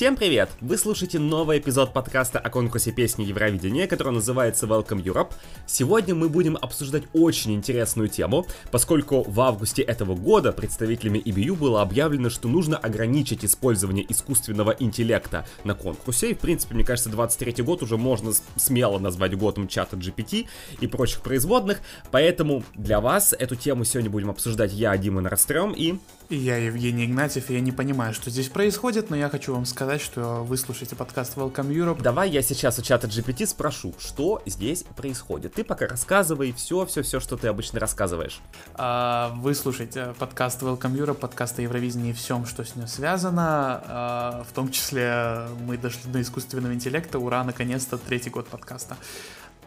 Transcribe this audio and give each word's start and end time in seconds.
Всем 0.00 0.16
привет! 0.16 0.48
Вы 0.62 0.78
слушаете 0.78 1.18
новый 1.18 1.58
эпизод 1.58 1.92
подкаста 1.92 2.38
о 2.38 2.48
конкурсе 2.48 2.90
песни 2.90 3.24
Евровидения, 3.24 3.86
который 3.86 4.14
называется 4.14 4.64
Welcome 4.64 5.02
Europe. 5.04 5.34
Сегодня 5.66 6.14
мы 6.14 6.30
будем 6.30 6.56
обсуждать 6.56 7.02
очень 7.12 7.52
интересную 7.52 8.08
тему, 8.08 8.46
поскольку 8.70 9.24
в 9.28 9.38
августе 9.42 9.82
этого 9.82 10.14
года 10.14 10.52
представителями 10.52 11.18
EBU 11.18 11.54
было 11.54 11.82
объявлено, 11.82 12.30
что 12.30 12.48
нужно 12.48 12.78
ограничить 12.78 13.44
использование 13.44 14.10
искусственного 14.10 14.70
интеллекта 14.70 15.46
на 15.64 15.74
конкурсе. 15.74 16.30
И, 16.30 16.34
в 16.34 16.38
принципе, 16.38 16.76
мне 16.76 16.84
кажется, 16.84 17.10
23 17.10 17.62
год 17.62 17.82
уже 17.82 17.98
можно 17.98 18.32
смело 18.56 18.98
назвать 18.98 19.36
годом 19.36 19.68
чата 19.68 19.98
GPT 19.98 20.46
и 20.80 20.86
прочих 20.86 21.20
производных. 21.20 21.82
Поэтому 22.10 22.64
для 22.74 23.02
вас 23.02 23.34
эту 23.38 23.54
тему 23.54 23.84
сегодня 23.84 24.08
будем 24.08 24.30
обсуждать 24.30 24.72
я, 24.72 24.96
Дима 24.96 25.20
Нарастрем 25.20 25.72
и... 25.72 25.98
И 26.30 26.36
я, 26.36 26.58
Евгений 26.58 27.06
Игнатьев, 27.06 27.50
и 27.50 27.54
я 27.54 27.60
не 27.60 27.72
понимаю, 27.72 28.14
что 28.14 28.30
здесь 28.30 28.48
происходит, 28.48 29.10
но 29.10 29.16
я 29.16 29.28
хочу 29.28 29.52
вам 29.52 29.64
сказать, 29.64 30.00
что 30.00 30.44
вы 30.44 30.56
слушаете 30.56 30.94
подкаст 30.94 31.36
Welcome 31.36 31.72
Europe. 31.74 32.00
Давай 32.00 32.30
я 32.30 32.40
сейчас 32.40 32.78
у 32.78 32.82
чата 32.82 33.08
GPT 33.08 33.46
спрошу, 33.46 33.96
что 33.98 34.40
здесь 34.46 34.84
происходит. 34.94 35.54
Ты 35.54 35.64
пока 35.64 35.88
рассказывай 35.88 36.52
все, 36.52 36.86
все, 36.86 37.02
все, 37.02 37.18
что 37.18 37.36
ты 37.36 37.48
обычно 37.48 37.80
рассказываешь. 37.80 38.38
А, 38.74 39.34
вы 39.38 39.56
слушаете 39.56 40.14
подкаст 40.20 40.62
Welcome 40.62 40.96
Europe, 40.96 41.14
подкаст 41.14 41.58
о 41.58 41.62
Евровидении 41.62 42.10
и 42.10 42.12
всем, 42.12 42.46
что 42.46 42.64
с 42.64 42.76
ним 42.76 42.86
связано. 42.86 43.82
А, 43.84 44.44
в 44.48 44.52
том 44.52 44.70
числе 44.70 45.48
мы 45.66 45.78
дошли 45.78 46.12
до 46.12 46.22
искусственного 46.22 46.74
интеллекта. 46.74 47.18
Ура, 47.18 47.42
наконец-то 47.42 47.98
третий 47.98 48.30
год 48.30 48.46
подкаста. 48.46 48.96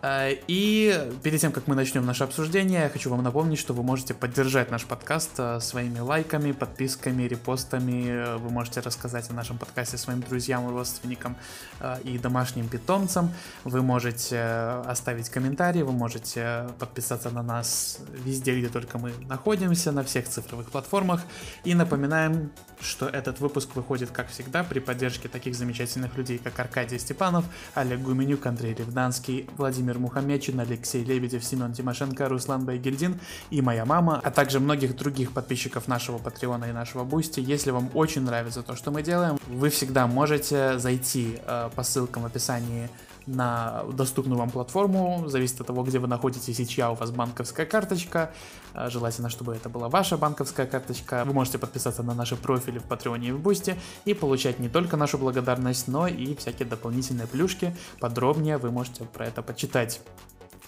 Э, 0.04 0.36
и 0.48 1.10
перед 1.24 1.40
тем, 1.40 1.54
как 1.54 1.68
мы 1.68 1.76
начнем 1.76 2.06
наше 2.06 2.26
обсуждение, 2.26 2.82
я 2.82 2.90
хочу 2.90 3.10
вам 3.10 3.24
напомнить, 3.24 3.58
что 3.58 3.74
вы 3.74 3.84
можете 3.84 4.14
поддержать 4.14 4.70
наш 4.70 4.84
подкаст 4.84 5.32
э, 5.38 5.60
своими 5.62 6.00
лайками, 6.00 6.52
подписками, 6.52 7.24
репостами. 7.24 8.38
Вы 8.38 8.50
можете 8.50 8.82
рассказать 8.82 9.30
о 9.30 9.34
нашем 9.34 9.58
подкасте 9.58 9.98
своим 9.98 10.20
друзьям, 10.20 10.70
родственникам 10.70 11.38
э, 11.80 12.02
и 12.04 12.18
домашним 12.18 12.68
питомцам. 12.68 13.32
Вы 13.64 13.82
можете 13.82 14.42
оставить 14.86 15.30
комментарий, 15.30 15.84
вы 15.84 15.94
можете 15.94 16.68
подписаться 16.80 17.30
на 17.30 17.42
нас 17.42 18.00
везде, 18.26 18.60
где 18.60 18.68
только 18.68 18.98
мы 18.98 19.14
находимся, 19.30 19.94
на 19.94 20.04
всех 20.04 20.28
цифровых 20.28 20.70
платформах. 20.70 21.22
И 21.64 21.74
напоминаем, 21.76 22.52
что 22.82 23.08
этот 23.08 23.40
выпуск 23.40 23.70
выходит, 23.76 24.12
как 24.12 24.28
всегда, 24.28 24.66
при 24.66 24.80
поддержке 24.80 25.30
таких 25.30 25.56
замечательных 25.56 26.18
людей, 26.18 26.38
как 26.38 26.60
Аркадий 26.60 27.00
Степанов, 27.00 27.46
Олег 27.74 28.02
Гуменюк, 28.02 28.46
Андрей 28.46 28.74
Ревданский, 28.74 29.50
Владимир 29.56 29.93
Мухаммечин, 30.00 30.60
Алексей 30.60 31.04
Лебедев, 31.04 31.44
Семен 31.44 31.74
Тимошенко, 31.74 32.30
Руслан 32.30 32.66
Байгельдин 32.66 33.20
и 33.50 33.62
моя 33.62 33.86
мама, 33.86 34.20
а 34.24 34.32
также 34.32 34.60
многих 34.60 34.96
других 34.96 35.32
подписчиков 35.32 35.88
нашего 35.88 36.18
Патреона 36.18 36.66
и 36.66 36.72
нашего 36.72 37.04
Бусти. 37.04 37.40
Если 37.40 37.72
вам 37.72 37.90
очень 37.94 38.22
нравится 38.22 38.64
то, 38.64 38.76
что 38.76 38.92
мы 38.92 39.04
делаем, 39.04 39.38
вы 39.48 39.70
всегда 39.70 40.08
можете 40.08 40.78
зайти 40.80 41.40
э, 41.46 41.70
по 41.76 41.84
ссылкам 41.84 42.24
в 42.24 42.26
описании 42.26 42.90
на 43.26 43.84
доступную 43.94 44.38
вам 44.38 44.50
платформу, 44.50 45.24
зависит 45.28 45.62
от 45.62 45.68
того, 45.68 45.84
где 45.84 46.00
вы 46.00 46.08
находитесь 46.08 46.60
и 46.60 46.68
чья 46.68 46.92
у 46.92 46.96
вас 46.96 47.12
банковская 47.12 47.66
карточка. 47.66 48.32
А, 48.74 48.90
желательно, 48.90 49.30
чтобы 49.30 49.56
это 49.56 49.70
была 49.70 49.90
ваша 49.90 50.18
банковская 50.18 50.66
карточка. 50.66 51.24
Вы 51.26 51.34
можете 51.34 51.58
подписаться 51.58 52.04
на 52.04 52.14
наши 52.14 52.36
профили 52.36 52.80
в 52.80 52.84
Патреоне 52.84 53.30
и 53.30 53.32
в 53.32 53.40
Бусти 53.40 53.76
и 54.06 54.14
получать 54.14 54.60
не 54.60 54.70
только 54.70 54.98
нашу 54.98 55.18
благодарность, 55.18 55.88
но 55.88 56.08
и 56.08 56.36
всякие 56.36 56.68
дополнительные 56.68 57.28
плюшки. 57.28 57.76
Подробнее 58.00 58.58
вы 58.58 58.72
можете 58.72 59.06
про 59.06 59.28
это 59.28 59.42
почитать 59.42 60.02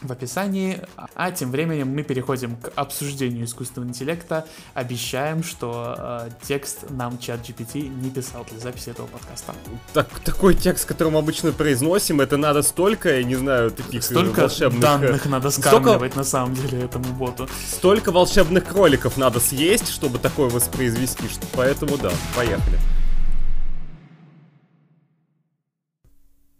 в 0.02 0.12
описании. 0.12 0.82
А 1.16 1.32
тем 1.32 1.52
временем 1.52 1.90
мы 1.90 2.04
переходим 2.04 2.58
к 2.58 2.72
обсуждению 2.76 3.46
искусственного 3.46 3.90
интеллекта. 3.90 4.46
Обещаем, 4.74 5.44
что 5.44 5.96
э, 5.98 6.30
текст 6.44 6.90
нам 6.90 7.18
ChatGPT 7.18 7.88
не 7.88 8.10
писал 8.10 8.46
для 8.50 8.60
записи 8.60 8.90
этого 8.90 9.08
подкаста. 9.08 9.54
Так, 9.94 10.08
такой 10.20 10.56
текст, 10.56 10.86
который 10.86 11.12
мы 11.12 11.20
обычно 11.20 11.52
произносим, 11.52 12.22
это 12.22 12.38
надо 12.38 12.62
столько, 12.62 13.18
я 13.18 13.24
не 13.24 13.36
знаю, 13.36 13.72
таких 13.72 14.02
э, 14.02 14.04
столько 14.04 14.42
волшебных... 14.42 14.80
Э, 14.80 14.82
данных 14.82 15.26
надо 15.26 15.50
скармливать 15.50 16.12
столько... 16.12 16.18
на 16.18 16.24
самом 16.24 16.54
деле 16.56 16.84
этому 16.84 17.14
боту. 17.14 17.48
Столько 17.68 18.12
волшебных 18.12 18.66
кроликов 18.66 19.18
надо 19.18 19.40
съесть, 19.40 19.90
чтобы 19.90 20.20
такое 20.20 20.50
воспроизвести, 20.50 21.28
что 21.30 21.46
поэтому 21.54 21.98
да, 21.98 22.12
поехали. 22.36 22.78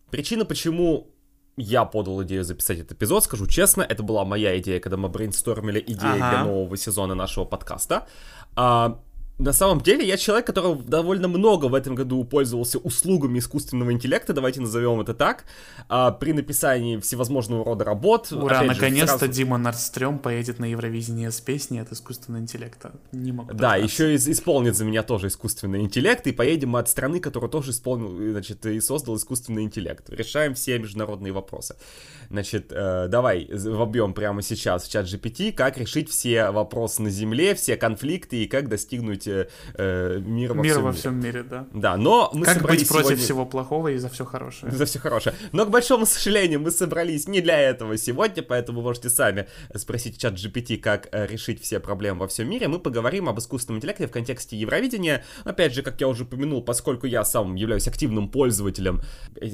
Причина, 0.10 0.46
почему 0.46 1.15
я 1.58 1.86
подал 1.86 2.24
идею 2.24 2.44
записать 2.44 2.80
этот 2.80 2.94
эпизод, 2.94 3.24
скажу 3.24 3.48
честно, 3.48 3.82
это 3.82 4.04
была 4.04 4.26
моя 4.26 4.58
идея, 4.60 4.80
когда 4.80 4.98
мы 4.98 5.10
брейнстормили 5.10 5.80
идеи 5.80 6.20
ага. 6.20 6.30
для 6.30 6.44
нового 6.44 6.78
сезона 6.78 7.16
нашего 7.16 7.46
подкаста. 7.46 8.08
А, 8.56 9.00
на 9.38 9.52
самом 9.52 9.82
деле, 9.82 10.08
я 10.08 10.16
человек, 10.16 10.46
который 10.46 10.76
довольно 10.76 11.28
много 11.28 11.66
в 11.66 11.74
этом 11.74 11.94
году 11.94 12.24
пользовался 12.24 12.80
услугами 12.80 13.40
искусственного 13.40 13.92
интеллекта, 13.92 14.32
давайте 14.32 14.62
назовем 14.62 15.02
это 15.02 15.14
так, 15.14 15.44
а, 15.90 16.12
при 16.12 16.32
написании 16.32 16.98
всевозможного 17.00 17.66
рода 17.66 17.84
работ. 17.84 18.32
Ура, 18.32 18.64
наконец-то 18.64 19.18
сразу... 19.18 19.34
Дима 19.34 19.58
Нордстрём 19.58 20.20
поедет 20.20 20.60
на 20.60 20.66
Евровидение 20.66 21.32
с 21.32 21.42
песней 21.42 21.80
от 21.80 21.92
искусственного 21.92 22.44
интеллекта. 22.44 22.94
Не 23.12 23.34
могу 23.34 23.54
Да, 23.54 23.76
еще 23.76 24.14
и 24.14 24.16
исполнит 24.16 24.78
за 24.78 24.86
меня 24.86 25.04
тоже 25.04 25.28
искусственный 25.28 25.82
интеллект, 25.82 26.26
и 26.28 26.32
поедем 26.32 26.70
мы 26.70 26.80
от 26.80 26.88
страны, 26.88 27.20
которая 27.20 27.52
тоже 27.52 27.72
исполнил, 27.72 28.32
значит, 28.32 28.66
и 28.66 28.80
создал 28.80 29.18
искусственный 29.18 29.64
интеллект. 29.64 30.10
Решаем 30.10 30.54
все 30.54 30.80
международные 30.80 31.34
вопросы. 31.34 31.76
Значит, 32.30 32.72
э, 32.72 33.08
давай 33.10 33.50
вобьем 33.52 34.14
прямо 34.14 34.42
сейчас 34.42 34.86
в 34.86 34.92
чат 34.92 35.08
GPT, 35.08 35.52
как 35.52 35.78
решить 35.78 36.10
все 36.10 36.52
вопросы 36.52 37.02
на 37.02 37.10
Земле, 37.10 37.54
все 37.54 37.76
конфликты 37.76 38.44
и 38.44 38.48
как 38.48 38.70
достигнуть 38.70 39.25
быть 39.26 39.48
э, 39.78 40.20
мир 40.20 40.54
во 40.54 40.64
мир 40.64 40.74
всем 40.74 40.84
во 40.84 40.90
мире. 40.90 41.00
всем 41.00 41.20
мире, 41.20 41.44
да. 41.44 41.68
Да, 41.74 41.98
но 41.98 42.30
мы 42.34 42.46
как 42.46 42.62
быть 42.62 42.88
против 42.88 43.08
сегодня... 43.08 43.18
всего 43.18 43.46
плохого 43.46 43.90
и 43.90 43.98
за 43.98 44.10
все 44.10 44.26
хорошее. 44.26 44.72
За 44.72 44.86
все 44.86 45.00
хорошее. 45.00 45.36
Но, 45.52 45.66
к 45.66 45.70
большому 45.70 46.06
сожалению, 46.06 46.60
мы 46.60 46.72
собрались 46.72 47.28
не 47.28 47.42
для 47.42 47.60
этого 47.60 47.98
сегодня, 47.98 48.44
поэтому 48.44 48.82
можете 48.82 49.10
сами 49.10 49.48
спросить 49.76 50.20
чат 50.20 50.34
GPT, 50.34 50.78
как 50.78 51.10
э, 51.12 51.28
решить 51.28 51.62
все 51.62 51.80
проблемы 51.80 52.22
во 52.22 52.28
всем 52.28 52.50
мире. 52.50 52.68
Мы 52.68 52.80
поговорим 52.80 53.30
об 53.30 53.40
искусственном 53.40 53.80
интеллекте 53.80 54.08
в 54.08 54.12
контексте 54.12 54.58
Евровидения. 54.58 55.24
Опять 55.44 55.74
же, 55.74 55.82
как 55.82 56.00
я 56.02 56.08
уже 56.08 56.24
упомянул, 56.24 56.62
поскольку 56.64 57.08
я 57.08 57.24
сам 57.26 57.56
являюсь 57.56 57.88
активным 57.88 58.30
пользователем 58.30 59.02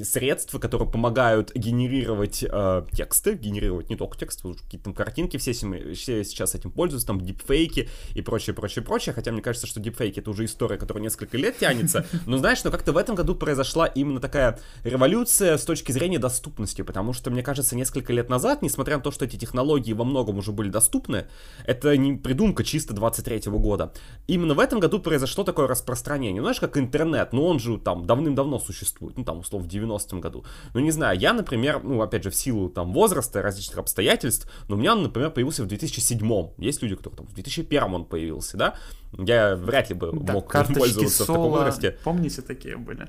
средств, 0.02 0.58
которые 0.58 0.90
помогают 0.90 1.52
генерировать 1.54 2.44
э, 2.48 2.84
тексты, 2.92 3.34
генерировать 3.34 3.90
не 3.90 3.96
только 3.96 4.18
текст, 4.18 4.42
какие-то 4.42 4.84
там 4.84 4.94
картинки, 4.94 5.36
все, 5.36 5.52
все 5.52 6.24
сейчас 6.24 6.54
этим 6.54 6.70
пользуются, 6.70 7.06
там 7.06 7.20
дипфейки 7.20 7.88
и 8.14 8.22
прочее, 8.22 8.54
прочее, 8.54 8.84
прочее, 8.84 9.14
хотя 9.14 9.32
мне 9.32 9.42
кажется, 9.42 9.61
кажется, 9.62 9.66
что 9.66 9.80
дипфейки 9.80 10.20
это 10.20 10.30
уже 10.30 10.44
история, 10.44 10.76
которая 10.76 11.02
несколько 11.02 11.36
лет 11.36 11.58
тянется. 11.58 12.04
Но 12.26 12.36
знаешь, 12.38 12.62
но 12.64 12.70
как-то 12.70 12.92
в 12.92 12.96
этом 12.96 13.14
году 13.14 13.34
произошла 13.34 13.86
именно 13.86 14.20
такая 14.20 14.58
революция 14.84 15.56
с 15.56 15.64
точки 15.64 15.92
зрения 15.92 16.18
доступности, 16.18 16.82
потому 16.82 17.12
что, 17.12 17.30
мне 17.30 17.42
кажется, 17.42 17.76
несколько 17.76 18.12
лет 18.12 18.28
назад, 18.28 18.62
несмотря 18.62 18.96
на 18.96 19.02
то, 19.02 19.10
что 19.10 19.24
эти 19.24 19.36
технологии 19.36 19.92
во 19.92 20.04
многом 20.04 20.38
уже 20.38 20.52
были 20.52 20.68
доступны, 20.68 21.26
это 21.66 21.96
не 21.96 22.14
придумка 22.14 22.64
чисто 22.64 22.94
23 22.94 23.42
года. 23.52 23.92
Именно 24.26 24.54
в 24.54 24.60
этом 24.60 24.80
году 24.80 24.98
произошло 24.98 25.44
такое 25.44 25.66
распространение. 25.66 26.40
Ну, 26.40 26.46
знаешь, 26.46 26.60
как 26.60 26.76
интернет, 26.76 27.32
ну 27.32 27.44
он 27.46 27.58
же 27.58 27.78
там 27.78 28.06
давным-давно 28.06 28.58
существует, 28.58 29.16
ну 29.16 29.24
там, 29.24 29.38
условно, 29.38 29.68
в 29.68 29.72
90-м 29.72 30.20
году. 30.20 30.44
Ну, 30.74 30.80
не 30.80 30.90
знаю, 30.90 31.18
я, 31.18 31.32
например, 31.32 31.80
ну, 31.82 32.02
опять 32.02 32.24
же, 32.24 32.30
в 32.30 32.34
силу 32.34 32.68
там 32.68 32.92
возраста, 32.92 33.42
различных 33.42 33.78
обстоятельств, 33.78 34.48
но 34.68 34.76
у 34.76 34.78
меня 34.78 34.92
он, 34.92 35.02
например, 35.02 35.30
появился 35.30 35.62
в 35.62 35.66
2007 35.66 36.50
Есть 36.58 36.82
люди, 36.82 36.96
которые 36.96 37.18
там 37.18 37.26
в 37.26 37.34
2001 37.34 37.94
он 37.94 38.04
появился, 38.04 38.56
да? 38.56 38.74
Я 39.18 39.51
вряд 39.56 39.90
ли 39.90 39.94
бы 39.94 40.10
да, 40.12 40.32
мог 40.32 40.52
пользоваться 40.52 41.24
соло, 41.24 41.24
в 41.24 41.26
таком 41.26 41.50
возрасте. 41.50 41.98
Помните, 42.04 42.42
такие 42.42 42.76
были? 42.76 43.08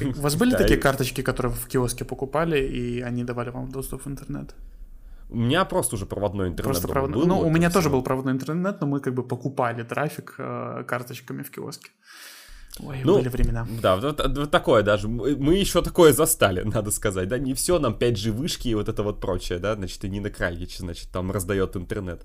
У 0.18 0.20
вас 0.20 0.34
были 0.34 0.56
такие 0.56 0.78
карточки, 0.78 1.22
которые 1.22 1.52
в 1.52 1.66
киоске 1.66 2.04
покупали, 2.04 2.58
и 2.58 3.00
они 3.00 3.24
давали 3.24 3.50
вам 3.50 3.70
доступ 3.70 4.04
в 4.04 4.08
интернет? 4.08 4.54
У 5.28 5.36
меня 5.36 5.64
просто 5.64 5.96
уже 5.96 6.06
проводной 6.06 6.48
интернет 6.48 6.72
просто 6.72 6.88
провод... 6.88 7.10
был. 7.10 7.26
Ну, 7.26 7.40
у 7.40 7.50
меня 7.50 7.70
тоже 7.70 7.90
был 7.90 8.02
проводной 8.02 8.32
интернет, 8.32 8.80
но 8.80 8.86
мы 8.86 9.00
как 9.00 9.14
бы 9.14 9.22
покупали 9.26 9.82
трафик 9.82 10.34
э, 10.38 10.84
карточками 10.86 11.42
в 11.42 11.50
киоске. 11.50 11.90
Ой, 12.80 13.00
ну, 13.04 13.16
были 13.18 13.28
времена. 13.28 13.66
Да, 13.82 13.96
вот, 13.96 14.20
вот 14.36 14.50
такое 14.50 14.82
даже. 14.82 15.08
Мы 15.08 15.54
еще 15.54 15.82
такое 15.82 16.12
застали, 16.12 16.62
надо 16.64 16.90
сказать, 16.90 17.28
да, 17.28 17.38
не 17.38 17.54
все 17.54 17.78
нам 17.78 17.94
5G 17.94 18.30
вышки 18.30 18.68
и 18.68 18.74
вот 18.74 18.88
это 18.88 19.02
вот 19.02 19.20
прочее, 19.20 19.58
да, 19.58 19.74
значит, 19.74 20.04
и 20.04 20.08
Нина 20.08 20.30
Крайгич, 20.30 20.78
значит, 20.78 21.08
там 21.10 21.32
раздает 21.32 21.76
интернет 21.76 22.22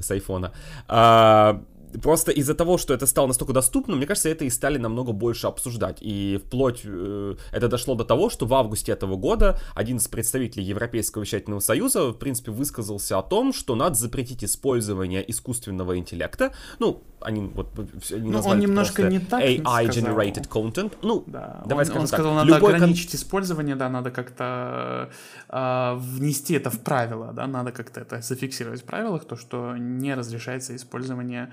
с 0.00 0.10
айфона. 0.10 0.52
А, 0.88 1.62
просто 2.02 2.32
из-за 2.32 2.54
того, 2.54 2.78
что 2.78 2.94
это 2.94 3.06
стало 3.06 3.28
настолько 3.28 3.52
доступно, 3.52 3.96
мне 3.96 4.06
кажется, 4.06 4.28
это 4.28 4.44
и 4.44 4.50
стали 4.50 4.78
намного 4.78 5.12
больше 5.12 5.46
обсуждать. 5.46 5.98
И 6.00 6.40
вплоть 6.44 6.82
э, 6.84 7.36
это 7.52 7.68
дошло 7.68 7.94
до 7.94 8.04
того, 8.04 8.30
что 8.30 8.46
в 8.46 8.54
августе 8.54 8.92
этого 8.92 9.16
года 9.16 9.58
один 9.74 9.96
из 9.96 10.08
представителей 10.08 10.64
Европейского 10.64 11.22
вещательного 11.22 11.60
союза, 11.60 12.10
в 12.10 12.18
принципе, 12.18 12.50
высказался 12.50 13.18
о 13.18 13.22
том, 13.22 13.52
что 13.52 13.74
надо 13.74 13.94
запретить 13.94 14.44
использование 14.44 15.28
искусственного 15.30 15.98
интеллекта. 15.98 16.52
Ну, 16.78 17.02
они 17.20 17.42
вот 17.42 17.68
они 18.10 18.30
ну, 18.30 18.40
он 18.40 18.60
немножко 18.60 19.02
не 19.02 19.18
так 19.18 19.42
AI-generated 19.42 20.48
content. 20.48 20.92
Ну, 21.02 21.24
да, 21.26 21.62
давай 21.66 21.84
он, 21.84 21.86
скажем 21.86 22.02
он 22.02 22.08
так. 22.08 22.18
сказал, 22.18 22.34
надо 22.34 22.56
ограничить 22.56 23.10
кон... 23.10 23.20
использование, 23.20 23.76
да, 23.76 23.88
надо 23.88 24.10
как-то 24.10 25.10
э, 25.48 25.94
внести 25.96 26.54
это 26.54 26.70
в 26.70 26.80
правила, 26.80 27.32
да, 27.32 27.46
надо 27.46 27.72
как-то 27.72 28.00
это 28.00 28.20
зафиксировать 28.22 28.82
в 28.82 28.84
правилах, 28.84 29.24
то, 29.24 29.36
что 29.36 29.76
не 29.76 30.14
разрешается 30.14 30.74
использование 30.74 31.50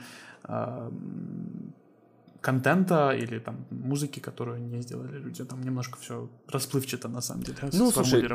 контента 2.47 3.11
или 3.11 3.39
там 3.39 3.65
музыки, 3.71 4.19
которую 4.19 4.61
не 4.61 4.81
сделали 4.81 5.17
люди. 5.17 5.43
Там 5.43 5.61
немножко 5.61 5.97
все 5.99 6.29
расплывчато 6.47 7.09
на 7.09 7.21
самом 7.21 7.43
деле 7.43 7.57
ну, 7.73 7.91
слушай, 7.91 8.25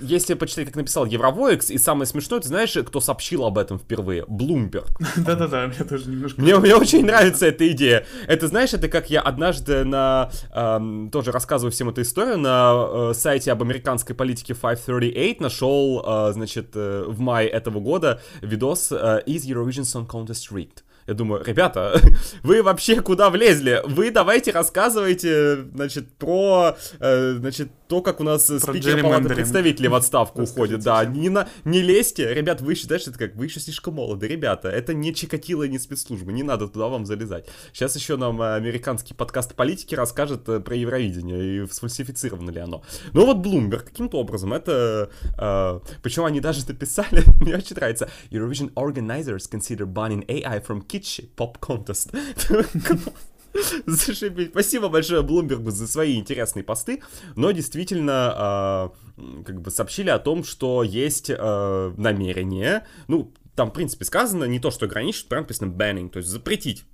если 0.00 0.34
почитать, 0.34 0.66
как 0.66 0.76
написал 0.76 1.06
Евровоекс, 1.06 1.70
и 1.70 1.78
самое 1.78 2.06
смешное, 2.06 2.38
ты 2.38 2.46
знаешь, 2.46 2.76
кто 2.86 3.00
сообщил 3.00 3.44
об 3.44 3.58
этом 3.58 3.78
впервые? 3.78 4.24
Блумберг. 4.28 4.86
Да-да-да, 5.16 5.66
мне 5.66 5.88
тоже 5.88 6.08
немножко... 6.08 6.40
Мне, 6.40 6.56
мне 6.58 6.76
очень 6.76 7.04
нравится 7.04 7.46
эта 7.46 7.68
идея. 7.72 8.06
Это, 8.28 8.46
знаешь, 8.46 8.74
это 8.74 8.88
как 8.88 9.10
я 9.10 9.20
однажды 9.20 9.84
на... 9.84 10.30
Эм, 10.54 11.10
тоже 11.10 11.32
рассказываю 11.32 11.72
всем 11.72 11.88
эту 11.88 12.02
историю, 12.02 12.38
на 12.38 13.10
э, 13.10 13.14
сайте 13.14 13.50
об 13.50 13.62
американской 13.62 14.14
политике 14.14 14.54
538 14.54 15.42
нашел, 15.42 16.04
э, 16.06 16.32
значит, 16.32 16.70
э, 16.74 17.04
в 17.08 17.18
мае 17.18 17.48
этого 17.48 17.80
года 17.80 18.20
видос 18.40 18.92
э, 18.92 19.22
«Is 19.26 19.46
Eurovision 19.46 19.82
Song 19.82 20.06
Contest 20.06 20.52
Rigged?» 20.52 20.84
Я 21.08 21.14
думаю, 21.14 21.42
ребята, 21.42 21.98
вы 22.42 22.62
вообще 22.62 23.00
куда 23.00 23.30
влезли? 23.30 23.80
Вы 23.86 24.10
давайте 24.10 24.50
рассказывайте, 24.50 25.64
значит, 25.74 26.12
про, 26.18 26.76
э, 27.00 27.32
значит, 27.38 27.70
то, 27.88 28.02
как 28.02 28.20
у 28.20 28.24
нас 28.24 28.44
про 28.44 28.58
спикер 28.58 29.02
палаты 29.02 29.30
представителей 29.30 29.88
в 29.88 29.94
отставку 29.94 30.42
уходит. 30.42 30.80
Да, 30.80 31.02
не, 31.06 31.30
на, 31.30 31.48
не 31.64 31.80
лезьте. 31.80 32.34
Ребят, 32.34 32.60
вы 32.60 32.74
считаете, 32.74 33.08
это 33.08 33.18
как, 33.18 33.36
вы 33.36 33.46
еще 33.46 33.58
слишком 33.58 33.94
молоды. 33.94 34.28
Ребята, 34.28 34.68
это 34.68 34.92
не 34.92 35.14
Чикатило, 35.14 35.66
не 35.66 35.78
спецслужбы. 35.78 36.30
Не 36.30 36.42
надо 36.42 36.68
туда 36.68 36.88
вам 36.88 37.06
залезать. 37.06 37.46
Сейчас 37.72 37.96
еще 37.96 38.18
нам 38.18 38.42
э, 38.42 38.56
американский 38.56 39.14
подкаст 39.14 39.54
политики 39.54 39.94
расскажет 39.94 40.46
э, 40.50 40.60
про 40.60 40.76
Евровидение 40.76 41.64
и 41.64 41.66
сфальсифицировано 41.66 42.50
ли 42.50 42.60
оно. 42.60 42.82
Ну 43.14 43.24
вот 43.24 43.38
Bloomberg 43.38 43.84
каким-то 43.84 44.18
образом 44.18 44.52
это... 44.52 45.08
Э, 45.38 45.80
причем 46.02 46.26
они 46.26 46.40
даже 46.40 46.66
написали, 46.68 47.22
мне 47.40 47.56
очень 47.56 47.76
нравится, 47.76 48.10
Eurovision 48.30 48.70
organizers 48.74 49.48
consider 49.50 49.86
banning 49.86 50.26
AI 50.26 50.62
from 50.62 50.86
kitsch 50.86 50.97
contest. 51.60 52.10
Зашибись. 53.86 54.48
Спасибо 54.48 54.88
большое 54.88 55.22
Блумбергу 55.22 55.70
за 55.70 55.88
свои 55.88 56.18
интересные 56.18 56.62
посты, 56.62 57.02
но 57.34 57.50
действительно 57.50 58.92
э, 59.16 59.42
как 59.44 59.60
бы 59.60 59.70
сообщили 59.70 60.10
о 60.10 60.18
том, 60.18 60.44
что 60.44 60.82
есть 60.82 61.30
э, 61.30 61.92
намерение, 61.96 62.86
ну, 63.08 63.32
там, 63.58 63.70
в 63.70 63.72
принципе, 63.72 64.04
сказано 64.04 64.44
не 64.44 64.60
то, 64.60 64.70
что 64.70 64.86
ограничить, 64.86 65.28
прям 65.28 65.42
написано 65.42 65.72
banning, 65.72 66.10
то 66.10 66.18
есть 66.18 66.28
запретить 66.28 66.84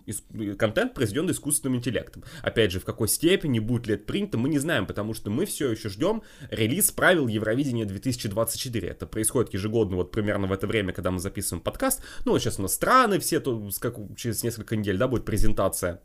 контент, 0.56 0.94
произведенный 0.94 1.34
искусственным 1.34 1.76
интеллектом. 1.76 2.25
Опять 2.40 2.72
же, 2.72 2.81
в 2.81 2.87
какой 2.87 3.06
степени, 3.06 3.58
будет 3.58 3.87
ли 3.87 3.96
это 3.96 4.05
принято, 4.05 4.38
мы 4.38 4.49
не 4.49 4.58
знаем, 4.58 4.87
потому 4.87 5.12
что 5.12 5.31
мы 5.31 5.44
все 5.44 5.70
еще 5.70 5.90
ждем 5.90 6.22
релиз 6.50 6.90
правил 6.90 7.28
Евровидения 7.28 7.84
2024. 7.84 8.88
Это 8.88 9.06
происходит 9.06 9.52
ежегодно, 9.52 9.96
вот 9.96 10.11
примерно 10.11 10.46
в 10.46 10.52
это 10.52 10.66
время, 10.66 10.94
когда 10.94 11.11
мы 11.11 11.19
записываем 11.19 11.62
подкаст. 11.62 12.02
Ну, 12.25 12.32
вот 12.32 12.38
сейчас 12.40 12.58
у 12.58 12.62
нас 12.62 12.72
страны, 12.72 13.19
все, 13.19 13.40
то, 13.40 13.69
как, 13.78 13.96
через 14.16 14.43
несколько 14.43 14.75
недель, 14.75 14.96
да, 14.96 15.06
будет 15.06 15.26
презентация 15.26 16.00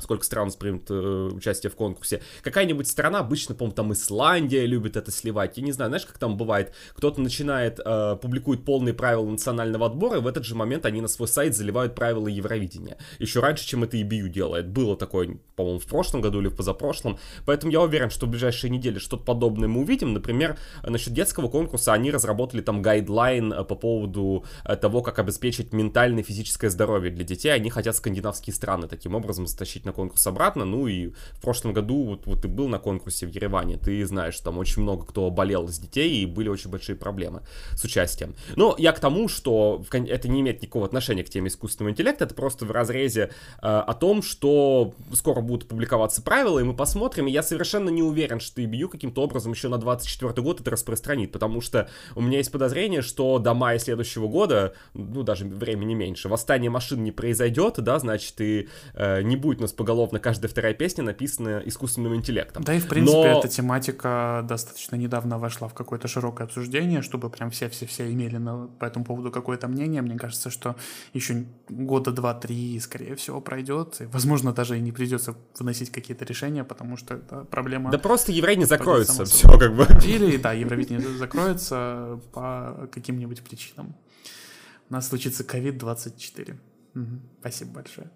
сколько 0.00 0.24
стран 0.24 0.50
примет 0.58 0.90
э, 0.90 1.30
участие 1.32 1.70
в 1.70 1.76
конкурсе. 1.76 2.22
Какая-нибудь 2.42 2.88
страна, 2.88 3.20
обычно, 3.20 3.54
по-моему, 3.54 3.74
там 3.74 3.92
Исландия 3.92 4.66
любит 4.66 4.96
это 4.96 5.10
сливать. 5.10 5.56
Я 5.58 5.64
не 5.64 5.72
знаю, 5.72 5.90
знаешь, 5.90 6.06
как 6.06 6.18
там 6.18 6.36
бывает, 6.36 6.74
кто-то 6.94 7.20
начинает, 7.20 7.80
э, 7.84 8.16
публикует 8.20 8.64
полные 8.64 8.94
правила 8.94 9.28
национального 9.28 9.86
отбора, 9.86 10.18
и 10.18 10.20
в 10.20 10.26
этот 10.26 10.44
же 10.44 10.54
момент 10.54 10.86
они 10.86 11.00
на 11.00 11.08
свой 11.08 11.28
сайт 11.28 11.56
заливают 11.56 11.94
правила 11.94 12.28
Евровидения. 12.28 12.96
Еще 13.18 13.40
раньше, 13.40 13.66
чем 13.66 13.84
это 13.84 13.96
EBU 13.96 14.28
делает. 14.28 14.68
Было 14.68 14.96
такое, 14.96 15.38
по-моему, 15.56 15.78
в 15.78 15.86
прошлом 15.86 16.20
году 16.20 16.40
или 16.40 16.48
в 16.48 16.56
позапрошлом. 16.56 17.18
Поэтому 17.46 17.72
я 17.72 17.80
уверен, 17.80 18.10
что 18.10 18.26
в 18.26 18.30
ближайшие 18.30 18.70
недели 18.70 18.98
что-то 18.98 19.24
подобное 19.24 19.68
мы 19.68 19.80
увидим. 19.82 20.12
Например, 20.12 20.58
насчет 20.82 21.12
детского 21.12 21.48
конкурса 21.48 21.92
они 21.92 22.10
разработали 22.10 22.60
там 22.60 22.82
гайдлайн 22.82 23.52
э, 23.52 23.64
по 23.64 23.74
поводу 23.74 24.44
э, 24.64 24.76
того, 24.76 25.02
как 25.02 25.18
обеспечить 25.18 25.72
ментальное 25.72 26.22
и 26.22 26.26
физическое 26.26 26.70
здоровье 26.70 27.10
для 27.10 27.24
детей. 27.24 27.50
Они 27.50 27.70
хотят 27.70 27.96
скандинавские 27.96 28.54
страны 28.54 28.88
таким 28.88 29.14
образом 29.14 29.46
затащить 29.46 29.84
на 29.90 29.92
конкурс 29.92 30.26
обратно. 30.26 30.64
Ну 30.64 30.86
и 30.86 31.08
в 31.32 31.40
прошлом 31.40 31.72
году 31.72 32.04
вот, 32.04 32.26
вот 32.26 32.42
ты 32.42 32.48
был 32.48 32.68
на 32.68 32.78
конкурсе 32.78 33.26
в 33.26 33.30
Ереване, 33.30 33.76
ты 33.76 34.04
знаешь, 34.06 34.38
там 34.40 34.58
очень 34.58 34.82
много 34.82 35.04
кто 35.04 35.30
болел 35.30 35.66
из 35.66 35.78
детей 35.78 36.22
и 36.22 36.26
были 36.26 36.48
очень 36.48 36.70
большие 36.70 36.96
проблемы 36.96 37.42
с 37.74 37.84
участием. 37.84 38.34
Но 38.56 38.74
я 38.78 38.92
к 38.92 39.00
тому, 39.00 39.28
что 39.28 39.84
это 39.92 40.28
не 40.28 40.40
имеет 40.40 40.62
никакого 40.62 40.86
отношения 40.86 41.24
к 41.24 41.30
теме 41.30 41.48
искусственного 41.48 41.92
интеллекта, 41.92 42.24
это 42.24 42.34
просто 42.34 42.64
в 42.64 42.70
разрезе 42.70 43.30
э, 43.62 43.66
о 43.66 43.94
том, 43.94 44.22
что 44.22 44.94
скоро 45.12 45.40
будут 45.40 45.68
публиковаться 45.68 46.22
правила, 46.22 46.58
и 46.58 46.62
мы 46.62 46.74
посмотрим, 46.74 47.26
и 47.26 47.32
я 47.32 47.42
совершенно 47.42 47.88
не 47.88 48.02
уверен, 48.02 48.40
что 48.40 48.62
EBU 48.62 48.88
каким-то 48.88 49.22
образом 49.22 49.52
еще 49.52 49.68
на 49.68 49.78
24 49.78 50.42
год 50.42 50.60
это 50.60 50.70
распространит, 50.70 51.32
потому 51.32 51.60
что 51.60 51.88
у 52.14 52.22
меня 52.22 52.38
есть 52.38 52.52
подозрение, 52.52 53.02
что 53.02 53.38
до 53.38 53.54
мая 53.54 53.78
следующего 53.78 54.28
года, 54.28 54.74
ну 54.94 55.22
даже 55.22 55.44
времени 55.44 55.94
меньше, 55.94 56.28
восстание 56.28 56.70
машин 56.70 57.02
не 57.02 57.12
произойдет, 57.12 57.74
да, 57.78 57.98
значит, 57.98 58.40
и 58.40 58.68
э, 58.94 59.22
не 59.22 59.36
будет 59.36 59.58
у 59.58 59.62
нас 59.62 59.72
поголовно 59.80 60.20
каждая 60.20 60.50
вторая 60.50 60.74
песня 60.74 61.02
написана 61.02 61.62
искусственным 61.64 62.14
интеллектом. 62.14 62.62
Да 62.62 62.74
и, 62.74 62.80
в 62.80 62.86
принципе, 62.86 63.16
Но... 63.16 63.38
эта 63.38 63.48
тематика 63.48 64.44
достаточно 64.46 64.96
недавно 64.96 65.38
вошла 65.38 65.68
в 65.68 65.72
какое-то 65.72 66.06
широкое 66.06 66.46
обсуждение, 66.46 67.00
чтобы 67.00 67.30
прям 67.30 67.50
все-все-все 67.50 68.12
имели 68.12 68.36
на, 68.36 68.66
по 68.66 68.84
этому 68.84 69.06
поводу 69.06 69.30
какое-то 69.30 69.68
мнение. 69.68 70.02
Мне 70.02 70.18
кажется, 70.18 70.50
что 70.50 70.76
еще 71.14 71.46
года 71.70 72.12
два-три, 72.12 72.78
скорее 72.78 73.14
всего, 73.14 73.40
пройдет. 73.40 74.02
И, 74.02 74.04
возможно, 74.04 74.52
даже 74.52 74.76
и 74.76 74.82
не 74.82 74.92
придется 74.92 75.34
выносить 75.58 75.90
какие-то 75.90 76.26
решения, 76.26 76.62
потому 76.62 76.98
что 76.98 77.14
это 77.14 77.44
проблема... 77.44 77.90
Да 77.90 77.98
просто 77.98 78.32
Евровидение 78.32 78.66
закроется, 78.66 79.24
все 79.24 79.48
как 79.58 79.74
бы. 79.74 79.86
Или, 80.04 80.36
да, 80.36 80.52
Евровидение 80.52 81.08
закроется 81.16 82.20
по 82.34 82.86
каким-нибудь 82.92 83.42
причинам. 83.42 83.96
У 84.90 84.92
нас 84.92 85.08
случится 85.08 85.42
COVID-24. 85.42 86.58
Угу. 86.94 87.20
Спасибо 87.40 87.70
большое. 87.70 88.10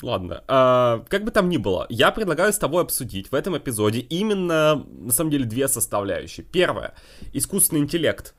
Ладно, 0.00 0.42
а, 0.48 1.04
как 1.10 1.24
бы 1.24 1.30
там 1.30 1.50
ни 1.50 1.58
было, 1.58 1.84
я 1.90 2.10
предлагаю 2.12 2.50
с 2.50 2.56
тобой 2.58 2.82
обсудить 2.82 3.30
в 3.30 3.34
этом 3.34 3.58
эпизоде 3.58 4.00
именно, 4.00 4.76
на 4.76 5.12
самом 5.12 5.30
деле, 5.30 5.44
две 5.44 5.68
составляющие. 5.68 6.46
Первое, 6.46 6.94
искусственный 7.34 7.82
интеллект. 7.82 8.34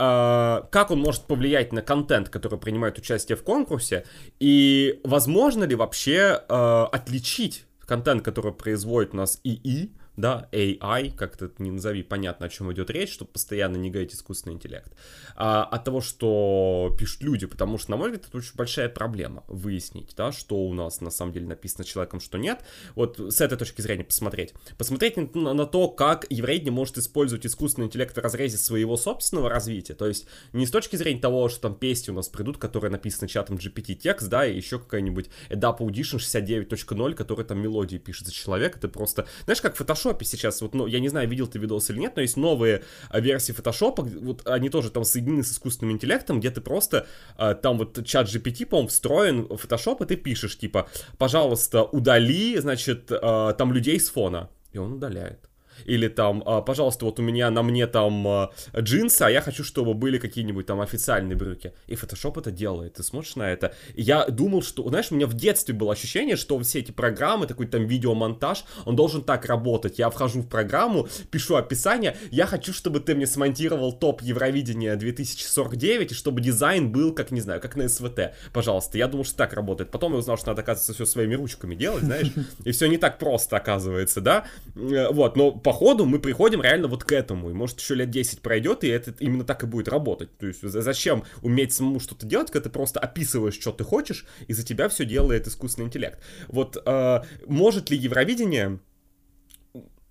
А, 0.00 0.66
как 0.72 0.90
он 0.90 0.98
может 0.98 1.22
повлиять 1.22 1.72
на 1.72 1.82
контент, 1.82 2.30
который 2.30 2.58
принимает 2.58 2.98
участие 2.98 3.36
в 3.36 3.44
конкурсе, 3.44 4.06
и 4.40 5.00
возможно 5.04 5.62
ли 5.62 5.76
вообще 5.76 6.42
а, 6.48 6.86
отличить 6.86 7.66
контент, 7.86 8.24
который 8.24 8.52
производит 8.52 9.14
у 9.14 9.18
нас 9.18 9.40
ИИ, 9.44 9.92
да, 10.18 10.48
AI, 10.50 11.14
как 11.14 11.36
то 11.36 11.50
не 11.58 11.70
назови, 11.70 12.02
понятно, 12.02 12.46
о 12.46 12.48
чем 12.48 12.72
идет 12.72 12.90
речь, 12.90 13.12
чтобы 13.12 13.30
постоянно 13.30 13.76
не 13.76 13.88
говорить 13.88 14.12
искусственный 14.12 14.56
интеллект, 14.56 14.92
а, 15.36 15.62
от 15.62 15.84
того, 15.84 16.00
что 16.00 16.94
пишут 16.98 17.22
люди, 17.22 17.46
потому 17.46 17.78
что, 17.78 17.92
на 17.92 17.96
мой 17.96 18.10
взгляд, 18.10 18.26
это 18.28 18.38
очень 18.38 18.56
большая 18.56 18.88
проблема 18.88 19.44
выяснить, 19.46 20.14
да, 20.16 20.32
что 20.32 20.56
у 20.56 20.74
нас 20.74 21.00
на 21.00 21.10
самом 21.10 21.32
деле 21.32 21.46
написано 21.46 21.84
человеком, 21.84 22.20
что 22.20 22.36
нет, 22.36 22.64
вот 22.96 23.20
с 23.20 23.40
этой 23.40 23.56
точки 23.56 23.80
зрения 23.80 24.02
посмотреть. 24.02 24.54
Посмотреть 24.76 25.34
на, 25.34 25.54
на 25.54 25.66
то, 25.66 25.88
как 25.88 26.26
еврей 26.30 26.58
может 26.68 26.98
использовать 26.98 27.46
искусственный 27.46 27.86
интеллект 27.86 28.16
в 28.16 28.20
разрезе 28.20 28.58
своего 28.58 28.96
собственного 28.96 29.48
развития, 29.48 29.94
то 29.94 30.08
есть 30.08 30.26
не 30.52 30.66
с 30.66 30.72
точки 30.72 30.96
зрения 30.96 31.20
того, 31.20 31.48
что 31.48 31.60
там 31.60 31.76
песни 31.76 32.10
у 32.10 32.14
нас 32.14 32.28
придут, 32.28 32.58
которые 32.58 32.90
написаны 32.90 33.28
чатом 33.28 33.56
GPT 33.56 33.94
текст, 33.94 34.28
да, 34.28 34.44
и 34.44 34.56
еще 34.56 34.80
какая-нибудь 34.80 35.30
Edap 35.48 35.78
Audition 35.78 36.18
69.0, 36.18 37.14
который 37.14 37.44
там 37.44 37.60
мелодии 37.60 37.98
пишет 37.98 38.26
за 38.26 38.32
человека, 38.32 38.78
это 38.78 38.88
просто, 38.88 39.28
знаешь, 39.44 39.60
как 39.60 39.80
Photoshop 39.80 40.07
фотошопе 40.08 40.24
сейчас, 40.24 40.62
вот, 40.62 40.74
ну, 40.74 40.86
я 40.86 41.00
не 41.00 41.08
знаю, 41.08 41.28
видел 41.28 41.46
ты 41.46 41.58
видос 41.58 41.90
или 41.90 41.98
нет, 41.98 42.16
но 42.16 42.22
есть 42.22 42.36
новые 42.36 42.82
а, 43.10 43.20
версии 43.20 43.52
фотошопа, 43.52 44.02
вот 44.02 44.46
они 44.46 44.70
тоже 44.70 44.90
там 44.90 45.04
соединены 45.04 45.42
с 45.42 45.52
искусственным 45.52 45.92
интеллектом, 45.92 46.40
где 46.40 46.50
ты 46.50 46.60
просто, 46.60 47.06
а, 47.36 47.54
там 47.54 47.78
вот 47.78 48.04
чат 48.04 48.26
GPT, 48.26 48.66
по-моему, 48.66 48.88
встроен 48.88 49.46
в 49.48 49.56
фотошоп, 49.56 50.02
и 50.02 50.06
ты 50.06 50.16
пишешь, 50.16 50.58
типа, 50.58 50.88
пожалуйста, 51.18 51.82
удали, 51.82 52.58
значит, 52.58 53.10
а, 53.10 53.52
там 53.52 53.72
людей 53.72 53.98
с 53.98 54.10
фона, 54.10 54.48
и 54.72 54.78
он 54.78 54.92
удаляет 54.92 55.47
или 55.84 56.08
там, 56.08 56.42
а, 56.46 56.60
пожалуйста, 56.60 57.04
вот 57.04 57.18
у 57.18 57.22
меня 57.22 57.50
на 57.50 57.62
мне 57.62 57.86
там 57.86 58.26
а, 58.26 58.50
джинсы, 58.76 59.22
а 59.22 59.30
я 59.30 59.40
хочу, 59.40 59.64
чтобы 59.64 59.94
были 59.94 60.18
какие-нибудь 60.18 60.66
там 60.66 60.80
официальные 60.80 61.36
брюки. 61.36 61.72
И 61.86 61.94
Photoshop 61.94 62.38
это 62.40 62.50
делает, 62.50 62.94
ты 62.94 63.02
смотришь 63.02 63.36
на 63.36 63.50
это. 63.50 63.74
И 63.94 64.02
я 64.02 64.26
думал, 64.26 64.62
что, 64.62 64.88
знаешь, 64.88 65.08
у 65.10 65.14
меня 65.14 65.26
в 65.26 65.34
детстве 65.34 65.74
было 65.74 65.92
ощущение, 65.92 66.36
что 66.36 66.58
все 66.60 66.80
эти 66.80 66.92
программы, 66.92 67.46
такой 67.46 67.66
там 67.66 67.86
видеомонтаж, 67.86 68.64
он 68.84 68.96
должен 68.96 69.22
так 69.22 69.46
работать. 69.46 69.98
Я 69.98 70.10
вхожу 70.10 70.40
в 70.40 70.48
программу, 70.48 71.08
пишу 71.30 71.56
описание, 71.56 72.16
я 72.30 72.46
хочу, 72.46 72.72
чтобы 72.72 73.00
ты 73.00 73.14
мне 73.14 73.26
смонтировал 73.26 73.92
топ 73.92 74.22
Евровидения 74.22 74.96
2049, 74.96 76.12
и 76.12 76.14
чтобы 76.14 76.40
дизайн 76.40 76.90
был, 76.90 77.12
как, 77.14 77.30
не 77.30 77.40
знаю, 77.40 77.60
как 77.60 77.76
на 77.76 77.88
СВТ. 77.88 78.34
Пожалуйста, 78.52 78.98
я 78.98 79.08
думал, 79.08 79.24
что 79.24 79.36
так 79.36 79.52
работает. 79.52 79.90
Потом 79.90 80.12
я 80.12 80.18
узнал, 80.18 80.36
что 80.36 80.48
надо, 80.48 80.62
оказывается, 80.62 80.94
все 80.94 81.06
своими 81.06 81.34
ручками 81.34 81.74
делать, 81.74 82.04
знаешь, 82.04 82.28
и 82.64 82.72
все 82.72 82.86
не 82.86 82.98
так 82.98 83.18
просто, 83.18 83.56
оказывается, 83.56 84.20
да. 84.20 84.46
Э, 84.76 85.08
вот, 85.10 85.36
но 85.36 85.52
по 85.68 85.72
ходу 85.74 86.06
мы 86.06 86.18
приходим 86.18 86.62
реально 86.62 86.88
вот 86.88 87.04
к 87.04 87.12
этому. 87.12 87.50
И 87.50 87.52
может 87.52 87.78
еще 87.78 87.94
лет 87.94 88.08
10 88.08 88.40
пройдет, 88.40 88.84
и 88.84 88.88
это 88.88 89.14
именно 89.18 89.44
так 89.44 89.64
и 89.64 89.66
будет 89.66 89.86
работать. 89.88 90.34
То 90.38 90.46
есть 90.46 90.62
зачем 90.62 91.24
уметь 91.42 91.74
самому 91.74 92.00
что-то 92.00 92.24
делать, 92.24 92.50
когда 92.50 92.70
ты 92.70 92.70
просто 92.70 93.00
описываешь, 93.00 93.60
что 93.60 93.72
ты 93.72 93.84
хочешь, 93.84 94.24
и 94.46 94.54
за 94.54 94.64
тебя 94.64 94.88
все 94.88 95.04
делает 95.04 95.46
искусственный 95.46 95.88
интеллект. 95.88 96.18
Вот 96.46 96.82
э, 96.82 97.22
может 97.46 97.90
ли 97.90 97.98
Евровидение 97.98 98.78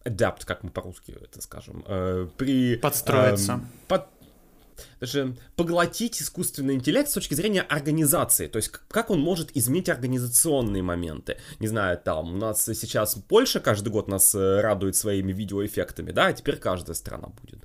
adapt, 0.06 0.46
как 0.46 0.62
мы 0.62 0.70
по-русски 0.70 1.18
это 1.20 1.42
скажем, 1.42 1.84
э, 1.88 2.28
при... 2.38 2.76
Подстроиться. 2.76 3.54
Э, 3.54 3.88
под, 3.88 4.06
даже 5.00 5.36
поглотить 5.56 6.22
искусственный 6.22 6.76
интеллект 6.76 7.10
с 7.10 7.14
точки 7.14 7.34
зрения 7.34 7.62
организации, 7.62 8.48
то 8.48 8.58
есть 8.58 8.72
как 8.88 9.10
он 9.10 9.20
может 9.20 9.56
изменить 9.56 9.90
организационные 9.90 10.84
моменты. 10.84 11.38
Не 11.60 11.68
знаю, 11.68 11.98
там 11.98 12.34
у 12.34 12.38
нас 12.38 12.64
сейчас 12.64 13.16
Польша 13.28 13.60
каждый 13.60 13.90
год 13.90 14.08
нас 14.08 14.34
э, 14.36 14.62
радует 14.62 14.96
своими 14.96 15.32
видеоэффектами, 15.32 16.12
да, 16.12 16.28
а 16.28 16.34
теперь 16.34 16.58
каждая 16.58 16.96
страна 16.96 17.28
будет. 17.42 17.60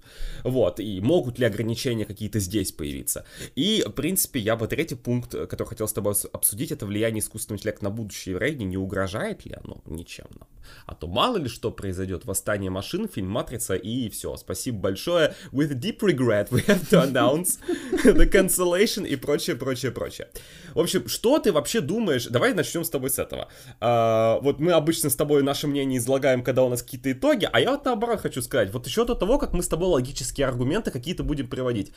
Вот, 0.44 0.80
и 0.80 1.00
могут 1.00 1.38
ли 1.38 1.46
ограничения 1.46 2.04
какие-то 2.04 2.38
здесь 2.38 2.72
появиться. 2.72 3.24
И, 3.54 3.84
в 3.86 3.90
принципе, 3.90 4.40
я 4.40 4.56
бы 4.56 4.66
третий 4.66 4.96
пункт, 4.96 5.32
который 5.32 5.68
хотел 5.68 5.88
с 5.88 5.92
тобой 5.92 6.14
обсудить, 6.32 6.72
это 6.72 6.86
влияние 6.86 7.20
искусственного 7.20 7.58
интеллекта 7.58 7.84
на 7.84 7.90
будущее 7.90 8.36
в 8.36 8.38
Рейне, 8.38 8.64
не 8.64 8.76
угрожает 8.76 9.44
ли 9.46 9.56
оно 9.62 9.82
ничем 9.86 10.26
нам? 10.38 10.48
А 10.86 10.94
то 10.94 11.06
мало 11.06 11.36
ли 11.36 11.48
что 11.48 11.70
произойдет, 11.70 12.24
восстание 12.24 12.70
машин, 12.70 13.08
фильм 13.08 13.28
«Матрица» 13.28 13.74
и 13.74 14.08
все. 14.08 14.36
Спасибо 14.36 14.78
большое. 14.78 15.34
With 15.52 15.78
deep 15.80 16.00
regret 16.00 16.48
we 16.50 16.64
have 16.66 16.88
to 16.90 17.02
announce 17.30 17.58
the 18.04 18.30
cancellation 18.30 19.06
и 19.06 19.16
прочее, 19.16 19.56
прочее, 19.56 19.92
прочее. 19.92 20.28
В 20.74 20.80
общем, 20.80 21.08
что 21.08 21.38
ты 21.38 21.52
вообще 21.52 21.80
думаешь? 21.80 22.26
Давай 22.26 22.54
начнем 22.54 22.84
с 22.84 22.90
тобой 22.90 23.10
с 23.10 23.18
этого. 23.18 23.48
А, 23.80 24.38
вот 24.40 24.60
мы 24.60 24.72
обычно 24.72 25.10
с 25.10 25.16
тобой 25.16 25.42
наше 25.42 25.66
мнение 25.66 25.98
излагаем, 25.98 26.42
когда 26.42 26.62
у 26.62 26.68
нас 26.68 26.82
какие-то 26.82 27.12
итоги, 27.12 27.48
а 27.50 27.60
я 27.60 27.72
вот 27.72 27.84
наоборот 27.84 28.20
хочу 28.20 28.42
сказать. 28.42 28.72
Вот 28.72 28.86
еще 28.86 29.04
до 29.04 29.14
того, 29.14 29.38
как 29.38 29.52
мы 29.52 29.62
с 29.62 29.68
тобой 29.68 29.88
логические 29.88 30.46
аргументы 30.46 30.90
какие-то 30.90 31.22
будем 31.22 31.48
приводить. 31.48 31.92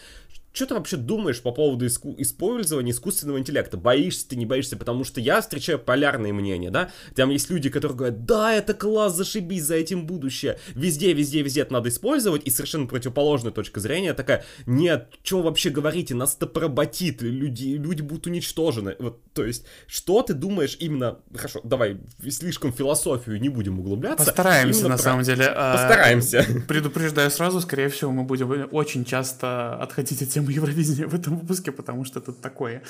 Что 0.55 0.67
ты 0.67 0.73
вообще 0.75 0.95
думаешь 0.95 1.41
по 1.41 1.51
поводу 1.51 1.85
иску- 1.85 2.15
использования 2.17 2.91
искусственного 2.91 3.39
интеллекта? 3.39 3.75
Боишься 3.75 4.29
ты, 4.29 4.37
не 4.37 4.45
боишься? 4.45 4.77
Потому 4.77 5.03
что 5.03 5.19
я 5.19 5.41
встречаю 5.41 5.79
полярные 5.79 6.31
мнения, 6.31 6.71
да? 6.71 6.91
Там 7.13 7.29
есть 7.29 7.49
люди, 7.49 7.69
которые 7.69 7.97
говорят, 7.97 8.25
да, 8.25 8.53
это 8.53 8.73
класс, 8.73 9.15
зашибись, 9.15 9.63
за 9.63 9.75
этим 9.75 10.05
будущее. 10.05 10.57
Везде, 10.73 11.11
везде, 11.11 11.41
везде 11.41 11.61
это 11.61 11.73
надо 11.73 11.89
использовать. 11.89 12.43
И 12.45 12.49
совершенно 12.49 12.87
противоположная 12.87 13.51
точка 13.51 13.81
зрения 13.81 14.13
такая, 14.13 14.45
нет, 14.65 15.14
что 15.23 15.41
вообще 15.41 15.69
говорите, 15.69 16.13
нас 16.15 16.35
это 16.35 16.47
поработит, 16.47 17.21
люди, 17.21 17.69
люди 17.75 18.01
будут 18.01 18.27
уничтожены. 18.27 18.95
Вот, 18.99 19.21
то 19.33 19.43
есть, 19.45 19.65
что 19.87 20.21
ты 20.21 20.33
думаешь 20.33 20.77
именно... 20.79 21.19
Хорошо, 21.33 21.61
давай, 21.63 21.97
слишком 22.29 22.71
философию 22.71 23.39
не 23.41 23.49
будем 23.49 23.79
углубляться. 23.79 24.25
Постараемся, 24.25 24.79
Именно 24.81 24.89
на 24.89 24.95
про- 24.97 25.03
самом 25.03 25.23
деле. 25.23 25.45
А, 25.47 25.73
Постараемся. 25.73 26.45
Предупреждаю 26.67 27.31
сразу, 27.31 27.61
скорее 27.61 27.89
всего, 27.89 28.11
мы 28.11 28.23
будем 28.23 28.67
очень 28.71 29.05
часто 29.05 29.75
отходить 29.75 30.21
от 30.21 30.29
темы 30.29 30.51
Евровидения 30.51 31.07
в 31.07 31.15
этом 31.15 31.37
выпуске, 31.39 31.71
потому 31.71 32.05
что 32.05 32.21
тут 32.21 32.41
такое 32.41 32.83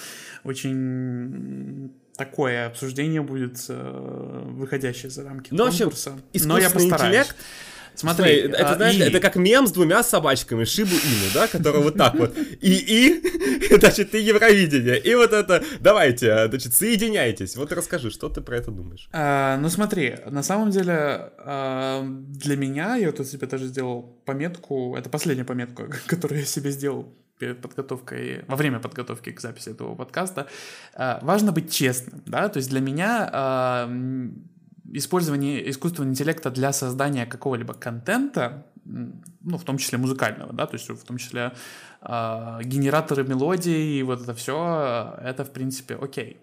очень 0.44 1.92
такое 2.18 2.68
обсуждение 2.68 3.22
будет, 3.22 3.66
э, 3.68 4.44
выходящее 4.52 5.10
за 5.10 5.24
рамки 5.26 5.50
Ну, 5.52 5.66
в 5.66 5.68
общем, 5.68 5.86
конкурса. 5.86 6.18
Но 6.46 6.58
я 6.58 6.70
постараюсь. 6.70 6.94
интеллект 7.02 7.36
Смотри, 7.96 8.42
Смотри, 8.42 8.54
это, 8.60 8.70
а, 8.72 8.76
знаешь, 8.76 8.96
и- 8.96 9.00
это 9.02 9.20
как 9.20 9.36
мем 9.36 9.68
с 9.68 9.72
двумя 9.72 10.04
собачками, 10.04 10.64
Шибу 10.66 10.96
Ину, 10.96 11.32
да, 11.34 11.48
который 11.48 11.82
вот 11.82 11.98
так 11.98 12.16
вот. 12.16 12.36
И, 12.38 12.74
и, 12.74 13.78
значит, 13.80 14.14
и 14.16 14.20
Евровидение. 14.20 15.00
И 15.00 15.16
вот 15.16 15.34
это, 15.34 15.64
давайте, 15.80 16.48
значит, 16.50 16.74
соединяйтесь. 16.74 17.56
Вот 17.56 17.72
расскажи, 17.72 18.12
что 18.12 18.30
ты 18.30 18.42
про 18.42 18.58
это 18.58 18.72
думаешь. 18.72 19.08
А, 19.12 19.58
ну 19.58 19.70
смотри, 19.70 20.16
на 20.30 20.44
самом 20.44 20.72
деле 20.72 21.32
а, 21.38 22.04
для 22.06 22.58
меня, 22.58 22.96
я 22.96 23.08
вот 23.08 23.18
тут 23.18 23.28
себе 23.28 23.48
даже 23.48 23.68
сделал 23.68 24.04
пометку, 24.26 24.96
это 24.98 25.10
последняя 25.10 25.46
пометка, 25.46 25.88
которую 26.08 26.40
я 26.42 26.46
себе 26.46 26.72
сделал 26.72 27.14
перед 27.38 27.62
подготовкой, 27.62 28.46
во 28.48 28.56
время 28.56 28.80
подготовки 28.80 29.32
к 29.32 29.42
записи 29.42 29.70
этого 29.70 29.96
подкаста, 29.96 30.48
а, 30.94 31.20
важно 31.22 31.52
быть 31.52 31.72
честным, 31.74 32.22
да, 32.26 32.48
то 32.50 32.58
есть 32.58 32.70
для 32.70 32.80
меня 32.80 33.30
а, 33.32 33.90
использование 34.94 35.70
искусственного 35.70 36.12
интеллекта 36.12 36.52
для 36.52 36.74
создания 36.74 37.26
какого-либо 37.26 37.74
контента, 37.74 38.66
ну, 38.84 39.58
в 39.58 39.64
том 39.64 39.78
числе 39.78 39.98
музыкального, 39.98 40.54
да, 40.54 40.66
то 40.68 40.76
есть 40.76 40.90
в 40.90 41.04
том 41.04 41.18
числе 41.18 41.54
а, 42.02 42.62
генераторы 42.64 43.24
мелодий 43.24 44.00
и 44.00 44.04
вот 44.04 44.22
это 44.22 44.34
все, 44.34 45.16
это, 45.22 45.44
в 45.44 45.52
принципе, 45.52 45.96
окей. 45.96 46.38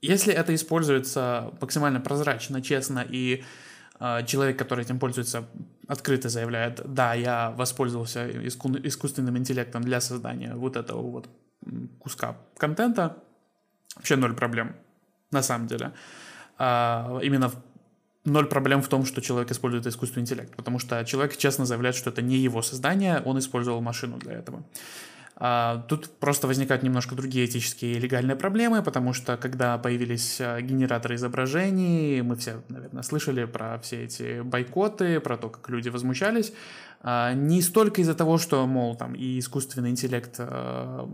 Если 0.00 0.32
это 0.32 0.54
используется 0.54 1.52
максимально 1.60 2.00
прозрачно, 2.00 2.62
честно, 2.62 3.04
и 3.08 3.42
э, 3.98 4.24
человек, 4.26 4.56
который 4.56 4.84
этим 4.84 5.00
пользуется, 5.00 5.48
открыто 5.88 6.28
заявляет, 6.28 6.80
да, 6.86 7.14
я 7.14 7.50
воспользовался 7.50 8.28
иску- 8.28 8.78
искусственным 8.86 9.36
интеллектом 9.36 9.82
для 9.82 10.00
создания 10.00 10.54
вот 10.54 10.76
этого 10.76 11.02
вот 11.02 11.28
куска 11.98 12.36
контента, 12.56 13.16
вообще 13.96 14.14
ноль 14.14 14.34
проблем, 14.34 14.76
на 15.32 15.42
самом 15.42 15.66
деле. 15.66 15.92
А, 16.58 17.18
именно 17.22 17.50
ноль 18.24 18.46
проблем 18.46 18.82
в 18.82 18.88
том, 18.88 19.04
что 19.04 19.20
человек 19.20 19.50
использует 19.50 19.86
искусственный 19.86 20.22
интеллект, 20.22 20.54
потому 20.56 20.78
что 20.78 21.04
человек 21.04 21.36
честно 21.36 21.64
заявляет, 21.64 21.96
что 21.96 22.10
это 22.10 22.22
не 22.22 22.36
его 22.36 22.62
создание, 22.62 23.22
он 23.24 23.38
использовал 23.38 23.80
машину 23.80 24.18
для 24.18 24.34
этого. 24.34 24.62
А, 25.40 25.84
Тут 25.88 26.10
просто 26.18 26.48
возникают 26.48 26.82
немножко 26.82 27.14
другие 27.14 27.46
этические 27.46 27.92
и 27.92 28.00
легальные 28.00 28.36
проблемы, 28.36 28.82
потому 28.82 29.12
что 29.12 29.36
когда 29.36 29.78
появились 29.78 30.40
а, 30.40 30.60
генераторы 30.60 31.14
изображений, 31.14 32.22
мы 32.22 32.34
все, 32.36 32.62
наверное, 32.68 33.04
слышали 33.04 33.44
про 33.44 33.78
все 33.78 34.04
эти 34.04 34.40
бойкоты, 34.40 35.20
про 35.20 35.36
то, 35.36 35.48
как 35.48 35.68
люди 35.68 35.90
возмущались. 35.90 36.52
А, 37.00 37.32
Не 37.34 37.62
столько 37.62 38.00
из-за 38.00 38.14
того, 38.14 38.38
что, 38.38 38.66
мол, 38.66 38.96
там 38.96 39.14
и 39.14 39.38
искусственный 39.38 39.90
интеллект 39.90 40.34
а, 40.38 41.08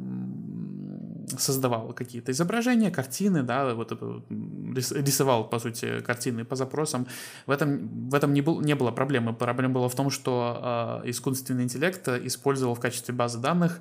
создавал 1.39 1.93
какие-то 1.93 2.33
изображения, 2.33 2.91
картины, 2.91 3.43
да, 3.43 3.75
вот 3.75 3.93
рисовал, 4.31 5.49
по 5.49 5.59
сути, 5.59 6.01
картины 6.01 6.45
по 6.45 6.57
запросам. 6.57 7.07
В 7.47 7.51
этом, 7.51 8.09
в 8.11 8.15
этом 8.15 8.33
не, 8.33 8.41
был, 8.41 8.61
не 8.61 8.75
было 8.75 8.91
проблемы. 8.91 9.33
Проблема 9.33 9.75
была 9.75 9.89
в 9.89 9.95
том, 9.95 10.11
что 10.11 10.59
а, 10.61 11.03
искусственный 11.05 11.65
интеллект 11.65 12.09
использовал 12.09 12.75
в 12.75 12.81
качестве 12.81 13.15
базы 13.15 13.39
данных 13.39 13.81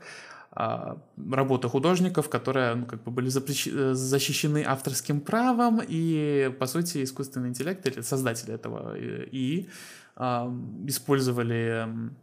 а, 0.51 0.97
работы 1.31 1.67
художников, 1.67 2.29
которые 2.29 2.75
ну, 2.75 2.85
как 2.85 3.03
бы 3.03 3.11
были 3.11 3.29
запрещ- 3.29 3.71
э, 3.73 3.93
защищены 3.93 4.63
авторским 4.67 5.19
правом, 5.19 5.81
и, 5.85 6.53
по 6.59 6.67
сути, 6.67 7.03
искусственный 7.03 7.49
интеллект 7.49 7.85
или 7.87 8.01
создатели 8.01 8.53
этого 8.53 8.95
э, 8.95 9.27
и 9.31 9.69
использовали 10.85 11.85
м, 11.85 12.15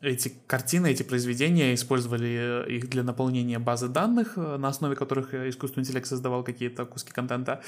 эти 0.00 0.32
картины, 0.46 0.90
эти 0.90 1.02
произведения, 1.02 1.74
использовали 1.74 2.64
э, 2.66 2.70
их 2.70 2.88
для 2.88 3.02
наполнения 3.02 3.58
базы 3.58 3.88
данных, 3.88 4.32
э, 4.36 4.56
на 4.56 4.68
основе 4.68 4.96
которых 4.96 5.34
э, 5.34 5.48
искусственный 5.48 5.84
интеллект 5.84 6.06
создавал 6.06 6.42
какие-то 6.42 6.84
куски 6.84 7.12
контента. 7.12 7.60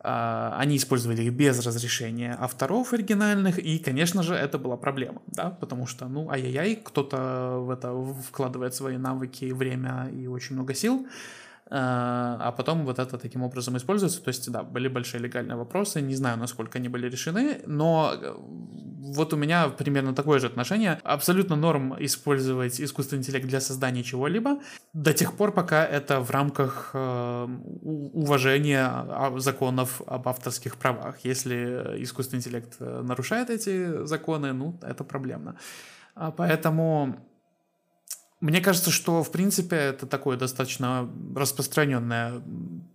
А, 0.00 0.56
Они 0.58 0.76
использовали 0.76 1.22
их 1.22 1.32
без 1.32 1.64
разрешения 1.66 2.36
авторов 2.38 2.92
оригинальных, 2.92 3.58
и, 3.58 3.78
конечно 3.78 4.22
же, 4.22 4.34
это 4.34 4.58
была 4.58 4.76
проблема, 4.76 5.22
да, 5.26 5.50
потому 5.50 5.86
что, 5.86 6.08
ну, 6.08 6.30
ай-яй-яй, 6.30 6.76
кто-то 6.76 7.58
в 7.60 7.70
это 7.70 7.92
вкладывает 8.28 8.74
свои 8.74 8.98
навыки, 8.98 9.52
время 9.52 10.10
и 10.12 10.26
очень 10.26 10.56
много 10.56 10.74
сил, 10.74 11.06
а 11.70 12.36
а 12.40 12.52
потом 12.52 12.84
вот 12.84 12.98
это 12.98 13.18
таким 13.18 13.42
образом 13.42 13.76
используется. 13.76 14.22
То 14.22 14.28
есть, 14.28 14.50
да, 14.50 14.62
были 14.62 14.88
большие 14.88 15.20
легальные 15.20 15.56
вопросы, 15.56 16.02
не 16.02 16.14
знаю, 16.14 16.38
насколько 16.38 16.78
они 16.78 16.88
были 16.88 17.08
решены, 17.08 17.60
но 17.66 18.12
э, 18.14 18.34
вот 18.36 19.32
у 19.32 19.36
меня 19.36 19.68
примерно 19.68 20.14
такое 20.14 20.38
же 20.38 20.46
отношение. 20.46 21.00
Абсолютно 21.04 21.56
норм 21.56 21.94
использовать 22.04 22.80
искусственный 22.80 23.20
интеллект 23.20 23.46
для 23.46 23.60
создания 23.60 24.02
чего-либо 24.02 24.58
до 24.92 25.12
тех 25.12 25.32
пор, 25.36 25.52
пока 25.52 25.84
это 25.84 26.20
в 26.20 26.30
рамках 26.30 26.90
э, 26.94 27.48
уважения 28.12 28.86
а, 28.86 29.32
законов 29.38 30.02
об 30.06 30.28
авторских 30.28 30.76
правах. 30.76 31.16
Если 31.24 31.56
искусственный 32.02 32.40
интеллект 32.40 32.76
э, 32.80 33.02
нарушает 33.02 33.50
эти 33.50 34.04
законы, 34.06 34.52
ну, 34.52 34.78
это 34.82 35.04
проблемно. 35.04 35.56
А 36.14 36.30
Поэтому 36.30 37.16
мне 38.40 38.60
кажется, 38.60 38.90
что, 38.90 39.22
в 39.22 39.30
принципе, 39.30 39.76
это 39.76 40.06
такое 40.06 40.36
достаточно 40.36 41.10
распространенная, 41.34 42.42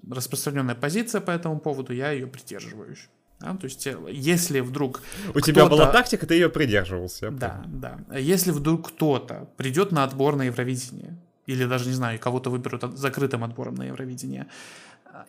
распространенная 0.09 0.75
позиция 0.75 1.21
по 1.21 1.31
этому 1.31 1.59
поводу, 1.59 1.93
я 1.93 2.11
ее 2.11 2.27
придерживаюсь. 2.27 3.09
Да, 3.39 3.55
то 3.55 3.65
есть, 3.65 3.87
э, 3.87 3.97
если 4.11 4.59
вдруг 4.59 5.01
У 5.33 5.39
тебя 5.39 5.65
была 5.65 5.87
тактика, 5.87 6.27
ты 6.27 6.33
ее 6.33 6.49
придерживался. 6.49 7.31
да, 7.31 7.63
да. 7.67 7.99
Если 8.17 8.51
вдруг 8.51 8.89
кто-то 8.89 9.47
придет 9.55 9.91
на 9.91 10.03
отбор 10.03 10.35
на 10.35 10.43
Евровидение, 10.43 11.17
или 11.45 11.65
даже, 11.65 11.87
не 11.87 11.95
знаю, 11.95 12.19
кого-то 12.19 12.49
выберут 12.49 12.97
закрытым 12.97 13.43
отбором 13.43 13.75
на 13.75 13.83
Евровидение, 13.83 14.47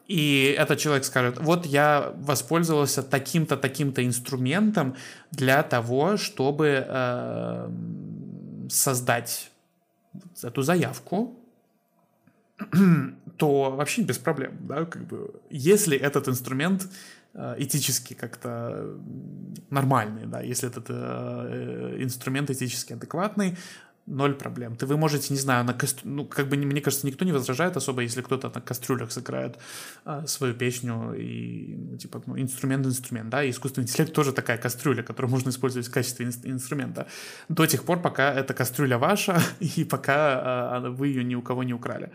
и 0.07 0.55
этот 0.59 0.79
человек 0.79 1.05
скажет, 1.05 1.39
вот 1.41 1.67
я 1.67 2.13
воспользовался 2.17 3.03
таким-то, 3.03 3.57
таким-то 3.57 4.05
инструментом 4.05 4.97
для 5.31 5.63
того, 5.63 6.17
чтобы 6.17 6.85
э, 6.87 7.71
создать 8.69 9.51
эту 10.43 10.63
заявку, 10.63 11.39
то 13.37 13.71
вообще 13.71 14.03
без 14.03 14.19
проблем, 14.19 14.59
да, 14.61 14.85
как 14.85 15.07
бы, 15.07 15.41
если 15.51 15.97
этот 15.97 16.29
инструмент 16.29 16.89
э, 17.35 17.55
этически 17.59 18.15
как-то 18.15 18.99
нормальный, 19.71 20.27
да, 20.27 20.41
если 20.41 20.69
этот 20.69 20.87
э, 20.89 21.97
инструмент 22.01 22.51
этически 22.51 22.93
адекватный, 22.93 23.57
ноль 24.11 24.35
проблем. 24.35 24.77
Ты 24.77 24.87
вы 24.87 24.97
можете, 24.97 25.33
не 25.33 25.41
знаю, 25.41 25.65
на 25.65 25.73
кастрю... 25.73 26.11
ну, 26.11 26.25
как 26.27 26.49
бы, 26.49 26.57
мне 26.57 26.81
кажется, 26.81 27.07
никто 27.07 27.25
не 27.25 27.33
возражает 27.33 27.77
особо, 27.77 28.03
если 28.03 28.23
кто-то 28.23 28.51
на 28.55 28.61
кастрюлях 28.61 29.13
сыграет 29.13 29.59
а, 30.05 30.27
свою 30.27 30.55
песню, 30.55 31.15
и, 31.15 31.77
ну, 31.77 31.97
типа, 31.97 32.23
ну, 32.27 32.39
инструмент 32.39 32.87
инструмент, 32.87 33.31
да, 33.31 33.45
и 33.45 33.51
искусственный 33.51 33.85
интеллект 33.85 34.13
тоже 34.13 34.33
такая 34.33 34.59
кастрюля, 34.59 35.03
которую 35.03 35.31
можно 35.31 35.51
использовать 35.51 35.89
в 35.89 35.93
качестве 35.93 36.27
ин- 36.27 36.53
инструмента. 36.53 37.07
До 37.49 37.67
тех 37.67 37.85
пор, 37.85 38.03
пока 38.03 38.35
эта 38.35 38.53
кастрюля 38.55 38.99
ваша, 38.99 39.41
и 39.61 39.85
пока 39.85 40.41
а, 40.77 40.91
вы 40.91 41.09
ее 41.09 41.25
ни 41.25 41.35
у 41.35 41.43
кого 41.43 41.63
не 41.63 41.75
украли. 41.75 42.11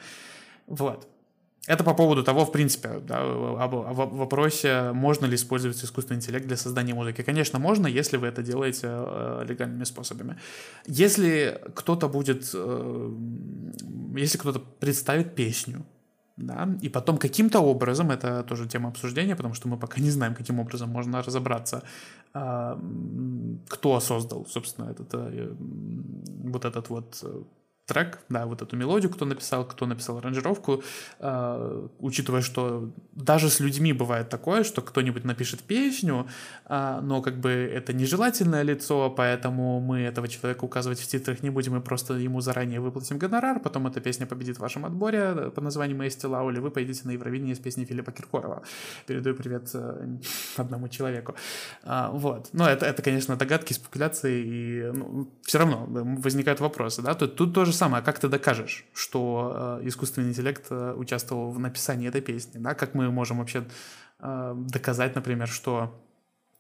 Вот. 0.68 1.08
Это 1.68 1.84
по 1.84 1.96
поводу 1.96 2.24
того, 2.24 2.46
в 2.46 2.52
принципе, 2.52 3.00
да, 3.08 3.22
об, 3.22 3.76
об 3.76 4.14
вопросе, 4.14 4.92
можно 4.94 5.26
ли 5.26 5.36
использовать 5.36 5.84
искусственный 5.84 6.18
интеллект 6.18 6.46
для 6.46 6.58
создания 6.58 6.94
музыки. 6.94 7.24
Конечно, 7.24 7.60
можно, 7.60 7.88
если 7.88 8.18
вы 8.18 8.28
это 8.28 8.44
делаете 8.44 8.88
э, 8.88 9.46
легальными 9.48 9.84
способами. 9.86 10.38
Если 10.86 11.60
кто-то 11.74 12.08
будет, 12.08 12.52
э, 12.54 13.12
если 14.16 14.38
кто-то 14.38 14.60
представит 14.80 15.36
песню, 15.36 15.86
да, 16.38 16.70
и 16.82 16.90
потом 16.90 17.18
каким-то 17.18 17.62
образом, 17.62 18.12
это 18.12 18.44
тоже 18.44 18.68
тема 18.68 18.90
обсуждения, 18.90 19.36
потому 19.36 19.54
что 19.54 19.68
мы 19.68 19.78
пока 19.78 20.02
не 20.02 20.12
знаем, 20.12 20.36
каким 20.36 20.60
образом 20.60 20.90
можно 20.90 21.24
разобраться, 21.24 21.82
э, 22.36 22.78
кто 23.70 24.00
создал, 24.00 24.46
собственно, 24.46 24.92
этот, 24.92 25.14
э, 25.14 25.56
вот 26.44 26.66
этот 26.66 26.90
вот 26.90 27.20
э, 27.24 27.44
трек, 27.86 28.20
да, 28.30 28.46
вот 28.46 28.62
эту 28.62 28.76
мелодию, 28.76 29.12
кто 29.12 29.26
написал, 29.26 29.64
кто 29.66 29.86
написал 29.86 30.18
аранжировку, 30.18 30.84
э, 31.20 31.88
учитывая, 32.00 32.42
что 32.42 32.92
даже 33.14 33.50
с 33.50 33.60
людьми 33.60 33.94
бывает 33.94 34.30
такое, 34.30 34.64
что 34.64 34.82
кто-нибудь 34.82 35.24
напишет 35.24 35.62
песню, 35.62 36.28
э, 36.66 37.00
но 37.02 37.22
как 37.22 37.40
бы 37.40 37.52
это 37.52 37.94
нежелательное 37.94 38.64
лицо, 38.64 39.10
поэтому 39.12 39.80
мы 39.80 40.00
этого 40.00 40.28
человека 40.28 40.66
указывать 40.66 41.00
в 41.00 41.08
титрах 41.08 41.44
не 41.44 41.52
будем, 41.52 41.74
мы 41.74 41.82
просто 41.82 42.16
ему 42.16 42.42
заранее 42.42 42.80
выплатим 42.80 43.20
гонорар, 43.20 43.60
потом 43.60 43.86
эта 43.86 44.02
песня 44.02 44.26
победит 44.26 44.58
в 44.58 44.62
вашем 44.62 44.86
отборе 44.86 45.52
под 45.54 45.64
названием 45.64 46.02
«Эсти 46.02 46.26
Лаули», 46.26 46.60
вы 46.60 46.72
поедете 46.72 47.02
на 47.04 47.12
Евровидение 47.12 47.54
с 47.54 47.60
песней 47.60 47.86
Филиппа 47.86 48.12
Киркорова. 48.12 48.64
Передаю 49.06 49.36
привет 49.36 49.70
э, 49.76 50.18
одному 50.58 50.88
человеку. 50.88 51.36
Э, 51.84 52.10
вот. 52.12 52.50
Но 52.52 52.68
это, 52.68 52.88
это, 52.88 53.04
конечно, 53.04 53.36
догадки, 53.36 53.74
спекуляции, 53.74 54.44
и 54.44 54.92
ну, 54.92 55.28
все 55.44 55.60
равно 55.60 55.86
возникают 55.88 56.60
вопросы, 56.60 57.04
да, 57.04 57.14
тут, 57.14 57.36
тут 57.36 57.54
тоже 57.54 57.75
самое, 57.76 58.04
как 58.04 58.20
ты 58.20 58.28
докажешь, 58.28 58.86
что 58.94 59.80
э, 59.82 59.88
искусственный 59.88 60.30
интеллект 60.30 60.66
э, 60.70 60.94
участвовал 60.98 61.52
в 61.52 61.60
написании 61.60 62.08
этой 62.08 62.22
песни, 62.22 62.60
да, 62.60 62.74
как 62.74 62.96
мы 62.96 63.12
можем 63.12 63.38
вообще 63.38 63.66
э, 64.20 64.56
доказать, 64.70 65.16
например, 65.16 65.48
что 65.48 65.94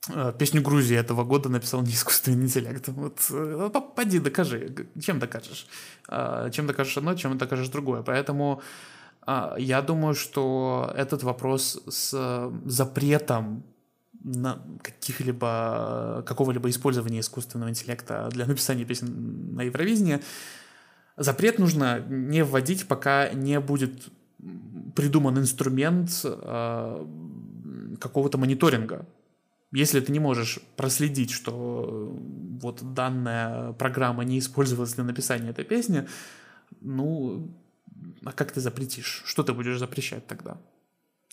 э, 0.09 0.33
песню 0.37 0.61
Грузии 0.61 0.95
этого 0.95 1.23
года 1.23 1.49
написал 1.49 1.81
не 1.81 1.91
искусственный 1.93 2.43
интеллект. 2.43 2.87
Вот, 2.89 3.19
э, 3.31 3.69
поди, 3.95 4.19
докажи, 4.19 4.87
чем 5.01 5.19
докажешь, 5.19 5.67
э, 6.09 6.49
чем 6.51 6.67
докажешь 6.67 6.97
одно, 6.97 7.15
чем 7.15 7.37
докажешь 7.37 7.69
другое, 7.69 8.03
поэтому 8.03 8.61
я 9.57 9.81
думаю, 9.81 10.13
что 10.13 10.93
этот 10.95 11.23
вопрос 11.23 11.81
с 11.87 12.51
запретом 12.65 13.63
на 14.25 14.59
каких-либо 14.81 16.23
какого-либо 16.25 16.69
использования 16.69 17.19
искусственного 17.19 17.69
интеллекта 17.69 18.27
для 18.31 18.45
написания 18.47 18.83
песен 18.83 19.55
на 19.55 19.61
Евровидении 19.61 20.19
Запрет 21.17 21.59
нужно 21.59 21.99
не 22.09 22.43
вводить, 22.43 22.87
пока 22.87 23.29
не 23.29 23.59
будет 23.59 24.09
придуман 24.95 25.39
инструмент 25.39 26.21
э, 26.23 27.05
какого-то 27.99 28.37
мониторинга. 28.37 29.05
Если 29.71 29.99
ты 29.99 30.11
не 30.11 30.19
можешь 30.19 30.59
проследить, 30.75 31.31
что 31.31 32.17
вот 32.61 32.93
данная 32.93 33.73
программа 33.73 34.23
не 34.23 34.39
использовалась 34.39 34.93
для 34.93 35.03
написания 35.03 35.49
этой 35.49 35.65
песни, 35.65 36.07
ну, 36.81 37.49
а 38.23 38.31
как 38.31 38.51
ты 38.51 38.61
запретишь? 38.61 39.23
Что 39.25 39.43
ты 39.43 39.53
будешь 39.53 39.79
запрещать 39.79 40.27
тогда? 40.27 40.57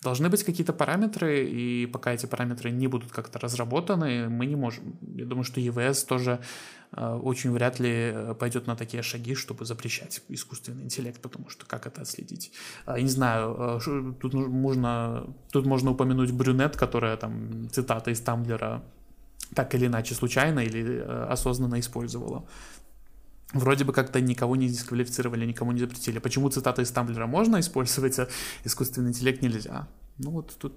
Должны 0.03 0.29
быть 0.29 0.43
какие-то 0.43 0.73
параметры, 0.73 1.45
и 1.45 1.85
пока 1.85 2.11
эти 2.11 2.25
параметры 2.25 2.71
не 2.71 2.87
будут 2.87 3.11
как-то 3.11 3.39
разработаны, 3.39 4.27
мы 4.29 4.45
не 4.45 4.55
можем. 4.55 4.97
Я 5.15 5.25
думаю, 5.25 5.45
что 5.45 5.61
ЕВС 5.61 6.03
тоже 6.03 6.39
э, 6.91 7.19
очень 7.23 7.51
вряд 7.51 7.79
ли 7.79 8.11
э, 8.13 8.35
пойдет 8.37 8.67
на 8.67 8.75
такие 8.75 9.01
шаги, 9.01 9.33
чтобы 9.35 9.65
запрещать 9.65 10.21
искусственный 10.29 10.83
интеллект, 10.83 11.21
потому 11.21 11.49
что 11.49 11.65
как 11.65 11.87
это 11.87 12.01
отследить? 12.01 12.51
Я 12.87 13.01
не 13.01 13.09
знаю, 13.09 13.79
э, 13.87 14.13
тут 14.19 14.33
можно, 14.33 15.23
тут 15.51 15.65
можно 15.65 15.91
упомянуть 15.91 16.31
Брюнет, 16.31 16.75
которая 16.75 17.15
там 17.15 17.69
цитата 17.71 18.11
из 18.11 18.19
Тамблера 18.19 18.83
так 19.55 19.75
или 19.75 19.85
иначе 19.85 20.15
случайно 20.15 20.59
или 20.59 20.99
осознанно 21.29 21.79
использовала. 21.79 22.43
Вроде 23.53 23.83
бы 23.83 23.93
как-то 23.93 24.19
никого 24.19 24.55
не 24.55 24.67
дисквалифицировали, 24.67 25.45
никому 25.45 25.71
не 25.71 25.79
запретили. 25.79 26.19
Почему 26.19 26.49
цитаты 26.49 26.81
из 26.81 26.91
Тамблера 26.91 27.27
можно 27.27 27.59
использовать, 27.59 28.17
а 28.19 28.27
искусственный 28.63 29.09
интеллект 29.09 29.41
нельзя? 29.41 29.87
Ну 30.17 30.31
вот 30.31 30.55
тут 30.57 30.73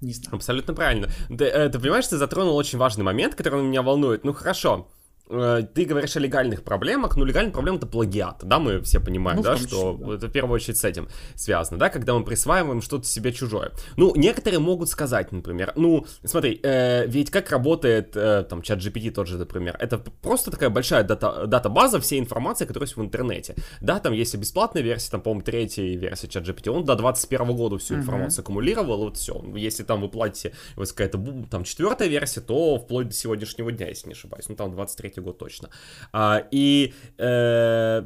не 0.00 0.12
знаю. 0.12 0.36
Абсолютно 0.36 0.74
правильно. 0.74 1.08
Ты, 1.28 1.44
э, 1.44 1.68
ты 1.70 1.78
понимаешь, 1.78 2.06
ты 2.06 2.18
затронул 2.18 2.56
очень 2.56 2.78
важный 2.78 3.04
момент, 3.04 3.34
который 3.34 3.62
меня 3.62 3.82
волнует. 3.82 4.24
Ну 4.24 4.32
хорошо, 4.32 4.88
ты 5.28 5.84
говоришь 5.86 6.16
о 6.16 6.20
легальных 6.20 6.64
проблемах, 6.64 7.16
но 7.16 7.24
легальная 7.24 7.52
проблема 7.52 7.78
это 7.78 7.86
плагиат, 7.86 8.40
да, 8.42 8.58
мы 8.58 8.82
все 8.82 9.00
понимаем, 9.00 9.38
ну, 9.38 9.42
да, 9.42 9.56
что 9.56 9.94
да. 9.94 10.14
это 10.14 10.26
в 10.28 10.30
первую 10.30 10.56
очередь 10.56 10.76
с 10.76 10.84
этим 10.84 11.08
связано, 11.34 11.78
да, 11.78 11.88
когда 11.88 12.14
мы 12.14 12.24
присваиваем 12.24 12.82
что-то 12.82 13.06
себе 13.06 13.32
чужое. 13.32 13.72
Ну, 13.96 14.14
некоторые 14.16 14.60
могут 14.60 14.90
сказать, 14.90 15.32
например, 15.32 15.72
ну, 15.76 16.06
смотри, 16.24 16.60
э, 16.62 17.06
ведь 17.06 17.30
как 17.30 17.50
работает 17.50 18.14
э, 18.14 18.44
там 18.48 18.60
чат 18.60 18.80
GPT 18.80 19.10
тот 19.12 19.26
же, 19.26 19.38
например, 19.38 19.76
это 19.80 19.98
просто 19.98 20.50
такая 20.50 20.68
большая 20.68 21.04
дата, 21.04 21.46
дата-база 21.46 22.00
всей 22.00 22.20
информации, 22.20 22.66
которая 22.66 22.86
есть 22.86 22.96
в 22.96 23.02
интернете, 23.02 23.54
да, 23.80 24.00
там 24.00 24.12
есть 24.12 24.34
и 24.34 24.36
бесплатная 24.36 24.82
версия, 24.82 25.10
там, 25.10 25.22
по-моему, 25.22 25.42
третья 25.42 25.84
версия 25.84 26.28
чат 26.28 26.46
GPT, 26.46 26.68
он 26.68 26.84
до 26.84 26.96
21 26.96 27.56
года 27.56 27.78
всю 27.78 27.94
информацию 27.94 28.40
uh-huh. 28.40 28.44
аккумулировал, 28.44 28.98
вот 28.98 29.16
все, 29.16 29.42
если 29.54 29.84
там 29.84 30.02
вы 30.02 30.08
платите, 30.10 30.52
вот 30.76 30.90
какая-то 30.90 31.18
там 31.50 31.64
четвертая 31.64 32.08
версия, 32.08 32.42
то 32.42 32.78
вплоть 32.78 33.08
до 33.08 33.14
сегодняшнего 33.14 33.72
дня, 33.72 33.88
если 33.88 34.08
не 34.08 34.12
ошибаюсь, 34.12 34.48
ну, 34.48 34.56
там 34.56 34.70
23 34.72 35.13
23 35.14 35.22
год 35.22 35.38
точно. 35.38 35.70
А, 36.12 36.42
и 36.50 36.92
э, 37.18 38.02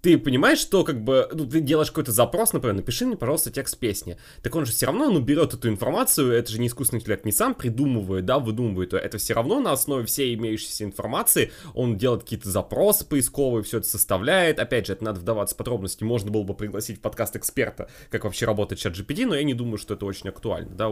ты 0.00 0.18
понимаешь, 0.18 0.58
что 0.58 0.84
как 0.84 1.02
бы 1.02 1.28
ну, 1.32 1.46
ты 1.46 1.60
делаешь 1.60 1.90
какой-то 1.90 2.12
запрос, 2.12 2.52
например, 2.52 2.76
напиши 2.76 3.06
мне, 3.06 3.16
пожалуйста, 3.16 3.50
текст 3.50 3.78
песни. 3.78 4.16
Так 4.42 4.54
он 4.54 4.64
же 4.64 4.72
все 4.72 4.86
равно, 4.86 5.10
ну, 5.10 5.20
берет 5.20 5.54
эту 5.54 5.68
информацию, 5.68 6.32
это 6.32 6.50
же 6.50 6.60
не 6.60 6.68
искусственный 6.68 7.00
интеллект, 7.00 7.24
не 7.24 7.32
сам 7.32 7.54
придумывает, 7.54 8.24
да, 8.24 8.38
выдумывает, 8.38 8.94
это 8.94 9.18
все 9.18 9.34
равно 9.34 9.60
на 9.60 9.72
основе 9.72 10.06
всей 10.06 10.34
имеющейся 10.34 10.84
информации 10.84 11.52
он 11.74 11.96
делает 11.96 12.22
какие-то 12.22 12.48
запросы 12.48 13.04
поисковые, 13.04 13.62
все 13.62 13.78
это 13.78 13.86
составляет. 13.86 14.58
Опять 14.58 14.86
же, 14.86 14.92
это 14.92 15.04
надо 15.04 15.20
вдаваться 15.20 15.54
в 15.54 15.58
подробности, 15.58 16.04
можно 16.04 16.30
было 16.30 16.42
бы 16.42 16.54
пригласить 16.54 16.98
в 16.98 17.00
подкаст 17.00 17.36
эксперта, 17.36 17.88
как 18.10 18.24
вообще 18.24 18.46
работает 18.46 18.80
чат 18.80 18.94
GPT, 18.94 19.26
но 19.26 19.34
я 19.34 19.42
не 19.42 19.54
думаю, 19.54 19.78
что 19.78 19.94
это 19.94 20.06
очень 20.06 20.28
актуально, 20.28 20.74
да. 20.74 20.88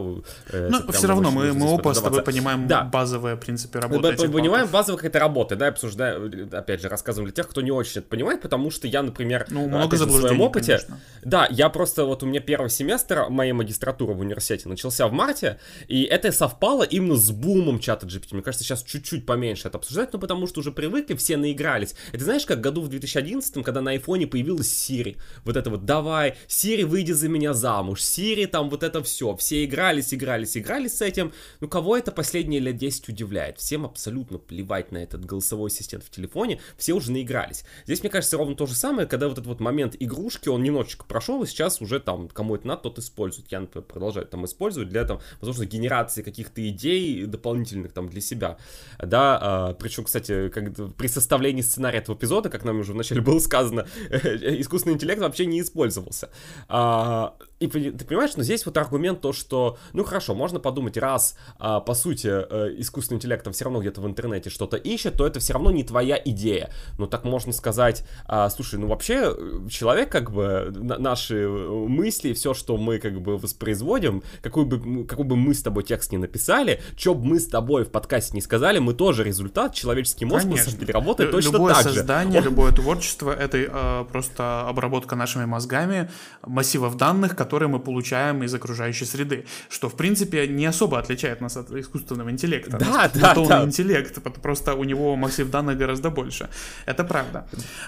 Э, 0.49 0.69
ну, 0.69 0.91
все 0.91 1.07
равно 1.07 1.31
мы, 1.31 1.53
мы 1.53 1.67
оба 1.67 1.93
с 1.93 2.01
тобой 2.01 2.23
понимаем 2.23 2.67
да. 2.67 2.83
базовые 2.83 3.37
принципы 3.37 3.79
работы. 3.79 4.27
Мы 4.27 4.33
понимаем 4.33 4.67
базовые 4.67 4.97
какая-то 4.97 5.19
работа, 5.19 5.55
да, 5.55 5.67
обсуждаем, 5.67 6.49
опять 6.51 6.81
же, 6.81 6.89
рассказываем 6.89 7.31
для 7.31 7.35
тех, 7.35 7.49
кто 7.49 7.61
не 7.61 7.71
очень 7.71 8.01
это 8.01 8.09
понимает, 8.09 8.41
потому 8.41 8.71
что 8.71 8.87
я, 8.87 9.06
например, 9.07 9.47
ну, 9.49 9.67
много 9.67 9.95
опять, 9.95 10.07
в 10.07 10.19
своем 10.19 10.41
опыте. 10.41 10.77
Конечно. 10.77 10.99
Да, 11.23 11.47
я 11.49 11.69
просто 11.69 12.05
вот 12.05 12.23
у 12.23 12.25
меня 12.25 12.39
первый 12.39 12.69
семестр 12.69 13.27
моей 13.29 13.51
магистратуры 13.51 14.13
в 14.13 14.19
университете 14.19 14.69
начался 14.69 15.07
в 15.07 15.11
марте, 15.11 15.59
и 15.87 16.03
это 16.03 16.31
совпало 16.31 16.83
именно 16.83 17.15
с 17.15 17.31
бумом 17.31 17.79
чата 17.79 18.05
GPT. 18.05 18.29
Мне 18.31 18.41
кажется, 18.41 18.63
сейчас 18.63 18.83
чуть-чуть 18.83 19.25
поменьше 19.25 19.67
это 19.67 19.77
обсуждать, 19.77 20.13
но 20.13 20.19
потому 20.19 20.47
что 20.47 20.59
уже 20.61 20.71
привыкли, 20.71 21.15
все 21.15 21.37
наигрались. 21.37 21.95
Это 22.11 22.23
знаешь, 22.23 22.45
как 22.45 22.61
году 22.61 22.81
в 22.81 22.87
2011, 22.89 23.63
когда 23.63 23.81
на 23.81 23.91
айфоне 23.91 24.27
появилась 24.27 24.67
Siri. 24.67 25.17
Вот 25.43 25.57
это 25.57 25.69
вот, 25.69 25.85
давай, 25.85 26.35
Siri, 26.47 26.85
выйди 26.85 27.11
за 27.11 27.27
меня 27.29 27.53
замуж, 27.53 28.01
Siri, 28.01 28.47
там 28.47 28.69
вот 28.69 28.83
это 28.83 29.03
все. 29.03 29.35
Все 29.35 29.65
игрались, 29.65 30.13
игрались, 30.13 30.55
игрались 30.57 30.97
с 30.97 31.01
этим. 31.01 31.33
Ну, 31.59 31.67
кого 31.67 31.97
это 31.97 32.11
последние 32.11 32.59
лет 32.59 32.77
10 32.77 33.09
удивляет? 33.09 33.57
Всем 33.57 33.85
абсолютно 33.85 34.37
плевать 34.37 34.91
на 34.91 34.97
этот 34.97 35.25
голосовой 35.25 35.69
ассистент 35.69 36.03
в 36.03 36.09
телефоне, 36.09 36.59
все 36.77 36.93
уже 36.93 37.11
наигрались. 37.11 37.63
Здесь, 37.85 38.01
мне 38.01 38.09
кажется, 38.09 38.37
ровно 38.37 38.55
то 38.55 38.65
же 38.65 38.75
самое, 38.75 38.86
когда 39.05 39.27
вот 39.27 39.37
этот 39.37 39.47
вот 39.47 39.59
момент 39.59 39.95
игрушки, 39.99 40.49
он 40.49 40.63
немножечко 40.63 41.05
прошел, 41.05 41.43
и 41.43 41.47
сейчас 41.47 41.81
уже 41.81 41.99
там, 41.99 42.27
кому 42.29 42.55
это 42.55 42.67
надо, 42.67 42.83
тот 42.83 42.99
использует. 42.99 43.51
Я, 43.51 43.61
например, 43.61 43.85
продолжаю 43.85 44.25
там 44.27 44.45
использовать 44.45 44.89
для, 44.89 45.05
там, 45.05 45.19
возможно, 45.39 45.65
генерации 45.65 46.21
каких-то 46.21 46.67
идей 46.67 47.25
дополнительных 47.25 47.93
там 47.93 48.09
для 48.09 48.21
себя. 48.21 48.57
Да, 48.99 49.39
а, 49.41 49.73
причем, 49.73 50.03
кстати, 50.03 50.49
как, 50.49 50.73
при 50.95 51.07
составлении 51.07 51.61
сценария 51.61 51.99
этого 51.99 52.15
эпизода, 52.15 52.49
как 52.49 52.63
нам 52.63 52.79
уже 52.79 52.93
вначале 52.93 53.21
было 53.21 53.39
сказано, 53.39 53.87
искусственный 54.09 54.95
интеллект 54.95 55.21
вообще 55.21 55.45
не 55.45 55.61
использовался. 55.61 56.29
А, 56.67 57.35
и 57.59 57.67
ты 57.67 58.05
понимаешь, 58.05 58.35
но 58.35 58.43
здесь 58.43 58.65
вот 58.65 58.77
аргумент 58.77 59.21
то, 59.21 59.33
что, 59.33 59.77
ну 59.93 60.03
хорошо, 60.03 60.35
можно 60.35 60.59
подумать, 60.59 60.97
раз, 60.97 61.35
а, 61.57 61.79
по 61.79 61.95
сути, 61.95 62.27
а, 62.27 62.67
искусственный 62.77 63.17
интеллект 63.17 63.43
там 63.43 63.53
все 63.53 63.65
равно 63.65 63.79
где-то 63.81 64.01
в 64.01 64.07
интернете 64.07 64.49
что-то 64.49 64.77
ищет, 64.77 65.15
то 65.15 65.25
это 65.25 65.39
все 65.39 65.53
равно 65.53 65.71
не 65.71 65.83
твоя 65.83 66.21
идея. 66.23 66.71
Ну 66.97 67.07
так 67.07 67.23
можно 67.23 67.51
сказать, 67.53 68.03
а, 68.25 68.49
слушай, 68.49 68.79
ну 68.79 68.87
вообще 68.87 69.35
человек 69.69 70.11
как 70.11 70.31
бы, 70.31 70.71
наши 70.75 71.47
мысли, 71.47 72.33
все, 72.33 72.53
что 72.53 72.77
мы 72.77 72.99
как 72.99 73.21
бы 73.21 73.37
воспроизводим, 73.37 74.21
какой 74.41 74.65
бы, 74.65 75.05
какой 75.05 75.25
бы 75.25 75.35
мы 75.35 75.53
с 75.53 75.63
тобой 75.63 75.83
текст 75.83 76.11
не 76.11 76.17
написали, 76.17 76.81
что 76.95 77.15
бы 77.15 77.25
мы 77.25 77.39
с 77.39 77.47
тобой 77.47 77.85
в 77.85 77.89
подкасте 77.89 78.33
не 78.35 78.41
сказали, 78.41 78.79
мы 78.79 78.93
тоже 78.93 79.23
результат, 79.23 79.73
человеческий 79.73 80.25
мозг 80.25 80.43
Конечно. 80.43 80.71
на 80.79 80.93
работает 80.93 81.31
точно 81.31 81.53
любое 81.53 81.73
так 81.73 81.83
же. 81.83 81.89
Любое 81.89 81.99
создание, 81.99 82.41
любое 82.41 82.71
творчество— 82.71 83.31
это 83.39 83.57
э, 83.57 84.05
просто 84.11 84.67
обработка 84.67 85.15
нашими 85.15 85.45
мозгами 85.45 86.09
массивов 86.45 86.97
данных, 86.97 87.35
которые 87.47 87.69
мы 87.69 87.79
получаем 87.79 88.43
из 88.43 88.53
окружающей 88.53 89.05
среды, 89.05 89.45
что, 89.69 89.87
в 89.87 89.95
принципе, 89.95 90.47
не 90.47 90.65
особо 90.65 90.99
отличает 90.99 91.41
нас 91.41 91.55
от 91.57 91.71
искусственного 91.71 92.29
интеллекта. 92.29 92.77
Да, 92.77 93.09
да, 93.13 93.33
да. 93.35 93.63
интеллект, 93.63 94.21
просто 94.41 94.73
у 94.75 94.83
него 94.83 95.15
массив 95.15 95.49
данных 95.49 95.77
гораздо 95.77 96.09
больше. 96.09 96.49
Это 96.85 97.03
правда. 97.05 97.47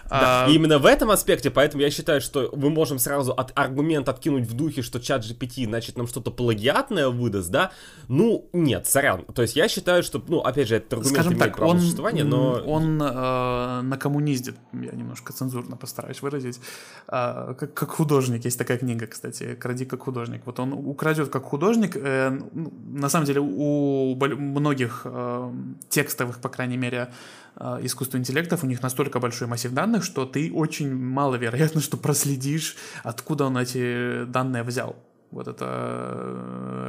Да. 0.10 0.46
А... 0.46 0.50
И 0.50 0.56
именно 0.56 0.80
в 0.80 0.86
этом 0.86 1.12
аспекте, 1.12 1.50
поэтому 1.50 1.84
я 1.84 1.92
считаю, 1.92 2.22
что 2.22 2.50
мы 2.56 2.70
можем 2.70 3.00
сразу 3.00 3.34
от 3.34 3.52
аргумент 3.56 4.08
откинуть 4.08 4.48
в 4.48 4.54
духе, 4.54 4.82
что 4.82 5.00
чат 5.00 5.26
GPT, 5.26 5.66
значит, 5.66 5.98
нам 5.98 6.08
что-то 6.08 6.32
плагиатное 6.32 7.10
выдаст, 7.10 7.52
да? 7.52 7.72
Ну, 8.08 8.50
нет, 8.54 8.88
сорян. 8.88 9.26
То 9.26 9.42
есть 9.42 9.58
я 9.58 9.68
считаю, 9.68 10.04
что, 10.04 10.24
ну, 10.28 10.40
опять 10.40 10.68
же, 10.70 10.76
этот 10.76 10.94
аргумент 10.94 11.16
Скажем 11.16 11.34
имеет 11.34 11.44
так, 11.44 11.58
право 11.58 11.72
он, 11.72 11.80
существования, 11.80 12.24
но... 12.24 12.62
Он 12.66 13.02
э, 13.02 13.82
на 13.82 13.98
коммуниздит, 13.98 14.56
я 14.74 14.92
немножко 14.92 15.34
цензурно 15.34 15.76
постараюсь 15.76 16.22
выразить, 16.22 16.60
э, 17.08 17.56
как, 17.60 17.74
как 17.74 17.90
художник. 17.90 18.46
Есть 18.46 18.58
такая 18.58 18.78
книга, 18.78 19.08
кстати, 19.08 19.49
«Кради 19.56 19.86
как 19.86 20.04
художник». 20.04 20.42
Вот 20.46 20.60
он 20.60 20.74
украдет 20.74 21.30
как 21.30 21.44
художник. 21.44 21.96
Э, 21.96 22.30
ну, 22.54 22.74
на 22.92 23.10
самом 23.10 23.26
деле 23.26 23.42
у 23.42 24.16
многих 24.16 25.02
э, 25.06 25.52
текстовых, 25.90 26.40
по 26.40 26.50
крайней 26.50 26.78
мере, 26.78 27.10
э, 27.56 27.80
искусственных 27.84 28.28
интеллектов, 28.28 28.64
у 28.64 28.68
них 28.68 28.82
настолько 28.82 29.20
большой 29.20 29.48
массив 29.48 29.72
данных, 29.72 30.04
что 30.04 30.26
ты 30.26 30.52
очень 30.54 30.94
маловероятно, 30.94 31.82
что 31.82 31.98
проследишь, 31.98 32.76
откуда 33.04 33.46
он 33.46 33.58
эти 33.58 34.26
данные 34.26 34.64
взял. 34.64 34.96
Вот 35.32 35.48
это 35.48 35.66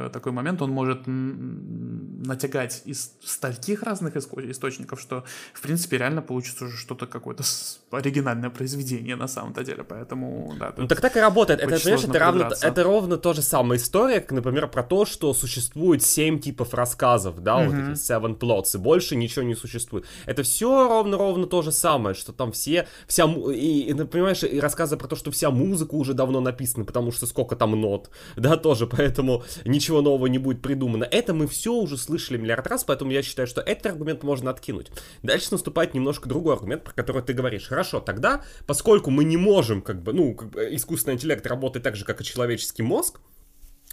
э, 0.07 0.09
такой 0.11 0.31
момент, 0.31 0.61
он 0.63 0.71
может 0.71 1.03
натягать 1.05 2.81
из 2.85 3.13
стольких 3.23 3.83
разных 3.83 4.15
источников, 4.17 4.99
что, 4.99 5.23
в 5.53 5.61
принципе, 5.61 5.99
реально 5.99 6.23
получится 6.23 6.65
уже 6.65 6.75
что-то 6.75 7.05
какое-то 7.05 7.43
оригинальное 7.91 8.49
произведение 8.49 9.15
на 9.15 9.27
самом-то 9.27 9.63
деле, 9.63 9.83
поэтому, 9.83 10.55
да. 10.59 10.73
Ну 10.75 10.87
так 10.87 11.01
так 11.01 11.17
и 11.17 11.19
работает, 11.19 11.59
это, 11.59 11.77
понимаешь, 11.77 12.03
это, 12.03 12.19
равно, 12.19 12.49
это 12.61 12.83
ровно 12.83 13.17
то 13.17 13.33
же 13.33 13.43
самое 13.43 13.79
история, 13.79 14.21
как, 14.21 14.31
например, 14.31 14.67
про 14.67 14.81
то, 14.81 15.05
что 15.05 15.33
существует 15.35 16.01
семь 16.01 16.39
типов 16.39 16.73
рассказов, 16.73 17.43
да, 17.43 17.61
mm-hmm. 17.61 17.65
вот 17.67 17.75
эти 17.75 17.99
seven 17.99 18.39
plots, 18.39 18.75
и 18.75 18.77
больше 18.79 19.15
ничего 19.15 19.43
не 19.43 19.55
существует. 19.55 20.05
Это 20.25 20.41
все 20.41 20.87
ровно-ровно 20.87 21.45
то 21.45 21.61
же 21.61 21.71
самое, 21.71 22.15
что 22.15 22.33
там 22.33 22.51
все, 22.51 22.87
вся, 23.07 23.25
и, 23.25 23.91
и, 23.91 23.93
понимаешь, 23.93 24.43
и 24.43 24.59
рассказы 24.59 24.97
про 24.97 25.07
то, 25.07 25.15
что 25.15 25.29
вся 25.29 25.51
музыка 25.51 25.93
уже 25.93 26.15
давно 26.15 26.39
написана, 26.39 26.85
потому 26.85 27.11
что 27.11 27.27
сколько 27.27 27.55
там 27.55 27.79
нот, 27.79 28.09
да, 28.35 28.57
тоже, 28.57 28.87
поэтому 28.87 29.43
ничего 29.65 30.01
нового 30.01 30.27
не 30.27 30.37
будет 30.37 30.61
придумано. 30.61 31.03
Это 31.03 31.33
мы 31.33 31.47
все 31.47 31.73
уже 31.73 31.97
слышали 31.97 32.37
миллиард 32.37 32.67
раз, 32.67 32.83
поэтому 32.83 33.11
я 33.11 33.21
считаю, 33.23 33.47
что 33.47 33.61
этот 33.61 33.87
аргумент 33.87 34.23
можно 34.23 34.49
откинуть. 34.49 34.91
Дальше 35.23 35.49
наступает 35.51 35.93
немножко 35.93 36.27
другой 36.27 36.55
аргумент, 36.55 36.83
про 36.83 36.93
который 36.93 37.21
ты 37.21 37.33
говоришь. 37.33 37.67
Хорошо, 37.67 37.99
тогда, 37.99 38.43
поскольку 38.65 39.09
мы 39.11 39.23
не 39.23 39.37
можем, 39.37 39.81
как 39.81 40.01
бы, 40.01 40.13
ну, 40.13 40.33
как 40.35 40.49
бы 40.49 40.75
искусственный 40.75 41.15
интеллект 41.15 41.45
работает 41.45 41.83
так 41.83 41.95
же, 41.95 42.05
как 42.05 42.21
и 42.21 42.23
человеческий 42.23 42.83
мозг, 42.83 43.19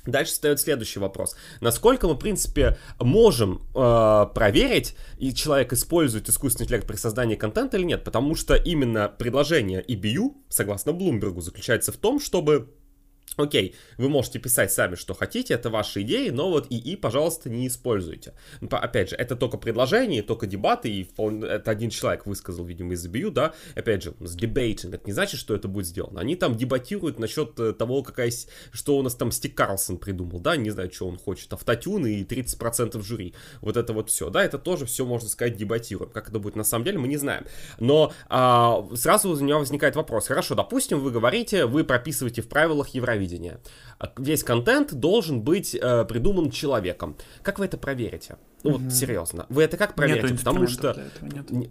Дальше 0.07 0.33
встает 0.33 0.59
следующий 0.59 1.01
вопрос. 1.01 1.37
Насколько 1.61 2.09
мы, 2.09 2.15
в 2.15 2.19
принципе, 2.19 2.79
можем 2.99 3.61
э, 3.75 4.27
проверить, 4.35 4.97
и 5.19 5.35
человек 5.35 5.73
использует 5.75 6.29
искусственный 6.31 6.65
интеллект 6.65 6.87
при 6.87 6.97
создании 6.97 7.35
контента 7.35 7.77
или 7.77 7.85
нет? 7.85 8.05
Потому 8.05 8.35
что 8.35 8.55
именно 8.55 9.09
предложение 9.09 9.85
EBU, 9.87 10.35
согласно 10.49 10.93
Блумбергу, 10.95 11.43
заключается 11.43 11.93
в 11.93 11.99
том, 11.99 12.21
чтобы 12.21 12.71
Окей, 13.39 13.77
вы 13.99 14.09
можете 14.09 14.41
писать 14.41 14.73
сами, 14.73 14.97
что 14.97 15.15
хотите, 15.15 15.55
это 15.55 15.71
ваши 15.71 16.03
идеи, 16.03 16.31
но 16.31 16.51
вот 16.51 16.67
ИИ, 16.71 16.97
пожалуйста, 16.97 17.49
не 17.49 17.69
используйте. 17.69 18.35
Опять 18.69 19.11
же, 19.11 19.17
это 19.17 19.37
только 19.37 19.59
предложение, 19.59 20.25
только 20.25 20.49
дебаты, 20.49 20.91
и 20.91 21.09
это 21.47 21.71
один 21.71 21.91
человек 21.91 22.27
высказал, 22.27 22.65
видимо, 22.65 22.95
из 22.95 23.07
BU, 23.07 23.31
да, 23.31 23.55
опять 23.77 24.03
же, 24.03 24.15
с 24.19 24.37
debating, 24.37 24.93
это 24.93 25.07
не 25.07 25.13
значит, 25.13 25.39
что 25.39 25.55
это 25.55 25.69
будет 25.69 25.87
сделано. 25.87 26.21
Они 26.21 26.35
там 26.35 26.57
дебатируют 26.57 27.21
насчет 27.21 27.59
э, 27.61 27.73
того, 27.73 28.03
какая, 28.03 28.33
что 28.73 28.99
у 28.99 29.03
нас 29.03 29.15
там 29.15 29.31
Стик 29.31 29.55
Карлсон 29.55 29.99
придумал, 29.99 30.41
да, 30.41 30.57
не 30.57 30.71
знаю, 30.71 30.91
что 30.93 31.07
он 31.07 31.17
хочет, 31.17 31.53
автотюн 31.53 32.07
и 32.07 32.25
30% 32.25 33.01
жюри, 33.05 33.35
вот 33.61 33.77
это 33.77 33.93
вот 33.93 34.11
все, 34.11 34.31
да, 34.31 34.43
это 34.43 34.59
тоже 34.59 34.85
все, 34.87 35.07
можно 35.07 35.29
сказать, 35.29 35.57
дебатируем. 35.57 36.11
Как 36.11 36.29
это 36.29 36.41
будет 36.41 36.57
на 36.57 36.65
самом 36.65 36.85
деле, 36.85 36.99
мы 36.99 37.07
не 37.07 37.19
знаем. 37.19 37.45
Но 37.79 38.13
а, 38.29 38.85
сразу 38.97 39.31
у 39.31 39.37
меня 39.37 39.59
возникает 39.59 39.95
вопрос, 39.95 40.27
хорошо, 40.27 40.57
допустим, 40.57 40.99
вы 40.99 41.13
говорите, 41.13 41.67
вы 41.67 41.85
прописываете 41.85 42.43
в 42.43 42.49
правилах 42.49 42.89
Евровидения, 42.89 43.28
телевидения. 43.29 43.61
А 43.99 44.13
весь 44.17 44.43
контент 44.43 44.95
должен 44.95 45.43
быть 45.43 45.75
э, 45.75 46.05
придуман 46.05 46.51
человеком. 46.51 47.17
Как 47.43 47.59
вы 47.59 47.67
это 47.67 47.77
проверите? 47.77 48.37
Ну 48.65 48.79
вот 48.79 48.93
серьезно, 48.93 49.47
вы 49.49 49.63
это 49.63 49.77
как 49.77 49.95
проверите? 49.95 50.33
Нету 50.33 50.39
потому 50.39 50.67
что, 50.67 51.11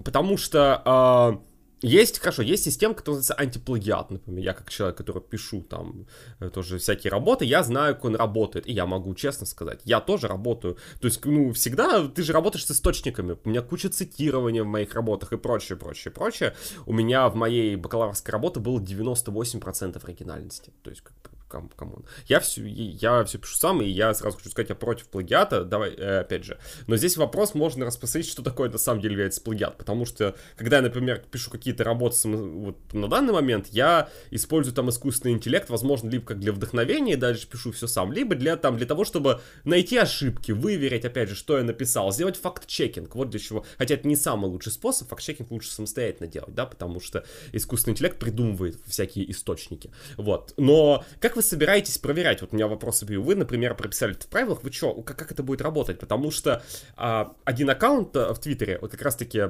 потому 0.04 0.38
что 0.38 1.42
э, 1.44 1.58
есть, 1.82 2.20
хорошо, 2.20 2.42
есть 2.42 2.64
система, 2.64 2.96
которая 2.96 3.20
называется 3.20 3.60
антиплагиат, 3.60 4.10
например. 4.10 4.44
Я 4.44 4.54
как 4.54 4.70
человек, 4.70 4.98
который 4.98 5.22
пишу 5.22 5.62
там 5.62 6.08
э, 6.40 6.50
тоже 6.50 6.80
всякие 6.80 7.12
работы, 7.12 7.46
я 7.46 7.62
знаю, 7.64 7.96
как 7.96 8.06
он 8.06 8.16
работает, 8.16 8.68
и 8.68 8.74
я 8.74 8.88
могу 8.88 9.14
честно 9.14 9.46
сказать, 9.46 9.82
я 9.84 10.00
тоже 10.00 10.28
работаю. 10.28 10.78
То 11.00 11.08
есть, 11.08 11.24
ну, 11.26 11.52
всегда 11.54 12.08
ты 12.08 12.24
же 12.24 12.34
работаешь 12.34 12.66
с 12.66 12.72
источниками. 12.72 13.38
У 13.44 13.50
меня 13.50 13.62
куча 13.62 13.90
цитирования 13.90 14.64
в 14.64 14.68
моих 14.68 14.96
работах 14.96 15.34
и 15.34 15.38
прочее, 15.38 15.78
прочее, 15.78 16.12
прочее. 16.12 16.56
У 16.88 16.94
меня 16.94 17.30
в 17.30 17.36
моей 17.36 17.76
бакалаврской 17.76 18.32
работе 18.32 18.60
было 18.60 18.80
98% 18.80 20.04
оригинальности. 20.04 20.74
То 20.82 20.90
есть, 20.90 21.02
как 21.02 21.16
come 21.48 21.70
come 21.70 21.90
on. 21.90 22.06
Я 22.28 22.40
все, 22.40 22.66
я 22.66 23.24
все 23.24 23.38
пишу 23.38 23.56
сам, 23.56 23.82
и 23.82 23.88
я 23.88 24.14
сразу 24.14 24.38
хочу 24.38 24.50
сказать, 24.50 24.70
я 24.70 24.76
против 24.76 25.08
плагиата, 25.08 25.64
давай, 25.64 25.92
э, 25.92 26.20
опять 26.20 26.44
же. 26.44 26.60
Но 26.88 26.98
здесь 26.98 27.18
вопрос 27.18 27.54
можно 27.54 27.86
распространить, 27.86 28.30
что 28.30 28.44
такое 28.44 28.70
на 28.70 28.78
самом 28.78 29.02
деле 29.02 29.14
является 29.14 29.42
плагиат, 29.42 29.78
потому 29.78 30.06
что, 30.06 30.36
когда 30.56 30.78
я, 30.78 30.82
например, 30.82 31.24
пишу 31.32 31.50
какие-то 31.50 31.84
работы 31.84 32.28
вот 32.28 32.78
на 32.94 33.08
данный 33.08 33.34
момент, 33.34 33.68
я 33.72 34.10
использую 34.32 34.74
там 34.74 34.90
искусственный 34.90 35.34
интеллект, 35.34 35.70
возможно, 35.70 36.10
либо 36.10 36.26
как 36.26 36.40
для 36.40 36.52
вдохновения, 36.52 37.14
и 37.14 37.18
дальше 37.18 37.48
пишу 37.48 37.72
все 37.72 37.88
сам, 37.88 38.12
либо 38.12 38.36
для, 38.36 38.58
там, 38.58 38.78
для 38.78 38.86
того, 38.86 39.06
чтобы 39.06 39.42
найти 39.64 39.98
ошибки, 39.98 40.52
выверить, 40.52 41.06
опять 41.06 41.30
же, 41.30 41.36
что 41.36 41.58
я 41.58 41.64
написал, 41.64 42.12
сделать 42.12 42.38
факт-чекинг, 42.38 43.16
вот 43.16 43.30
для 43.30 43.40
чего. 43.40 43.66
Хотя 43.78 43.96
это 43.96 44.08
не 44.08 44.16
самый 44.16 44.50
лучший 44.50 44.72
способ, 44.72 45.08
факт-чекинг 45.10 45.52
лучше 45.52 45.72
самостоятельно 45.72 46.28
делать, 46.28 46.54
да, 46.54 46.66
потому 46.66 47.00
что 47.00 47.24
искусственный 47.54 47.94
интеллект 47.94 48.20
придумывает 48.20 48.80
всякие 48.86 49.30
источники, 49.32 49.92
вот. 50.18 50.54
Но 50.58 51.06
как 51.20 51.37
вы 51.38 51.44
собираетесь 51.44 51.98
проверять? 51.98 52.42
Вот 52.42 52.52
у 52.52 52.56
меня 52.56 52.68
вопрос 52.68 53.04
бью. 53.04 53.24
Вы, 53.24 53.36
например, 53.36 53.76
прописали 53.76 54.14
это 54.14 54.26
в 54.26 54.30
правилах, 54.30 54.64
вы 54.64 54.72
что, 54.72 54.94
как, 55.04 55.18
как 55.18 55.32
это 55.32 55.44
будет 55.44 55.62
работать? 55.62 56.00
Потому 56.00 56.32
что 56.32 56.64
а, 56.96 57.36
один 57.46 57.70
аккаунт 57.70 58.16
э, 58.16 58.34
в 58.34 58.40
Твиттере, 58.40 58.80
вот 58.82 58.92
как 58.92 59.02
раз-таки 59.02 59.44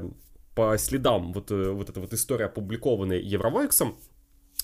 по 0.53 0.77
следам 0.77 1.33
вот, 1.33 1.49
э, 1.51 1.69
вот 1.69 1.89
эта 1.89 1.99
вот 1.99 2.13
история, 2.13 2.45
опубликованная 2.45 3.19
Евровойксом, 3.19 3.97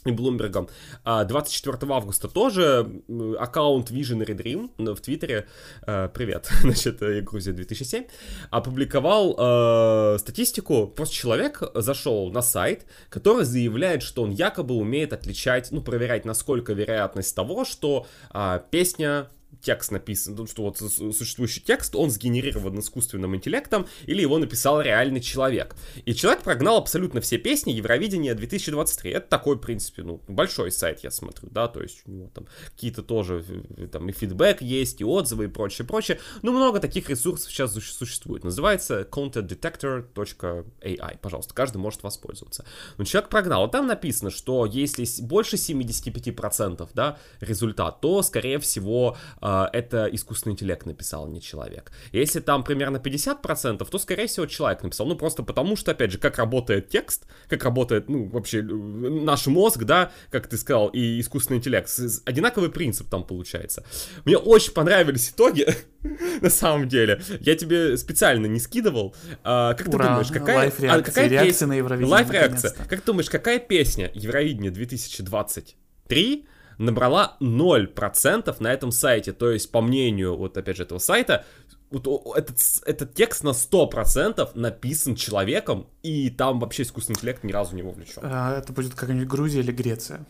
и 0.05 0.11
Блумбергом. 0.11 0.69
24 1.05 1.77
а, 1.81 1.95
августа 1.95 2.27
тоже 2.27 3.01
аккаунт 3.39 3.91
Visionary 3.91 4.35
Dream 4.35 4.93
в 4.93 4.99
Твиттере, 5.01 5.47
э, 5.87 6.09
привет, 6.13 6.49
значит, 6.61 6.99
Грузия 7.23 7.53
2007, 7.53 8.05
опубликовал 8.49 9.35
э, 9.37 10.17
статистику, 10.19 10.87
просто 10.87 11.15
человек 11.15 11.61
зашел 11.73 12.31
на 12.31 12.41
сайт, 12.41 12.85
который 13.09 13.45
заявляет, 13.45 14.03
что 14.03 14.23
он 14.23 14.31
якобы 14.31 14.75
умеет 14.75 15.13
отличать, 15.13 15.71
ну, 15.71 15.81
проверять, 15.81 16.25
насколько 16.25 16.73
вероятность 16.73 17.35
того, 17.35 17.65
что 17.65 18.05
э, 18.33 18.59
песня 18.71 19.29
текст 19.63 19.91
написан, 19.91 20.36
ну, 20.36 20.45
что 20.45 20.63
вот 20.63 20.78
существующий 20.78 21.62
текст, 21.62 21.95
он 21.95 22.10
сгенерирован 22.10 22.78
искусственным 22.80 23.34
интеллектом, 23.36 23.88
или 24.06 24.21
его 24.21 24.38
написал 24.38 24.82
реальный 24.82 25.21
человек. 25.21 25.76
И 26.06 26.13
человек 26.13 26.43
прогнал 26.43 26.78
абсолютно 26.78 27.21
все 27.21 27.38
песни 27.38 27.71
Евровидения 27.71 28.36
2023. 28.36 29.12
Это 29.12 29.26
такой, 29.28 29.56
в 29.56 29.60
принципе, 29.60 30.04
ну, 30.04 30.21
большой 30.28 30.69
сайт, 30.71 30.99
я 31.04 31.12
смотрю, 31.12 31.49
да, 31.49 31.67
то 31.67 31.82
есть 31.82 32.04
у 32.06 32.12
него 32.12 32.30
там 32.34 32.45
какие-то 32.65 33.04
тоже, 33.04 33.45
э, 33.78 33.88
там 33.88 34.10
и 34.10 34.12
фидбэк 34.12 34.62
есть, 34.62 34.99
и 35.02 35.06
отзывы, 35.06 35.45
и 35.45 35.47
прочее, 35.47 35.88
прочее. 35.88 36.19
Ну, 36.41 36.52
много 36.52 36.82
таких 36.82 37.10
ресурсов 37.10 37.52
сейчас 37.52 37.73
существует. 37.73 38.43
Называется 38.43 39.08
contentdetector.ai. 39.10 41.17
Пожалуйста, 41.21 41.54
каждый 41.54 41.78
может 41.78 42.04
воспользоваться. 42.04 42.65
Но 42.97 43.06
человек 43.06 43.30
прогнал. 43.30 43.71
Там 43.71 43.88
написано, 43.88 44.30
что 44.30 44.65
если 44.65 45.06
больше 45.21 45.56
75%, 45.56 46.89
да, 46.93 47.17
результат, 47.39 48.02
то, 48.02 48.21
скорее 48.23 48.60
всего, 48.60 49.15
а, 49.39 49.52
э, 49.52 49.52
это 49.73 50.09
искусственный 50.11 50.53
интеллект 50.53 50.85
написал, 50.85 51.25
а 51.25 51.29
не 51.29 51.41
человек. 51.41 51.91
Если 52.11 52.39
там 52.39 52.63
примерно 52.63 52.97
50%, 52.97 53.87
то, 53.89 53.99
скорее 53.99 54.27
всего, 54.27 54.45
человек 54.45 54.83
написал. 54.83 55.07
Ну, 55.07 55.15
просто 55.15 55.43
потому 55.43 55.75
что, 55.75 55.91
опять 55.91 56.11
же, 56.11 56.17
как 56.17 56.37
работает 56.37 56.89
текст, 56.89 57.25
как 57.47 57.63
работает, 57.63 58.09
ну, 58.09 58.29
вообще, 58.29 58.59
э, 58.59 58.63
наш 58.63 59.47
мозг, 59.47 59.83
да, 59.83 60.11
как 60.29 60.47
ты 60.47 60.57
сказал, 60.57 60.87
и 60.89 61.19
искусственный 61.19 61.57
интеллект. 61.57 61.89
Одинаковый 62.25 62.69
принцип 62.69 63.09
там 63.09 63.23
получается. 63.25 63.83
Мне 64.25 64.37
очень 64.37 64.73
понравились 64.73 65.29
итоги, 65.29 65.67
на 66.41 66.49
самом 66.49 66.87
деле. 66.87 67.21
Я 67.39 67.55
тебе 67.55 67.97
специально 67.97 68.45
не 68.45 68.59
скидывал. 68.59 69.15
А, 69.43 69.73
как 69.73 69.87
Ура, 69.87 70.03
ты 70.03 70.09
думаешь, 70.09 70.27
какая, 70.31 70.73
а, 70.89 71.01
какая 71.01 71.29
песня 71.29 71.67
на 71.67 71.73
Евровидение? 71.73 72.11
Лайф-реакция. 72.11 72.71
Как 72.71 73.01
ты 73.01 73.05
думаешь, 73.05 73.29
какая 73.29 73.59
песня 73.59 74.11
Евровидения 74.13 74.71
2023 74.71 76.47
набрала 76.77 77.38
0% 77.39 78.55
на 78.59 78.73
этом 78.73 78.91
сайте. 78.91 79.33
То 79.33 79.51
есть, 79.51 79.71
по 79.71 79.81
мнению, 79.81 80.36
вот 80.36 80.57
опять 80.57 80.77
же, 80.77 80.83
этого 80.83 80.99
сайта, 80.99 81.45
вот 81.89 82.36
этот, 82.36 82.57
этот 82.86 83.13
текст 83.13 83.43
на 83.43 83.49
100% 83.49 84.51
написан 84.55 85.15
человеком, 85.15 85.88
и 86.01 86.29
там 86.29 86.59
вообще 86.59 86.83
искусственный 86.83 87.17
интеллект 87.17 87.43
ни 87.43 87.51
разу 87.51 87.75
не 87.75 87.83
вовлечен. 87.83 88.21
А 88.23 88.57
это 88.57 88.73
будет 88.73 88.95
какая-нибудь 88.95 89.27
Грузия 89.27 89.59
или 89.59 89.71
Греция? 89.71 90.25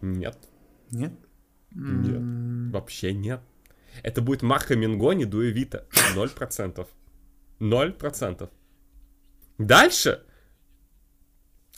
Нет. 0.00 0.38
Нет? 0.90 1.12
Нет. 1.72 2.20
Mm. 2.20 2.70
Вообще 2.70 3.12
нет. 3.12 3.40
Это 4.02 4.22
будет 4.22 4.42
Марко 4.42 4.76
Мингони 4.76 5.24
Дуэ 5.24 5.50
Вита. 5.50 5.84
0%. 6.14 6.86
0%. 7.60 8.50
Дальше. 9.58 10.22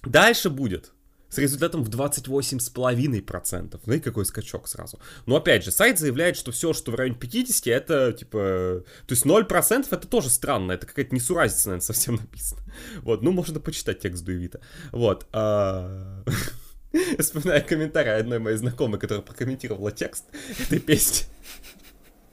Дальше 0.04 0.50
будет 0.50 0.92
с 1.30 1.38
результатом 1.38 1.84
в 1.84 1.88
28,5%. 1.88 3.80
Знаете, 3.84 4.04
какой 4.04 4.26
скачок 4.26 4.68
сразу. 4.68 4.98
Но 5.26 5.36
опять 5.36 5.64
же, 5.64 5.70
сайт 5.70 5.98
заявляет, 5.98 6.36
что 6.36 6.52
все, 6.52 6.72
что 6.72 6.90
в 6.90 6.96
районе 6.96 7.16
50, 7.16 7.66
это 7.68 8.12
типа... 8.12 8.84
То 9.06 9.12
есть 9.12 9.24
0% 9.24 9.86
это 9.90 10.08
тоже 10.08 10.28
странно, 10.28 10.72
это 10.72 10.86
какая-то 10.86 11.14
несуразица, 11.14 11.68
наверное, 11.68 11.84
совсем 11.84 12.14
написано. 12.20 12.60
Вот, 13.02 13.22
ну 13.22 13.30
можно 13.30 13.60
почитать 13.60 14.00
текст 14.00 14.24
Дуевита. 14.24 14.60
Вот. 14.92 15.26
А... 15.32 16.24
Вспоминаю 17.18 17.64
комментарий 17.64 18.16
одной 18.16 18.40
моей 18.40 18.56
знакомой, 18.56 18.98
которая 18.98 19.22
прокомментировала 19.22 19.92
текст 19.92 20.24
этой 20.58 20.80
песни. 20.80 21.26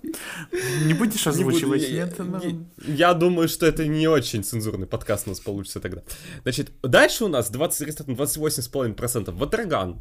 Не 0.03 0.93
будешь 0.93 1.27
озвучивать, 1.27 1.81
не 1.89 2.05
буду, 2.05 2.23
нет? 2.23 2.43
Я, 2.43 2.49
я, 2.87 3.09
я 3.09 3.13
думаю, 3.13 3.47
что 3.47 3.65
это 3.65 3.87
не 3.87 4.07
очень 4.07 4.43
цензурный 4.43 4.87
подкаст 4.87 5.27
у 5.27 5.31
нас 5.31 5.39
получится 5.39 5.79
тогда. 5.79 6.03
Значит, 6.43 6.71
дальше 6.81 7.25
у 7.25 7.27
нас 7.27 7.49
20, 7.49 7.77
с 7.77 7.81
результатом 7.81 8.15
28,5% 8.15 9.31
Ватраган. 9.31 9.99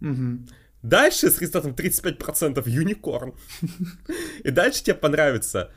Угу. 0.00 0.48
Дальше 0.82 1.30
с 1.30 1.40
результатом 1.40 1.72
35% 1.72 2.62
Юникорн. 2.68 3.34
И 4.44 4.50
дальше 4.50 4.82
тебе 4.82 4.94
понравится 4.94 5.70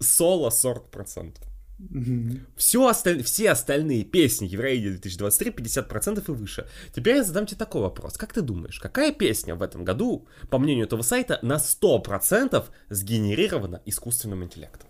соло 0.00 0.50
40%. 0.50 1.47
Mm-hmm. 1.78 2.40
Все, 2.56 2.86
осталь... 2.86 3.22
Все 3.22 3.50
остальные 3.50 4.04
песни 4.04 4.46
Евровидения 4.46 4.90
2023 4.90 5.50
50% 5.52 6.24
и 6.28 6.32
выше. 6.32 6.68
Теперь 6.94 7.16
я 7.16 7.24
задам 7.24 7.46
тебе 7.46 7.58
такой 7.58 7.82
вопрос. 7.82 8.16
Как 8.16 8.32
ты 8.32 8.42
думаешь, 8.42 8.80
какая 8.80 9.12
песня 9.12 9.54
в 9.54 9.62
этом 9.62 9.84
году, 9.84 10.26
по 10.50 10.58
мнению 10.58 10.86
этого 10.86 11.02
сайта, 11.02 11.38
на 11.42 11.56
100% 11.56 12.64
сгенерирована 12.90 13.80
искусственным 13.86 14.42
интеллектом? 14.44 14.88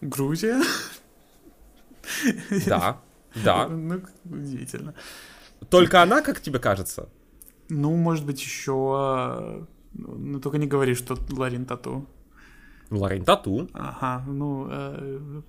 Грузия? 0.00 0.62
Да, 2.66 3.00
да. 3.44 3.68
Ну, 3.68 4.02
удивительно. 4.24 4.94
Только 5.70 6.02
она, 6.02 6.22
как 6.22 6.40
тебе 6.40 6.58
кажется? 6.58 7.08
Ну, 7.68 7.96
может 7.96 8.26
быть, 8.26 8.40
еще... 8.40 9.66
Ну, 9.94 10.40
только 10.40 10.58
не 10.58 10.66
говори, 10.66 10.94
что 10.94 11.16
Ларин 11.30 11.64
Тату. 11.64 12.06
Лорен 12.90 13.24
Тату. 13.24 13.68
Ага, 13.72 14.24
ну... 14.26 14.68
Э... 14.70 15.42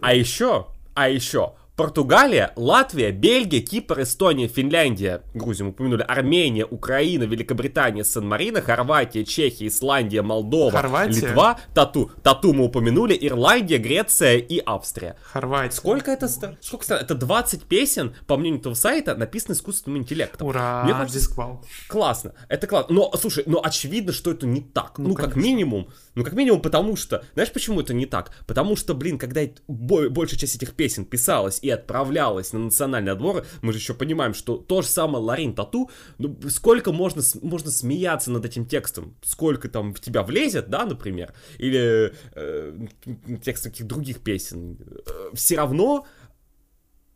А 0.00 0.14
еще, 0.14 0.66
а 0.94 1.08
еще, 1.08 1.54
Португалия, 1.76 2.54
Латвия, 2.56 3.12
Бельгия, 3.12 3.60
Кипр, 3.60 4.00
Эстония, 4.00 4.48
Финляндия, 4.48 5.20
Грузию 5.34 5.66
мы 5.66 5.70
упомянули, 5.72 6.02
Армения, 6.08 6.64
Украина, 6.64 7.24
Великобритания, 7.24 8.02
Сан-Марино, 8.02 8.62
Хорватия, 8.62 9.26
Чехия, 9.26 9.66
Исландия, 9.66 10.22
Молдова, 10.22 10.70
Хорватия? 10.70 11.26
Литва, 11.26 11.60
Тату, 11.74 12.10
Тату 12.22 12.54
мы 12.54 12.64
упомянули, 12.64 13.16
Ирландия, 13.20 13.76
Греция 13.76 14.38
и 14.38 14.62
Австрия. 14.64 15.16
Хорватия. 15.22 15.76
Сколько 15.76 16.10
это? 16.10 16.28
Сколько 16.62 16.84
стран? 16.84 17.00
Это 17.02 17.14
20 17.14 17.64
песен, 17.64 18.14
по 18.26 18.38
мнению 18.38 18.60
этого 18.60 18.72
сайта, 18.72 19.14
написаны 19.14 19.52
искусственным 19.52 19.98
интеллектом. 19.98 20.48
Ура, 20.48 20.82
Мне 20.82 20.94
кажется, 20.94 21.30
классно. 21.88 22.32
Это 22.48 22.66
классно. 22.66 22.94
Но, 22.94 23.12
слушай, 23.20 23.44
но 23.46 23.60
очевидно, 23.62 24.14
что 24.14 24.30
это 24.30 24.46
не 24.46 24.62
так. 24.62 24.96
Ну, 24.96 25.08
ну 25.08 25.14
как 25.14 25.36
минимум. 25.36 25.90
Ну, 26.14 26.24
как 26.24 26.32
минимум, 26.32 26.62
потому 26.62 26.96
что... 26.96 27.22
Знаешь, 27.34 27.52
почему 27.52 27.82
это 27.82 27.92
не 27.92 28.06
так? 28.06 28.32
Потому 28.46 28.76
что, 28.76 28.94
блин, 28.94 29.18
когда 29.18 29.42
большая 29.68 30.40
часть 30.40 30.56
этих 30.56 30.72
песен 30.72 31.04
писалась 31.04 31.60
и 31.66 31.70
отправлялась 31.70 32.52
на 32.52 32.60
национальный 32.60 33.12
отбор, 33.12 33.44
мы 33.60 33.72
же 33.72 33.78
еще 33.78 33.92
понимаем, 33.92 34.34
что 34.34 34.56
то 34.56 34.82
же 34.82 34.88
самое 34.88 35.22
Ларин 35.22 35.52
Тату, 35.52 35.90
ну, 36.18 36.38
сколько 36.48 36.92
можно, 36.92 37.22
можно 37.42 37.70
смеяться 37.70 38.30
над 38.30 38.44
этим 38.44 38.66
текстом, 38.66 39.16
сколько 39.22 39.68
там 39.68 39.92
в 39.92 40.00
тебя 40.00 40.22
влезет, 40.22 40.70
да, 40.70 40.86
например, 40.86 41.34
или 41.58 42.14
э, 42.34 42.86
текст 43.42 43.64
каких 43.64 43.86
других 43.86 44.20
песен, 44.20 44.78
э, 44.78 45.30
все 45.34 45.56
равно 45.56 46.06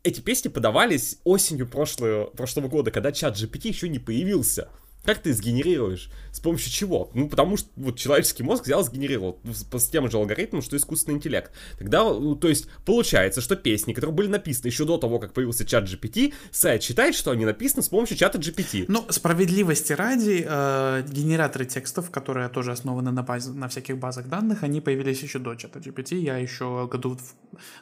эти 0.03 0.19
песни 0.19 0.49
подавались 0.49 1.19
осенью 1.23 1.67
прошлого, 1.67 2.25
прошлого 2.25 2.67
года, 2.67 2.91
когда 2.91 3.11
чат 3.11 3.35
GPT 3.37 3.69
еще 3.69 3.87
не 3.87 3.99
появился. 3.99 4.69
Как 5.03 5.19
ты 5.19 5.33
сгенерируешь? 5.33 6.11
С 6.31 6.39
помощью 6.39 6.71
чего? 6.71 7.09
Ну, 7.13 7.27
потому 7.27 7.57
что 7.57 7.69
вот 7.75 7.97
человеческий 7.97 8.43
мозг 8.43 8.63
взял, 8.63 8.83
сгенерировал 8.83 9.39
с 9.43 9.89
тем 9.89 10.09
же 10.09 10.17
алгоритмом, 10.17 10.61
что 10.61 10.77
искусственный 10.77 11.17
интеллект. 11.17 11.51
Тогда, 11.77 12.03
ну, 12.03 12.35
то 12.35 12.47
есть, 12.47 12.67
получается, 12.85 13.41
что 13.41 13.55
песни, 13.55 13.93
которые 13.93 14.15
были 14.15 14.27
написаны 14.27 14.67
еще 14.67 14.85
до 14.85 14.97
того, 14.97 15.19
как 15.19 15.33
появился 15.33 15.65
чат 15.65 15.83
GPT, 15.83 16.33
сайт 16.51 16.83
считает, 16.83 17.15
что 17.15 17.31
они 17.31 17.45
написаны 17.45 17.83
с 17.83 17.89
помощью 17.89 18.17
чата 18.17 18.37
GPT. 18.37 18.85
Ну, 18.87 19.05
справедливости 19.09 19.93
ради, 19.93 20.45
э, 20.47 21.03
генераторы 21.07 21.65
текстов, 21.65 22.09
которые 22.11 22.47
тоже 22.49 22.71
основаны 22.71 23.11
на, 23.11 23.23
базе, 23.23 23.51
на 23.51 23.67
всяких 23.67 23.97
базах 23.97 24.27
данных, 24.27 24.63
они 24.63 24.79
появились 24.81 25.21
еще 25.21 25.39
до 25.39 25.55
чата 25.55 25.79
GPT. 25.79 26.15
Я 26.15 26.37
еще 26.37 26.87
году 26.89 27.17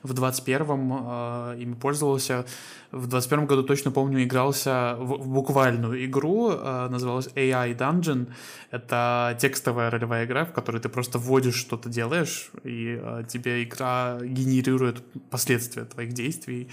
в, 0.04 0.10
в 0.10 0.14
21-м 0.14 0.94
э, 0.94 1.62
ими 1.62 1.76
пользовался. 1.76 2.46
В 2.92 3.08
21 3.08 3.46
году 3.46 3.64
точно 3.64 3.92
помню, 3.92 4.24
игрался 4.24 4.96
в, 5.00 5.24
в 5.24 5.28
буквальную 5.28 6.06
игру, 6.06 6.52
э, 6.52 6.88
называлась 6.90 7.28
AI 7.36 7.78
Dungeon. 7.78 8.28
Это 8.72 9.38
текстовая 9.40 9.90
ролевая 9.90 10.26
игра, 10.26 10.46
в 10.46 10.52
которой 10.52 10.80
ты 10.80 10.90
просто 10.90 11.18
вводишь 11.18 11.56
что-то 11.56 11.90
делаешь, 11.90 12.52
и 12.64 13.00
э, 13.02 13.24
тебе 13.28 13.64
игра 13.64 14.20
генерирует 14.22 15.04
последствия 15.30 15.86
твоих 15.86 16.14
действий. 16.14 16.70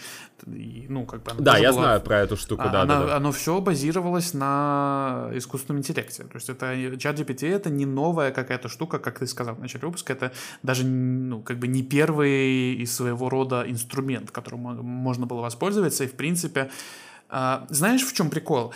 И, 0.46 0.86
ну, 0.88 1.06
как 1.06 1.22
бы 1.22 1.32
да, 1.38 1.56
я 1.56 1.70
была... 1.72 1.82
знаю 1.82 2.00
про 2.02 2.18
эту 2.20 2.36
штуку, 2.36 2.64
а, 2.66 2.68
да, 2.68 2.82
она, 2.82 3.00
да, 3.00 3.06
да. 3.06 3.16
Оно 3.16 3.32
все 3.32 3.60
базировалось 3.60 4.34
на 4.34 5.30
искусственном 5.32 5.80
интеллекте. 5.80 6.24
То 6.24 6.36
есть 6.36 6.48
это 6.48 6.96
чат 6.98 7.18
GPT 7.18 7.48
это 7.48 7.70
не 7.70 7.86
новая 7.86 8.30
какая-то 8.30 8.68
штука, 8.68 8.98
как 8.98 9.18
ты 9.18 9.26
сказал 9.26 9.54
в 9.54 9.60
начале 9.60 9.86
выпуска, 9.86 10.12
это 10.12 10.32
даже 10.62 10.84
ну, 10.84 11.40
как 11.42 11.58
бы 11.58 11.66
не 11.66 11.82
первый 11.82 12.74
из 12.74 12.94
своего 12.94 13.28
рода 13.28 13.64
инструмент, 13.66 14.30
которым 14.30 14.60
можно 14.60 15.26
было 15.26 15.40
воспользоваться, 15.40 16.04
и 16.04 16.06
в 16.06 16.14
принципе 16.14 16.70
Uh, 17.28 17.66
знаешь, 17.70 18.04
в 18.04 18.14
чем 18.14 18.30
прикол? 18.30 18.72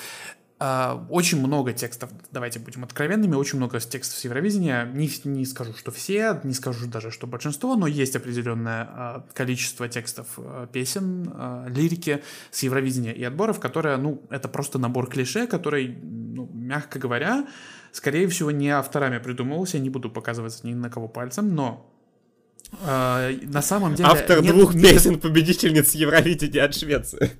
Uh, 0.63 1.07
очень 1.09 1.39
много 1.39 1.73
текстов, 1.73 2.11
давайте 2.33 2.59
будем 2.59 2.85
откровенными, 2.85 3.35
очень 3.35 3.57
много 3.57 3.81
текстов 3.81 4.19
с 4.19 4.25
Евровидения. 4.25 4.85
Не, 4.85 5.11
не 5.25 5.47
скажу, 5.47 5.73
что 5.75 5.91
все, 5.91 6.39
не 6.45 6.53
скажу 6.53 6.87
даже, 6.87 7.11
что 7.11 7.27
большинство, 7.27 7.77
но 7.77 7.87
есть 7.87 8.15
определенное 8.15 8.85
uh, 8.85 9.23
количество 9.33 9.89
текстов 9.89 10.27
uh, 10.37 10.69
песен, 10.71 11.33
лирики 11.67 12.23
с 12.51 12.63
Евровидения 12.63 13.13
и 13.13 13.25
отборов, 13.25 13.59
которые, 13.59 13.97
ну, 13.97 14.23
это 14.29 14.49
просто 14.49 14.79
набор 14.79 15.09
клише, 15.09 15.47
который, 15.47 15.97
ну, 16.03 16.51
мягко 16.53 16.99
говоря, 16.99 17.47
скорее 17.91 18.29
всего, 18.29 18.51
не 18.51 18.69
авторами 18.69 19.17
придумывался. 19.17 19.79
Я 19.79 19.83
не 19.83 19.89
буду 19.89 20.11
показываться 20.11 20.67
ни 20.67 20.75
на 20.75 20.91
кого 20.91 21.09
пальцем, 21.09 21.55
но 21.55 21.91
на 22.83 23.63
самом 23.63 23.95
деле... 23.95 24.11
Автор 24.11 24.43
нет, 24.43 24.55
двух 24.55 24.75
нет... 24.75 24.93
песен 24.93 25.19
победительниц 25.19 25.93
Евровидения 25.93 26.63
от 26.63 26.75
Швеции. 26.75 27.31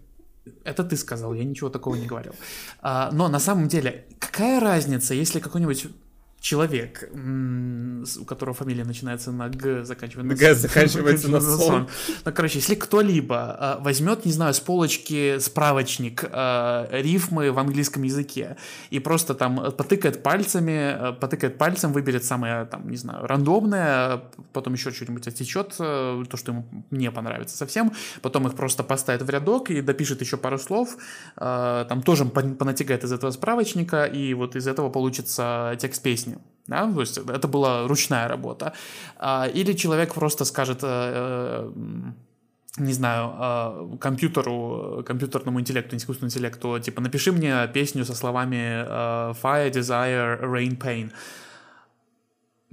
Это 0.65 0.85
ты 0.85 0.97
сказал, 0.97 1.35
я 1.35 1.45
ничего 1.45 1.71
такого 1.71 1.95
не 1.95 2.07
говорил. 2.07 2.35
А, 2.81 3.11
но 3.13 3.29
на 3.29 3.39
самом 3.39 3.69
деле, 3.69 4.07
какая 4.19 4.61
разница, 4.61 5.15
если 5.15 5.41
какой-нибудь 5.41 5.87
человек, 6.41 7.09
у 7.13 8.25
которого 8.25 8.55
фамилия 8.55 8.85
начинается 8.85 9.31
на 9.31 9.49
Г, 9.51 9.85
заканчивается 9.85 10.35
на 10.35 10.35
Г, 10.35 10.55
заканчивается 10.55 11.29
на 11.29 11.41
сон. 11.41 11.89
Ну, 12.25 12.33
короче, 12.33 12.59
если 12.59 12.75
кто-либо 12.75 13.37
а, 13.37 13.79
возьмет, 13.81 14.25
не 14.25 14.33
знаю, 14.33 14.55
с 14.55 14.61
полочки 14.61 15.39
справочник 15.39 16.25
а, 16.33 16.89
рифмы 16.91 17.53
в 17.53 17.59
английском 17.59 18.05
языке 18.05 18.57
и 18.89 18.99
просто 19.01 19.35
там 19.35 19.73
потыкает 19.73 20.23
пальцами, 20.23 20.93
а, 20.93 21.13
потыкает 21.13 21.59
пальцем, 21.59 21.93
выберет 21.93 22.25
самое, 22.25 22.65
там, 22.65 22.89
не 22.89 22.97
знаю, 22.97 23.27
рандомное, 23.27 24.23
потом 24.55 24.73
еще 24.73 24.93
что-нибудь 24.93 25.29
отсечет, 25.29 25.77
то, 25.77 26.37
что 26.37 26.53
ему 26.53 26.67
не 26.91 27.11
понравится 27.11 27.57
совсем, 27.57 27.93
потом 28.23 28.47
их 28.47 28.55
просто 28.55 28.83
поставит 28.83 29.23
в 29.23 29.29
рядок 29.29 29.71
и 29.71 29.83
допишет 29.83 30.23
еще 30.23 30.39
пару 30.39 30.59
слов, 30.59 30.97
там 31.37 32.03
тоже 32.03 32.25
понатягает 32.25 33.05
из 33.05 33.13
этого 33.13 33.31
справочника, 33.31 34.05
и 34.05 34.33
вот 34.33 34.57
из 34.57 34.67
этого 34.67 34.89
получится 34.89 35.77
текст 35.79 36.03
песни 36.03 36.30
песни. 36.31 36.39
Да? 36.67 36.93
То 36.93 37.01
есть 37.01 37.19
это 37.19 37.49
была 37.49 37.89
ручная 37.89 38.29
работа. 38.29 38.73
А, 39.17 39.49
или 39.55 39.73
человек 39.73 40.15
просто 40.15 40.45
скажет 40.45 40.81
э, 40.83 41.71
не 42.79 42.93
знаю, 42.93 43.99
компьютеру, 44.01 45.03
компьютерному 45.05 45.59
интеллекту, 45.61 45.97
искусственному 45.97 46.31
интеллекту, 46.31 46.79
типа, 46.79 47.01
напиши 47.01 47.33
мне 47.33 47.69
песню 47.75 48.05
со 48.05 48.15
словами 48.15 48.87
Fire, 49.43 49.73
Desire, 49.73 50.41
Rain, 50.41 50.79
Pain 50.79 51.11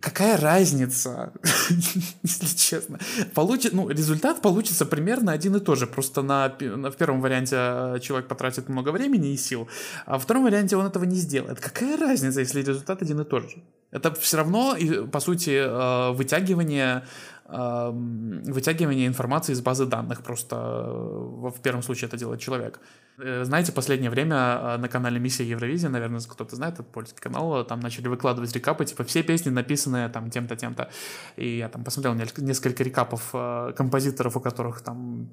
какая 0.02 0.38
разница, 0.38 1.34
если 2.24 2.58
честно. 2.58 3.00
Получит, 3.34 3.74
ну, 3.74 3.90
результат 3.90 4.42
получится 4.42 4.86
примерно 4.86 5.32
один 5.32 5.56
и 5.56 5.60
тот 5.60 5.78
же. 5.78 5.88
Просто 5.88 6.22
на, 6.22 6.56
на, 6.60 6.90
в 6.92 6.98
первом 6.98 7.22
варианте 7.22 7.56
э, 7.56 8.00
человек 8.02 8.28
потратит 8.28 8.70
много 8.70 8.92
времени 8.92 9.34
и 9.34 9.38
сил, 9.38 9.68
а 10.06 10.14
во 10.14 10.20
втором 10.20 10.44
варианте 10.44 10.78
он 10.78 10.86
этого 10.86 11.06
не 11.06 11.18
сделает. 11.18 11.60
Какая 11.60 11.98
разница, 11.98 12.40
если 12.40 12.62
результат 12.62 13.02
один 13.02 13.22
и 13.22 13.26
тот 13.26 13.50
же? 13.50 13.64
Это 13.92 14.14
все 14.14 14.38
равно, 14.38 14.76
по 15.12 15.20
сути, 15.20 15.52
э, 15.52 16.12
вытягивание 16.14 17.04
эм, 17.48 18.44
вытягивание 18.44 19.08
информации 19.08 19.54
из 19.54 19.62
базы 19.62 19.86
данных. 19.86 20.22
Просто 20.22 20.56
э, 20.56 21.50
в 21.50 21.62
первом 21.62 21.84
случае 21.84 22.08
это 22.08 22.18
делает 22.18 22.40
человек. 22.40 22.80
Э, 23.20 23.44
знаете, 23.44 23.72
последнее 23.72 24.12
время 24.12 24.36
э, 24.36 24.78
на 24.78 24.88
канале 24.88 25.20
Миссия 25.20 25.44
Евровизия, 25.44 25.90
наверное, 25.90 26.22
кто-то 26.22 26.56
знает, 26.56 26.76
этот 26.76 26.92
польский 26.92 27.20
канал, 27.20 27.66
там 27.66 27.80
начали 27.80 28.08
выкладывать 28.08 28.54
рекапы, 28.54 28.86
типа 28.86 29.04
все 29.04 29.24
песни 29.24 29.50
написанные 29.50 30.08
там 30.10 30.30
тем-то, 30.30 30.56
тем-то. 30.56 30.90
И 31.36 31.58
я 31.58 31.68
там 31.68 31.84
посмотрел 31.84 32.14
несколько 32.14 32.84
рекапов 32.84 33.30
э, 33.34 33.74
композиторов, 33.76 34.38
у 34.38 34.40
которых 34.40 34.82
там 34.82 35.30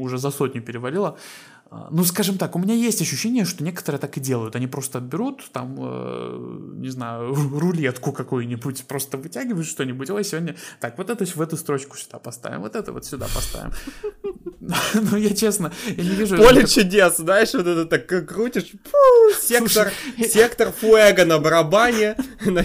уже 0.00 0.18
за 0.18 0.30
сотню 0.30 0.62
перевалило. 0.62 1.18
Ну, 1.90 2.04
скажем 2.04 2.38
так, 2.38 2.54
у 2.54 2.60
меня 2.60 2.74
есть 2.74 3.02
ощущение, 3.02 3.44
что 3.44 3.64
некоторые 3.64 3.98
так 3.98 4.16
и 4.16 4.20
делают. 4.20 4.54
Они 4.54 4.68
просто 4.68 5.00
берут 5.00 5.50
там, 5.50 6.80
не 6.80 6.90
знаю, 6.90 7.34
рулетку 7.58 8.12
какую-нибудь, 8.12 8.86
просто 8.86 9.16
вытягивают 9.16 9.66
что-нибудь. 9.66 10.08
Ой, 10.10 10.22
сегодня... 10.22 10.54
Так, 10.78 10.96
вот 10.96 11.10
это 11.10 11.24
в 11.26 11.40
эту 11.40 11.56
строчку 11.56 11.96
сюда 11.96 12.20
поставим, 12.20 12.60
вот 12.60 12.76
это 12.76 12.92
вот 12.92 13.04
сюда 13.04 13.26
поставим. 13.34 13.72
Ну, 14.94 15.16
я 15.16 15.34
честно, 15.34 15.72
я 15.86 16.02
не 16.02 16.10
вижу... 16.10 16.36
Поле 16.36 16.66
чудес, 16.66 17.15
знаешь, 17.16 17.52
вот 17.54 17.66
это 17.66 17.84
так 17.84 18.06
крутишь, 18.28 18.72
сектор, 19.40 19.92
сектор 20.18 20.72
фуэга 20.72 21.24
на 21.24 21.38
барабане. 21.38 22.16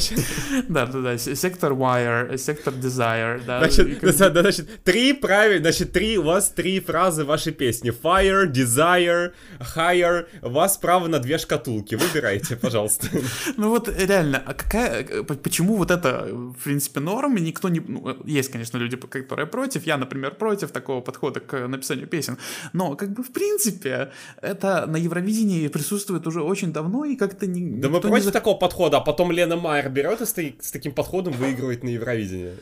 Да, 0.67 0.85
да, 0.85 0.99
да, 0.99 1.17
сектор 1.17 1.73
wire, 1.73 2.37
сектор 2.37 2.73
desire, 2.73 3.41
да. 3.45 3.59
Значит, 3.59 3.99
значит, 4.01 4.83
три 4.83 5.13
правильно, 5.13 5.71
значит, 5.71 5.91
три, 5.91 6.17
у 6.17 6.23
вас 6.23 6.49
три 6.49 6.79
фразы 6.79 7.25
вашей 7.25 7.53
песни. 7.53 7.91
Fire, 7.91 8.51
desire, 8.51 9.33
higher. 9.75 10.27
У 10.41 10.49
вас 10.49 10.77
право 10.77 11.07
на 11.07 11.19
две 11.19 11.37
шкатулки, 11.37 11.95
выбирайте, 11.95 12.55
пожалуйста. 12.55 13.07
Ну 13.57 13.69
вот 13.69 13.89
реально, 13.89 14.41
а 14.45 14.53
какая, 14.53 15.23
почему 15.23 15.75
вот 15.75 15.91
это, 15.91 16.27
в 16.31 16.63
принципе, 16.63 16.99
норм, 16.99 17.37
и 17.37 17.41
никто 17.41 17.69
не... 17.69 17.79
Ну, 17.79 18.17
есть, 18.25 18.51
конечно, 18.51 18.77
люди, 18.77 18.97
которые 18.97 19.47
против, 19.47 19.85
я, 19.85 19.97
например, 19.97 20.35
против 20.35 20.71
такого 20.71 21.01
подхода 21.01 21.39
к 21.39 21.67
написанию 21.67 22.07
песен, 22.07 22.37
но 22.73 22.95
как 22.95 23.11
бы 23.11 23.23
в 23.23 23.31
принципе 23.31 24.11
это 24.41 24.85
на 24.87 24.97
Евровидении 24.97 25.67
присутствует 25.67 26.27
уже 26.27 26.41
очень 26.41 26.73
давно 26.73 27.05
и 27.05 27.15
как-то 27.15 27.47
не... 27.47 27.79
Да 27.79 27.89
мы 27.89 28.01
против 28.01 28.25
не... 28.25 28.31
такого 28.31 28.57
подхода, 28.57 28.97
а 28.97 29.01
потом 29.01 29.31
Лена 29.31 29.55
Майер 29.55 29.89
берет 29.89 30.21
и 30.21 30.25
с, 30.25 30.33
с 30.33 30.71
таким 30.71 30.93
подходом 30.93 31.33
выигрывает 31.33 31.83
на 31.83 31.89
Евровидении. 31.89 32.53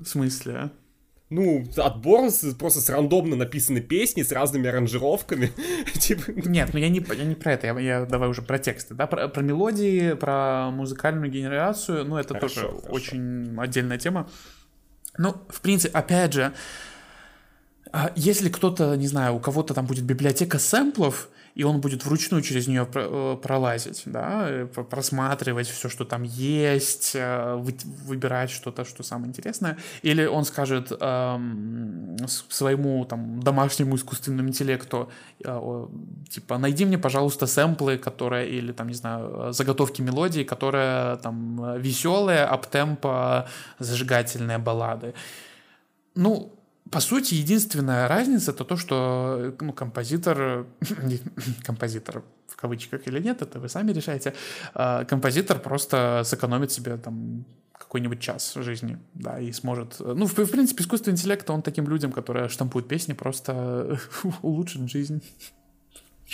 В 0.00 0.06
смысле? 0.06 0.70
ну, 1.30 1.64
отбор 1.78 2.30
просто 2.58 2.80
с 2.80 2.88
рандомно 2.88 3.34
написанной 3.34 3.80
песни, 3.80 4.22
с 4.22 4.30
разными 4.30 4.68
аранжировками. 4.68 5.52
типа... 5.94 6.30
Нет, 6.30 6.70
ну 6.72 6.78
я 6.78 6.88
не, 6.88 7.04
я 7.16 7.24
не 7.24 7.34
про 7.34 7.52
это, 7.54 7.66
я, 7.66 7.80
я 7.80 8.04
давай 8.04 8.28
уже 8.28 8.42
про 8.42 8.58
тексты, 8.58 8.94
да, 8.94 9.06
про, 9.06 9.28
про 9.28 9.42
мелодии, 9.42 10.14
про 10.14 10.70
музыкальную 10.70 11.30
генерацию, 11.30 12.04
ну 12.04 12.16
это 12.18 12.34
хорошо, 12.34 12.60
тоже 12.60 12.68
хорошо. 12.68 12.94
очень 12.94 13.58
отдельная 13.58 13.98
тема. 13.98 14.28
Ну, 15.16 15.34
в 15.48 15.60
принципе, 15.60 15.96
опять 15.96 16.32
же, 16.32 16.44
а 16.44 16.52
если 18.16 18.48
кто-то, 18.48 18.96
не 18.96 19.06
знаю, 19.06 19.36
у 19.36 19.40
кого-то 19.40 19.74
там 19.74 19.86
будет 19.86 20.04
библиотека 20.04 20.58
сэмплов, 20.58 21.28
и 21.54 21.62
он 21.62 21.80
будет 21.80 22.04
вручную 22.04 22.42
через 22.42 22.66
нее 22.66 22.88
э, 22.94 23.36
пролазить, 23.40 24.02
да, 24.06 24.46
э, 24.48 24.66
просматривать 24.66 25.68
все, 25.68 25.88
что 25.88 26.04
там 26.04 26.24
есть, 26.24 27.12
э, 27.14 27.54
выбирать 27.54 28.50
что-то, 28.50 28.84
что 28.84 29.02
самое 29.04 29.28
интересное, 29.28 29.76
или 30.02 30.26
он 30.26 30.44
скажет 30.44 30.92
эм, 31.00 32.16
своему 32.26 33.04
там 33.04 33.40
домашнему 33.40 33.94
искусственному 33.94 34.48
интеллекту, 34.48 35.08
э, 35.44 35.86
типа, 36.28 36.58
найди 36.58 36.84
мне, 36.84 36.98
пожалуйста, 36.98 37.46
сэмплы, 37.46 37.98
которые, 37.98 38.50
или 38.50 38.72
там, 38.72 38.88
не 38.88 38.94
знаю, 38.94 39.52
заготовки 39.52 40.02
мелодии, 40.02 40.42
которые 40.42 41.16
там 41.18 41.80
веселые, 41.80 42.44
аптемпо, 42.44 43.46
зажигательные 43.78 44.58
баллады. 44.58 45.14
Ну, 46.16 46.53
по 46.90 47.00
сути, 47.00 47.34
единственная 47.34 48.08
разница 48.08 48.50
это 48.50 48.64
то, 48.64 48.76
что 48.76 49.54
ну, 49.60 49.72
композитор, 49.72 50.66
композитор 51.64 52.22
в 52.46 52.56
кавычках 52.56 53.06
или 53.06 53.20
нет, 53.20 53.42
это 53.42 53.58
вы 53.58 53.68
сами 53.68 53.92
решаете, 53.92 54.34
а, 54.74 55.04
композитор 55.04 55.58
просто 55.58 56.22
сэкономит 56.24 56.72
себе 56.72 56.96
там 56.96 57.44
какой-нибудь 57.72 58.20
час 58.20 58.54
жизни, 58.54 58.98
да, 59.14 59.38
и 59.40 59.52
сможет... 59.52 59.96
Ну, 59.98 60.26
в, 60.26 60.36
в 60.36 60.50
принципе, 60.50 60.82
искусственный 60.82 61.14
интеллект, 61.14 61.48
он 61.50 61.62
таким 61.62 61.88
людям, 61.88 62.12
которые 62.12 62.48
штампуют 62.48 62.88
песни, 62.88 63.12
просто 63.12 63.98
улучшит 64.42 64.88
жизнь. 64.88 65.22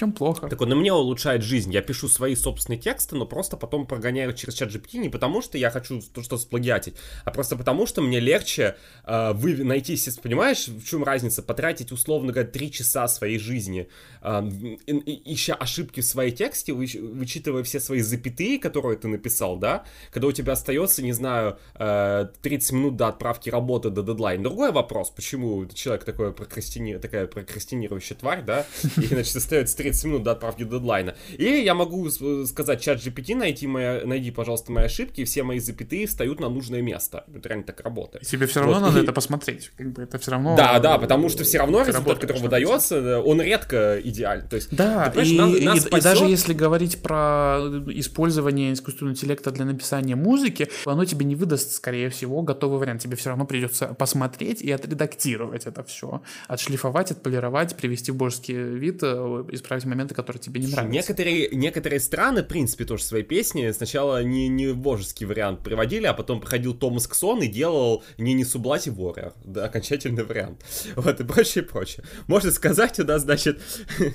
Чем 0.00 0.12
плохо? 0.12 0.48
Так 0.48 0.58
он 0.62 0.72
и 0.72 0.74
мне 0.74 0.94
улучшает 0.94 1.42
жизнь. 1.42 1.74
Я 1.74 1.82
пишу 1.82 2.08
свои 2.08 2.34
собственные 2.34 2.80
тексты, 2.80 3.16
но 3.16 3.26
просто 3.26 3.58
потом 3.58 3.86
прогоняю 3.86 4.32
через 4.32 4.54
чат 4.54 4.70
GPT 4.70 4.96
не 4.96 5.10
потому, 5.10 5.42
что 5.42 5.58
я 5.58 5.68
хочу 5.68 6.00
что-то 6.00 6.38
сплагиатить, 6.38 6.94
а 7.26 7.30
просто 7.30 7.54
потому, 7.54 7.84
что 7.84 8.00
мне 8.00 8.18
легче 8.18 8.76
э, 9.04 9.32
вы, 9.34 9.62
найти, 9.62 9.98
понимаешь, 10.22 10.68
в 10.68 10.86
чем 10.86 11.04
разница, 11.04 11.42
потратить, 11.42 11.92
условно 11.92 12.32
говоря, 12.32 12.48
три 12.48 12.72
часа 12.72 13.08
своей 13.08 13.38
жизни, 13.38 13.90
э, 14.22 14.40
ища 14.86 15.54
ошибки 15.54 16.00
в 16.00 16.06
своей 16.06 16.32
тексте, 16.32 16.72
вы, 16.72 16.86
вычитывая 16.98 17.62
все 17.62 17.78
свои 17.78 18.00
запятые, 18.00 18.58
которые 18.58 18.96
ты 18.96 19.06
написал, 19.06 19.58
да, 19.58 19.84
когда 20.12 20.28
у 20.28 20.32
тебя 20.32 20.54
остается, 20.54 21.02
не 21.02 21.12
знаю, 21.12 21.58
э, 21.74 22.28
30 22.40 22.72
минут 22.72 22.96
до 22.96 23.08
отправки 23.08 23.50
работы 23.50 23.90
до 23.90 24.02
дедлайна. 24.02 24.44
Другой 24.44 24.72
вопрос, 24.72 25.10
почему 25.10 25.66
человек 25.66 26.04
такой 26.04 26.32
прокрастини... 26.32 26.96
такая 26.96 27.26
прокрастинирующая 27.26 28.16
тварь, 28.16 28.42
да, 28.42 28.64
и, 28.96 29.04
значит, 29.04 29.36
остается 29.36 29.76
30 29.76 29.89
минут 30.04 30.22
до 30.22 30.32
отправки 30.32 30.64
дедлайна. 30.64 31.14
Или 31.38 31.62
я 31.62 31.74
могу 31.74 32.08
сказать 32.10 32.80
чат 32.80 32.98
GPT, 32.98 33.36
найти, 33.36 33.66
моя, 33.66 34.02
найди, 34.04 34.30
пожалуйста, 34.30 34.72
мои 34.72 34.84
ошибки, 34.84 35.22
и 35.22 35.24
все 35.24 35.42
мои 35.42 35.58
запятые 35.58 36.06
встают 36.06 36.40
на 36.40 36.48
нужное 36.48 36.82
место. 36.82 37.24
Это 37.34 37.48
реально 37.48 37.64
так 37.64 37.80
работает. 37.80 38.26
Тебе 38.26 38.46
все 38.46 38.60
равно 38.60 38.74
вот. 38.74 38.82
надо 38.82 39.00
и... 39.00 39.02
это 39.02 39.12
посмотреть. 39.12 39.70
Как 39.76 39.92
бы 39.92 40.02
это 40.02 40.18
все 40.18 40.30
равно... 40.32 40.56
Да, 40.56 40.78
да, 40.78 40.98
потому 40.98 41.28
что 41.28 41.44
все 41.44 41.58
равно 41.58 41.82
результат, 41.82 42.18
который 42.18 42.42
выдается, 42.42 43.20
он 43.20 43.40
редко 43.40 44.00
идеален. 44.02 44.48
То 44.48 44.56
есть, 44.56 44.74
да, 44.74 45.12
и, 45.16 45.36
нас, 45.36 45.60
нас 45.60 45.86
и, 45.86 45.96
и 45.96 46.00
даже 46.00 46.24
если 46.24 46.54
говорить 46.54 47.02
про 47.02 47.58
использование 47.88 48.72
искусственного 48.72 49.14
интеллекта 49.14 49.50
для 49.50 49.64
написания 49.64 50.16
музыки, 50.16 50.68
оно 50.84 51.04
тебе 51.04 51.24
не 51.24 51.34
выдаст, 51.34 51.72
скорее 51.72 52.10
всего, 52.10 52.42
готовый 52.42 52.78
вариант. 52.78 53.02
Тебе 53.02 53.16
все 53.16 53.30
равно 53.30 53.46
придется 53.46 53.88
посмотреть 53.88 54.62
и 54.62 54.70
отредактировать 54.70 55.66
это 55.66 55.82
все. 55.84 56.22
Отшлифовать, 56.48 57.10
отполировать, 57.10 57.76
привести 57.76 58.12
в 58.12 58.16
божеский 58.16 58.54
вид, 58.54 59.00
э, 59.02 59.44
исправить 59.70 59.84
моменты, 59.84 60.14
которые 60.14 60.40
тебе 60.40 60.60
не 60.60 60.66
нравятся. 60.66 60.92
Некоторые, 60.92 61.48
некоторые 61.52 62.00
страны, 62.00 62.42
в 62.42 62.48
принципе, 62.48 62.84
тоже 62.84 63.04
свои 63.04 63.22
песни 63.22 63.70
сначала 63.70 64.22
не, 64.22 64.48
не 64.48 64.72
божеский 64.72 65.26
вариант 65.26 65.62
приводили, 65.62 66.06
а 66.06 66.14
потом 66.14 66.40
приходил 66.40 66.74
Томас 66.74 67.06
Ксон 67.06 67.42
и 67.42 67.46
делал 67.46 68.02
не 68.18 68.34
не 68.34 68.44
Сублати 68.44 68.90
Warrior, 68.90 69.32
да, 69.44 69.66
окончательный 69.66 70.24
вариант. 70.24 70.64
Вот, 70.96 71.20
и 71.20 71.24
прочее, 71.24 71.64
прочее. 71.64 72.04
Можно 72.26 72.50
сказать, 72.50 72.98
у 72.98 73.04
нас, 73.04 73.22
значит, 73.22 73.60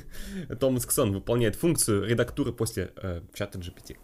Томас 0.59 0.85
Ксон 0.85 1.13
выполняет 1.13 1.55
функцию 1.55 2.05
редактуры 2.05 2.51
после 2.51 2.91
э, 2.97 3.21
чата 3.33 3.57
GPT. 3.57 3.97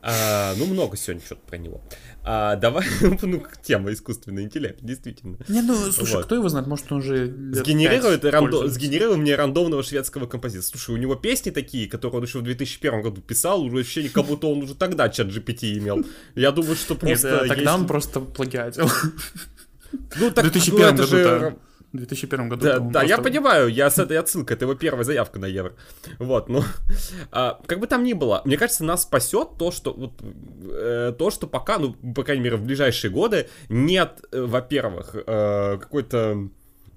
А, 0.00 0.54
ну, 0.56 0.66
много 0.66 0.96
сегодня 0.96 1.24
что-то 1.24 1.40
про 1.46 1.56
него. 1.56 1.80
А, 2.22 2.56
давай, 2.56 2.86
ну, 3.22 3.42
тема 3.62 3.92
искусственный 3.92 4.44
интеллект, 4.44 4.78
действительно. 4.80 5.38
Не, 5.48 5.60
ну, 5.62 5.74
слушай, 5.90 6.16
вот. 6.16 6.26
кто 6.26 6.36
его 6.36 6.48
знает, 6.48 6.68
может, 6.68 6.90
он 6.92 6.98
уже 6.98 7.26
Сгенерирует, 7.52 8.24
рандо... 8.24 8.68
Сгенерировал 8.68 9.16
мне 9.16 9.34
рандомного 9.34 9.82
шведского 9.82 10.26
композитора. 10.26 10.66
Слушай, 10.66 10.94
у 10.94 10.98
него 10.98 11.16
песни 11.16 11.50
такие, 11.50 11.88
которые 11.88 12.18
он 12.18 12.24
еще 12.24 12.38
в 12.38 12.42
2001 12.42 13.02
году 13.02 13.20
писал, 13.20 13.62
уже 13.62 13.80
ощущение, 13.80 14.10
как 14.10 14.26
будто 14.26 14.46
он 14.46 14.62
уже 14.62 14.74
тогда 14.74 15.08
чат 15.08 15.28
GPT 15.28 15.78
имел. 15.78 16.04
Я 16.34 16.52
думаю, 16.52 16.76
что 16.76 16.94
просто 16.94 17.30
Нет, 17.30 17.48
тогда 17.48 17.72
есть... 17.72 17.74
он 17.74 17.86
просто 17.86 18.20
плагиатил. 18.20 18.88
Ну, 20.20 20.30
так, 20.30 20.44
в 20.44 20.50
2001 20.52 20.80
ну, 20.80 20.90
году 20.90 21.06
же... 21.06 21.56
В 21.92 21.96
2001 21.96 22.48
году. 22.50 22.62
Да, 22.62 22.78
да 22.78 23.00
просто... 23.00 23.06
я 23.06 23.18
понимаю, 23.18 23.68
я 23.68 23.88
с 23.88 23.98
этой 23.98 24.18
отсылкой, 24.18 24.56
это 24.56 24.66
его 24.66 24.74
первая 24.74 25.04
заявка 25.04 25.38
на 25.38 25.46
евро. 25.46 25.72
Вот, 26.18 26.50
ну, 26.50 26.62
а, 27.32 27.60
как 27.66 27.80
бы 27.80 27.86
там 27.86 28.04
ни 28.04 28.12
было, 28.12 28.42
мне 28.44 28.58
кажется, 28.58 28.84
нас 28.84 29.04
спасет 29.04 29.56
то, 29.58 29.70
что 29.70 29.94
вот 29.94 30.12
э, 30.20 31.14
то, 31.18 31.30
что 31.30 31.46
пока, 31.46 31.78
ну, 31.78 31.94
по 31.94 32.24
крайней 32.24 32.42
мере, 32.44 32.56
в 32.56 32.62
ближайшие 32.62 33.10
годы 33.10 33.48
нет, 33.70 34.20
э, 34.32 34.42
во-первых, 34.42 35.14
э, 35.14 35.78
какой-то 35.80 36.50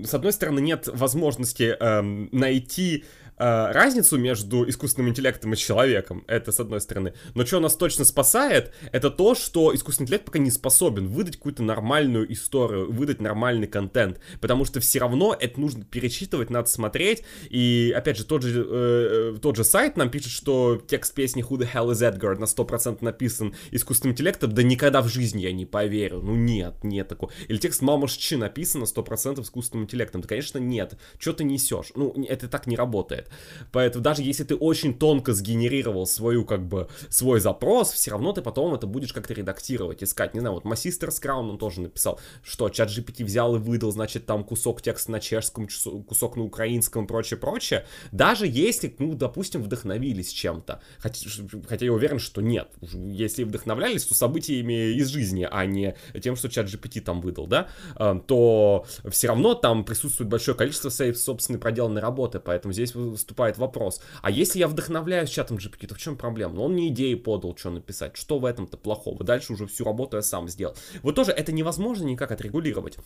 с 0.04 0.14
одной 0.14 0.34
стороны, 0.34 0.60
нет 0.60 0.88
возможности 0.88 1.76
э, 1.80 2.02
найти 2.02 3.06
разницу 3.42 4.18
между 4.18 4.70
искусственным 4.70 5.10
интеллектом 5.10 5.54
и 5.54 5.58
человеком, 5.58 6.24
это 6.28 6.52
с 6.52 6.60
одной 6.60 6.80
стороны. 6.80 7.14
Но 7.34 7.46
что 7.46 7.60
нас 7.60 7.76
точно 7.76 8.06
спасает, 8.06 8.72
это 8.92 9.10
то, 9.10 9.34
что 9.34 9.74
искусственный 9.74 10.06
интеллект 10.06 10.26
пока 10.26 10.40
не 10.40 10.52
способен 10.52 11.08
выдать 11.08 11.38
какую-то 11.38 11.64
нормальную 11.64 12.32
историю, 12.32 12.92
выдать 12.92 13.20
нормальный 13.20 13.68
контент, 13.68 14.20
потому 14.42 14.64
что 14.66 14.80
все 14.80 15.00
равно 15.00 15.36
это 15.38 15.60
нужно 15.60 15.84
перечитывать, 15.84 16.52
надо 16.52 16.70
смотреть, 16.70 17.24
и 17.50 17.94
опять 17.96 18.18
же, 18.18 18.26
тот 18.26 18.44
же, 18.44 18.64
э, 18.70 19.38
тот 19.42 19.56
же 19.56 19.64
сайт 19.64 19.98
нам 19.98 20.10
пишет, 20.12 20.32
что 20.32 20.80
текст 20.88 21.16
песни 21.16 21.44
Who 21.44 21.58
the 21.58 21.68
hell 21.72 21.92
is 21.92 22.02
Edgar 22.02 22.38
на 22.38 22.46
100% 22.46 23.00
написан 23.02 23.56
искусственным 23.72 24.14
интеллектом, 24.14 24.54
да 24.54 24.62
никогда 24.62 25.02
в 25.02 25.08
жизни 25.08 25.42
я 25.42 25.52
не 25.52 25.66
поверю, 25.66 26.22
ну 26.22 26.36
нет, 26.36 26.84
нет 26.84 27.08
такого. 27.08 27.32
Или 27.48 27.58
текст 27.58 27.82
Мамаш 27.82 28.14
Чи 28.14 28.36
написан 28.36 28.82
на 28.82 28.86
100% 28.86 29.42
искусственным 29.42 29.86
интеллектом, 29.86 30.22
да 30.22 30.28
конечно 30.28 30.60
нет, 30.60 30.94
что 31.18 31.34
ты 31.34 31.44
несешь, 31.44 31.92
ну 31.96 32.14
это 32.28 32.48
так 32.48 32.68
не 32.68 32.76
работает. 32.76 33.31
Поэтому 33.72 34.04
даже 34.04 34.24
если 34.24 34.44
ты 34.44 34.56
очень 34.56 34.94
тонко 34.94 35.34
сгенерировал 35.34 36.06
свою, 36.06 36.46
как 36.46 36.68
бы, 36.68 36.88
свой 37.10 37.40
запрос, 37.40 37.92
все 37.92 38.12
равно 38.12 38.34
ты 38.34 38.42
потом 38.42 38.74
это 38.74 38.88
будешь 38.88 39.14
как-то 39.14 39.34
редактировать, 39.34 40.04
искать. 40.04 40.34
Не 40.34 40.40
знаю, 40.40 40.56
вот 40.56 40.66
Масистер 40.66 41.12
Скраун 41.12 41.50
он 41.50 41.58
тоже 41.58 41.82
написал, 41.82 42.20
что 42.44 42.70
чат 42.70 42.90
GPT 42.90 43.24
взял 43.26 43.56
и 43.56 43.60
выдал, 43.60 43.92
значит, 43.92 44.26
там 44.26 44.44
кусок 44.44 44.82
текста 44.82 45.12
на 45.12 45.20
чешском, 45.20 45.68
кусок 46.08 46.36
на 46.36 46.44
украинском, 46.44 47.08
прочее, 47.08 47.38
прочее. 47.38 47.86
Даже 48.12 48.48
если, 48.48 48.94
ну, 49.00 49.14
допустим, 49.14 49.64
вдохновились 49.64 50.32
чем-то. 50.32 50.82
Хотя, 51.00 51.30
хотя 51.68 51.86
я 51.86 51.94
уверен, 51.94 52.20
что 52.20 52.42
нет. 52.42 52.70
Если 52.82 53.44
вдохновлялись, 53.44 54.06
то 54.06 54.14
событиями 54.14 54.94
из 54.94 55.08
жизни, 55.08 55.48
а 55.50 55.66
не 55.66 55.96
тем, 56.22 56.36
что 56.36 56.50
чат 56.50 56.68
GPT 56.68 57.02
там 57.02 57.22
выдал, 57.22 57.48
да, 57.48 57.70
эм, 57.98 58.20
то 58.22 58.86
все 59.10 59.28
равно 59.28 59.54
там 59.54 59.84
присутствует 59.84 60.30
большое 60.30 60.58
количество 60.58 60.90
своей 60.90 61.14
собственной 61.14 61.60
проделанной 61.60 62.02
работы, 62.02 62.40
поэтому 62.40 62.74
здесь 62.74 62.94
выступает 63.22 63.58
вопрос, 63.58 64.02
а 64.22 64.32
если 64.32 64.60
я 64.60 64.68
вдохновляюсь 64.68 65.30
чатом 65.30 65.58
GPT, 65.58 65.88
то 65.88 65.96
в 65.96 66.00
чем 66.00 66.18
проблема? 66.18 66.56
Ну, 66.56 66.64
он 66.64 66.74
мне 66.74 66.88
идеи 66.90 67.14
подал, 67.14 67.56
что 67.56 67.70
написать, 67.70 68.18
что 68.18 68.40
в 68.40 68.46
этом-то 68.46 68.78
плохого? 68.78 69.24
Дальше 69.24 69.54
уже 69.54 69.68
всю 69.68 69.86
работу 69.86 70.18
я 70.18 70.24
сам 70.24 70.50
сделал. 70.50 70.76
Вот 71.04 71.16
тоже 71.16 71.32
это 71.32 71.52
невозможно 71.52 72.06
никак 72.06 72.32
отрегулировать. 72.32 72.98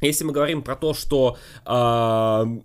Если 0.00 0.24
мы 0.24 0.32
говорим 0.32 0.62
про 0.62 0.76
то, 0.76 0.92
что 0.92 1.38
э, 1.64 2.60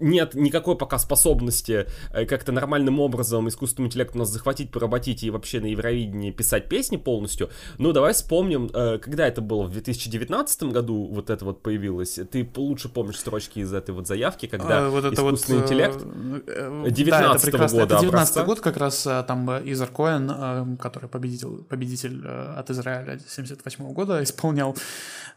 нет 0.00 0.34
никакой 0.34 0.76
пока 0.76 0.98
способности 0.98 1.86
э, 2.12 2.24
как-то 2.26 2.52
нормальным 2.52 3.00
образом 3.00 3.48
искусственному 3.48 3.88
интеллекту 3.88 4.18
нас 4.18 4.28
захватить, 4.30 4.70
поработить 4.70 5.22
и 5.22 5.30
вообще 5.30 5.60
на 5.60 5.66
Евровидении 5.66 6.30
писать 6.30 6.68
песни 6.68 6.96
полностью. 6.96 7.50
Ну, 7.78 7.92
давай 7.92 8.12
вспомним, 8.12 8.70
э, 8.72 8.98
когда 8.98 9.26
это 9.26 9.40
было, 9.40 9.64
в 9.64 9.72
2019 9.72 10.64
году 10.64 11.06
вот 11.12 11.30
это 11.30 11.44
вот 11.44 11.62
появилось. 11.62 12.18
Ты 12.30 12.48
лучше 12.56 12.88
помнишь 12.88 13.18
строчки 13.18 13.60
из 13.60 13.72
этой 13.72 13.92
вот 13.92 14.06
заявки, 14.06 14.46
когда 14.46 14.86
а, 14.86 14.90
вот 14.90 15.04
это 15.04 15.14
искусственный 15.14 15.60
вот, 15.60 15.66
интеллект 15.66 15.98
19 15.98 17.10
да, 17.10 17.48
это 17.48 17.58
года 17.58 17.94
Это 17.94 18.00
19 18.00 18.44
год 18.44 18.60
как 18.60 18.76
раз 18.76 19.02
там 19.02 19.50
Изар 19.64 19.88
Коэн, 19.88 20.76
который 20.76 21.08
победитель, 21.08 21.62
победитель 21.68 22.26
от 22.26 22.70
Израиля 22.70 23.18
78 23.26 23.92
года, 23.92 24.22
исполнял 24.22 24.76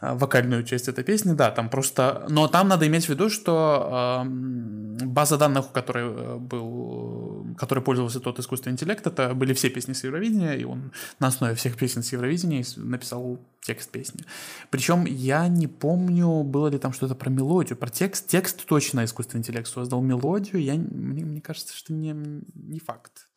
вокальную 0.01 0.63
часть 0.63 0.87
этой 0.87 1.03
песни. 1.03 1.33
Да, 1.33 1.51
там 1.51 1.69
просто... 1.69 2.25
Но 2.29 2.47
там 2.47 2.67
надо 2.67 2.87
иметь 2.87 3.05
в 3.05 3.09
виду, 3.09 3.29
что 3.29 4.25
база 4.47 5.37
данных, 5.37 5.69
у 5.69 5.73
которой 5.73 6.05
э, 6.05 6.37
был, 6.37 7.47
которой 7.57 7.79
пользовался 7.79 8.19
тот 8.19 8.39
искусственный 8.39 8.73
интеллект, 8.73 9.05
это 9.05 9.33
были 9.33 9.53
все 9.53 9.69
песни 9.69 9.93
с 9.93 10.03
Евровидения, 10.03 10.53
и 10.53 10.63
он 10.63 10.91
на 11.19 11.27
основе 11.27 11.55
всех 11.55 11.77
песен 11.77 12.03
с 12.03 12.11
Евровидения 12.11 12.65
написал 12.77 13.39
текст 13.61 13.91
песни. 13.91 14.23
Причем 14.69 15.05
я 15.05 15.47
не 15.47 15.67
помню, 15.67 16.43
было 16.43 16.67
ли 16.67 16.77
там 16.77 16.93
что-то 16.93 17.15
про 17.15 17.29
мелодию, 17.29 17.77
про 17.77 17.89
текст. 17.89 18.27
Текст 18.27 18.65
точно 18.65 19.05
искусственный 19.05 19.41
интеллект 19.41 19.67
создал 19.67 20.01
мелодию, 20.01 20.61
я, 20.61 20.75
мне, 20.75 21.25
мне 21.25 21.41
кажется, 21.41 21.75
что 21.75 21.93
не, 21.93 22.15
не 22.53 22.79
факт. 22.79 23.27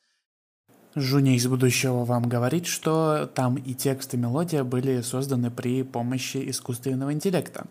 Жуни 0.97 1.37
из 1.37 1.47
будущего 1.47 2.05
вам 2.05 2.29
говорит, 2.29 2.67
что 2.67 3.31
там 3.33 3.57
и 3.57 3.75
текст, 3.75 4.15
и 4.15 4.17
мелодия 4.17 4.65
были 4.65 5.03
созданы 5.03 5.51
при 5.51 5.85
помощи 5.85 6.51
искусственного 6.51 7.13
интеллекта. 7.13 7.67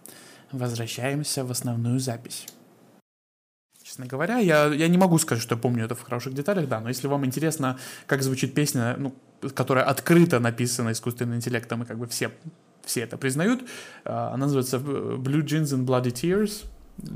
Возвращаемся 0.54 1.44
в 1.44 1.52
основную 1.52 2.00
запись. 2.00 2.48
Честно 3.90 4.06
говоря, 4.06 4.38
я, 4.38 4.68
я 4.68 4.88
не 4.88 5.00
могу 5.00 5.18
сказать, 5.18 5.42
что 5.42 5.56
я 5.56 5.62
помню 5.62 5.86
это 5.86 5.96
в 5.96 6.04
хороших 6.04 6.36
деталях, 6.36 6.68
да, 6.70 6.80
но 6.80 6.90
если 6.90 7.08
вам 7.08 7.26
интересно, 7.26 7.80
как 8.06 8.22
звучит 8.22 8.54
песня, 8.54 8.96
ну, 9.00 9.16
которая 9.56 9.84
открыто 9.84 10.40
написана 10.40 10.92
искусственным 10.92 11.38
интеллектом, 11.38 11.82
и 11.82 11.86
как 11.88 11.98
бы 11.98 12.06
все, 12.06 12.30
все 12.86 13.02
это 13.02 13.18
признают, 13.18 13.64
а, 14.06 14.32
она 14.36 14.46
называется 14.46 14.78
Blue 14.78 15.44
Jeans 15.44 15.74
and 15.74 15.88
Bloody 15.88 16.12
Tears, 16.12 16.68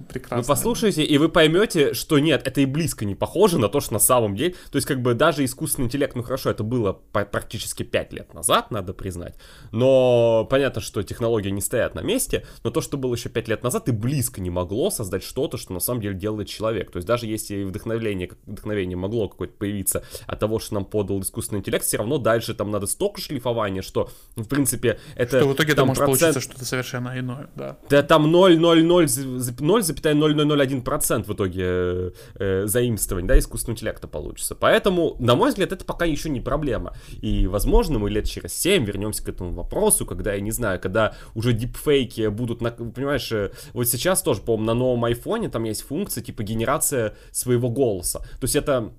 прекрасно. 0.10 0.38
Вы 0.38 0.44
послушаете, 0.44 1.04
и 1.04 1.18
вы 1.18 1.30
поймете, 1.30 1.94
что 1.94 2.20
нет, 2.20 2.42
это 2.46 2.62
и 2.62 2.66
близко 2.66 3.06
не 3.06 3.16
похоже 3.16 3.60
на 3.60 3.70
то, 3.70 3.80
что 3.80 3.94
на 3.94 4.00
самом 4.00 4.36
деле... 4.36 4.56
То 4.72 4.78
есть, 4.78 4.88
как 4.88 5.02
бы, 5.02 5.14
даже 5.14 5.44
искусственный 5.46 5.86
интеллект, 5.88 6.16
ну 6.16 6.24
хорошо, 6.24 6.50
это 6.50 6.64
было 6.64 6.94
практически 7.12 7.84
5 7.84 8.14
лет 8.14 8.34
назад, 8.34 8.72
надо 8.72 8.94
признать, 8.94 9.36
но 9.72 10.48
понятно, 10.50 10.82
что 10.82 11.04
технологии 11.04 11.50
не 11.50 11.62
стоят 11.62 11.96
на 11.96 12.02
месте, 12.02 12.46
но 12.64 12.72
то, 12.72 12.82
что 12.82 12.98
было 12.98 13.16
еще 13.16 13.30
5 13.30 13.48
лет 13.48 13.64
назад, 13.64 13.90
и 13.90 13.92
близко 13.92 14.42
не 14.42 14.50
могло 14.50 14.90
создать 14.90 15.24
что-то, 15.24 15.58
что 15.58 15.74
на 15.74 15.80
самом 15.80 16.02
деле 16.02 16.16
делает 16.16 16.48
человек. 16.48 16.92
То 16.92 16.98
есть, 16.98 17.08
даже 17.08 17.26
если 17.26 17.64
вдохновление, 17.64 18.32
вдохновение 18.46 18.98
могло 18.98 19.28
какое-то 19.28 19.54
появиться 19.58 20.04
от 20.28 20.40
того, 20.40 20.60
что 20.60 20.76
нам 20.76 20.86
подал 20.86 21.22
искусственный 21.22 21.60
интеллект, 21.60 21.86
все 21.86 21.98
равно 21.98 22.18
дальше 22.18 22.54
там 22.54 22.72
надо 22.72 22.88
столько 22.88 23.22
шлифования, 23.22 23.82
что, 23.82 24.10
в 24.36 24.48
принципе, 24.48 25.00
это... 25.16 25.40
Что 25.40 25.50
в 25.50 25.54
итоге 25.54 25.74
там, 25.74 25.88
может 25.88 26.04
процент... 26.04 26.20
получиться 26.20 26.42
что-то 26.42 26.66
совершенно 26.66 27.18
иное, 27.18 27.50
да. 27.56 27.78
Да, 27.90 28.04
там 28.04 28.34
0,00 28.34 29.62
0,0001% 29.80 31.24
в 31.24 31.34
итоге 31.34 31.64
э, 31.66 32.12
э, 32.36 32.68
заимствований, 32.68 33.28
да, 33.28 33.38
искусственного 33.38 33.76
интеллекта 33.76 34.08
получится. 34.08 34.56
Поэтому, 34.56 35.16
на 35.20 35.36
мой 35.36 35.50
взгляд, 35.50 35.72
это 35.72 35.86
пока 35.86 36.06
еще 36.06 36.30
не 36.30 36.42
проблема. 36.42 36.94
И, 37.22 37.48
возможно, 37.48 38.00
мы 38.00 38.10
лет 38.10 38.26
через 38.26 38.54
7 38.54 38.86
вернемся 38.86 39.24
к 39.24 39.30
этому 39.30 39.54
вопросу, 39.54 40.06
когда, 40.06 40.34
я 40.34 40.42
не 40.42 40.52
знаю, 40.52 40.80
когда 40.80 41.16
уже 41.36 41.54
дипфейки 41.54 42.28
будут, 42.28 42.62
на, 42.62 42.72
понимаешь, 42.72 43.32
э, 43.32 43.52
вот 43.74 43.88
сейчас 43.88 44.22
тоже, 44.22 44.42
по-моему, 44.42 44.66
на 44.66 44.74
новом 44.74 45.06
айфоне 45.06 45.50
там 45.50 45.64
есть 45.64 45.82
функция 45.82 46.24
типа 46.24 46.44
генерация 46.44 47.16
своего 47.32 47.70
голоса. 47.70 48.20
То 48.20 48.44
есть 48.44 48.56
это 48.56 48.92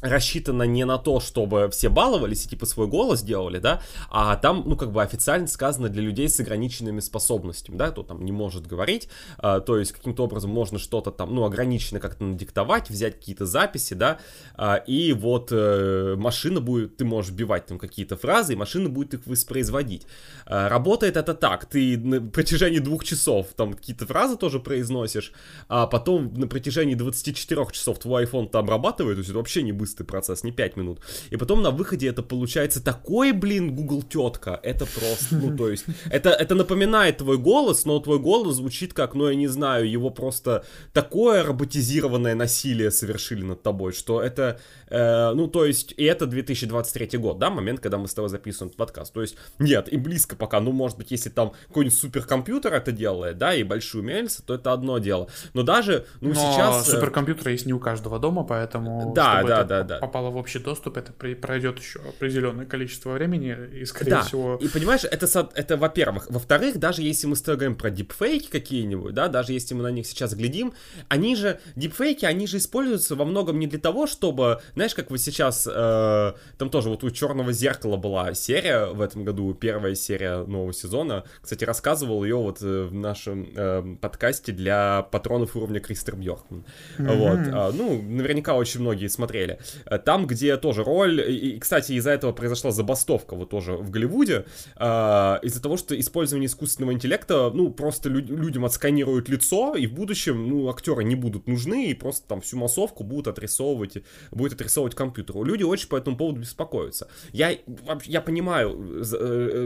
рассчитано 0.00 0.62
не 0.62 0.84
на 0.84 0.98
то, 0.98 1.20
чтобы 1.20 1.68
все 1.70 1.88
баловались 1.88 2.46
и 2.46 2.48
типа 2.48 2.66
свой 2.66 2.86
голос 2.86 3.22
делали, 3.22 3.58
да, 3.58 3.82
а 4.10 4.36
там, 4.36 4.62
ну, 4.66 4.76
как 4.76 4.92
бы 4.92 5.02
официально 5.02 5.46
сказано 5.46 5.88
для 5.88 6.02
людей 6.02 6.28
с 6.28 6.40
ограниченными 6.40 7.00
способностями, 7.00 7.76
да, 7.76 7.90
кто 7.90 8.02
там 8.02 8.24
не 8.24 8.32
может 8.32 8.66
говорить, 8.66 9.08
а, 9.38 9.60
то 9.60 9.78
есть 9.78 9.92
каким-то 9.92 10.24
образом 10.24 10.50
можно 10.50 10.78
что-то 10.78 11.10
там, 11.10 11.34
ну, 11.34 11.44
ограниченно 11.44 12.00
как-то 12.00 12.24
надиктовать, 12.24 12.88
взять 12.90 13.16
какие-то 13.16 13.46
записи, 13.46 13.94
да, 13.94 14.18
а, 14.54 14.76
и 14.76 15.12
вот 15.12 15.50
э, 15.52 16.14
машина 16.16 16.60
будет, 16.60 16.96
ты 16.96 17.04
можешь 17.04 17.32
вбивать 17.32 17.66
там 17.66 17.78
какие-то 17.78 18.16
фразы, 18.16 18.54
и 18.54 18.56
машина 18.56 18.88
будет 18.88 19.14
их 19.14 19.26
воспроизводить. 19.26 20.06
А, 20.46 20.68
работает 20.68 21.16
это 21.16 21.34
так, 21.34 21.66
ты 21.66 21.98
на 21.98 22.20
протяжении 22.20 22.78
двух 22.78 23.04
часов 23.04 23.48
там 23.56 23.74
какие-то 23.74 24.06
фразы 24.06 24.36
тоже 24.36 24.60
произносишь, 24.60 25.32
а 25.68 25.86
потом 25.86 26.32
на 26.34 26.46
протяжении 26.48 26.94
24 26.94 27.66
часов 27.72 27.98
твой 27.98 28.24
iPhone 28.24 28.48
там 28.48 28.64
обрабатывает, 28.64 29.16
то 29.16 29.20
есть 29.20 29.30
это 29.30 29.38
вообще 29.38 29.62
не 29.62 29.72
быстро 29.72 29.89
быстрый 29.90 30.04
процесс, 30.04 30.44
не 30.44 30.52
5 30.52 30.76
минут. 30.76 31.00
И 31.30 31.36
потом 31.36 31.62
на 31.62 31.70
выходе 31.70 32.08
это 32.08 32.22
получается 32.22 32.82
такой, 32.82 33.32
блин, 33.32 33.74
Google 33.74 34.02
тетка. 34.02 34.60
Это 34.62 34.86
просто, 34.86 35.34
ну, 35.36 35.56
то 35.56 35.68
есть, 35.68 35.84
это, 36.10 36.30
это 36.30 36.54
напоминает 36.54 37.18
твой 37.18 37.38
голос, 37.38 37.84
но 37.84 37.98
твой 38.00 38.18
голос 38.18 38.56
звучит 38.56 38.92
как, 38.92 39.14
ну, 39.14 39.28
я 39.28 39.34
не 39.34 39.48
знаю, 39.48 39.90
его 39.90 40.10
просто 40.10 40.64
такое 40.92 41.42
роботизированное 41.42 42.34
насилие 42.34 42.90
совершили 42.90 43.42
над 43.42 43.62
тобой, 43.62 43.92
что 43.92 44.22
это, 44.22 44.60
э, 44.88 45.32
ну, 45.34 45.48
то 45.48 45.64
есть, 45.64 45.94
и 45.96 46.04
это 46.04 46.26
2023 46.26 47.18
год, 47.18 47.38
да, 47.38 47.50
момент, 47.50 47.80
когда 47.80 47.98
мы 47.98 48.06
с 48.06 48.14
тобой 48.14 48.28
записываем 48.28 48.68
этот 48.68 48.78
подкаст. 48.78 49.12
То 49.12 49.22
есть, 49.22 49.36
нет, 49.58 49.88
и 49.92 49.96
близко 49.96 50.36
пока, 50.36 50.60
ну, 50.60 50.72
может 50.72 50.98
быть, 50.98 51.10
если 51.10 51.30
там 51.30 51.52
какой-нибудь 51.68 51.98
суперкомпьютер 51.98 52.72
это 52.74 52.92
делает, 52.92 53.38
да, 53.38 53.54
и 53.54 53.64
большую 53.64 54.04
мельницу, 54.04 54.42
то 54.42 54.54
это 54.54 54.72
одно 54.72 54.98
дело. 54.98 55.28
Но 55.54 55.62
даже, 55.62 56.06
ну, 56.20 56.28
но 56.28 56.34
сейчас... 56.34 56.88
Э, 56.88 56.92
суперкомпьютер 56.92 57.48
есть 57.48 57.66
не 57.66 57.72
у 57.72 57.80
каждого 57.80 58.18
дома, 58.18 58.44
поэтому... 58.44 59.12
Да, 59.14 59.42
да, 59.42 59.64
да, 59.64 59.79
да. 59.84 59.98
попало 59.98 60.30
в 60.30 60.36
общий 60.36 60.58
доступ, 60.58 60.96
это 60.96 61.12
пройдет 61.12 61.78
еще 61.78 62.00
определенное 62.00 62.66
количество 62.66 63.12
времени, 63.12 63.56
и, 63.72 63.84
скорее 63.84 64.10
да. 64.10 64.22
всего... 64.22 64.56
и 64.56 64.68
понимаешь, 64.68 65.04
это, 65.04 65.48
это 65.54 65.76
во-первых. 65.76 66.26
Во-вторых, 66.30 66.78
даже 66.78 67.02
если 67.02 67.26
мы 67.26 67.36
с 67.36 67.42
тобой 67.42 67.56
говорим 67.56 67.76
про 67.76 67.90
дипфейки 67.90 68.50
какие-нибудь, 68.50 69.14
да, 69.14 69.28
даже 69.28 69.52
если 69.52 69.74
мы 69.74 69.82
на 69.82 69.90
них 69.90 70.06
сейчас 70.06 70.34
глядим, 70.34 70.72
они 71.08 71.36
же, 71.36 71.60
дипфейки, 71.76 72.24
они 72.24 72.46
же 72.46 72.58
используются 72.58 73.16
во 73.16 73.24
многом 73.24 73.58
не 73.58 73.66
для 73.66 73.78
того, 73.78 74.06
чтобы, 74.06 74.60
знаешь, 74.74 74.94
как 74.94 75.10
вот 75.10 75.20
сейчас, 75.20 75.68
э, 75.70 76.32
там 76.58 76.70
тоже 76.70 76.88
вот 76.88 77.04
у 77.04 77.10
Черного 77.10 77.52
Зеркала 77.52 77.96
была 77.96 78.34
серия 78.34 78.86
в 78.86 79.00
этом 79.00 79.24
году, 79.24 79.54
первая 79.54 79.94
серия 79.94 80.44
нового 80.44 80.72
сезона, 80.72 81.24
кстати, 81.40 81.64
рассказывал 81.64 82.24
ее 82.24 82.36
вот 82.36 82.62
э, 82.62 82.84
в 82.84 82.94
нашем 82.94 83.48
э, 83.54 83.96
подкасте 84.00 84.52
для 84.52 85.02
патронов 85.10 85.56
уровня 85.56 85.80
Кристер 85.80 86.16
Бьоркман. 86.16 86.64
Mm-hmm. 86.98 87.16
Вот, 87.16 87.54
а, 87.54 87.72
ну, 87.72 88.00
наверняка 88.02 88.54
очень 88.54 88.80
многие 88.80 89.08
смотрели. 89.08 89.58
Э, 89.86 89.98
там, 89.98 90.26
где 90.26 90.56
тоже 90.56 90.84
роль, 90.84 91.20
и, 91.20 91.58
кстати, 91.58 91.92
из-за 91.92 92.10
этого 92.10 92.32
произошла 92.32 92.70
забастовка 92.70 93.34
вот 93.34 93.50
тоже 93.50 93.72
в 93.72 93.90
Голливуде, 93.90 94.44
из-за 94.76 95.60
того, 95.62 95.76
что 95.76 95.98
использование 95.98 96.46
искусственного 96.46 96.92
интеллекта, 96.92 97.50
ну, 97.50 97.70
просто 97.70 98.08
людям 98.08 98.64
отсканируют 98.64 99.28
лицо, 99.28 99.74
и 99.74 99.86
в 99.86 99.92
будущем, 99.92 100.48
ну, 100.48 100.68
актеры 100.68 101.04
не 101.04 101.14
будут 101.14 101.46
нужны, 101.46 101.90
и 101.90 101.94
просто 101.94 102.26
там 102.28 102.40
всю 102.40 102.56
массовку 102.56 103.04
будут 103.04 103.28
отрисовывать, 103.28 103.98
будет 104.30 104.54
отрисовывать 104.54 104.94
компьютер. 104.94 105.42
Люди 105.44 105.62
очень 105.62 105.88
по 105.88 105.96
этому 105.96 106.16
поводу 106.16 106.40
беспокоятся. 106.40 107.08
Я, 107.32 107.56
я 108.04 108.20
понимаю 108.20 109.04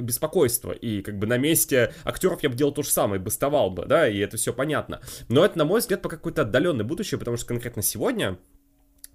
беспокойство, 0.02 0.72
и 0.72 1.02
как 1.02 1.18
бы 1.18 1.26
на 1.26 1.38
месте 1.38 1.92
актеров 2.04 2.42
я 2.42 2.48
бы 2.48 2.56
делал 2.56 2.72
то 2.72 2.82
же 2.82 2.90
самое, 2.90 3.20
бастовал 3.20 3.70
бы, 3.70 3.86
да, 3.86 4.08
и 4.08 4.18
это 4.18 4.36
все 4.36 4.52
понятно. 4.52 5.00
Но 5.28 5.44
это, 5.44 5.58
на 5.58 5.64
мой 5.64 5.80
взгляд, 5.80 6.02
пока 6.02 6.16
какое-то 6.16 6.42
отдаленное 6.42 6.84
будущее, 6.84 7.18
потому 7.18 7.36
что 7.36 7.46
конкретно 7.46 7.82
сегодня 7.82 8.38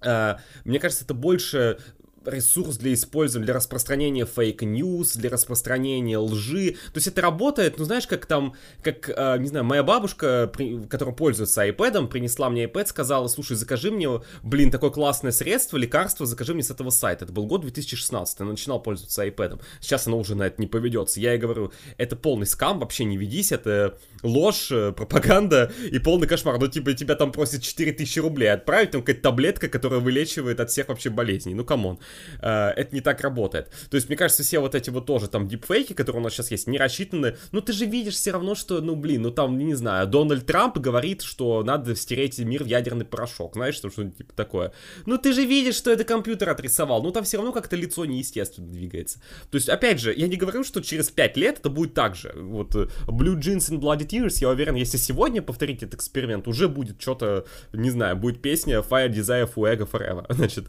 мне 0.02 0.78
кажется, 0.80 1.04
это 1.04 1.14
больше 1.14 1.78
ресурс 2.24 2.76
для 2.76 2.92
использования, 2.94 3.46
для 3.46 3.54
распространения 3.54 4.26
fake 4.26 4.66
news, 4.66 5.16
для 5.16 5.30
распространения 5.30 6.18
лжи. 6.18 6.72
То 6.92 6.96
есть 6.96 7.06
это 7.06 7.22
работает, 7.22 7.78
ну 7.78 7.84
знаешь, 7.84 8.06
как 8.06 8.26
там, 8.26 8.54
как, 8.82 9.08
э, 9.08 9.38
не 9.38 9.48
знаю, 9.48 9.64
моя 9.64 9.82
бабушка, 9.82 10.50
при, 10.52 10.82
которая 10.86 11.14
пользуется 11.14 11.66
iPad, 11.66 12.08
принесла 12.08 12.50
мне 12.50 12.64
iPad, 12.64 12.86
сказала, 12.86 13.28
слушай, 13.28 13.56
закажи 13.56 13.90
мне, 13.90 14.08
блин, 14.42 14.70
такое 14.70 14.90
классное 14.90 15.32
средство, 15.32 15.76
лекарство, 15.76 16.26
закажи 16.26 16.54
мне 16.54 16.62
с 16.62 16.70
этого 16.70 16.90
сайта. 16.90 17.24
Это 17.24 17.32
был 17.32 17.46
год 17.46 17.62
2016, 17.62 18.40
она 18.40 18.50
начинала 18.50 18.78
пользоваться 18.78 19.26
iPad. 19.26 19.60
Сейчас 19.80 20.06
она 20.06 20.16
уже 20.16 20.34
на 20.34 20.44
это 20.44 20.60
не 20.60 20.66
поведется. 20.66 21.20
Я 21.20 21.32
ей 21.32 21.38
говорю, 21.38 21.72
это 21.96 22.16
полный 22.16 22.46
скам, 22.46 22.80
вообще 22.80 23.04
не 23.04 23.16
ведись, 23.16 23.52
это 23.52 23.98
ложь, 24.22 24.70
э, 24.70 24.92
пропаганда 24.92 25.72
и 25.90 25.98
полный 25.98 26.28
кошмар. 26.28 26.58
Ну, 26.58 26.68
типа, 26.68 26.92
тебя 26.92 27.14
там 27.14 27.32
просят 27.32 27.62
4000 27.62 28.18
рублей 28.18 28.52
отправить, 28.52 28.90
там 28.90 29.02
какая-то 29.02 29.22
таблетка, 29.22 29.68
которая 29.68 30.00
вылечивает 30.00 30.60
от 30.60 30.70
всех 30.70 30.88
вообще 30.88 31.10
болезней. 31.10 31.54
Ну, 31.54 31.64
come 31.64 31.83
on. 31.83 31.98
Э, 32.40 32.70
это 32.70 32.94
не 32.94 33.00
так 33.00 33.20
работает. 33.20 33.70
То 33.90 33.96
есть, 33.96 34.08
мне 34.08 34.16
кажется, 34.16 34.42
все 34.42 34.60
вот 34.60 34.74
эти 34.74 34.90
вот 34.90 35.06
тоже 35.06 35.28
там 35.28 35.48
дипфейки, 35.48 35.92
которые 35.92 36.20
у 36.20 36.24
нас 36.24 36.32
сейчас 36.32 36.50
есть, 36.50 36.66
не 36.66 36.78
рассчитаны. 36.78 37.36
Ну, 37.52 37.60
ты 37.60 37.72
же 37.72 37.86
видишь 37.86 38.14
все 38.14 38.32
равно, 38.32 38.54
что, 38.54 38.80
ну, 38.80 38.96
блин, 38.96 39.22
ну 39.22 39.30
там, 39.30 39.58
не 39.58 39.74
знаю, 39.74 40.06
Дональд 40.06 40.46
Трамп 40.46 40.78
говорит, 40.78 41.22
что 41.22 41.62
надо 41.62 41.94
стереть 41.94 42.38
мир 42.38 42.64
в 42.64 42.66
ядерный 42.66 43.04
порошок. 43.04 43.54
Знаешь, 43.54 43.74
что 43.74 43.90
что 43.90 44.04
типа 44.04 44.32
такое. 44.34 44.72
Ну, 45.06 45.18
ты 45.18 45.32
же 45.32 45.44
видишь, 45.44 45.74
что 45.74 45.90
это 45.90 46.04
компьютер 46.04 46.48
отрисовал. 46.48 47.02
Ну, 47.02 47.10
там 47.10 47.24
все 47.24 47.36
равно 47.36 47.52
как-то 47.52 47.76
лицо 47.76 48.04
неестественно 48.04 48.68
двигается. 48.68 49.20
То 49.50 49.56
есть, 49.56 49.68
опять 49.68 50.00
же, 50.00 50.14
я 50.14 50.28
не 50.28 50.36
говорю, 50.36 50.64
что 50.64 50.80
через 50.80 51.10
5 51.10 51.36
лет 51.36 51.58
это 51.58 51.70
будет 51.70 51.94
так 51.94 52.14
же. 52.14 52.32
Вот 52.36 52.74
э, 52.74 52.88
Blue 53.06 53.36
Jeans 53.36 53.70
and 53.70 53.80
Bloody 53.80 54.06
Tears, 54.06 54.38
я 54.40 54.48
уверен, 54.48 54.74
если 54.74 54.96
сегодня 54.96 55.42
повторить 55.42 55.82
этот 55.82 55.94
эксперимент, 55.94 56.48
уже 56.48 56.68
будет 56.68 57.00
что-то, 57.00 57.44
не 57.72 57.90
знаю, 57.90 58.16
будет 58.16 58.42
песня 58.42 58.78
Fire 58.78 59.08
Desire 59.08 59.52
Fuego 59.52 59.88
Forever. 59.90 60.26
Значит, 60.32 60.66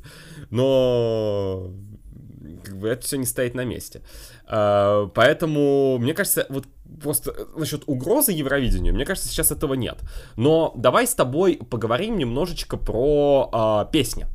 но 0.49 1.30
как 2.63 2.77
бы 2.77 2.87
это 2.87 3.05
все 3.05 3.17
не 3.17 3.25
стоит 3.25 3.55
на 3.55 3.65
месте. 3.65 4.01
Uh, 4.47 5.09
поэтому, 5.13 5.97
мне 5.97 6.13
кажется, 6.13 6.45
вот 6.49 6.65
просто 7.01 7.33
насчет 7.55 7.83
угрозы 7.87 8.31
Евровидению, 8.31 8.93
мне 8.93 9.05
кажется, 9.05 9.29
сейчас 9.29 9.51
этого 9.51 9.73
нет. 9.75 9.99
Но 10.35 10.73
давай 10.75 11.07
с 11.07 11.15
тобой 11.15 11.57
поговорим 11.69 12.17
немножечко 12.17 12.77
про 12.77 13.49
uh, 13.51 13.91
песни. 13.91 14.25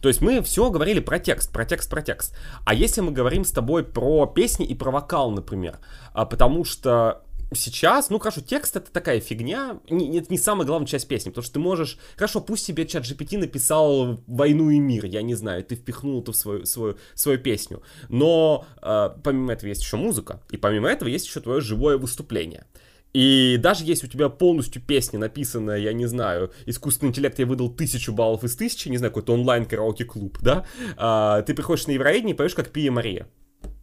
То 0.00 0.08
есть 0.08 0.20
мы 0.20 0.42
все 0.42 0.70
говорили 0.70 0.98
про 0.98 1.20
текст, 1.20 1.52
про 1.52 1.64
текст, 1.64 1.88
про 1.88 2.02
текст. 2.02 2.36
А 2.64 2.74
если 2.74 3.02
мы 3.02 3.12
говорим 3.12 3.44
с 3.44 3.52
тобой 3.52 3.84
про 3.84 4.26
песни 4.26 4.66
и 4.66 4.74
про 4.74 4.90
вокал, 4.90 5.30
например, 5.30 5.78
uh, 6.14 6.28
потому 6.28 6.64
что 6.64 7.22
сейчас, 7.54 8.10
ну 8.10 8.18
хорошо, 8.18 8.40
текст 8.40 8.76
это 8.76 8.90
такая 8.90 9.20
фигня, 9.20 9.80
не, 9.88 10.18
это 10.18 10.30
не 10.30 10.38
самая 10.38 10.66
главная 10.66 10.86
часть 10.86 11.08
песни, 11.08 11.30
потому 11.30 11.44
что 11.44 11.54
ты 11.54 11.60
можешь, 11.60 11.98
хорошо, 12.16 12.40
пусть 12.40 12.64
себе 12.64 12.86
чат 12.86 13.04
GPT 13.04 13.38
написал 13.38 14.20
«Войну 14.26 14.70
и 14.70 14.78
мир», 14.78 15.04
я 15.06 15.22
не 15.22 15.34
знаю, 15.34 15.64
ты 15.64 15.76
впихнул 15.76 16.22
это 16.22 16.32
в 16.32 16.36
свою, 16.36 16.66
свою, 16.66 16.96
свою 17.14 17.38
песню, 17.38 17.82
но 18.08 18.66
э, 18.80 19.10
помимо 19.22 19.52
этого 19.52 19.68
есть 19.68 19.82
еще 19.82 19.96
музыка, 19.96 20.42
и 20.50 20.56
помимо 20.56 20.88
этого 20.88 21.08
есть 21.08 21.26
еще 21.26 21.40
твое 21.40 21.60
живое 21.60 21.98
выступление. 21.98 22.66
И 23.12 23.58
даже 23.60 23.84
если 23.84 24.06
у 24.06 24.10
тебя 24.10 24.30
полностью 24.30 24.80
песня 24.80 25.18
написанная, 25.18 25.76
я 25.76 25.92
не 25.92 26.06
знаю, 26.06 26.50
искусственный 26.64 27.10
интеллект 27.10 27.38
я 27.38 27.44
выдал 27.44 27.68
тысячу 27.68 28.12
баллов 28.12 28.42
из 28.42 28.56
тысячи, 28.56 28.88
не 28.88 28.96
знаю, 28.96 29.10
какой-то 29.10 29.34
онлайн-караоке-клуб, 29.34 30.38
да, 30.40 30.64
а, 30.96 31.42
ты 31.42 31.54
приходишь 31.54 31.86
на 31.86 31.92
Евровидение 31.92 32.34
и 32.34 32.36
поешь 32.36 32.54
как 32.54 32.70
Пия 32.70 32.90
Мария 32.90 33.28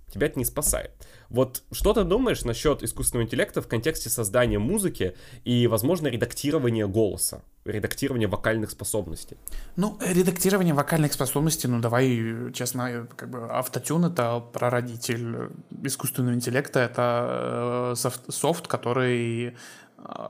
тебя 0.09 0.27
это 0.27 0.39
не 0.39 0.45
спасает. 0.45 0.91
Вот 1.29 1.63
что 1.71 1.93
ты 1.93 2.03
думаешь 2.03 2.43
насчет 2.43 2.83
искусственного 2.83 3.25
интеллекта 3.25 3.61
в 3.61 3.67
контексте 3.67 4.09
создания 4.09 4.57
музыки 4.59 5.15
и, 5.43 5.67
возможно, 5.67 6.07
редактирования 6.07 6.87
голоса, 6.87 7.43
редактирования 7.65 8.27
вокальных 8.27 8.71
способностей? 8.71 9.37
Ну, 9.75 9.97
редактирование 10.01 10.73
вокальных 10.73 11.13
способностей, 11.13 11.67
ну, 11.67 11.79
давай, 11.79 12.51
честно, 12.53 13.07
как 13.15 13.29
бы 13.29 13.47
автотюн— 13.47 14.05
это 14.05 14.39
прародитель 14.39 15.49
искусственного 15.83 16.33
интеллекта, 16.33 16.79
это 16.79 17.91
э, 17.91 17.95
софт, 17.95 18.21
софт 18.29 18.67
который 18.67 19.53
э, 19.97 20.29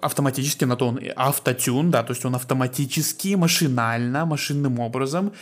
автоматически 0.00 0.64
на 0.64 0.76
то 0.76 0.88
он 0.88 1.00
автотюн, 1.16 1.90
да, 1.90 2.02
то 2.02 2.12
есть 2.12 2.24
он 2.24 2.34
автоматически, 2.34 3.34
машинально, 3.34 4.24
машинным 4.24 4.78
образом 4.80 5.32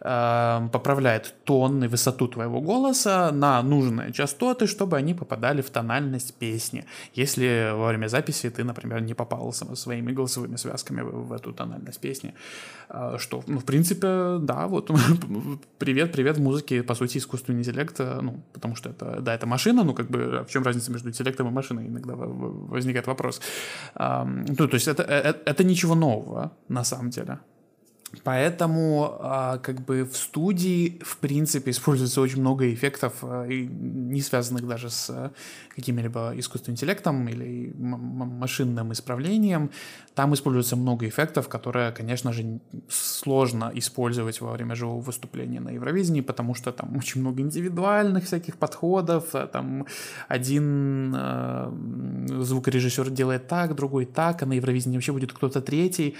э, 0.00 0.68
поправляет 0.72 1.34
тон 1.44 1.84
и 1.84 1.88
высоту 1.88 2.28
твоего 2.28 2.60
голоса 2.60 3.30
на 3.32 3.62
нужные 3.62 4.12
частоты, 4.12 4.66
чтобы 4.66 4.96
они 4.96 5.14
попадали 5.14 5.62
в 5.62 5.70
тональность 5.70 6.34
песни. 6.34 6.84
Если 7.14 7.72
во 7.74 7.88
время 7.88 8.08
записи 8.08 8.50
ты, 8.50 8.64
например, 8.64 9.02
не 9.02 9.14
попал 9.14 9.52
своими 9.52 10.12
голосовыми 10.12 10.56
связками 10.56 11.02
в, 11.02 11.28
в 11.28 11.32
эту 11.32 11.52
тональность 11.52 12.00
песни, 12.00 12.34
э, 12.88 13.16
что, 13.18 13.42
ну, 13.46 13.58
в 13.58 13.64
принципе, 13.64 14.38
да, 14.40 14.66
вот 14.66 14.90
привет, 15.78 16.12
привет 16.12 16.36
в 16.36 16.42
музыке, 16.42 16.82
по 16.82 16.94
сути, 16.94 17.18
искусственный 17.18 17.60
интеллект, 17.60 18.00
э, 18.00 18.20
ну, 18.22 18.42
потому 18.52 18.76
что 18.76 18.90
это, 18.90 19.20
да, 19.20 19.34
это 19.34 19.46
машина, 19.46 19.84
ну, 19.84 19.94
как 19.94 20.10
бы, 20.10 20.38
а 20.40 20.44
в 20.44 20.50
чем 20.50 20.62
разница 20.62 20.90
между 20.90 21.08
интеллектом 21.08 21.48
и 21.48 21.50
машиной, 21.50 21.86
иногда 21.86 22.14
возникает 22.16 23.06
вопрос. 23.06 23.40
Э, 23.94 24.24
ну, 24.24 24.68
то 24.68 24.74
есть 24.74 24.88
это, 24.88 25.02
это, 25.02 25.38
это 25.44 25.64
ничего 25.64 25.94
нового, 25.94 26.52
на 26.68 26.84
самом 26.84 27.10
деле. 27.10 27.38
Поэтому 28.24 29.18
а, 29.20 29.58
как 29.58 29.82
бы 29.82 30.04
в 30.04 30.16
студии, 30.16 31.00
в 31.04 31.16
принципе, 31.18 31.70
используется 31.70 32.20
очень 32.20 32.40
много 32.40 32.72
эффектов, 32.72 33.14
а, 33.22 33.46
не 33.46 34.20
связанных 34.20 34.66
даже 34.66 34.90
с 34.90 35.10
а, 35.10 35.30
каким-либо 35.76 36.32
искусственным 36.34 36.74
интеллектом 36.74 37.28
или 37.28 37.72
машинным 37.78 38.92
исправлением. 38.92 39.70
Там 40.14 40.34
используется 40.34 40.74
много 40.74 41.06
эффектов, 41.06 41.48
которые, 41.48 41.92
конечно 41.92 42.32
же, 42.32 42.58
сложно 42.88 43.70
использовать 43.74 44.40
во 44.40 44.52
время 44.52 44.74
живого 44.74 45.00
выступления 45.00 45.60
на 45.60 45.70
Евровидении, 45.70 46.20
потому 46.20 46.54
что 46.54 46.72
там 46.72 46.96
очень 46.96 47.20
много 47.20 47.42
индивидуальных 47.42 48.24
всяких 48.24 48.56
подходов. 48.56 49.30
Там 49.52 49.86
один 50.26 51.14
звукорежиссер 52.42 53.10
делает 53.10 53.46
так, 53.46 53.76
другой 53.76 54.04
так, 54.04 54.42
а 54.42 54.46
на 54.46 54.54
Евровидении 54.54 54.96
вообще 54.96 55.12
будет 55.12 55.32
кто-то 55.32 55.60
третий. 55.60 56.16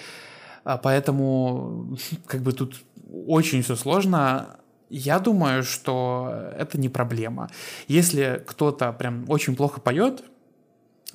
А 0.64 0.78
поэтому 0.78 1.96
как 2.26 2.42
бы 2.42 2.52
тут 2.52 2.82
очень 3.26 3.62
все 3.62 3.76
сложно. 3.76 4.56
Я 4.88 5.20
думаю, 5.20 5.62
что 5.62 6.50
это 6.56 6.78
не 6.78 6.88
проблема. 6.88 7.48
Если 7.86 8.42
кто-то 8.46 8.92
прям 8.92 9.24
очень 9.28 9.54
плохо 9.54 9.80
поет, 9.80 10.24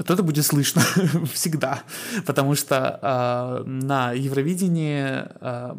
то 0.03 0.13
это 0.13 0.23
будет 0.23 0.45
слышно 0.45 0.81
всегда, 1.33 1.83
потому 2.25 2.55
что 2.55 2.99
э, 3.01 3.63
на 3.69 4.11
Евровидении, 4.11 5.23
э, 5.41 5.75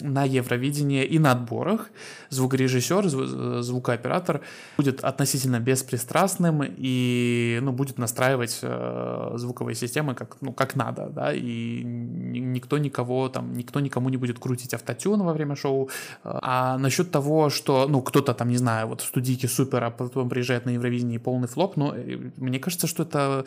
на 0.00 0.24
Евровидении 0.24 1.04
и 1.04 1.18
на 1.18 1.32
отборах 1.32 1.90
звукорежиссер, 2.28 3.06
зв- 3.06 3.62
звукооператор 3.62 4.42
будет 4.76 5.04
относительно 5.04 5.58
беспристрастным 5.58 6.62
и 6.64 7.58
ну, 7.62 7.72
будет 7.72 7.98
настраивать 7.98 8.58
э, 8.60 9.32
звуковые 9.36 9.74
системы 9.74 10.14
как, 10.14 10.36
ну, 10.42 10.52
как 10.52 10.76
надо, 10.76 11.08
да, 11.08 11.32
и 11.32 11.82
никто 11.82 12.76
никого 12.76 13.28
там, 13.28 13.54
никто 13.54 13.80
никому 13.80 14.10
не 14.10 14.18
будет 14.18 14.38
крутить 14.38 14.74
автотюн 14.74 15.22
во 15.22 15.32
время 15.32 15.56
шоу. 15.56 15.88
А 16.24 16.76
насчет 16.78 17.10
того, 17.10 17.48
что, 17.48 17.86
ну, 17.88 18.02
кто-то 18.02 18.34
там, 18.34 18.48
не 18.48 18.58
знаю, 18.58 18.88
вот 18.88 19.00
в 19.00 19.06
студийке 19.06 19.48
супер, 19.48 19.84
а 19.84 19.90
потом 19.90 20.28
приезжает 20.28 20.66
на 20.66 20.70
Евровидение 20.70 21.18
полный 21.18 21.48
флоп, 21.48 21.76
ну, 21.76 21.94
мне 22.36 22.58
кажется, 22.58 22.86
что 22.86 23.04
это 23.04 23.13
это 23.14 23.46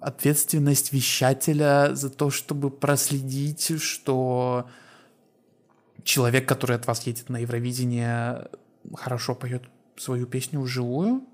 ответственность 0.00 0.92
вещателя 0.92 1.94
за 1.94 2.10
то, 2.10 2.30
чтобы 2.30 2.70
проследить, 2.70 3.80
что 3.80 4.68
человек, 6.02 6.48
который 6.48 6.76
от 6.76 6.86
вас 6.86 7.06
едет 7.06 7.28
на 7.28 7.38
Евровидение, 7.38 8.48
хорошо 8.94 9.34
поет 9.34 9.62
свою 9.96 10.26
песню 10.26 10.60
вживую. 10.60 11.24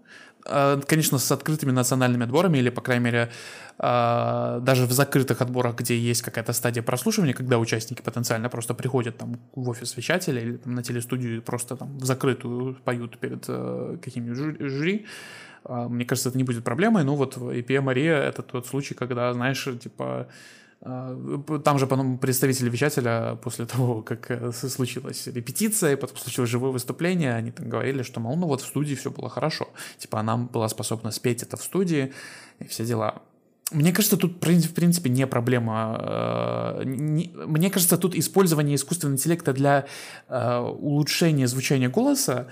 А, 0.44 0.80
конечно, 0.80 1.18
с 1.18 1.30
открытыми 1.30 1.70
национальными 1.70 2.24
отборами, 2.24 2.58
или, 2.58 2.70
по 2.70 2.80
крайней 2.80 3.04
мере, 3.04 3.30
а, 3.78 4.58
даже 4.60 4.86
в 4.86 4.92
закрытых 4.92 5.40
отборах, 5.40 5.76
где 5.76 5.96
есть 5.96 6.22
какая-то 6.22 6.52
стадия 6.52 6.82
прослушивания, 6.82 7.34
когда 7.34 7.58
участники 7.58 8.02
потенциально 8.02 8.48
просто 8.48 8.74
приходят 8.74 9.18
там 9.18 9.38
в 9.54 9.68
офис 9.68 9.96
вещателя 9.96 10.40
или 10.40 10.56
там, 10.56 10.74
на 10.74 10.82
телестудию 10.82 11.36
и 11.36 11.40
просто 11.40 11.76
там 11.76 11.96
в 11.98 12.04
закрытую 12.04 12.74
поют 12.84 13.18
перед 13.18 13.44
э, 13.46 13.98
каким-нибудь 14.02 14.68
жюри, 14.68 15.06
мне 15.68 16.04
кажется, 16.04 16.28
это 16.28 16.38
не 16.38 16.44
будет 16.44 16.64
проблемой, 16.64 17.04
но 17.04 17.16
вот 17.16 17.36
EPM 17.36 17.82
Мария— 17.82 18.16
это 18.28 18.42
тот 18.42 18.66
случай, 18.66 18.94
когда, 18.94 19.32
знаешь, 19.32 19.68
типа, 19.80 20.28
Там 21.64 21.78
же 21.78 21.86
потом 21.86 22.18
представители 22.18 22.68
вещателя 22.68 23.36
после 23.36 23.66
того, 23.72 24.02
как 24.02 24.30
э, 24.30 24.50
случилась 24.52 25.28
репетиция, 25.28 25.96
потом 25.96 26.16
случилось 26.16 26.50
живое 26.50 26.72
выступление, 26.72 27.34
они 27.34 27.52
там 27.52 27.68
говорили, 27.68 28.02
что, 28.02 28.20
мол, 28.20 28.36
ну 28.36 28.46
вот 28.46 28.62
в 28.62 28.66
студии 28.66 28.96
все 28.96 29.10
было 29.10 29.28
хорошо. 29.28 29.68
Типа 29.98 30.18
она 30.20 30.36
была 30.36 30.68
способна 30.68 31.12
спеть 31.12 31.44
это 31.44 31.56
в 31.56 31.62
студии 31.62 32.12
и 32.58 32.64
все 32.64 32.84
дела. 32.84 33.22
Мне 33.70 33.92
кажется, 33.92 34.16
тут, 34.16 34.44
в 34.44 34.74
принципе, 34.74 35.10
не 35.10 35.26
проблема. 35.26 35.98
Э, 36.00 36.84
мне 36.84 37.70
кажется, 37.70 37.96
тут 37.96 38.16
использование 38.16 38.74
искусственного 38.74 39.14
интеллекта 39.14 39.52
для 39.52 39.86
э, 40.28 40.58
улучшения 40.58 41.46
звучания 41.46 41.88
голоса 41.88 42.48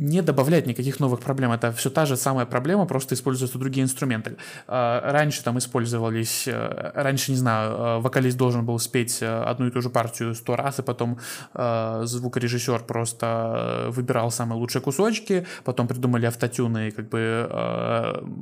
не 0.00 0.22
добавляет 0.22 0.66
никаких 0.66 0.98
новых 0.98 1.20
проблем. 1.20 1.52
Это 1.52 1.72
все 1.72 1.90
та 1.90 2.06
же 2.06 2.16
самая 2.16 2.46
проблема, 2.46 2.86
просто 2.86 3.14
используются 3.14 3.58
другие 3.58 3.84
инструменты. 3.84 4.36
А, 4.66 5.12
раньше 5.12 5.44
там 5.44 5.58
использовались, 5.58 6.48
э, 6.48 6.92
раньше, 6.94 7.32
не 7.32 7.36
знаю, 7.36 7.72
э, 7.72 8.00
вокалист 8.00 8.38
должен 8.38 8.64
был 8.64 8.78
спеть 8.78 9.18
э, 9.20 9.26
одну 9.26 9.66
и 9.66 9.70
ту 9.70 9.82
же 9.82 9.90
партию 9.90 10.34
сто 10.34 10.56
раз, 10.56 10.78
и 10.78 10.82
потом 10.82 11.18
звукорежиссер 11.54 12.84
просто 12.84 13.86
выбирал 13.88 14.30
самые 14.30 14.58
лучшие 14.58 14.80
кусочки, 14.80 15.46
потом 15.64 15.86
придумали 15.86 16.26
автотюны, 16.26 16.88
и 16.88 16.90
как 16.90 17.08
бы 17.08 17.48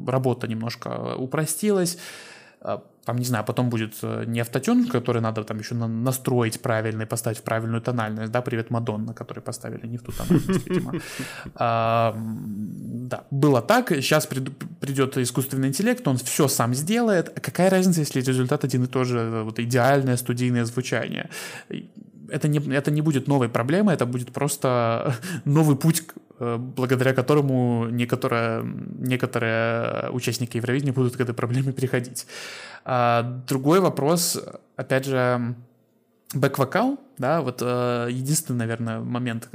работа 0.07 0.47
немножко 0.47 1.15
упростилась 1.17 1.99
там, 3.09 3.17
не 3.17 3.25
знаю, 3.25 3.45
потом 3.45 3.71
будет 3.71 3.95
э, 4.03 4.25
не 4.27 4.41
автотюн, 4.41 4.87
который 4.87 5.23
надо 5.23 5.43
там 5.43 5.59
еще 5.59 5.75
настроить 5.75 6.61
правильно 6.61 7.03
и 7.03 7.07
поставить 7.07 7.39
в 7.39 7.43
правильную 7.43 7.81
тональность, 7.81 8.33
да, 8.33 8.43
привет 8.43 8.71
Мадонна, 8.71 9.15
который 9.15 9.41
поставили 9.41 9.87
не 9.87 9.97
в 9.97 10.03
ту 10.03 10.13
тональность, 10.13 10.67
видимо. 10.69 10.93
Да, 11.55 13.25
было 13.31 13.63
так, 13.63 13.89
сейчас 13.89 14.27
придет 14.27 15.17
искусственный 15.17 15.69
интеллект, 15.69 16.09
он 16.09 16.17
все 16.17 16.49
сам 16.49 16.75
сделает, 16.75 17.41
какая 17.41 17.71
разница, 17.71 18.01
если 18.01 18.21
результат 18.21 18.65
один 18.65 18.85
и 18.85 18.87
тот 18.87 19.07
же, 19.07 19.43
вот 19.45 19.59
идеальное 19.59 20.17
студийное 20.17 20.67
звучание. 20.67 21.31
Это 22.31 22.49
не, 22.49 22.59
это 22.75 22.91
не 22.91 23.01
будет 23.01 23.29
новой 23.29 23.49
проблемой, 23.49 23.95
это 23.95 24.05
будет 24.05 24.33
просто 24.33 25.15
новый 25.45 25.77
путь 25.77 26.03
Э, 26.41 26.57
благодаря 26.57 27.15
которому 27.15 27.89
некоторые, 27.91 28.63
некоторые 28.99 30.11
участники 30.11 30.57
Евровидения 30.57 30.93
будут 30.93 31.17
к 31.17 31.21
этой 31.21 31.35
проблеме 31.35 31.73
переходить. 31.73 32.27
А 32.91 33.23
другой 33.47 33.81
вопрос, 33.81 34.43
опять 34.77 35.05
же, 35.05 35.55
бэк-вокал, 36.33 36.99
да, 37.19 37.43
вот 37.43 37.61
э, 37.61 38.09
единственный, 38.11 38.57
наверное, 38.57 39.01
момент, 39.01 39.51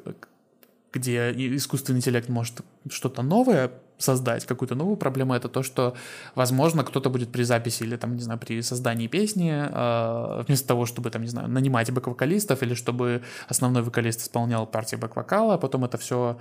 где 0.92 1.32
искусственный 1.56 1.98
интеллект 1.98 2.30
может 2.30 2.62
что-то 2.92 3.24
новое 3.24 3.72
создать, 3.98 4.46
какую-то 4.46 4.76
новую 4.76 4.98
проблему, 4.98 5.34
это 5.34 5.50
то, 5.50 5.64
что, 5.64 5.94
возможно, 6.36 6.84
кто-то 6.84 7.10
будет 7.10 7.32
при 7.32 7.44
записи 7.44 7.84
или, 7.84 7.96
там, 7.96 8.16
не 8.16 8.22
знаю, 8.22 8.40
при 8.40 8.62
создании 8.62 9.08
песни, 9.08 9.52
э, 9.52 10.44
вместо 10.48 10.68
того, 10.68 10.86
чтобы, 10.86 11.10
там, 11.10 11.22
не 11.22 11.30
знаю, 11.30 11.48
нанимать 11.50 11.90
бэк-вокалистов 11.90 12.64
или 12.64 12.74
чтобы 12.74 13.22
основной 13.48 13.84
вокалист 13.84 14.22
исполнял 14.22 14.66
партии 14.68 14.96
бэк-вокала, 14.96 15.58
потом 15.58 15.86
это 15.86 15.98
все 15.98 16.38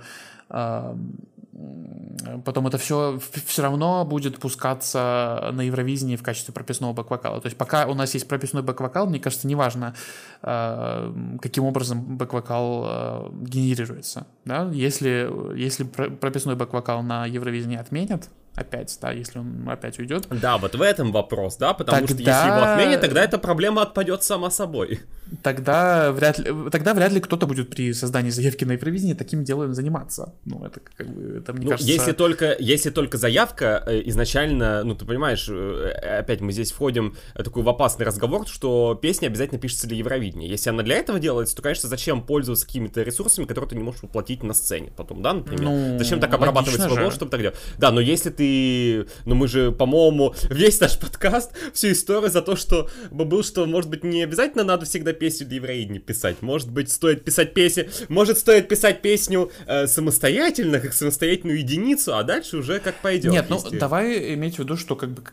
потом 2.45 2.67
это 2.67 2.77
все 2.77 3.19
все 3.45 3.61
равно 3.61 4.05
будет 4.05 4.39
пускаться 4.39 5.49
на 5.53 5.61
Евровидении 5.61 6.15
в 6.15 6.23
качестве 6.23 6.53
прописного 6.53 6.93
бэк-вокала. 6.93 7.41
То 7.41 7.47
есть 7.47 7.57
пока 7.57 7.85
у 7.87 7.93
нас 7.93 8.13
есть 8.13 8.27
прописной 8.27 8.63
бэк-вокал, 8.63 9.07
мне 9.07 9.19
кажется, 9.19 9.47
неважно, 9.47 9.93
каким 10.41 11.65
образом 11.65 12.17
бэк-вокал 12.17 13.31
генерируется. 13.41 14.25
Да? 14.45 14.69
Если, 14.71 15.29
если 15.55 15.83
прописной 15.83 16.55
бэк-вокал 16.55 17.03
на 17.03 17.25
Евровидении 17.25 17.42
отменят, 17.75 18.29
опять, 18.55 18.97
да, 19.01 19.11
если 19.11 19.39
он 19.39 19.67
опять 19.69 19.99
уйдет. 19.99 20.27
Да, 20.29 20.57
вот 20.57 20.75
в 20.75 20.81
этом 20.81 21.11
вопрос, 21.11 21.57
да, 21.57 21.73
потому 21.73 22.07
тогда... 22.07 22.13
что 22.13 22.23
если 22.23 22.47
его 22.47 22.71
отменят, 22.71 23.01
тогда 23.01 23.23
эта 23.23 23.37
проблема 23.37 23.81
отпадет 23.81 24.23
сама 24.23 24.49
собой. 24.49 25.01
Тогда 25.41 26.11
вряд 26.11 26.37
ли, 26.37 26.51
тогда 26.71 26.93
вряд 26.93 27.11
ли 27.11 27.19
кто-то 27.19 27.47
будет 27.47 27.69
при 27.69 27.93
создании 27.93 28.29
заявки 28.29 28.65
на 28.65 28.73
Евровидение 28.73 29.15
таким 29.15 29.43
делом 29.43 29.73
заниматься. 29.73 30.33
Ну, 30.45 30.65
это 30.65 30.79
как 30.79 31.07
бы, 31.07 31.37
это 31.37 31.53
мне 31.53 31.65
ну, 31.65 31.71
кажется... 31.71 31.91
Если 31.91 32.11
только, 32.11 32.55
если 32.59 32.89
только 32.89 33.17
заявка 33.17 33.83
э, 33.87 34.01
изначально, 34.05 34.83
ну, 34.83 34.95
ты 34.95 35.05
понимаешь, 35.05 35.47
э, 35.49 36.19
опять 36.19 36.41
мы 36.41 36.51
здесь 36.51 36.71
входим 36.71 37.15
такой 37.33 37.63
в 37.63 37.69
опасный 37.69 38.05
разговор, 38.05 38.47
что 38.47 38.97
песня 39.01 39.27
обязательно 39.27 39.59
пишется 39.59 39.87
для 39.87 39.97
Евровидения. 39.97 40.47
Если 40.47 40.69
она 40.69 40.83
для 40.83 40.97
этого 40.97 41.19
делается, 41.19 41.55
то, 41.55 41.61
конечно, 41.61 41.89
зачем 41.89 42.21
пользоваться 42.21 42.65
какими-то 42.65 43.01
ресурсами, 43.01 43.45
которые 43.45 43.69
ты 43.69 43.75
не 43.75 43.83
можешь 43.83 44.03
воплотить 44.03 44.43
на 44.43 44.53
сцене 44.53 44.91
потом, 44.95 45.21
да, 45.21 45.33
например? 45.33 45.63
Ну, 45.63 45.97
зачем 45.97 46.19
так 46.19 46.33
обрабатывать 46.33 46.81
свой 46.81 46.97
голос, 46.97 47.15
чтобы 47.15 47.31
так 47.31 47.41
делать? 47.41 47.57
Да, 47.77 47.91
но 47.91 48.01
если 48.01 48.29
ты. 48.29 49.07
Ну, 49.25 49.35
мы 49.35 49.47
же, 49.47 49.71
по-моему, 49.71 50.35
весь 50.49 50.79
наш 50.79 50.99
подкаст, 50.99 51.51
всю 51.73 51.91
историю 51.91 52.29
за 52.29 52.41
то, 52.41 52.55
что 52.55 52.89
был, 53.11 53.43
что, 53.43 53.65
может 53.65 53.89
быть, 53.89 54.03
не 54.03 54.23
обязательно 54.23 54.63
надо 54.63 54.85
всегда 54.85 55.13
песню 55.23 55.47
для 55.47 55.55
евреи 55.55 55.99
писать. 55.99 56.41
Может 56.41 56.69
быть, 56.69 56.91
стоит 56.91 57.23
писать 57.23 57.53
песни... 57.53 57.89
Может, 58.09 58.37
стоит 58.39 58.67
писать 58.67 59.01
песню 59.01 59.49
э, 59.65 59.87
самостоятельно, 59.87 60.81
как 60.81 60.93
самостоятельную 60.93 61.59
единицу, 61.59 62.17
а 62.17 62.23
дальше 62.23 62.57
уже 62.57 62.81
как 62.81 62.95
пойдет. 62.95 63.31
Нет, 63.31 63.45
ну, 63.47 63.61
давай 63.71 64.33
иметь 64.33 64.55
в 64.55 64.59
виду, 64.59 64.75
что 64.75 64.97
как 64.97 65.11
бы 65.11 65.23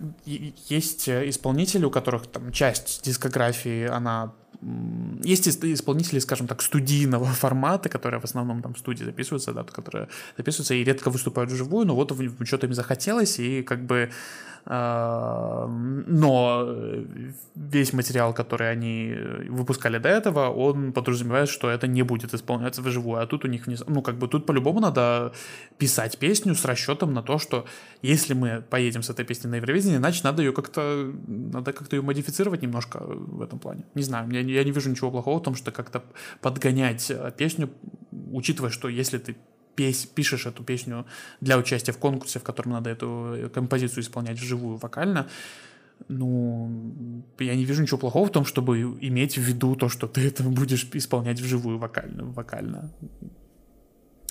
есть 0.68 1.08
исполнители, 1.08 1.84
у 1.84 1.90
которых 1.90 2.28
там 2.28 2.52
часть 2.52 3.00
дискографии, 3.02 3.88
она 3.88 4.32
есть 5.22 5.48
исполнители, 5.48 6.18
скажем 6.18 6.46
так, 6.46 6.62
студийного 6.62 7.24
формата, 7.42 7.88
которые 7.88 8.20
в 8.20 8.24
основном 8.24 8.62
там 8.62 8.74
в 8.74 8.78
студии 8.78 9.04
записываются, 9.04 9.52
да, 9.52 9.64
которые 9.64 10.08
записываются 10.36 10.74
и 10.74 10.84
редко 10.84 11.10
выступают 11.10 11.50
вживую, 11.50 11.86
но 11.86 11.94
вот 11.94 12.12
что-то 12.44 12.66
им 12.66 12.74
захотелось, 12.74 13.38
и 13.38 13.62
как 13.62 13.84
бы 13.86 14.10
а, 14.66 15.66
но 16.06 16.68
весь 17.54 17.92
материал, 17.92 18.34
который 18.34 18.70
они 18.70 19.14
выпускали 19.48 19.98
до 19.98 20.08
этого, 20.08 20.50
он 20.50 20.92
подразумевает, 20.92 21.48
что 21.48 21.70
это 21.70 21.86
не 21.86 22.02
будет 22.02 22.34
исполняться 22.34 22.82
вживую, 22.82 23.22
а 23.22 23.26
тут 23.26 23.44
у 23.44 23.48
них, 23.48 23.66
ну, 23.66 24.02
как 24.02 24.18
бы 24.18 24.28
тут 24.28 24.46
по-любому 24.46 24.80
надо 24.80 25.32
писать 25.78 26.18
песню 26.18 26.54
с 26.54 26.64
расчетом 26.64 27.14
на 27.14 27.22
то, 27.22 27.38
что 27.38 27.64
если 28.02 28.34
мы 28.34 28.62
поедем 28.68 29.02
с 29.02 29.10
этой 29.10 29.24
песней 29.24 29.50
на 29.50 29.56
Евровидение, 29.56 29.98
значит, 29.98 30.24
надо 30.24 30.42
ее 30.42 30.52
как-то, 30.52 31.10
надо 31.26 31.72
как-то 31.72 31.96
ее 31.96 32.02
модифицировать 32.02 32.62
немножко 32.62 33.00
в 33.02 33.42
этом 33.42 33.58
плане. 33.58 33.84
Не 33.94 34.02
знаю, 34.02 34.28
я, 34.40 34.60
я 34.60 34.64
не 34.64 34.72
вижу 34.72 34.90
ничего 34.90 35.10
плохого 35.10 35.38
в 35.38 35.42
том, 35.42 35.54
что 35.54 35.70
как-то 35.70 36.02
подгонять 36.40 37.12
песню, 37.36 37.70
учитывая, 38.32 38.70
что 38.70 38.88
если 38.88 39.18
ты 39.18 39.36
пес, 39.74 40.06
пишешь 40.06 40.46
эту 40.46 40.64
песню 40.64 41.06
для 41.40 41.58
участия 41.58 41.92
в 41.92 41.98
конкурсе, 41.98 42.38
в 42.38 42.42
котором 42.42 42.72
надо 42.72 42.90
эту 42.90 43.34
э, 43.34 43.48
композицию 43.48 44.02
исполнять 44.02 44.38
вживую 44.38 44.76
вокально, 44.76 45.28
ну, 46.08 47.24
я 47.38 47.54
не 47.54 47.64
вижу 47.64 47.82
ничего 47.82 47.98
плохого 47.98 48.26
в 48.26 48.30
том, 48.30 48.44
чтобы 48.44 48.80
иметь 49.00 49.38
в 49.38 49.42
виду 49.42 49.76
то, 49.76 49.88
что 49.88 50.06
ты 50.06 50.26
это 50.26 50.42
будешь 50.42 50.88
исполнять 50.94 51.40
вживую 51.40 51.78
вокально. 51.78 52.24
вокально. 52.24 52.90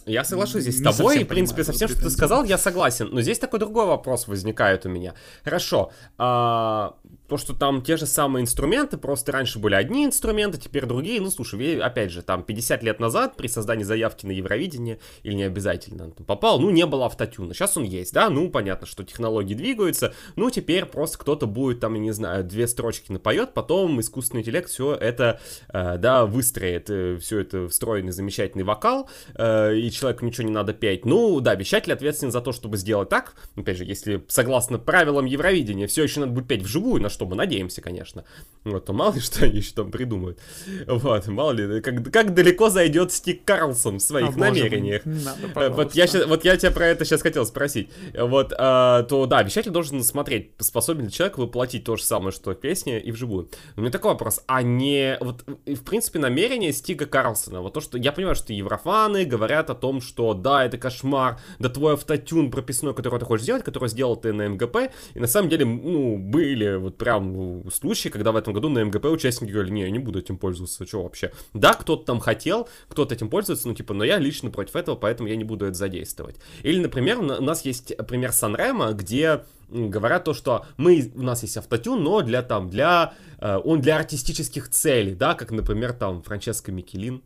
Я 0.06 0.24
соглашусь 0.24 0.64
здесь 0.64 0.80
с 0.80 0.84
тобой, 0.84 1.24
в 1.24 1.28
принципе, 1.28 1.64
со 1.64 1.72
всем, 1.72 1.90
что 1.90 2.02
ты 2.02 2.10
сказал, 2.10 2.44
я 2.44 2.58
согласен. 2.58 3.10
Но 3.12 3.22
здесь 3.22 3.40
такой 3.40 3.60
другой 3.60 3.86
вопрос 3.86 4.28
возникает 4.28 4.86
у 4.86 4.90
меня. 4.90 5.14
Хорошо, 5.44 5.92
а, 6.18 6.96
то, 7.30 7.38
что 7.38 7.54
там 7.54 7.82
те 7.82 7.96
же 7.96 8.06
самые 8.06 8.42
инструменты, 8.42 8.98
просто 8.98 9.32
раньше 9.32 9.60
были 9.60 9.76
одни 9.76 10.06
инструменты, 10.06 10.58
теперь 10.58 10.86
другие. 10.86 11.22
Ну, 11.22 11.30
слушай, 11.30 11.80
опять 11.80 12.12
же, 12.12 12.24
там 12.24 12.44
50 12.44 12.84
лет 12.84 13.00
назад 13.00 13.38
при 13.38 13.48
создании 13.48 13.84
заявки 13.84 14.26
на 14.26 14.32
Евровидение, 14.32 15.00
или 15.24 15.34
не 15.34 15.44
обязательно 15.44 16.10
попал, 16.10 16.60
ну, 16.60 16.72
не 16.72 16.86
было 16.86 17.06
автотюна. 17.06 17.54
Сейчас 17.54 17.78
он 17.78 17.84
есть, 17.84 18.14
да, 18.14 18.30
ну, 18.30 18.50
понятно, 18.50 18.88
что 18.88 19.04
технологии 19.04 19.54
двигаются, 19.54 20.14
ну, 20.36 20.50
теперь 20.50 20.86
просто 20.86 21.20
кто-то 21.20 21.46
будет 21.46 21.80
там, 21.80 21.94
я 21.94 22.00
не 22.00 22.12
знаю, 22.12 22.44
две 22.44 22.68
строчки 22.68 23.12
напоет, 23.12 23.54
потом 23.54 24.00
искусственный 24.00 24.42
интеллект 24.42 24.70
все 24.70 24.96
это, 24.96 25.40
э, 25.72 25.98
да, 25.98 26.26
выстроит, 26.26 26.90
э, 26.90 27.18
все 27.18 27.40
это 27.40 27.68
встроенный 27.68 28.12
замечательный 28.12 28.64
вокал, 28.64 29.10
э, 29.36 29.76
и 29.90 29.92
человеку 29.92 30.26
ничего 30.26 30.48
не 30.48 30.54
надо 30.54 30.74
петь. 30.74 31.06
Ну, 31.06 31.40
да, 31.42 31.56
вещатель 31.56 31.92
ответственен 31.92 32.32
за 32.32 32.42
то, 32.42 32.52
чтобы 32.52 32.78
сделать 32.78 33.10
так, 33.10 33.34
опять 33.56 33.78
же, 33.78 33.86
если 33.86 34.24
согласно 34.28 34.78
правилам 34.78 35.26
Евровидения, 35.26 35.88
все 35.88 36.04
еще 36.04 36.22
надо 36.22 36.32
будет 36.32 36.48
петь 36.48 36.62
вживую, 36.62 37.02
на 37.02 37.10
что 37.10 37.26
мы 37.26 37.36
надеемся, 37.36 37.82
конечно. 37.82 38.24
Вот, 38.64 38.86
то 38.86 38.94
мало 38.94 39.14
ли 39.14 39.20
что 39.20 39.46
они 39.46 39.58
еще 39.58 39.74
там 39.74 39.92
придумают. 39.92 40.40
Вот, 40.88 41.28
мало 41.28 41.52
ли, 41.52 41.82
как, 41.82 42.12
как 42.12 42.34
далеко 42.34 42.70
зайдет 42.70 43.12
Стик 43.12 43.44
Карлсон 43.44 43.98
в 43.98 44.02
своих 44.02 44.36
а, 44.36 44.40
намерениях. 44.40 45.02
Надо, 45.06 45.70
вот, 45.72 45.96
я 45.96 46.08
сейчас, 46.08 46.26
вот 46.28 46.46
я 46.46 46.56
тебя 46.58 46.72
про 46.72 46.88
это 46.88 47.06
сейчас 47.06 47.22
хотел 47.22 47.46
спросить. 47.46 47.90
Вот, 48.18 48.54
а, 48.58 49.04
то 49.04 49.26
да, 49.26 49.42
вещатель 49.44 49.72
должен 49.72 50.04
смотреть, 50.04 50.52
способен 50.60 51.06
ли 51.06 51.12
человек 51.12 51.38
воплотить 51.38 51.84
то 51.84 51.96
же 51.96 52.04
самое, 52.04 52.32
что 52.32 52.54
песня 52.54 53.00
и 53.00 53.12
вживую. 53.12 53.50
У 53.76 53.82
меня 53.82 53.92
такой 53.92 54.12
вопрос, 54.12 54.42
а 54.48 54.62
не, 54.62 55.18
вот, 55.20 55.44
в 55.66 55.84
принципе, 55.84 56.20
намерение 56.20 56.72
Стига 56.72 57.06
Карлсона, 57.06 57.62
вот 57.62 57.74
то, 57.74 57.82
что, 57.82 57.98
я 57.98 58.12
понимаю, 58.12 58.36
что 58.36 58.54
еврофаны 58.54 59.26
говорят 59.26 59.70
о 59.70 59.76
том, 59.80 60.02
что 60.02 60.34
да, 60.34 60.66
это 60.66 60.78
кошмар, 60.78 61.40
да 61.60 61.70
твой 61.70 61.94
автотюн 61.94 62.52
прописной, 62.52 62.94
который 62.94 63.20
ты 63.20 63.26
хочешь 63.26 63.44
сделать, 63.44 63.64
который 63.64 63.90
сделал 63.90 64.16
ты 64.16 64.34
на 64.34 64.48
МГП, 64.50 64.92
и 65.14 65.20
на 65.20 65.28
самом 65.28 65.50
деле, 65.50 65.66
ну, 65.66 66.18
были 66.18 66.76
вот 66.76 66.98
прям 66.98 67.34
ну, 67.34 67.72
случаи, 67.72 68.10
когда 68.10 68.32
в 68.32 68.36
этом 68.36 68.54
году 68.54 68.70
на 68.70 68.84
МГП 68.84 69.06
участники 69.06 69.52
говорили, 69.52 69.74
не, 69.74 69.82
я 69.82 69.90
не 69.90 70.00
буду 70.00 70.20
этим 70.20 70.38
пользоваться, 70.38 70.86
что 70.86 71.04
вообще. 71.04 71.32
Да, 71.54 71.74
кто-то 71.74 72.06
там 72.06 72.20
хотел, 72.20 72.68
кто-то 72.88 73.16
этим 73.16 73.30
пользуется, 73.30 73.68
ну, 73.68 73.74
типа, 73.74 73.94
но 73.94 74.04
я 74.04 74.18
лично 74.18 74.50
против 74.50 74.76
этого, 74.76 74.96
поэтому 74.96 75.30
я 75.30 75.36
не 75.36 75.44
буду 75.44 75.66
это 75.66 75.76
задействовать. 75.76 76.38
Или, 76.64 76.80
например, 76.80 77.20
у 77.20 77.24
нас 77.24 77.66
есть 77.66 77.96
пример 78.08 78.32
Санрема, 78.32 78.92
где 78.94 79.42
говорят 79.70 80.24
то, 80.24 80.34
что 80.34 80.66
мы, 80.78 81.12
у 81.16 81.22
нас 81.22 81.44
есть 81.44 81.58
автотюн, 81.58 82.04
но 82.04 82.22
для 82.22 82.42
там, 82.42 82.70
для, 82.70 83.14
э, 83.40 83.58
он 83.64 83.82
для 83.82 83.98
артистических 83.98 84.70
целей, 84.70 85.14
да, 85.16 85.36
как, 85.36 85.52
например, 85.52 85.94
там, 85.94 86.24
Франческо 86.24 86.72
Микелин, 86.72 87.22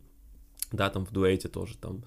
да, 0.72 0.90
там 0.90 1.06
в 1.06 1.12
дуэте 1.12 1.48
тоже 1.48 1.76
там 1.78 2.04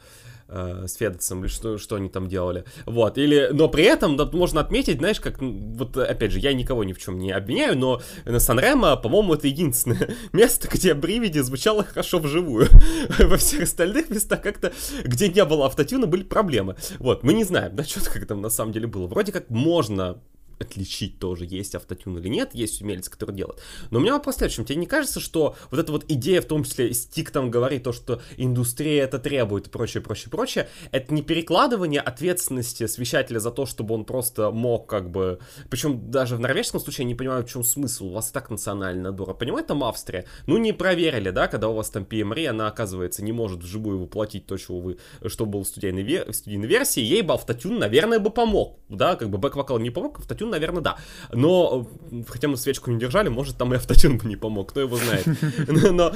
э, 0.47 0.85
с 0.87 0.95
Федецем, 0.95 1.41
или 1.41 1.47
что, 1.47 1.77
что 1.77 1.95
они 1.95 2.09
там 2.09 2.27
делали. 2.27 2.65
Вот, 2.85 3.17
или, 3.17 3.49
но 3.51 3.67
при 3.67 3.83
этом 3.83 4.17
да, 4.17 4.25
можно 4.25 4.61
отметить, 4.61 4.97
знаешь, 4.97 5.19
как, 5.19 5.41
вот, 5.41 5.97
опять 5.97 6.31
же, 6.31 6.39
я 6.39 6.53
никого 6.53 6.83
ни 6.83 6.93
в 6.93 6.99
чем 6.99 7.19
не 7.19 7.31
обвиняю, 7.31 7.77
но 7.77 8.01
на 8.25 8.39
Санремо, 8.39 8.95
по-моему, 8.95 9.33
это 9.33 9.47
единственное 9.47 10.15
место, 10.33 10.67
где 10.71 10.93
Бривиди 10.93 11.39
звучало 11.39 11.83
хорошо 11.83 12.19
вживую. 12.19 12.67
Во 13.19 13.37
всех 13.37 13.63
остальных 13.63 14.09
местах 14.09 14.41
как-то, 14.41 14.73
где 15.03 15.29
не 15.29 15.43
было 15.45 15.65
автотюна, 15.65 16.07
были 16.07 16.23
проблемы. 16.23 16.75
Вот, 16.99 17.23
мы 17.23 17.33
не 17.33 17.43
знаем, 17.43 17.75
да, 17.75 17.83
что 17.83 18.01
как 18.09 18.25
там 18.25 18.41
на 18.41 18.49
самом 18.49 18.71
деле 18.71 18.87
было. 18.87 19.07
Вроде 19.07 19.31
как 19.31 19.49
можно 19.49 20.19
отличить 20.59 21.19
тоже, 21.19 21.45
есть 21.45 21.75
автотюн 21.75 22.17
или 22.17 22.27
нет, 22.27 22.53
есть 22.53 22.81
умельцы, 22.81 23.11
которые 23.11 23.35
делают. 23.35 23.61
Но 23.91 23.99
у 23.99 24.01
меня 24.01 24.13
вопрос 24.13 24.35
в 24.35 24.37
следующем. 24.39 24.65
Тебе 24.65 24.77
не 24.77 24.85
кажется, 24.85 25.19
что 25.19 25.55
вот 25.71 25.79
эта 25.79 25.91
вот 25.91 26.05
идея, 26.07 26.41
в 26.41 26.45
том 26.45 26.63
числе 26.63 26.93
Стик 26.93 27.31
там 27.31 27.51
говорит 27.51 27.83
то, 27.83 27.91
что 27.91 28.21
индустрия 28.37 29.03
это 29.03 29.19
требует 29.19 29.67
и 29.67 29.69
прочее, 29.69 30.01
прочее, 30.01 30.29
прочее, 30.31 30.69
это 30.91 31.13
не 31.13 31.21
перекладывание 31.21 32.01
ответственности 32.01 32.87
свещателя 32.87 33.39
за 33.39 33.51
то, 33.51 33.65
чтобы 33.65 33.95
он 33.95 34.05
просто 34.05 34.51
мог 34.51 34.87
как 34.87 35.11
бы... 35.11 35.39
Причем 35.69 36.09
даже 36.11 36.35
в 36.35 36.39
норвежском 36.39 36.79
случае 36.79 37.05
я 37.05 37.07
не 37.09 37.15
понимаю, 37.15 37.43
в 37.43 37.49
чем 37.49 37.63
смысл. 37.63 38.07
У 38.07 38.13
вас 38.13 38.31
так 38.31 38.49
национальный 38.49 39.03
набор. 39.03 39.29
А 39.31 39.33
понимаете, 39.33 39.67
там 39.69 39.83
Австрия. 39.83 40.25
Ну, 40.45 40.57
не 40.57 40.73
проверили, 40.73 41.29
да, 41.29 41.47
когда 41.47 41.69
у 41.69 41.73
вас 41.73 41.89
там 41.89 42.03
PMRI, 42.03 42.47
она, 42.47 42.67
оказывается, 42.67 43.23
не 43.23 43.31
может 43.31 43.63
вживую 43.63 43.99
воплотить 43.99 44.45
то, 44.45 44.57
что 44.57 44.79
вы, 44.79 44.97
что 45.25 45.45
было 45.45 45.63
в 45.63 45.67
студийной, 45.67 46.03
вер... 46.03 46.33
студийной 46.33 46.67
версии. 46.67 47.01
Ей 47.01 47.21
бы 47.21 47.33
автотюн, 47.33 47.79
наверное, 47.79 48.19
бы 48.19 48.29
помог. 48.29 48.79
Да, 48.89 49.15
как 49.15 49.29
бы 49.29 49.37
бэк-вокал 49.37 49.79
не 49.79 49.89
помог, 49.89 50.19
автотюн 50.19 50.46
автотюн, 50.47 50.49
наверное, 50.49 50.81
да. 50.81 50.97
Но, 51.31 51.87
хотя 52.27 52.47
мы 52.47 52.57
свечку 52.57 52.91
не 52.91 52.99
держали, 52.99 53.29
может, 53.29 53.57
там 53.57 53.73
и 53.73 53.77
автотюн 53.77 54.17
бы 54.17 54.27
не 54.27 54.35
помог, 54.35 54.69
кто 54.69 54.81
его 54.81 54.97
знает. 54.97 55.25
Но 55.67 56.13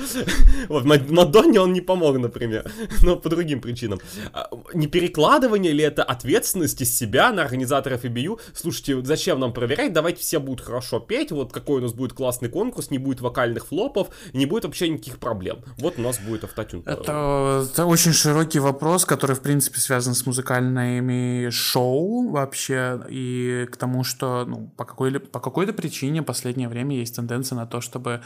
вот 0.69 0.86
Мадонне 0.86 1.59
он 1.59 1.73
не 1.73 1.82
помог, 1.82 2.17
например, 2.17 2.71
но 3.03 3.15
по 3.15 3.29
другим 3.29 3.61
причинам. 3.61 3.99
А, 4.34 4.49
не 4.73 4.88
перекладывание 4.88 5.73
ли 5.73 5.84
это 5.84 6.03
ответственности 6.03 6.84
с 6.84 6.97
себя 6.97 7.32
на 7.32 7.41
организаторов 7.43 8.05
EBU? 8.05 8.39
Слушайте, 8.53 9.01
зачем 9.03 9.39
нам 9.39 9.53
проверять? 9.53 9.93
Давайте 9.93 10.21
все 10.21 10.39
будут 10.39 10.61
хорошо 10.61 10.99
петь, 10.99 11.32
вот 11.32 11.51
какой 11.51 11.79
у 11.79 11.82
нас 11.82 11.93
будет 11.93 12.13
классный 12.13 12.49
конкурс, 12.49 12.91
не 12.91 12.97
будет 12.97 13.21
вокальных 13.21 13.67
флопов, 13.67 14.07
не 14.34 14.45
будет 14.45 14.65
вообще 14.65 14.89
никаких 14.89 15.17
проблем. 15.17 15.57
Вот 15.77 15.95
у 15.97 16.01
нас 16.01 16.19
будет 16.19 16.43
автотюн. 16.43 16.84
Это, 16.86 17.67
это 17.71 17.86
очень 17.86 18.13
широкий 18.13 18.59
вопрос, 18.59 19.05
который, 19.05 19.36
в 19.36 19.41
принципе, 19.41 19.79
связан 19.79 20.13
с 20.13 20.25
музыкальными 20.25 21.49
шоу 21.49 22.29
вообще, 22.29 23.01
и 23.09 23.67
к 23.71 23.77
тому, 23.77 24.03
что 24.03 24.20
что 24.22 24.45
ну, 24.45 24.67
по, 24.78 24.86
какой, 24.86 25.19
по 25.19 25.39
какой-то 25.39 25.74
причине 25.74 26.22
в 26.22 26.26
последнее 26.26 26.69
время 26.69 26.95
есть 26.95 27.15
тенденция 27.15 27.55
на 27.55 27.65
то, 27.65 27.82
чтобы 27.82 28.22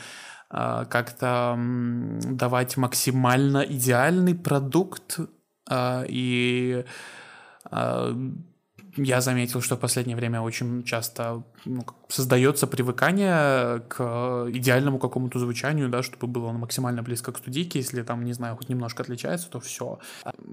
э, 0.51 0.85
как-то 0.89 1.55
э, 1.57 2.19
давать 2.31 2.77
максимально 2.77 3.59
идеальный 3.59 4.35
продукт 4.35 5.19
э, 5.69 6.05
и 6.09 6.83
э, 7.71 8.13
я 8.97 9.21
заметил, 9.21 9.61
что 9.61 9.75
в 9.75 9.79
последнее 9.79 10.15
время 10.15 10.41
очень 10.41 10.83
часто 10.83 11.43
ну, 11.65 11.85
создается 12.07 12.65
привыкание 12.67 13.81
к 13.89 14.47
идеальному 14.49 14.99
какому-то 14.99 15.39
звучанию, 15.39 15.89
да, 15.89 16.01
чтобы 16.01 16.27
было 16.27 16.51
максимально 16.51 17.03
близко 17.03 17.31
к 17.31 17.37
студийке. 17.37 17.79
Если 17.79 18.03
там, 18.03 18.23
не 18.23 18.33
знаю, 18.33 18.55
хоть 18.55 18.69
немножко 18.69 19.03
отличается, 19.03 19.49
то 19.49 19.59
все. 19.59 19.99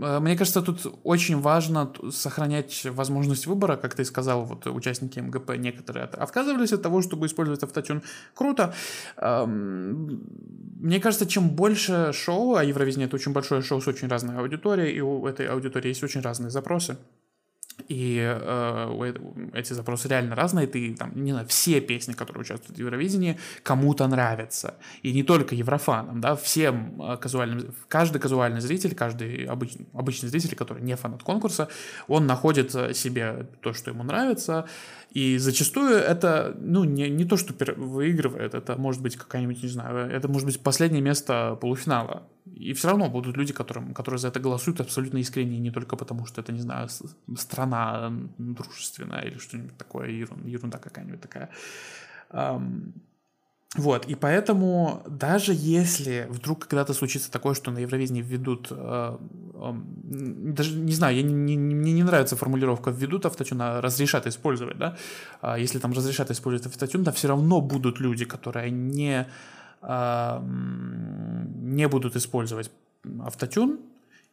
Э, 0.01 0.19
мне 0.21 0.37
кажется, 0.37 0.63
тут 0.63 0.87
очень 1.05 1.41
важно 1.41 1.93
сохранять 2.11 2.87
возможность 2.91 3.47
выбора, 3.47 3.77
как 3.77 3.95
ты 3.95 4.05
сказал, 4.05 4.45
вот 4.45 4.67
участники 4.67 5.21
МГП 5.21 5.57
некоторые 5.57 6.05
отказывались 6.05 6.73
от 6.73 6.83
того, 6.83 7.03
чтобы 7.03 7.27
использовать 7.27 7.63
автотюн. 7.63 8.03
Круто. 8.35 8.75
Мне 9.17 11.01
кажется, 11.01 11.27
чем 11.27 11.51
больше 11.51 12.13
шоу, 12.13 12.57
а 12.57 12.65
Евровидение 12.65 13.07
это 13.07 13.17
очень 13.17 13.33
большое 13.33 13.63
шоу 13.63 13.81
с 13.81 13.87
очень 13.87 14.09
разной 14.09 14.39
аудиторией, 14.39 14.97
и 14.97 15.01
у 15.01 15.27
этой 15.27 15.47
аудитории 15.47 15.89
есть 15.89 16.03
очень 16.03 16.21
разные 16.21 16.51
запросы, 16.51 16.97
и 17.89 18.19
э, 18.21 19.15
эти 19.55 19.73
запросы 19.73 20.09
реально 20.09 20.35
разные. 20.35 20.67
Ты 20.67 20.95
там, 20.95 21.13
не 21.15 21.33
знаю, 21.33 21.47
все 21.49 21.81
песни, 21.81 22.13
которые 22.13 22.43
участвуют 22.43 22.77
в 22.77 22.81
Евровидении, 22.81 23.39
кому-то 23.63 24.07
нравятся. 24.07 24.75
И 25.03 25.13
не 25.13 25.23
только 25.23 25.55
еврофанам, 25.55 26.21
да, 26.21 26.37
всем 26.37 27.01
э, 27.03 27.17
казуальным, 27.17 27.75
каждый 27.89 28.21
казуальный 28.21 28.61
зритель, 28.61 28.95
каждый 28.95 29.45
обычный, 29.45 29.87
обычный 29.95 30.29
зритель, 30.29 30.55
который 30.55 30.83
не 30.83 30.97
фанат 30.97 31.23
конкурса, 31.23 31.69
он 32.09 32.27
находит 32.27 32.75
э, 32.75 32.95
себе 32.95 33.47
то, 33.61 33.73
что 33.73 33.91
ему 33.91 34.03
нравится, 34.03 34.67
и 35.15 35.39
зачастую 35.39 35.97
это, 35.97 36.57
ну, 36.59 36.85
не, 36.85 37.11
не 37.11 37.27
то, 37.27 37.37
что 37.37 37.55
выигрывает, 37.77 38.55
это 38.55 38.77
может 38.77 39.03
быть 39.03 39.17
какая-нибудь, 39.17 39.63
не 39.63 39.69
знаю, 39.69 40.11
это 40.11 40.29
может 40.29 40.47
быть 40.47 40.61
последнее 40.61 41.03
место 41.03 41.59
полуфинала. 41.61 42.23
И 42.55 42.73
все 42.73 42.89
равно 42.89 43.11
будут 43.11 43.37
люди, 43.37 43.53
которым, 43.53 43.93
которые 43.93 44.19
за 44.19 44.29
это 44.29 44.41
голосуют 44.41 44.81
абсолютно 44.81 45.19
искренне, 45.19 45.59
не 45.59 45.71
только 45.71 45.97
потому, 45.97 46.25
что 46.25 46.41
это, 46.41 46.53
не 46.53 46.61
знаю, 46.61 46.89
страна 47.37 48.11
дружественная 48.39 49.23
или 49.23 49.39
что-нибудь 49.39 49.77
такое, 49.77 50.09
ерунда 50.09 50.79
какая-нибудь 50.79 51.21
такая. 51.21 51.51
Вот, 53.77 54.05
и 54.05 54.15
поэтому 54.15 55.03
даже 55.07 55.55
если 55.55 56.27
вдруг 56.29 56.67
когда-то 56.67 56.93
случится 56.93 57.31
такое, 57.31 57.55
что 57.55 57.71
на 57.71 57.79
Евровидении 57.79 58.21
введут, 58.21 58.69
э, 58.71 59.17
э, 59.55 59.73
даже 60.05 60.77
не 60.77 60.93
знаю, 60.93 61.17
я 61.17 61.23
не, 61.23 61.33
не, 61.33 61.57
мне 61.57 61.93
не 61.93 62.03
нравится 62.03 62.37
формулировка 62.37 62.91
введут 62.91 63.25
автотюн, 63.25 63.63
а 63.63 63.81
разрешат 63.81 64.27
использовать, 64.27 64.77
да, 64.77 64.97
э, 65.41 65.57
если 65.59 65.79
там 65.79 65.93
разрешат 65.93 66.31
использовать 66.31 66.67
автотюн, 66.67 67.03
да, 67.03 67.13
все 67.13 67.29
равно 67.29 67.63
будут 67.63 67.99
люди, 67.99 68.27
которые 68.27 68.71
не, 68.71 69.27
э, 69.81 70.41
не 70.43 71.89
будут 71.89 72.15
использовать 72.15 72.71
автотюн, 73.25 73.79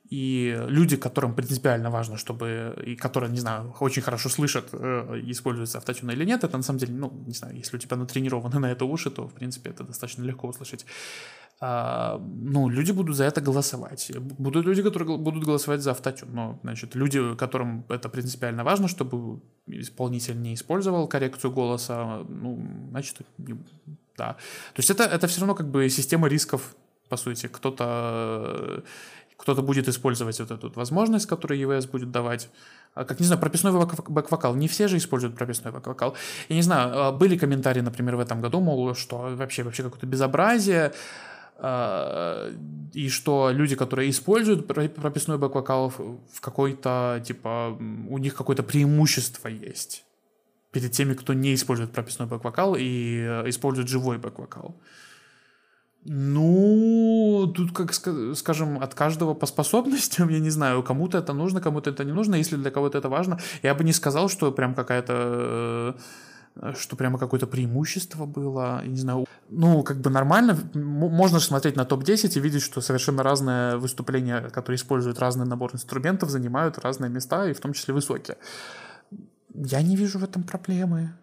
и 0.10 0.58
люди, 0.68 0.98
которым 0.98 1.36
принципиально 1.36 1.92
важно, 1.92 2.18
чтобы, 2.18 2.76
и 2.86 2.96
которые, 2.96 3.32
не 3.32 3.40
знаю, 3.40 3.76
очень 3.80 4.02
хорошо 4.02 4.30
слышат, 4.30 4.70
э, 4.72 5.22
используется 5.26 5.78
автотюн 5.78 6.10
или 6.10 6.26
нет, 6.26 6.44
это 6.44 6.58
на 6.58 6.64
самом 6.64 6.80
деле, 6.80 6.94
ну, 6.94 7.12
не 7.28 7.34
знаю, 7.34 7.56
если 7.56 7.78
у 7.78 7.80
тебя 7.80 7.96
натренированы 7.96 8.60
на 8.60 8.72
это 8.72 8.86
уши, 8.86 9.12
то, 9.12 9.28
в 9.28 9.34
принципе, 9.34 9.70
это 9.70 9.84
достаточно 9.84 10.24
легко 10.24 10.48
услышать. 10.48 10.86
А, 11.62 12.18
ну, 12.20 12.70
люди 12.70 12.92
будут 12.92 13.16
за 13.18 13.26
это 13.26 13.42
голосовать. 13.42 14.12
Будут 14.18 14.66
люди, 14.66 14.82
которые 14.82 15.18
будут 15.18 15.44
голосовать 15.44 15.82
за 15.82 15.92
автотюн. 15.92 16.30
Но, 16.34 16.60
значит, 16.64 16.96
люди, 16.96 17.36
которым 17.36 17.86
это 17.90 18.10
принципиально 18.10 18.64
важно, 18.64 18.88
чтобы 18.88 19.42
исполнитель 19.68 20.42
не 20.42 20.54
использовал 20.54 21.08
коррекцию 21.08 21.52
голоса, 21.52 22.24
ну, 22.30 22.88
значит, 22.90 23.18
да. 24.18 24.34
То 24.74 24.80
есть 24.80 24.90
это, 24.90 25.04
это 25.04 25.28
все 25.28 25.42
равно 25.42 25.54
как 25.54 25.70
бы 25.70 25.90
система 25.90 26.30
рисков, 26.30 26.76
по 27.10 27.18
сути. 27.18 27.48
Кто-то 27.48 28.84
кто-то 29.40 29.62
будет 29.62 29.88
использовать 29.88 30.40
вот 30.40 30.52
эту 30.52 30.72
возможность, 30.76 31.26
которую 31.26 31.60
EVS 31.62 31.90
будет 31.90 32.12
давать. 32.12 32.50
А, 32.94 33.06
как, 33.06 33.20
не 33.20 33.26
знаю, 33.26 33.40
прописной 33.42 33.72
бэк-вокал. 33.72 34.56
Не 34.56 34.68
все 34.68 34.88
же 34.88 34.98
используют 34.98 35.36
прописной 35.36 35.72
бэк-вокал. 35.72 36.16
Я 36.50 36.56
не 36.56 36.62
знаю, 36.62 36.92
а, 36.94 37.12
были 37.12 37.38
комментарии, 37.38 37.82
например, 37.82 38.16
в 38.16 38.20
этом 38.20 38.42
году, 38.42 38.60
мол, 38.60 38.94
что 38.96 39.36
вообще, 39.36 39.64
вообще 39.64 39.84
какое-то 39.84 40.06
безобразие, 40.06 40.92
а, 41.58 42.52
и 42.94 43.10
что 43.10 43.50
люди, 43.52 43.76
которые 43.76 44.10
используют 44.10 44.68
прописной 44.68 45.38
бэк-вокал 45.38 45.90
в 45.90 46.42
какой-то, 46.42 47.24
типа, 47.26 47.78
у 48.10 48.18
них 48.18 48.36
какое-то 48.36 48.64
преимущество 48.64 49.48
есть 49.48 50.04
перед 50.72 50.92
теми, 50.92 51.14
кто 51.14 51.34
не 51.34 51.54
использует 51.54 51.92
прописной 51.92 52.28
бэк-вокал 52.28 52.76
и 52.76 53.20
э, 53.22 53.50
использует 53.50 53.88
живой 53.88 54.18
бэк-вокал. 54.18 54.76
Ну, 56.06 56.79
тут, 57.60 57.76
как 57.76 57.94
скажем, 58.36 58.82
от 58.82 58.96
каждого 58.96 59.34
по 59.34 59.46
способностям, 59.46 60.30
я 60.30 60.40
не 60.40 60.50
знаю, 60.50 60.84
кому-то 60.84 61.18
это 61.18 61.34
нужно, 61.34 61.62
кому-то 61.62 61.90
это 61.90 62.04
не 62.04 62.14
нужно. 62.14 62.36
Если 62.36 62.56
для 62.56 62.72
кого-то 62.72 62.98
это 62.98 63.10
важно, 63.10 63.40
я 63.64 63.76
бы 63.76 63.84
не 63.84 63.94
сказал, 63.94 64.30
что 64.30 64.52
прям 64.52 64.74
какая-то 64.74 65.96
э, 66.56 66.74
что 66.80 66.96
прямо 66.96 67.18
какое-то 67.18 67.48
преимущество 67.48 68.26
было, 68.26 68.82
я 68.84 68.90
не 68.90 68.98
знаю. 68.98 69.26
Ну, 69.50 69.84
как 69.84 69.98
бы 69.98 70.10
нормально, 70.10 70.58
можно 70.74 71.40
же 71.40 71.46
смотреть 71.46 71.76
на 71.76 71.86
топ-10 71.86 72.38
и 72.38 72.40
видеть, 72.40 72.62
что 72.62 72.82
совершенно 72.82 73.24
разные 73.24 73.78
выступления, 73.78 74.42
которые 74.50 74.78
используют 74.78 75.20
разный 75.20 75.46
набор 75.46 75.72
инструментов, 75.74 76.30
занимают 76.30 76.78
разные 76.78 77.10
места, 77.10 77.48
и 77.50 77.54
в 77.54 77.60
том 77.60 77.74
числе 77.74 77.94
высокие. 77.94 78.38
Я 79.54 79.82
не 79.82 79.96
вижу 79.96 80.20
в 80.20 80.24
этом 80.24 80.44
проблемы. 80.44 81.14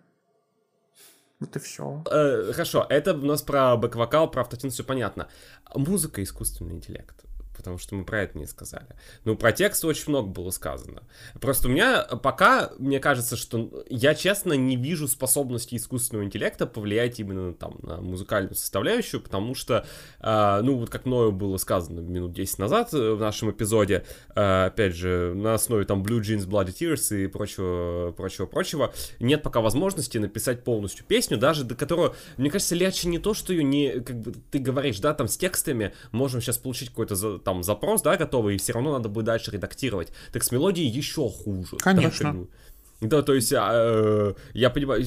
Вот 1.39 1.55
и 1.55 1.59
все. 1.59 2.03
Э, 2.11 2.53
хорошо, 2.53 2.87
это 2.89 3.12
у 3.12 3.18
нас 3.18 3.43
про 3.43 3.76
бэк-вокал, 3.76 4.30
про 4.30 4.41
автотюн 4.41 4.70
все 4.70 4.84
понятно. 4.84 5.28
Музыка— 5.74 6.22
искусственный 6.22 6.74
интеллект. 6.74 7.26
Потому 7.57 7.78
что 7.78 7.94
мы 7.94 8.04
про 8.04 8.22
это 8.22 8.38
не 8.38 8.46
сказали. 8.46 8.86
Ну, 9.24 9.36
про 9.36 9.52
текст 9.52 9.84
очень 9.84 10.11
много 10.11 10.28
было 10.28 10.50
сказано. 10.50 11.02
Просто 11.40 11.68
у 11.68 11.70
меня 11.70 12.02
пока, 12.02 12.72
мне 12.78 13.00
кажется, 13.00 13.36
что 13.36 13.84
я, 13.88 14.14
честно, 14.14 14.52
не 14.52 14.76
вижу 14.76 15.09
способности 15.09 15.74
искусственного 15.76 16.24
интеллекта 16.24 16.66
повлиять 16.66 17.18
именно 17.18 17.54
там 17.54 17.78
на 17.82 18.00
музыкальную 18.00 18.54
составляющую, 18.54 19.20
потому 19.20 19.54
что, 19.54 19.86
э, 20.20 20.61
ну, 20.62 20.76
вот 20.76 20.90
как 20.90 21.07
мною 21.07 21.32
было 21.32 21.57
сказано 21.57 22.00
минут 22.00 22.32
10 22.32 22.59
назад 22.59 22.92
э, 22.92 23.12
в 23.12 23.20
нашем 23.20 23.50
эпизоде, 23.50 24.04
э, 24.34 24.66
опять 24.66 24.94
же, 24.94 25.32
на 25.34 25.54
основе 25.54 25.84
там 25.84 26.02
Blue 26.02 26.20
Jeans, 26.20 26.46
Bloody 26.46 26.74
Tears 26.74 27.16
и 27.16 27.26
прочего, 27.26 28.12
прочего, 28.12 28.46
прочего, 28.46 28.92
нет 29.18 29.42
пока 29.42 29.61
возможности 29.61 30.18
написать 30.18 30.64
полностью 30.64 31.04
песню, 31.04 31.38
даже 31.38 31.64
до 31.64 31.74
которого, 31.74 32.14
мне 32.36 32.50
кажется, 32.50 32.74
легче 32.74 33.09
не 33.09 33.18
то, 33.18 33.34
что 33.34 33.52
ее 33.52 33.64
не, 33.64 34.00
как 34.00 34.20
бы 34.20 34.34
ты 34.50 34.59
говоришь, 34.59 34.98
да, 35.00 35.14
там 35.14 35.28
с 35.28 35.36
текстами 35.36 35.92
можем 36.12 36.40
сейчас 36.40 36.59
получить 36.59 36.90
какой-то 36.90 37.38
там 37.38 37.55
запрос, 37.62 38.02
да, 38.02 38.16
готовый, 38.16 38.54
и 38.54 38.59
все 38.59 38.72
равно 38.72 38.92
надо 38.92 39.09
будет 39.09 39.26
дальше 39.26 39.50
редактировать. 39.50 40.12
Так 40.32 40.42
с 40.44 40.50
мелодией 40.50 40.88
еще 40.88 41.28
хуже. 41.28 41.76
Конечно. 41.78 42.32
Да, 42.32 42.38
да, 43.01 43.22
то 43.22 43.34
есть, 43.34 43.53
а, 43.53 43.70
э, 43.72 44.34
я 44.55 44.70
понимаю, 44.70 45.05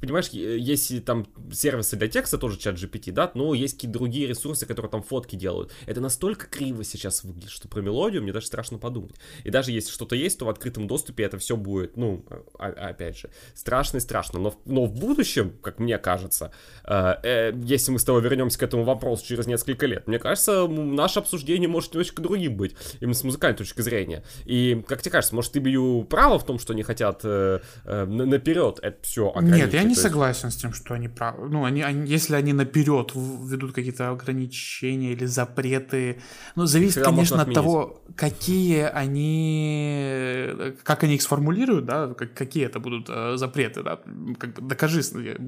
понимаешь, 0.00 0.28
есть 0.28 1.04
там 1.04 1.26
сервисы 1.52 1.96
для 1.96 2.08
текста, 2.08 2.38
тоже 2.38 2.58
чат 2.58 2.76
GPT, 2.76 3.12
да, 3.12 3.30
но 3.34 3.54
есть 3.54 3.74
какие-то 3.74 3.98
другие 3.98 4.26
ресурсы, 4.26 4.66
которые 4.66 4.90
там 4.90 5.02
фотки 5.02 5.36
делают. 5.36 5.72
Это 5.86 6.00
настолько 6.00 6.46
криво 6.46 6.84
сейчас 6.84 7.24
выглядит, 7.24 7.50
что 7.50 7.68
про 7.68 7.80
мелодию 7.80 8.22
мне 8.22 8.32
даже 8.32 8.46
страшно 8.46 8.78
подумать. 8.78 9.14
И 9.44 9.50
даже 9.50 9.72
если 9.72 9.90
что-то 9.90 10.14
есть, 10.14 10.38
то 10.38 10.44
в 10.44 10.48
открытом 10.48 10.86
доступе 10.86 11.24
это 11.24 11.38
все 11.38 11.56
будет, 11.56 11.96
ну, 11.96 12.24
а, 12.58 12.68
опять 12.68 13.18
же, 13.18 13.30
страшно 13.54 13.98
и 13.98 14.00
страшно. 14.00 14.38
Но, 14.38 14.54
но 14.64 14.86
в 14.86 14.94
будущем, 14.94 15.56
как 15.62 15.78
мне 15.78 15.98
кажется, 15.98 16.52
э, 16.84 17.14
э, 17.22 17.52
если 17.64 17.90
мы 17.90 17.98
с 17.98 18.04
тобой 18.04 18.22
вернемся 18.22 18.58
к 18.58 18.62
этому 18.62 18.84
вопросу 18.84 19.26
через 19.26 19.46
несколько 19.46 19.86
лет, 19.86 20.06
мне 20.06 20.18
кажется, 20.18 20.66
наше 20.66 21.18
обсуждение 21.18 21.68
может 21.68 21.92
немножечко 21.92 22.22
другим 22.22 22.56
быть, 22.56 22.74
именно 23.00 23.14
с 23.14 23.24
музыкальной 23.24 23.56
точки 23.56 23.80
зрения. 23.80 24.24
И, 24.44 24.82
как 24.86 25.02
тебе 25.02 25.12
кажется, 25.12 25.34
может, 25.34 25.52
ты 25.52 25.58
бью 25.58 26.04
право 26.04 26.38
в 26.38 26.46
том, 26.46 26.58
что 26.58 26.72
они 26.72 26.82
хотят 26.82 27.25
э, 27.26 27.60
э, 27.84 28.04
наперед 28.04 28.78
это 28.82 28.96
все 29.02 29.30
ограничить. 29.30 29.64
Нет, 29.64 29.74
я 29.74 29.82
не 29.82 29.90
есть... 29.90 30.02
согласен 30.02 30.50
с 30.50 30.56
тем, 30.56 30.72
что 30.72 30.94
они 30.94 31.08
правы. 31.08 31.48
Ну, 31.48 31.64
они, 31.64 31.82
они, 31.82 32.08
если 32.08 32.34
они 32.34 32.52
наперед 32.52 33.12
ведут 33.14 33.72
какие-то 33.72 34.10
ограничения 34.10 35.12
или 35.12 35.26
запреты, 35.26 36.20
ну, 36.54 36.66
зависит, 36.66 37.02
конечно, 37.02 37.42
от 37.42 37.52
того, 37.52 38.02
какие 38.14 38.82
они, 38.82 40.74
как 40.82 41.04
они 41.04 41.14
их 41.16 41.22
сформулируют, 41.22 41.84
да, 41.84 42.14
как, 42.14 42.34
какие 42.34 42.66
это 42.66 42.80
будут 42.80 43.08
э, 43.08 43.36
запреты, 43.36 43.82
да, 43.82 43.98
как, 44.38 44.66
докажи, 44.66 45.02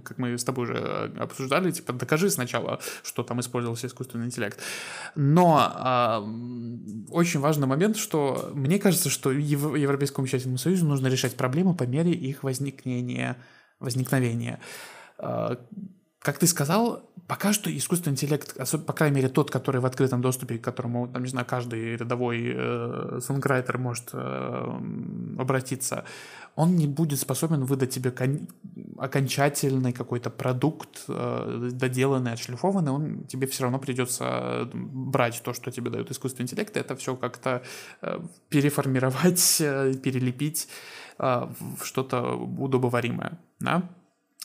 как 0.05 0.18
мы 0.18 0.37
с 0.37 0.45
тобой 0.45 0.64
уже 0.64 1.12
обсуждали, 1.18 1.70
типа, 1.70 1.93
докажи 1.93 2.31
сначала, 2.31 2.81
что 3.03 3.22
там 3.22 3.41
использовался 3.41 3.87
искусственный 3.87 4.26
интеллект. 4.26 4.59
Но 5.14 5.72
э, 5.74 7.12
очень 7.12 7.41
важный 7.41 7.66
момент, 7.66 7.97
что 7.97 8.51
мне 8.55 8.79
кажется, 8.79 9.11
что 9.11 9.31
Европейскому 9.31 10.24
участному 10.24 10.59
союзу 10.59 10.87
нужно 10.87 11.09
решать 11.09 11.35
проблемы 11.75 11.77
по 11.77 11.85
мере 11.85 12.12
их 12.12 12.43
возникновения. 12.43 13.37
возникновения. 13.81 14.59
А, 15.19 15.59
как 16.21 16.39
ты 16.39 16.47
сказал, 16.47 17.09
пока 17.29 17.53
что 17.53 17.75
искусственный 17.75 18.14
интеллект, 18.14 18.57
по 18.87 18.93
крайней 18.93 19.16
мере 19.16 19.29
тот, 19.29 19.51
который 19.51 19.81
в 19.81 19.87
открытом 19.87 20.21
доступе, 20.21 20.59
к 20.59 20.64
которому, 20.64 21.07
там, 21.07 21.23
не 21.23 21.29
знаю, 21.29 21.47
каждый 21.47 21.97
рядовой 21.97 22.53
э, 22.55 23.21
сонграйтер 23.23 23.79
может 23.79 24.11
э, 24.12 24.81
обратиться, 25.39 26.05
он 26.57 26.75
не 26.75 26.89
будет 26.89 27.21
способен 27.21 27.64
выдать 27.64 27.91
тебе 27.91 28.11
кон- 28.11 28.49
окончательный 28.99 29.93
какой-то 29.93 30.29
продукт, 30.29 31.05
э, 31.09 31.71
доделанный, 31.73 32.33
отшлифованный, 32.33 32.91
он 32.91 33.25
тебе 33.25 33.47
все 33.47 33.62
равно 33.62 33.79
придется 33.79 34.69
брать 34.75 35.41
то, 35.45 35.53
что 35.53 35.71
тебе 35.71 35.91
дает 35.91 36.11
искусственный 36.11 36.45
интеллект, 36.45 36.77
это 36.77 36.97
все 36.97 37.14
как-то 37.14 37.62
э, 38.03 38.19
переформировать, 38.49 39.59
э, 39.61 39.95
перелепить 40.03 40.69
в 41.19 41.85
что-то 41.85 42.35
удобоваримое, 42.35 43.39
да? 43.61 43.83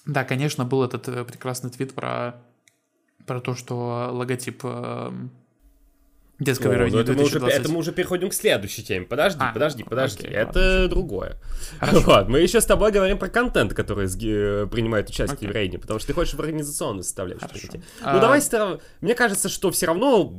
Да, 0.05 0.24
конечно, 0.24 0.65
был 0.65 0.84
этот 0.84 1.07
э, 1.07 1.24
прекрасный 1.24 1.69
твит 1.69 1.93
про, 1.93 2.36
про 3.26 3.39
то, 3.39 3.55
что 3.55 4.09
логотип 4.11 4.61
э, 4.63 5.11
детского 6.39 6.74
ну 6.74 6.99
это, 6.99 7.13
мы 7.13 7.24
уже, 7.24 7.39
это 7.39 7.71
мы 7.71 7.78
уже 7.78 7.91
переходим 7.93 8.30
к 8.30 8.34
следующей 8.34 8.84
теме. 8.84 9.05
Подожди, 9.05 9.39
а, 9.41 9.53
подожди, 9.53 9.84
подожди. 9.84 10.28
Окей, 10.28 10.36
это 10.36 10.59
ладно. 10.59 10.88
другое. 10.89 11.38
Хорошо. 11.80 12.01
Вот, 12.05 12.28
мы 12.28 12.39
еще 12.39 12.59
с 12.59 12.65
тобой 12.65 12.91
говорим 12.91 13.17
про 13.17 13.30
контент, 13.30 13.74
который 13.74 14.07
э, 14.07 14.67
принимает 14.67 15.09
участие 15.09 15.49
в 15.49 15.53
рейде, 15.53 15.78
потому 15.78 15.99
что 15.99 16.07
ты 16.07 16.13
хочешь 16.13 16.34
в 16.34 16.39
организационную 16.39 17.03
составляющую. 17.03 17.82
А... 18.01 18.15
Ну 18.15 18.19
давай, 18.19 18.41
мне 18.99 19.15
кажется, 19.15 19.47
что 19.47 19.71
все 19.71 19.86
равно 19.86 20.34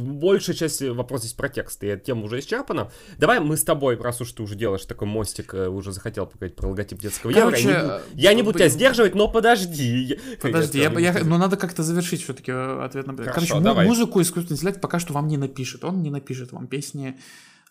большая 0.00 0.56
часть 0.56 0.82
вопросов 0.82 1.26
здесь 1.26 1.36
про 1.36 1.48
текст, 1.48 1.82
и 1.84 1.86
эта 1.88 2.04
тема 2.04 2.24
уже 2.24 2.40
исчерпана. 2.40 2.90
Давай 3.18 3.40
мы 3.40 3.56
с 3.56 3.64
тобой, 3.64 3.96
раз 3.96 4.20
уж 4.20 4.32
ты 4.32 4.42
уже 4.42 4.54
делаешь 4.54 4.84
такой 4.84 5.06
мостик, 5.06 5.54
э, 5.54 5.68
уже 5.68 5.92
захотел 5.92 6.26
поговорить 6.26 6.56
про 6.56 6.68
логотип 6.68 6.98
детского 6.98 7.32
Короче, 7.32 7.68
евро. 7.68 7.72
Я 7.74 8.00
не, 8.14 8.22
я 8.22 8.34
не 8.34 8.42
буду 8.42 8.58
тебя 8.58 8.68
сдерживать, 8.68 9.14
но 9.14 9.28
подожди. 9.28 10.18
Подожди, 10.40 10.78
я, 10.78 10.90
я, 10.90 11.12
я, 11.12 11.24
но 11.24 11.38
надо 11.38 11.56
как-то 11.56 11.82
завершить 11.82 12.22
все-таки 12.22 12.50
э, 12.50 12.84
ответ 12.84 13.06
на... 13.06 13.16
Хорошо, 13.16 13.32
Короче, 13.32 13.60
давай. 13.60 13.86
музыку 13.86 14.20
искусственный 14.20 14.56
интеллект 14.56 14.80
пока 14.80 14.98
что 14.98 15.12
вам 15.12 15.28
не 15.28 15.36
напишет. 15.36 15.84
Он 15.84 16.02
не 16.02 16.10
напишет 16.10 16.52
вам 16.52 16.66
песни, 16.66 17.18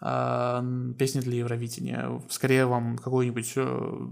э, 0.02 0.92
песни 0.98 1.20
для 1.22 1.40
Евровидения. 1.40 2.22
Скорее 2.30 2.66
вам 2.66 2.98
какой-нибудь 2.98 3.54
э, 3.56 4.08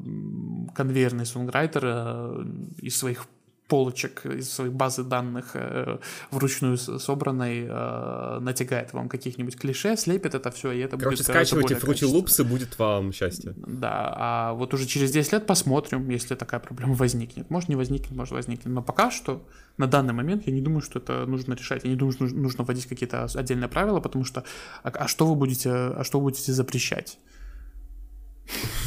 конвейерный 0.75 1.25
сонграйтер 1.25 1.81
э, 1.83 2.45
из 2.81 2.97
своих 2.97 3.27
полочек 3.67 4.25
из 4.25 4.49
своей 4.49 4.71
базы 4.71 5.03
данных 5.03 5.51
э, 5.53 5.97
вручную 6.31 6.77
собранной 6.77 7.65
э, 7.69 8.39
натягает 8.39 8.93
вам 8.93 9.09
каких-нибудь 9.09 9.57
клише, 9.57 9.97
слепит 9.97 10.35
это 10.35 10.51
все, 10.51 10.71
и 10.71 10.79
это 10.79 10.97
Короче, 10.97 11.17
будет 11.17 11.25
скачивайте 11.25 11.75
Fruity 11.75 12.11
Loops, 12.11 12.41
и 12.41 12.47
будет 12.47 12.79
вам 12.79 13.11
счастье. 13.11 13.53
Да, 13.57 14.13
а 14.15 14.53
вот 14.53 14.73
уже 14.73 14.85
через 14.85 15.11
10 15.11 15.33
лет 15.33 15.45
посмотрим, 15.45 16.09
если 16.09 16.35
такая 16.35 16.59
проблема 16.59 16.93
возникнет. 16.93 17.49
Может, 17.49 17.69
не 17.69 17.75
возникнет, 17.75 18.15
может, 18.15 18.33
возникнет. 18.33 18.73
Но 18.73 18.81
пока 18.81 19.11
что, 19.11 19.45
на 19.77 19.87
данный 19.87 20.13
момент, 20.13 20.47
я 20.47 20.53
не 20.53 20.61
думаю, 20.61 20.81
что 20.81 20.99
это 20.99 21.25
нужно 21.25 21.53
решать. 21.53 21.83
Я 21.83 21.89
не 21.89 21.95
думаю, 21.97 22.13
что 22.13 22.25
нужно 22.25 22.63
вводить 22.63 22.85
какие-то 22.85 23.25
отдельные 23.35 23.67
правила, 23.67 23.99
потому 23.99 24.23
что 24.23 24.43
а, 24.83 24.89
а 24.89 25.07
что 25.07 25.27
вы 25.27 25.35
будете, 25.35 25.69
а 25.69 26.03
что 26.03 26.19
вы 26.19 26.25
будете 26.25 26.53
запрещать? 26.53 27.19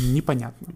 Непонятно. 0.01 0.74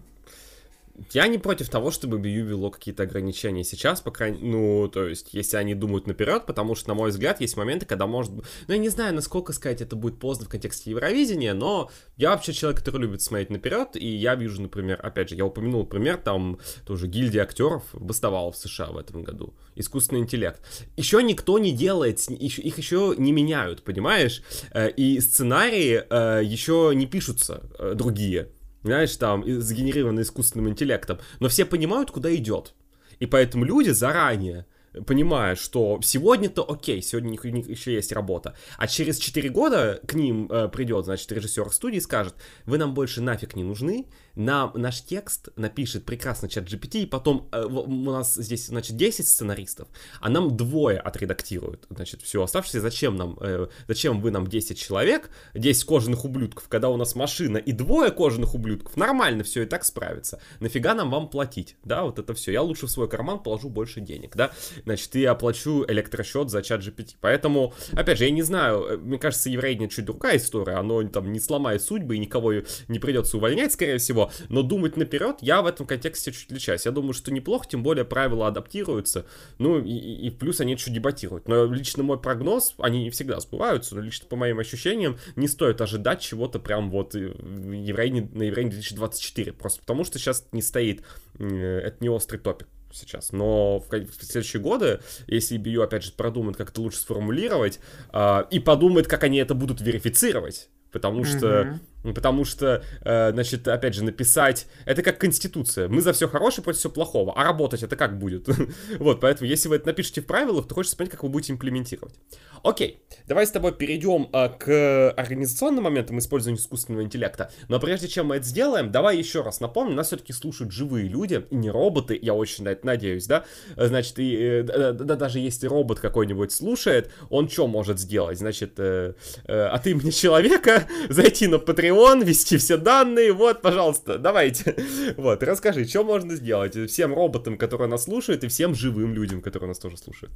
Я 1.11 1.27
не 1.27 1.37
против 1.37 1.69
того, 1.69 1.91
чтобы 1.91 2.17
BU 2.19 2.41
вело 2.41 2.71
какие-то 2.71 3.03
ограничения 3.03 3.63
сейчас, 3.63 4.01
по 4.01 4.11
крайней 4.11 4.39
ну, 4.41 4.87
то 4.87 5.07
есть, 5.07 5.33
если 5.33 5.57
они 5.57 5.75
думают 5.75 6.07
наперед, 6.07 6.45
потому 6.45 6.75
что, 6.75 6.89
на 6.89 6.93
мой 6.93 7.09
взгляд, 7.09 7.41
есть 7.41 7.57
моменты, 7.57 7.85
когда 7.85 8.07
может 8.07 8.31
ну, 8.31 8.43
я 8.67 8.77
не 8.77 8.89
знаю, 8.89 9.13
насколько 9.13 9.53
сказать, 9.53 9.81
это 9.81 9.95
будет 9.95 10.19
поздно 10.19 10.45
в 10.45 10.49
контексте 10.49 10.91
Евровидения, 10.91 11.53
но 11.53 11.89
я 12.17 12.31
вообще 12.31 12.53
человек, 12.53 12.79
который 12.79 13.01
любит 13.01 13.21
смотреть 13.21 13.49
наперед, 13.49 13.95
и 13.95 14.07
я 14.07 14.35
вижу, 14.35 14.61
например, 14.61 14.99
опять 15.03 15.29
же, 15.29 15.35
я 15.35 15.45
упомянул 15.45 15.85
пример, 15.85 16.17
там 16.17 16.59
тоже 16.85 17.07
гильдия 17.07 17.43
актеров 17.43 17.83
бастовала 17.93 18.51
в 18.51 18.57
США 18.57 18.87
в 18.87 18.97
этом 18.97 19.23
году, 19.23 19.53
искусственный 19.75 20.21
интеллект. 20.21 20.61
Еще 20.95 21.21
никто 21.23 21.59
не 21.59 21.71
делает, 21.71 22.19
их 22.29 22.77
еще 22.77 23.15
не 23.17 23.31
меняют, 23.31 23.83
понимаешь? 23.83 24.43
Э, 24.71 24.89
и 24.89 25.19
сценарии 25.19 26.03
э, 26.09 26.43
еще 26.43 26.91
не 26.95 27.05
пишутся 27.05 27.63
э, 27.77 27.93
другие 27.95 28.49
знаешь, 28.85 29.15
там, 29.17 29.43
сгенерировано 29.61 30.21
искусственным 30.21 30.69
интеллектом, 30.69 31.19
но 31.39 31.49
все 31.49 31.65
понимают, 31.65 32.11
куда 32.11 32.33
идет. 32.35 32.73
И 33.19 33.25
поэтому 33.25 33.65
люди 33.65 33.89
заранее 33.89 34.65
понимая, 35.05 35.55
что 35.55 35.99
сегодня-то 36.01 36.63
окей, 36.69 37.01
сегодня 37.01 37.29
у 37.29 37.47
них 37.47 37.67
еще 37.67 37.93
есть 37.93 38.11
работа, 38.11 38.55
а 38.77 38.87
через 38.87 39.17
4 39.17 39.49
года 39.49 39.99
к 40.07 40.13
ним 40.13 40.49
э, 40.49 40.69
придет, 40.69 41.05
значит, 41.05 41.29
режиссер 41.31 41.69
студии 41.71 41.97
и 41.97 42.01
скажет, 42.01 42.35
вы 42.65 42.77
нам 42.77 42.93
больше 42.93 43.21
нафиг 43.21 43.55
не 43.57 43.63
нужны, 43.63 44.05
нам 44.35 44.71
наш 44.75 45.01
текст 45.01 45.49
напишет 45.55 46.05
прекрасно 46.05 46.49
чат 46.49 46.65
GPT, 46.65 47.03
и 47.03 47.05
потом 47.05 47.47
э, 47.51 47.63
у 47.63 48.11
нас 48.11 48.35
здесь, 48.35 48.67
значит, 48.67 48.95
10 48.97 49.27
сценаристов, 49.27 49.87
а 50.19 50.29
нам 50.29 50.55
двое 50.55 50.99
отредактируют, 50.99 51.85
значит, 51.89 52.21
все 52.21 52.43
оставшееся, 52.43 52.81
зачем 52.81 53.15
нам, 53.15 53.37
э, 53.41 53.67
зачем 53.87 54.21
вы 54.21 54.31
нам 54.31 54.47
10 54.47 54.77
человек, 54.77 55.29
10 55.53 55.83
кожаных 55.85 56.25
ублюдков, 56.25 56.67
когда 56.67 56.89
у 56.89 56.97
нас 56.97 57.15
машина 57.15 57.57
и 57.57 57.71
двое 57.71 58.11
кожаных 58.11 58.53
ублюдков, 58.55 58.97
нормально 58.97 59.43
все 59.43 59.63
и 59.63 59.65
так 59.65 59.85
справится, 59.85 60.41
нафига 60.59 60.93
нам 60.93 61.09
вам 61.09 61.29
платить, 61.29 61.77
да, 61.83 62.03
вот 62.03 62.19
это 62.19 62.33
все, 62.33 62.51
я 62.51 62.61
лучше 62.61 62.87
в 62.87 62.91
свой 62.91 63.07
карман 63.07 63.39
положу 63.39 63.69
больше 63.69 64.01
денег, 64.01 64.35
да, 64.35 64.51
значит, 64.83 65.15
я 65.15 65.31
оплачу 65.31 65.85
электросчет 65.87 66.49
за 66.49 66.61
чат 66.61 66.81
GPT, 66.81 67.15
поэтому, 67.21 67.73
опять 67.93 68.17
же, 68.17 68.25
я 68.25 68.31
не 68.31 68.41
знаю, 68.41 68.83
э, 68.83 68.97
мне 68.97 69.17
кажется, 69.17 69.49
еврейня 69.49 69.87
чуть 69.87 70.05
другая 70.05 70.37
история, 70.37 70.73
оно 70.73 71.03
там 71.07 71.31
не 71.31 71.39
сломает 71.39 71.81
судьбы 71.81 72.15
и 72.15 72.19
никого 72.19 72.53
не 72.87 72.99
придется 72.99 73.37
увольнять, 73.37 73.73
скорее 73.73 73.97
всего, 73.97 74.24
но 74.49 74.61
думать 74.61 74.97
наперед 74.97 75.37
я 75.41 75.61
в 75.61 75.65
этом 75.65 75.85
контексте 75.85 76.31
чуть 76.31 76.45
отличаюсь. 76.45 76.85
Я 76.85 76.91
думаю, 76.91 77.13
что 77.13 77.31
неплохо, 77.31 77.67
тем 77.69 77.83
более 77.83 78.05
правила 78.05 78.47
адаптируются, 78.47 79.25
ну 79.57 79.79
и, 79.79 79.91
и 79.91 80.29
плюс 80.29 80.59
они 80.61 80.77
чуть 80.77 80.93
дебатируют. 80.93 81.47
Но 81.47 81.65
лично 81.65 82.03
мой 82.03 82.19
прогноз, 82.19 82.75
они 82.79 83.03
не 83.03 83.09
всегда 83.09 83.39
сбываются, 83.39 83.95
но 83.95 84.01
лично 84.01 84.27
по 84.27 84.35
моим 84.35 84.59
ощущениям 84.59 85.17
не 85.35 85.47
стоит 85.47 85.81
ожидать 85.81 86.21
чего-то 86.21 86.59
прям 86.59 86.89
вот 86.89 87.15
э, 87.15 87.19
еврей, 87.19 88.11
на 88.11 88.43
еврей 88.43 88.65
2024, 88.65 89.53
просто 89.53 89.81
потому 89.81 90.03
что 90.03 90.19
сейчас 90.19 90.47
не 90.51 90.61
стоит, 90.61 91.03
э, 91.39 91.79
это 91.79 91.97
не 91.99 92.09
острый 92.09 92.37
топик 92.37 92.67
сейчас, 92.91 93.31
но 93.31 93.79
в, 93.79 93.89
следующие 94.21 94.61
годы, 94.61 94.99
если 95.27 95.59
BU, 95.59 95.83
опять 95.83 96.03
же, 96.03 96.11
продумает, 96.11 96.57
как 96.57 96.69
это 96.69 96.81
лучше 96.81 96.99
сформулировать, 96.99 97.79
э, 98.13 98.43
и 98.51 98.59
подумает, 98.59 99.07
как 99.07 99.23
они 99.23 99.37
это 99.37 99.53
будут 99.53 99.81
верифицировать, 99.81 100.69
потому 100.91 101.23
что 101.25 101.47
mm-hmm. 101.47 101.79
Потому 102.13 102.45
что, 102.45 102.83
э, 103.01 103.31
значит, 103.31 103.67
опять 103.67 103.93
же, 103.93 104.03
написать... 104.03 104.67
Это 104.85 105.01
как 105.01 105.17
конституция. 105.17 105.87
Мы 105.87 106.01
за 106.01 106.13
все 106.13 106.27
хорошее 106.27 106.63
против 106.63 106.79
всего 106.79 106.93
плохого. 106.93 107.33
А 107.35 107.43
работать 107.43 107.83
это 107.83 107.95
как 107.95 108.19
будет? 108.19 108.47
вот, 108.99 109.21
поэтому, 109.21 109.49
если 109.49 109.69
вы 109.69 109.77
это 109.77 109.87
напишете 109.87 110.21
в 110.21 110.25
правилах, 110.25 110.67
то 110.67 110.75
хочется 110.75 110.97
понять, 110.97 111.11
как 111.11 111.23
вы 111.23 111.29
будете 111.29 111.53
имплементировать. 111.53 112.15
Окей, 112.63 113.01
давай 113.27 113.45
с 113.45 113.51
тобой 113.51 113.73
перейдем 113.73 114.29
э, 114.33 114.49
к 114.49 115.11
организационным 115.11 115.83
моментам 115.83 116.19
использования 116.19 116.57
искусственного 116.57 117.03
интеллекта. 117.03 117.51
Но 117.67 117.79
прежде 117.79 118.07
чем 118.07 118.27
мы 118.27 118.37
это 118.37 118.45
сделаем, 118.45 118.91
давай 118.91 119.17
еще 119.17 119.41
раз 119.41 119.59
напомним, 119.59 119.95
нас 119.95 120.07
все-таки 120.07 120.33
слушают 120.33 120.71
живые 120.71 121.07
люди, 121.07 121.45
не 121.51 121.69
роботы, 121.69 122.17
я 122.21 122.33
очень 122.33 122.63
на 122.63 122.69
это 122.69 122.85
надеюсь, 122.85 123.27
да? 123.27 123.45
Значит, 123.75 124.19
и, 124.19 124.35
э, 124.35 124.63
да, 124.63 124.93
да, 124.93 125.15
даже 125.15 125.39
если 125.39 125.67
робот 125.67 125.99
какой-нибудь 125.99 126.51
слушает, 126.51 127.11
он 127.29 127.49
что 127.49 127.67
может 127.67 127.99
сделать? 127.99 128.39
Значит, 128.39 128.73
э, 128.77 129.13
э, 129.45 129.65
от 129.65 129.87
имени 129.87 130.11
человека 130.11 130.87
зайти 131.09 131.47
на 131.47 131.55
Patreon 131.55 131.94
Patreon, 131.95 132.23
ввести 132.23 132.57
все 132.57 132.77
данные, 132.77 133.33
вот, 133.33 133.61
пожалуйста, 133.61 134.17
давайте. 134.17 134.75
Вот, 135.17 135.43
расскажи, 135.43 135.85
что 135.85 136.03
можно 136.03 136.35
сделать 136.35 136.75
всем 136.89 137.13
роботам, 137.13 137.57
которые 137.57 137.87
нас 137.87 138.03
слушают, 138.03 138.43
и 138.43 138.47
всем 138.47 138.75
живым 138.75 139.13
людям, 139.13 139.41
которые 139.41 139.69
нас 139.69 139.79
тоже 139.79 139.97
слушают. 139.97 140.33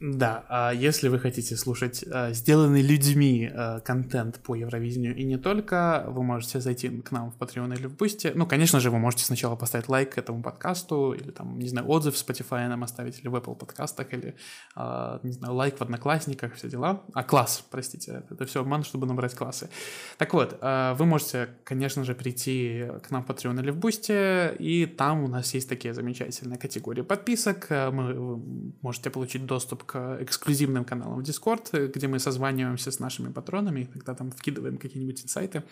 Да, 0.00 0.46
а 0.48 0.72
если 0.72 1.08
вы 1.08 1.18
хотите 1.18 1.56
слушать 1.56 2.02
а, 2.10 2.32
сделанный 2.32 2.80
людьми 2.80 3.50
а, 3.52 3.80
контент 3.80 4.40
по 4.40 4.54
Евровидению 4.54 5.14
и 5.14 5.24
не 5.24 5.36
только, 5.36 6.06
вы 6.08 6.22
можете 6.22 6.58
зайти 6.60 6.88
к 6.88 7.10
нам 7.10 7.30
в 7.30 7.36
Patreon 7.36 7.76
или 7.76 7.86
в 7.86 7.96
Boosty. 7.96 8.32
Ну, 8.34 8.46
конечно 8.46 8.80
же, 8.80 8.90
вы 8.90 8.98
можете 8.98 9.24
сначала 9.24 9.56
поставить 9.56 9.90
лайк 9.90 10.16
этому 10.16 10.42
подкасту, 10.42 11.12
или 11.12 11.30
там, 11.30 11.58
не 11.58 11.68
знаю, 11.68 11.86
отзыв 11.86 12.14
в 12.14 12.28
Spotify 12.28 12.66
нам 12.66 12.82
оставить, 12.82 13.20
или 13.20 13.28
в 13.28 13.34
Apple 13.34 13.54
подкастах, 13.54 14.14
или, 14.14 14.36
не 14.74 15.32
знаю, 15.32 15.54
лайк 15.54 15.76
в 15.76 15.82
Одноклассниках, 15.82 16.54
все 16.54 16.70
дела. 16.70 17.02
А, 17.12 17.22
класс, 17.22 17.62
простите, 17.70 18.22
это 18.30 18.46
все 18.46 18.60
обман, 18.60 18.84
чтобы 18.84 19.06
набрать 19.06 19.34
классы. 19.34 19.68
Так 20.16 20.32
вот, 20.32 20.58
вы 20.62 21.04
можете, 21.04 21.50
конечно 21.64 22.04
же, 22.04 22.14
прийти 22.14 22.86
к 23.02 23.10
нам 23.10 23.22
в 23.22 23.28
Patreon 23.28 23.60
или 23.60 23.70
в 23.70 23.78
Boosty, 23.78 24.56
и 24.56 24.86
там 24.86 25.24
у 25.24 25.28
нас 25.28 25.52
есть 25.52 25.68
такие 25.68 25.92
замечательные 25.92 26.58
категории 26.58 27.02
подписок. 27.02 27.66
Мы, 27.68 28.14
вы 28.14 28.72
можете 28.80 29.10
получить 29.10 29.44
доступ 29.44 29.89
к 29.90 30.18
эксклюзивным 30.20 30.84
каналам 30.84 31.20
в 31.20 31.28
Discord, 31.28 31.88
где 31.88 32.06
мы 32.06 32.20
созваниваемся 32.20 32.92
с 32.92 33.00
нашими 33.00 33.32
патронами, 33.32 33.80
и 33.80 33.84
тогда 33.86 34.14
там 34.14 34.30
вкидываем 34.30 34.78
какие-нибудь 34.78 35.24
инсайты. 35.24 35.64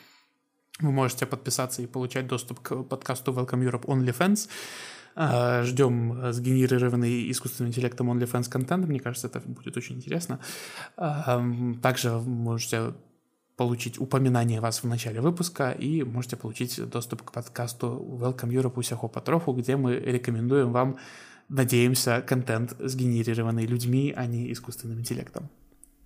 Вы 0.80 0.90
можете 0.90 1.24
подписаться 1.24 1.82
и 1.82 1.86
получать 1.86 2.26
доступ 2.26 2.58
к 2.58 2.82
подкасту 2.82 3.32
Welcome 3.32 3.62
Europe 3.62 3.84
OnlyFans. 3.84 4.48
А, 5.14 5.62
ждем 5.62 6.32
сгенерированный 6.32 7.30
искусственным 7.30 7.70
интеллектом 7.70 8.10
OnlyFans 8.10 8.50
контент. 8.50 8.88
Мне 8.88 8.98
кажется, 8.98 9.28
это 9.28 9.38
будет 9.38 9.76
очень 9.76 9.96
интересно. 9.96 10.40
А, 10.96 11.40
также 11.80 12.10
можете 12.18 12.94
получить 13.56 14.00
упоминание 14.00 14.60
вас 14.60 14.82
в 14.82 14.88
начале 14.88 15.20
выпуска 15.20 15.70
и 15.70 16.02
можете 16.02 16.36
получить 16.36 16.90
доступ 16.90 17.22
к 17.22 17.32
подкасту 17.32 17.86
Welcome 18.20 18.50
Europe 18.50 18.74
Усяхо 18.76 19.06
Патрофу, 19.06 19.52
где 19.52 19.76
мы 19.76 19.94
рекомендуем 19.94 20.72
вам, 20.72 20.96
надеемся, 21.48 22.22
контент, 22.26 22.74
сгенерированный 22.78 23.66
людьми, 23.66 24.12
а 24.16 24.26
не 24.26 24.52
искусственным 24.52 25.00
интеллектом. 25.00 25.50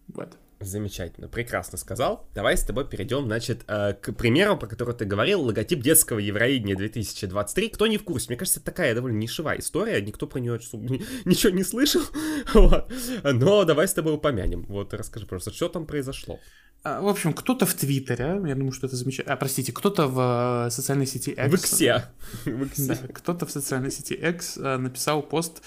Вот. 0.09 0.37
Замечательно, 0.61 1.29
прекрасно 1.29 1.77
сказал. 1.77 2.29
Давай 2.35 2.57
с 2.57 2.63
тобой 2.63 2.87
перейдем, 2.87 3.25
значит, 3.27 3.65
э, 3.67 3.95
к 3.95 4.13
примеру, 4.13 4.57
про 4.57 4.69
который 4.69 4.95
ты 4.95 5.05
говорил, 5.05 5.43
логотип 5.43 5.81
детского 5.81 6.19
Евровидения 6.19 6.77
2023. 6.77 7.71
Кто 7.71 7.87
не 7.89 7.99
в 7.99 8.05
курсе, 8.05 8.27
мне 8.29 8.37
кажется, 8.37 8.61
это 8.61 8.67
такая 8.67 8.95
довольно 8.95 9.17
нишевая 9.17 9.59
история, 9.59 10.01
никто 10.01 10.27
про 10.27 10.39
нее 10.39 10.61
ничего 11.25 11.53
не 11.53 11.65
слышал, 11.65 12.03
вот. 12.55 12.93
но 13.25 13.65
давай 13.65 13.89
с 13.89 13.95
тобой 13.95 14.15
упомянем. 14.15 14.65
Вот, 14.69 14.95
расскажи, 14.95 15.27
просто, 15.27 15.53
что 15.53 15.69
там 15.69 15.87
произошло. 15.87 16.39
А, 16.85 17.01
в 17.01 17.09
общем, 17.09 17.33
кто-то 17.33 17.65
в 17.65 17.75
Твиттере, 17.75 18.41
я 18.45 18.55
думаю, 18.55 18.73
что 18.73 18.87
это 18.87 18.97
замечательно. 18.97 19.35
А, 19.35 19.37
простите, 19.37 19.73
кто-то 19.73 20.09
в 20.09 20.67
э, 20.67 20.71
социальной 20.71 21.07
сети 21.07 21.31
X. 21.31 21.51
В 21.51 21.55
Иксе. 21.55 22.05
Да, 22.87 22.97
кто-то 23.13 23.47
в 23.47 23.51
социальной 23.51 23.91
сети 23.91 24.15
X 24.15 24.59
э, 24.59 24.77
написал 24.79 25.23
пост 25.23 25.63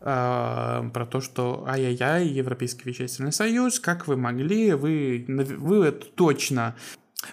э, 0.00 0.04
про 0.04 1.06
то, 1.06 1.20
что 1.20 1.64
ай-яй-яй, 1.66 2.28
Европейский 2.28 2.88
вещательный 2.88 3.32
союз, 3.32 3.80
как 3.80 4.06
вы 4.06 4.16
могли, 4.16 4.74
вы, 4.74 5.24
вы 5.28 5.90
точно 5.90 6.76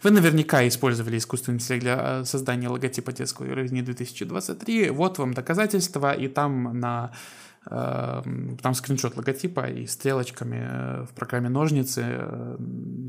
вы 0.04 0.12
наверняка 0.12 0.68
использовали 0.68 1.18
искусственный 1.18 1.56
интеллект 1.56 1.84
для 1.84 2.24
создания 2.26 2.70
логотипа 2.70 3.12
детского 3.12 3.46
Евровидения 3.48 3.84
2023. 3.84 4.92
Вот 4.92 5.18
вам 5.18 5.34
доказательства, 5.34 6.14
и 6.14 6.28
там 6.28 6.80
на 6.80 7.12
там 7.66 8.74
скриншот 8.74 9.18
логотипа 9.18 9.68
и 9.68 9.86
стрелочками 9.86 10.60
э, 10.62 11.05
в 11.05 11.14
программе 11.14 11.49
ножницы, 11.49 12.03
э, 12.05 12.57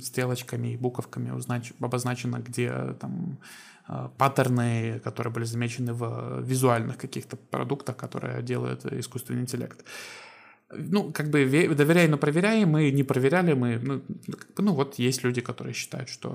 стрелочками 0.03 0.73
и 0.73 0.77
буковками 0.77 1.33
обозначено, 1.81 2.39
где 2.39 2.95
там 3.01 3.39
э, 3.89 4.09
паттерны, 4.19 5.01
которые 5.05 5.33
были 5.33 5.45
замечены 5.45 5.95
в 5.95 6.43
визуальных 6.43 6.99
каких-то 6.99 7.37
продуктах, 7.37 7.97
которые 7.97 8.43
делает 8.43 8.85
искусственный 8.87 9.43
интеллект. 9.43 9.85
Ну, 10.73 11.13
как 11.13 11.31
бы 11.31 11.45
доверяй, 11.75 12.09
но 12.09 12.17
проверяй, 12.17 12.65
мы 12.65 12.91
не 12.91 13.03
проверяли, 13.03 13.55
мы, 13.55 13.79
ну, 13.79 14.03
как 14.37 14.55
бы, 14.55 14.63
ну 14.63 14.75
вот 14.75 14.99
есть 14.99 15.25
люди, 15.25 15.41
которые 15.41 15.75
считают, 15.75 16.09
что, 16.09 16.29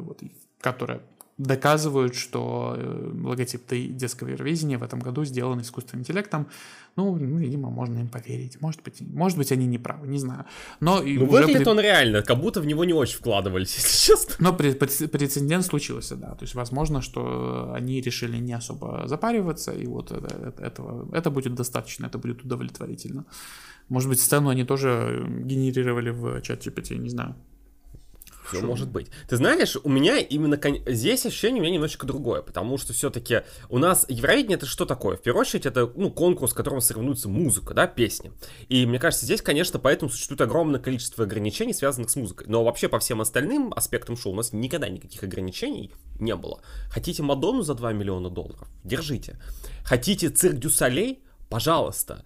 вот, 0.00 0.20
которые 0.60 1.00
доказывают, 1.38 2.14
что 2.14 2.76
логотип 3.24 3.62
детского 3.96 4.28
Евровидения 4.28 4.78
в 4.78 4.82
этом 4.82 5.00
году 5.00 5.24
сделан 5.24 5.60
искусственным 5.60 6.02
интеллектом. 6.02 6.46
Ну, 6.96 7.16
ну, 7.16 7.38
видимо, 7.38 7.70
можно 7.70 8.00
им 8.00 8.08
поверить. 8.08 8.60
Может 8.60 8.82
быть, 8.82 9.00
может 9.00 9.38
быть, 9.38 9.50
они 9.50 9.66
не 9.66 9.78
правы, 9.78 10.06
не 10.08 10.18
знаю. 10.18 10.44
Но 10.80 11.02
ну, 11.02 11.26
выглядит 11.26 11.64
при... 11.64 11.70
он 11.70 11.80
реально, 11.80 12.22
как 12.22 12.38
будто 12.38 12.60
в 12.60 12.66
него 12.66 12.84
не 12.84 12.92
очень 12.92 13.16
вкладывались, 13.16 13.74
если 13.76 14.12
честно. 14.12 14.34
Но 14.38 14.52
прецедент 14.52 15.64
случился, 15.64 16.16
да. 16.16 16.34
То 16.34 16.42
есть, 16.44 16.54
возможно, 16.54 17.00
что 17.00 17.72
они 17.74 18.00
решили 18.00 18.36
не 18.36 18.52
особо 18.52 19.04
запариваться, 19.06 19.72
и 19.72 19.86
вот 19.86 20.12
это, 20.12 20.54
этого, 20.58 21.08
это 21.16 21.30
будет 21.30 21.54
достаточно, 21.54 22.06
это 22.06 22.18
будет 22.18 22.44
удовлетворительно. 22.44 23.24
Может 23.88 24.08
быть, 24.08 24.20
сцену 24.20 24.50
они 24.50 24.64
тоже 24.64 25.26
генерировали 25.44 26.10
в 26.10 26.40
чат 26.42 26.66
GPT, 26.66 26.98
не 26.98 27.08
знаю. 27.08 27.34
Все 28.52 28.60
Шум. 28.60 28.70
может 28.70 28.90
быть. 28.90 29.08
Ты 29.28 29.36
знаешь, 29.36 29.76
у 29.82 29.88
меня 29.88 30.18
именно 30.18 30.56
кон... 30.56 30.78
здесь 30.86 31.24
ощущение 31.26 31.60
у 31.60 31.64
меня 31.64 31.74
немножечко 31.74 32.06
другое, 32.06 32.42
потому 32.42 32.78
что 32.78 32.92
все-таки 32.92 33.42
у 33.68 33.78
нас 33.78 34.04
Евровидение 34.08 34.56
это 34.56 34.66
что 34.66 34.84
такое? 34.84 35.16
В 35.16 35.22
первую 35.22 35.40
очередь 35.40 35.66
это 35.66 35.90
ну, 35.96 36.10
конкурс, 36.10 36.52
в 36.52 36.54
котором 36.54 36.80
соревнуется 36.80 37.28
музыка, 37.28 37.74
да, 37.74 37.86
песни. 37.86 38.32
И 38.68 38.84
мне 38.86 38.98
кажется, 38.98 39.24
здесь, 39.24 39.42
конечно, 39.42 39.78
поэтому 39.78 40.10
существует 40.10 40.40
огромное 40.40 40.80
количество 40.80 41.24
ограничений, 41.24 41.72
связанных 41.72 42.10
с 42.10 42.16
музыкой. 42.16 42.46
Но 42.48 42.64
вообще 42.64 42.88
по 42.88 42.98
всем 42.98 43.20
остальным 43.20 43.72
аспектам 43.74 44.16
шоу 44.16 44.32
у 44.32 44.36
нас 44.36 44.52
никогда 44.52 44.88
никаких 44.88 45.22
ограничений 45.22 45.90
не 46.20 46.36
было. 46.36 46.60
Хотите 46.90 47.22
Мадонну 47.22 47.62
за 47.62 47.74
2 47.74 47.92
миллиона 47.92 48.30
долларов? 48.30 48.68
Держите. 48.84 49.38
Хотите 49.84 50.28
цирк 50.28 50.56
Дю 50.56 50.70
Солей? 50.70 51.22
Пожалуйста. 51.48 52.24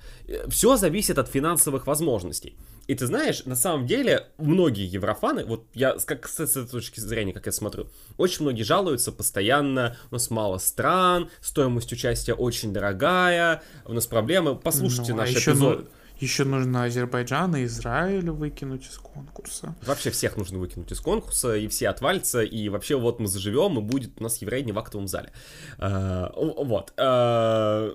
Все 0.48 0.76
зависит 0.76 1.18
от 1.18 1.28
финансовых 1.28 1.86
возможностей. 1.86 2.56
И 2.86 2.94
ты 2.94 3.06
знаешь, 3.06 3.44
на 3.44 3.56
самом 3.56 3.86
деле, 3.86 4.28
многие 4.38 4.86
еврофаны, 4.86 5.44
вот 5.44 5.66
я 5.74 5.96
как 6.04 6.28
с 6.28 6.40
этой 6.40 6.66
точки 6.66 7.00
зрения, 7.00 7.32
как 7.32 7.46
я 7.46 7.52
смотрю, 7.52 7.88
очень 8.16 8.42
многие 8.42 8.62
жалуются 8.62 9.12
постоянно, 9.12 9.96
у 10.10 10.14
нас 10.14 10.30
мало 10.30 10.58
стран, 10.58 11.30
стоимость 11.40 11.92
участия 11.92 12.34
очень 12.34 12.72
дорогая, 12.72 13.62
у 13.84 13.92
нас 13.92 14.06
проблемы. 14.06 14.54
Послушайте 14.56 15.12
ну, 15.12 15.18
а 15.18 15.20
наш 15.22 15.30
еще 15.30 15.52
эпизод. 15.52 15.78
Ну, 15.80 15.86
еще 16.20 16.44
нужно 16.44 16.84
Азербайджан 16.84 17.56
и 17.56 17.64
Израиль 17.64 18.30
выкинуть 18.30 18.86
из 18.86 18.96
конкурса. 18.96 19.74
Вообще 19.84 20.10
всех 20.10 20.38
нужно 20.38 20.58
выкинуть 20.58 20.90
из 20.90 21.00
конкурса, 21.00 21.56
и 21.56 21.68
все 21.68 21.88
отвалятся, 21.88 22.42
и 22.42 22.70
вообще 22.70 22.96
вот 22.96 23.20
мы 23.20 23.26
заживем, 23.26 23.78
и 23.78 23.82
будет 23.82 24.18
у 24.18 24.22
нас 24.22 24.38
еврей 24.38 24.64
в 24.64 24.78
актовом 24.78 25.08
зале. 25.08 25.30
Uh, 25.78 26.32
вот. 26.64 26.94
Uh, 26.96 27.94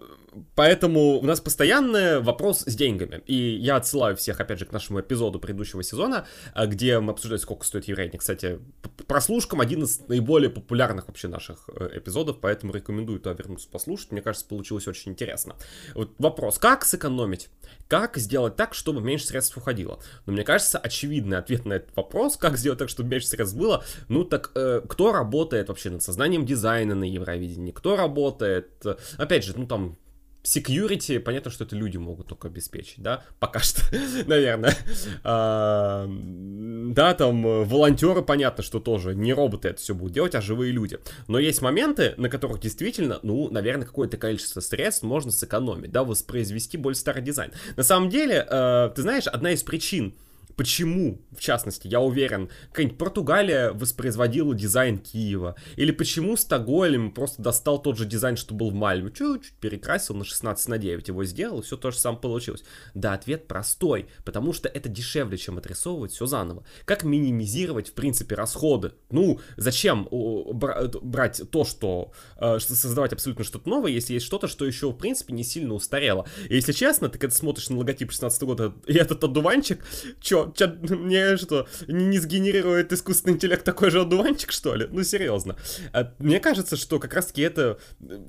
Поэтому 0.56 1.20
у 1.20 1.26
нас 1.26 1.42
постоянный 1.42 2.22
вопрос 2.22 2.64
с 2.66 2.76
деньгами. 2.76 3.22
И 3.26 3.36
я 3.36 3.76
отсылаю 3.76 4.16
всех, 4.16 4.40
опять 4.40 4.60
же, 4.60 4.66
к 4.66 4.72
нашему 4.72 5.02
эпизоду 5.02 5.40
предыдущего 5.40 5.84
сезона, 5.84 6.26
а, 6.54 6.68
где 6.68 7.00
мы 7.00 7.12
обсуждали, 7.12 7.40
сколько 7.40 7.66
стоит 7.66 7.86
еврейник. 7.86 8.22
Кстати, 8.22 8.60
прослушкам 9.08 9.60
один 9.60 9.84
из 9.84 10.00
наиболее 10.08 10.50
популярных 10.50 11.08
вообще 11.08 11.28
наших 11.28 11.70
э, 11.76 11.98
эпизодов, 11.98 12.40
поэтому 12.40 12.74
рекомендую 12.74 13.20
туда 13.20 13.36
вернуться 13.36 13.68
послушать. 13.70 14.12
Мне 14.12 14.22
кажется, 14.22 14.48
получилось 14.48 14.88
очень 14.88 15.12
интересно. 15.12 15.56
Вот 15.96 16.14
вопрос, 16.18 16.60
как 16.60 16.86
сэкономить? 16.86 17.50
Как 17.88 18.18
сделать 18.18 18.56
так, 18.56 18.74
чтобы 18.74 19.02
меньше 19.02 19.26
средств 19.26 19.58
уходило? 19.58 20.00
Но 20.26 20.34
мне 20.34 20.44
кажется, 20.44 20.78
очевидный 20.78 21.38
ответ 21.38 21.66
на 21.66 21.74
этот 21.74 21.96
вопрос, 21.96 22.38
как 22.38 22.58
сделать 22.58 22.80
так, 22.80 22.90
чтобы 22.90 23.10
меньше 23.10 23.28
средств 23.28 23.58
было, 23.58 23.84
ну 24.08 24.24
так 24.24 24.52
э, 24.56 24.82
кто 24.88 25.12
работает 25.12 25.68
вообще 25.68 25.90
над 25.90 26.04
сознанием 26.04 26.46
дизайна 26.46 26.96
на 26.96 27.04
Евровидении? 27.04 27.72
Кто 27.72 27.98
работает, 27.98 28.86
э, 28.86 28.96
опять 29.18 29.44
же, 29.44 29.54
ну 29.58 29.68
там 29.68 29.98
security, 30.44 31.20
понятно, 31.20 31.52
что 31.52 31.64
это 31.64 31.76
люди 31.76 31.98
могут 31.98 32.28
только 32.28 32.48
обеспечить, 32.48 33.02
да, 33.02 33.24
пока 33.40 33.60
что, 33.60 33.82
наверное. 34.26 34.76
А, 35.24 36.08
да, 36.10 37.14
там 37.14 37.66
волонтеры, 37.66 38.22
понятно, 38.22 38.64
что 38.64 38.80
тоже 38.80 39.16
не 39.16 39.34
роботы 39.34 39.70
это 39.70 39.80
все 39.80 39.94
будут 39.94 40.14
делать, 40.14 40.36
а 40.36 40.42
живые 40.42 40.72
люди. 40.72 41.00
Но 41.28 41.40
есть 41.40 41.62
моменты, 41.62 42.14
на 42.18 42.30
которых 42.30 42.60
действительно, 42.60 43.20
ну, 43.24 43.50
наверное, 43.50 43.86
какое-то 43.86 44.18
количество 44.18 44.60
средств 44.62 45.04
можно 45.04 45.32
сэкономить, 45.32 45.92
да, 45.92 46.04
воспроизвести 46.04 46.78
более 46.78 46.98
старый 46.98 47.22
дизайн. 47.22 47.52
На 47.76 47.84
самом 47.84 48.10
деле, 48.10 48.46
э, 48.50 48.92
ты 48.96 49.02
знаешь, 49.02 49.28
одна 49.28 49.52
из 49.52 49.64
причин, 49.64 50.14
почему, 50.62 51.20
в 51.36 51.40
частности, 51.40 51.88
я 51.88 52.00
уверен, 52.02 52.52
какая-нибудь 52.70 53.00
Португалия 53.00 53.72
воспроизводила 53.72 54.54
дизайн 54.54 55.00
Киева, 55.00 55.56
или 55.76 55.92
почему 55.92 56.38
Стокгольм 56.38 57.14
просто 57.14 57.42
достал 57.42 57.82
тот 57.82 57.98
же 57.98 58.06
дизайн, 58.06 58.38
что 58.38 58.54
был 58.54 58.70
в 58.70 58.76
Мальме, 58.76 59.10
чуть-чуть 59.10 59.54
перекрасил 59.54 60.14
на 60.14 60.24
16 60.24 60.68
на 60.68 60.78
9, 60.78 61.08
его 61.08 61.24
сделал, 61.24 61.64
все 61.64 61.78
то 61.78 61.90
же 61.90 61.98
самое 61.98 62.22
получилось. 62.22 62.64
Да, 62.94 63.14
ответ 63.14 63.48
простой, 63.48 64.06
потому 64.24 64.54
что 64.54 64.70
это 64.70 64.88
дешевле, 64.88 65.36
чем 65.36 65.58
отрисовывать 65.58 66.12
все 66.12 66.28
заново. 66.28 66.64
Как 66.86 67.04
минимизировать, 67.06 67.90
в 67.90 67.94
принципе, 67.94 68.36
расходы? 68.36 68.92
Ну, 69.10 69.40
зачем 69.58 70.08
брать 70.12 71.42
то, 71.50 71.66
что, 71.66 72.12
э, 72.38 72.60
создавать 72.60 73.14
абсолютно 73.14 73.44
что-то 73.44 73.68
новое, 73.68 73.90
если 73.90 74.14
есть 74.14 74.28
что-то, 74.28 74.48
что 74.48 74.68
еще, 74.68 74.92
в 74.92 74.98
принципе, 74.98 75.34
не 75.34 75.44
сильно 75.44 75.74
устарело. 75.74 76.28
И 76.50 76.54
если 76.54 76.72
честно, 76.72 77.10
ты 77.10 77.18
когда 77.18 77.36
смотришь 77.36 77.70
на 77.70 77.80
логотип 77.80 78.12
16 78.12 78.44
года, 78.44 78.76
и 78.86 78.94
этот 78.94 79.24
одуванчик, 79.24 79.84
чё, 80.20 80.51
чё, 80.56 80.68
мне 80.82 81.38
что, 81.38 81.68
не 81.88 82.20
сгенерирует 82.20 82.94
искусственный 82.94 83.36
интеллект 83.36 83.64
такой 83.64 83.92
же 83.92 84.02
одуванчик, 84.02 84.52
что 84.52 84.76
ли? 84.76 84.88
Ну, 84.92 85.04
серьезно. 85.04 85.56
А, 85.94 86.14
мне 86.20 86.40
кажется, 86.40 86.78
что 86.78 87.00
как 87.00 87.14
раз-таки 87.14 87.42
это 87.42 87.80
э, 88.02 88.20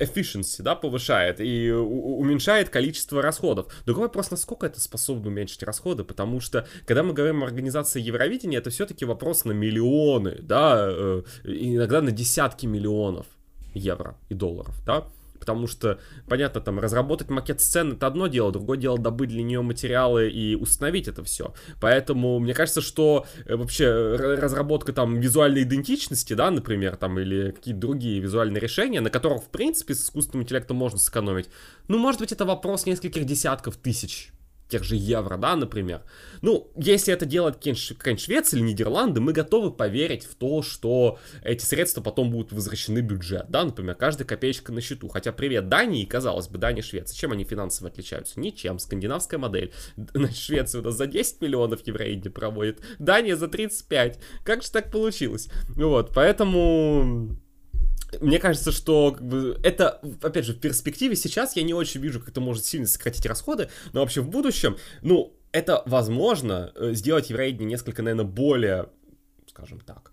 efficiency, 0.00 0.62
да, 0.62 0.74
повышает 0.74 1.40
и 1.40 1.70
уменьшает 1.70 2.70
количество 2.70 3.22
расходов. 3.22 3.72
Другой 3.86 4.04
вопрос, 4.04 4.30
насколько 4.30 4.66
это 4.66 4.80
способно 4.80 5.28
уменьшить 5.28 5.62
расходы, 5.62 6.04
потому 6.04 6.40
что, 6.40 6.66
когда 6.86 7.02
мы 7.02 7.12
говорим 7.12 7.42
о 7.42 7.46
организации 7.46 8.00
Евровидения, 8.00 8.58
это 8.58 8.70
все-таки 8.70 9.04
вопрос 9.04 9.44
на 9.44 9.52
миллионы, 9.52 10.38
да, 10.40 10.88
э, 10.88 11.22
иногда 11.44 12.00
на 12.00 12.10
десятки 12.10 12.66
миллионов 12.66 13.26
евро 13.74 14.16
и 14.28 14.34
долларов, 14.34 14.74
да, 14.84 15.04
Потому 15.40 15.66
что, 15.66 15.98
понятно, 16.28 16.60
там 16.60 16.78
разработать 16.78 17.30
макет 17.30 17.60
сцены 17.60 17.94
это 17.94 18.06
одно 18.06 18.26
дело, 18.26 18.52
другое 18.52 18.78
дело 18.78 18.98
добыть 18.98 19.30
для 19.30 19.42
нее 19.42 19.62
материалы 19.62 20.28
и 20.28 20.54
установить 20.54 21.08
это 21.08 21.24
все. 21.24 21.54
Поэтому 21.80 22.38
мне 22.38 22.54
кажется, 22.54 22.80
что 22.82 23.26
э, 23.46 23.56
вообще 23.56 23.90
разработка 23.90 24.92
там 24.92 25.18
визуальной 25.18 25.62
идентичности, 25.62 26.34
да, 26.34 26.50
например, 26.50 26.96
там, 26.96 27.18
или 27.18 27.50
какие-то 27.50 27.80
другие 27.80 28.20
визуальные 28.20 28.60
решения, 28.60 29.00
на 29.00 29.10
которых, 29.10 29.42
в 29.42 29.48
принципе, 29.48 29.94
с 29.94 30.04
искусственным 30.04 30.44
интеллектом 30.44 30.76
можно 30.76 30.98
сэкономить, 30.98 31.48
ну, 31.88 31.98
может 31.98 32.20
быть, 32.20 32.32
это 32.32 32.44
вопрос 32.44 32.86
нескольких 32.86 33.24
десятков 33.24 33.76
тысяч 33.76 34.30
тех 34.70 34.84
же 34.84 34.96
евро, 34.96 35.36
да, 35.36 35.56
например. 35.56 36.02
Ну, 36.42 36.70
если 36.76 37.12
это 37.12 37.26
делает 37.26 37.56
какая-нибудь 37.56 38.20
Швеция 38.20 38.58
или 38.58 38.66
Нидерланды, 38.66 39.20
мы 39.20 39.32
готовы 39.32 39.70
поверить 39.70 40.24
в 40.24 40.34
то, 40.34 40.62
что 40.62 41.18
эти 41.42 41.64
средства 41.64 42.00
потом 42.00 42.30
будут 42.30 42.52
возвращены 42.52 43.02
в 43.02 43.04
бюджет, 43.04 43.46
да, 43.48 43.64
например, 43.64 43.94
каждая 43.96 44.26
копеечка 44.26 44.72
на 44.72 44.80
счету. 44.80 45.08
Хотя 45.08 45.32
привет 45.32 45.68
Дании, 45.68 46.04
казалось 46.04 46.48
бы, 46.48 46.58
Дания, 46.58 46.82
Швеция, 46.82 47.16
чем 47.16 47.32
они 47.32 47.44
финансово 47.44 47.90
отличаются? 47.90 48.40
Ничем, 48.40 48.78
скандинавская 48.78 49.38
модель. 49.38 49.72
Швеция 50.34 50.80
у 50.80 50.84
нас 50.84 50.94
за 50.94 51.06
10 51.06 51.40
миллионов 51.40 51.86
евроидни 51.86 52.28
проводит, 52.28 52.80
Дания 52.98 53.36
за 53.36 53.48
35. 53.48 54.18
Как 54.44 54.62
же 54.62 54.70
так 54.70 54.90
получилось? 54.90 55.48
Вот, 55.76 56.12
поэтому 56.14 57.36
мне 58.20 58.38
кажется, 58.38 58.72
что 58.72 59.12
как 59.12 59.26
бы, 59.26 59.58
это, 59.62 60.00
опять 60.22 60.44
же, 60.44 60.54
в 60.54 60.60
перспективе 60.60 61.16
сейчас 61.16 61.56
я 61.56 61.62
не 61.62 61.74
очень 61.74 62.00
вижу, 62.00 62.20
как 62.20 62.30
это 62.30 62.40
может 62.40 62.64
сильно 62.64 62.86
сократить 62.86 63.26
расходы, 63.26 63.68
но 63.92 64.00
вообще 64.00 64.20
в 64.20 64.28
будущем, 64.28 64.76
ну, 65.02 65.34
это 65.52 65.82
возможно 65.86 66.72
э, 66.74 66.92
сделать 66.92 67.30
евроидение 67.30 67.68
несколько, 67.68 68.02
наверное, 68.02 68.24
более, 68.24 68.88
скажем 69.48 69.80
так, 69.80 70.09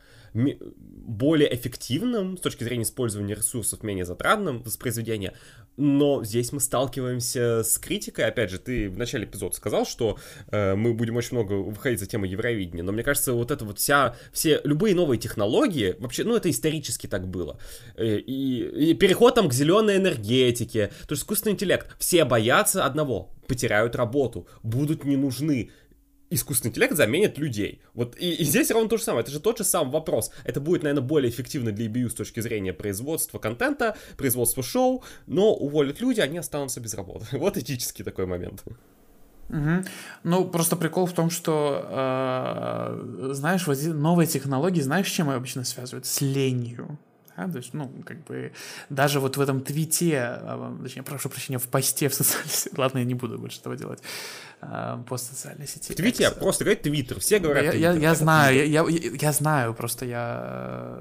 более 1.07 1.53
эффективным 1.55 2.37
с 2.37 2.41
точки 2.41 2.63
зрения 2.63 2.83
использования 2.83 3.33
ресурсов, 3.33 3.81
менее 3.81 4.05
затратным 4.05 4.61
воспроизведения, 4.61 5.33
но 5.77 6.23
здесь 6.23 6.51
мы 6.51 6.59
сталкиваемся 6.59 7.63
с 7.63 7.77
критикой. 7.77 8.25
Опять 8.25 8.49
же, 8.49 8.59
ты 8.59 8.89
в 8.89 8.97
начале 8.97 9.25
эпизода 9.25 9.55
сказал, 9.55 9.85
что 9.85 10.17
э, 10.51 10.75
мы 10.75 10.93
будем 10.93 11.15
очень 11.15 11.37
много 11.37 11.53
выходить 11.53 11.99
за 11.99 12.07
тему 12.07 12.25
Евровидения, 12.25 12.83
но 12.83 12.91
мне 12.91 13.03
кажется, 13.03 13.33
вот 13.33 13.51
это 13.51 13.63
вот 13.63 13.79
вся, 13.79 14.15
все, 14.33 14.59
любые 14.63 14.95
новые 14.95 15.19
технологии, 15.19 15.95
вообще, 15.99 16.23
ну, 16.23 16.35
это 16.35 16.49
исторически 16.49 17.07
так 17.07 17.27
было. 17.27 17.59
Э, 17.95 18.17
и, 18.17 18.91
и 18.91 18.93
переход 18.93 19.35
там 19.35 19.47
к 19.47 19.53
зеленой 19.53 19.97
энергетике, 19.97 20.87
то 21.07 21.13
есть 21.13 21.23
искусственный 21.23 21.53
интеллект, 21.53 21.95
все 21.99 22.25
боятся 22.25 22.83
одного, 22.83 23.31
потеряют 23.47 23.95
работу, 23.95 24.47
будут 24.63 25.05
не 25.05 25.15
нужны 25.15 25.71
искусственный 26.29 26.71
интеллект 26.71 26.95
заменит 26.95 27.37
людей. 27.37 27.81
Вот 27.93 28.15
и, 28.17 28.33
и 28.33 28.43
здесь 28.43 28.71
ровно 28.71 28.89
то 28.89 28.97
же 28.97 29.03
самое. 29.03 29.23
Это 29.23 29.31
же 29.31 29.39
тот 29.39 29.57
же 29.57 29.63
самый 29.63 29.91
вопрос. 29.91 30.31
Это 30.43 30.59
будет, 30.59 30.83
наверное, 30.83 31.03
более 31.03 31.29
эффективно 31.29 31.71
для 31.71 31.87
EBU 31.87 32.09
с 32.09 32.13
точки 32.13 32.39
зрения 32.39 32.73
производства 32.73 33.39
контента, 33.39 33.95
производства 34.17 34.63
шоу, 34.63 35.03
но 35.25 35.53
уволят 35.53 36.01
люди, 36.01 36.19
они 36.19 36.37
останутся 36.37 36.79
без 36.79 36.93
работы. 36.93 37.25
Вот 37.37 37.55
этический 37.57 38.03
такой 38.03 38.25
момент. 38.25 38.63
Угу. 39.49 39.85
Ну, 40.23 40.45
просто 40.45 40.75
прикол 40.75 41.05
в 41.05 41.13
том, 41.13 41.29
что, 41.29 41.85
э, 41.89 43.29
знаешь, 43.33 43.65
вот 43.67 43.77
новые 43.81 44.27
технологии, 44.27 44.81
знаешь, 44.81 45.07
с 45.07 45.11
чем 45.11 45.29
обычно 45.29 45.63
связывают? 45.63 46.05
С 46.05 46.19
ленью. 46.19 46.99
Да? 47.37 47.47
То 47.47 47.57
есть, 47.57 47.73
ну, 47.73 47.89
как 48.03 48.23
бы, 48.25 48.51
даже 48.89 49.19
вот 49.19 49.37
в 49.37 49.41
этом 49.41 49.61
твите, 49.61 50.17
а, 50.19 50.77
точнее, 50.81 51.03
прошу 51.03 51.29
прощения, 51.29 51.59
в 51.59 51.67
посте 51.67 52.09
в 52.09 52.13
социальной 52.13 52.49
сети, 52.49 52.71
ладно, 52.77 52.97
я 52.99 53.05
не 53.05 53.13
буду 53.13 53.37
больше 53.37 53.59
этого 53.59 53.75
делать, 53.75 54.01
а, 54.59 55.03
по 55.03 55.17
социальной 55.17 55.67
сети. 55.67 55.93
В 55.93 55.95
твите 55.95 56.23
X. 56.23 56.33
просто 56.33 56.63
говорит 56.63 56.81
твиттер, 56.81 57.19
все 57.19 57.39
говорят 57.39 57.75
я. 57.75 57.91
Я, 57.91 57.99
я 57.99 58.15
знаю, 58.15 58.55
я, 58.55 58.63
я, 58.63 59.11
я 59.21 59.31
знаю, 59.31 59.73
просто 59.73 60.05
я 60.05 60.99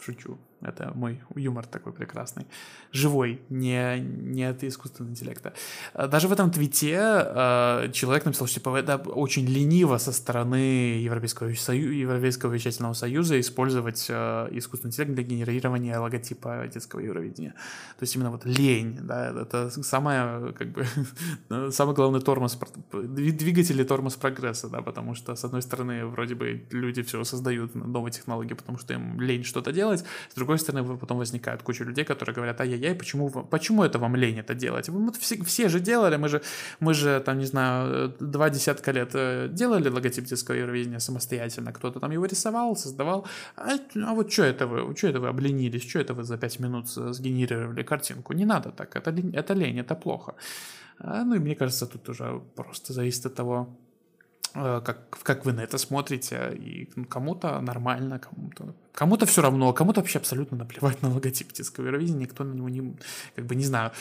шучу. 0.00 0.38
Это 0.60 0.92
мой 0.94 1.20
юмор 1.36 1.66
такой 1.66 1.92
прекрасный. 1.92 2.46
Живой, 2.92 3.40
не, 3.48 4.00
не 4.00 4.44
от 4.44 4.64
искусственного 4.64 5.12
интеллекта. 5.12 5.52
А, 5.94 6.08
даже 6.08 6.26
в 6.26 6.32
этом 6.32 6.50
твите 6.50 6.96
э, 6.98 7.90
человек 7.92 8.24
написал, 8.24 8.46
что 8.46 8.58
типа, 8.58 8.76
это 8.76 8.96
очень 8.96 9.46
лениво 9.46 9.98
со 9.98 10.12
стороны 10.12 10.98
Европейского, 11.00 11.54
Сою... 11.54 11.92
Европейского 11.92 12.52
вещательного 12.52 12.94
союза 12.94 13.38
использовать 13.38 14.06
э, 14.08 14.48
искусственный 14.50 14.90
интеллект 14.90 15.14
для 15.14 15.22
генерирования 15.22 15.98
логотипа 16.00 16.68
детского 16.72 17.00
Евровидения. 17.00 17.52
То 17.98 18.02
есть 18.02 18.16
именно 18.16 18.30
вот 18.30 18.44
лень, 18.44 18.98
да, 19.02 19.30
это 19.42 19.70
самое, 19.70 20.52
как 20.54 20.72
бы, 20.72 20.86
самый 21.70 21.94
главный 21.94 22.20
тормоз, 22.20 22.58
двигатель 22.92 23.80
и 23.80 23.84
тормоз 23.84 24.16
прогресса, 24.16 24.68
да, 24.68 24.82
потому 24.82 25.14
что, 25.14 25.36
с 25.36 25.44
одной 25.44 25.62
стороны, 25.62 26.06
вроде 26.06 26.34
бы 26.34 26.66
люди 26.70 27.02
все 27.02 27.22
создают 27.22 27.74
новые 27.74 28.12
технологии, 28.12 28.54
потому 28.54 28.78
что 28.78 28.94
им 28.94 29.20
лень 29.20 29.44
что-то 29.44 29.72
делать, 29.72 30.04
с 30.30 30.34
другой 30.34 30.47
другой 30.48 30.58
стороны, 30.58 30.96
потом 30.96 31.18
возникает 31.18 31.62
куча 31.62 31.84
людей, 31.84 32.04
которые 32.04 32.34
говорят, 32.34 32.60
ай-яй-яй, 32.60 32.94
почему, 32.94 33.28
почему 33.28 33.84
это 33.84 33.98
вам 33.98 34.16
лень 34.16 34.38
это 34.38 34.54
делать? 34.54 34.88
Мы 34.88 35.12
все, 35.12 35.36
все 35.44 35.68
же 35.68 35.80
делали, 35.80 36.16
мы 36.16 36.28
же, 36.28 36.40
мы 36.80 36.94
же, 36.94 37.20
там, 37.20 37.38
не 37.38 37.46
знаю, 37.46 38.14
два 38.20 38.50
десятка 38.50 38.92
лет 38.92 39.10
э, 39.14 39.48
делали 39.50 39.90
логотип 39.90 40.24
детского 40.24 40.56
Евровидения 40.56 41.00
самостоятельно, 41.00 41.72
кто-то 41.72 42.00
там 42.00 42.12
его 42.12 42.26
рисовал, 42.26 42.76
создавал, 42.76 43.26
а, 43.56 43.78
а 43.94 44.14
вот 44.14 44.32
что 44.32 44.42
это 44.42 44.66
вы, 44.66 44.96
что 44.96 45.08
это 45.08 45.20
вы 45.20 45.28
обленились, 45.28 45.88
что 45.88 45.98
это 45.98 46.14
вы 46.14 46.24
за 46.24 46.38
пять 46.38 46.60
минут 46.60 46.88
сгенерировали 46.88 47.82
картинку? 47.82 48.34
Не 48.34 48.46
надо 48.46 48.70
так, 48.70 48.96
это, 48.96 49.10
это 49.32 49.54
лень, 49.54 49.78
это 49.80 49.94
плохо. 49.94 50.34
А, 50.98 51.24
ну 51.24 51.34
и 51.34 51.38
мне 51.38 51.54
кажется, 51.54 51.86
тут 51.86 52.08
уже 52.08 52.40
просто 52.54 52.92
зависит 52.92 53.26
от 53.26 53.34
того, 53.34 53.68
как, 54.84 55.18
как 55.22 55.44
вы 55.46 55.52
на 55.52 55.60
это 55.60 55.78
смотрите, 55.78 56.52
и 56.54 56.88
кому-то 57.08 57.60
нормально, 57.60 58.18
кому-то 58.18 58.74
кому-то 58.98 59.26
все 59.26 59.42
равно, 59.42 59.72
кому-то 59.72 60.00
вообще 60.00 60.18
абсолютно 60.18 60.56
наплевать 60.56 61.02
на 61.02 61.08
логотип 61.10 61.52
детского 61.52 61.86
Евровидения, 61.86 62.20
никто 62.20 62.44
на 62.44 62.54
него 62.54 62.68
не, 62.68 62.96
как 63.36 63.46
бы 63.46 63.54
не 63.54 63.64
знаю. 63.64 63.92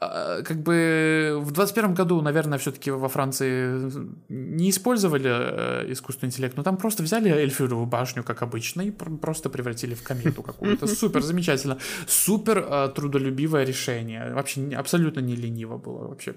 А, 0.00 0.42
как 0.42 0.62
бы 0.62 1.38
в 1.40 1.52
21 1.52 1.94
году, 1.94 2.20
наверное, 2.22 2.58
все-таки 2.58 2.90
во 2.90 3.08
Франции 3.08 3.92
не 4.28 4.70
использовали 4.70 5.30
э, 5.30 5.92
искусственный 5.92 6.30
интеллект, 6.30 6.56
но 6.56 6.62
там 6.62 6.76
просто 6.76 7.02
взяли 7.04 7.30
Эльфюрову 7.30 7.86
башню, 7.86 8.24
как 8.24 8.42
обычно, 8.42 8.82
и 8.82 8.90
просто 8.90 9.48
превратили 9.48 9.94
в 9.94 10.02
комету 10.02 10.42
какую-то. 10.42 10.86
Супер 11.02 11.22
замечательно. 11.22 11.78
Супер 12.08 12.58
э, 12.58 12.88
трудолюбивое 12.94 13.64
решение. 13.64 14.34
Вообще 14.34 14.74
абсолютно 14.76 15.20
не 15.20 15.36
лениво 15.36 15.78
было. 15.78 16.08
Вообще 16.08 16.34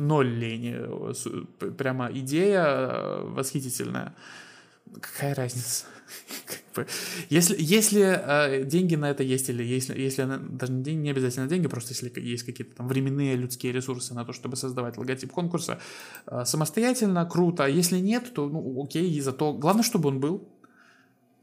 ноль 0.00 0.28
лени. 0.28 0.76
Прямо 1.76 2.10
идея 2.12 2.64
э, 2.64 3.22
восхитительная. 3.24 4.14
Какая 5.00 5.34
разница? 5.34 5.84
Если, 7.28 7.56
если 7.58 8.02
э, 8.02 8.64
деньги 8.64 8.96
на 8.96 9.10
это 9.10 9.22
есть, 9.22 9.48
или 9.48 9.62
если, 9.62 10.00
если 10.00 10.26
даже 10.50 10.72
не, 10.72 10.94
не 10.94 11.10
обязательно 11.10 11.48
деньги, 11.48 11.66
просто 11.66 11.92
если 11.92 12.12
есть 12.20 12.44
какие-то 12.44 12.76
там 12.76 12.88
временные 12.88 13.36
людские 13.36 13.72
ресурсы 13.72 14.14
на 14.14 14.24
то, 14.24 14.32
чтобы 14.32 14.56
создавать 14.56 14.96
логотип 14.96 15.32
конкурса 15.32 15.78
э, 16.26 16.44
самостоятельно, 16.44 17.26
круто. 17.26 17.64
А 17.64 17.68
если 17.68 17.98
нет, 17.98 18.32
то 18.34 18.48
ну 18.48 18.82
окей, 18.82 19.20
зато 19.20 19.52
главное, 19.52 19.82
чтобы 19.82 20.08
он 20.08 20.20
был. 20.20 20.48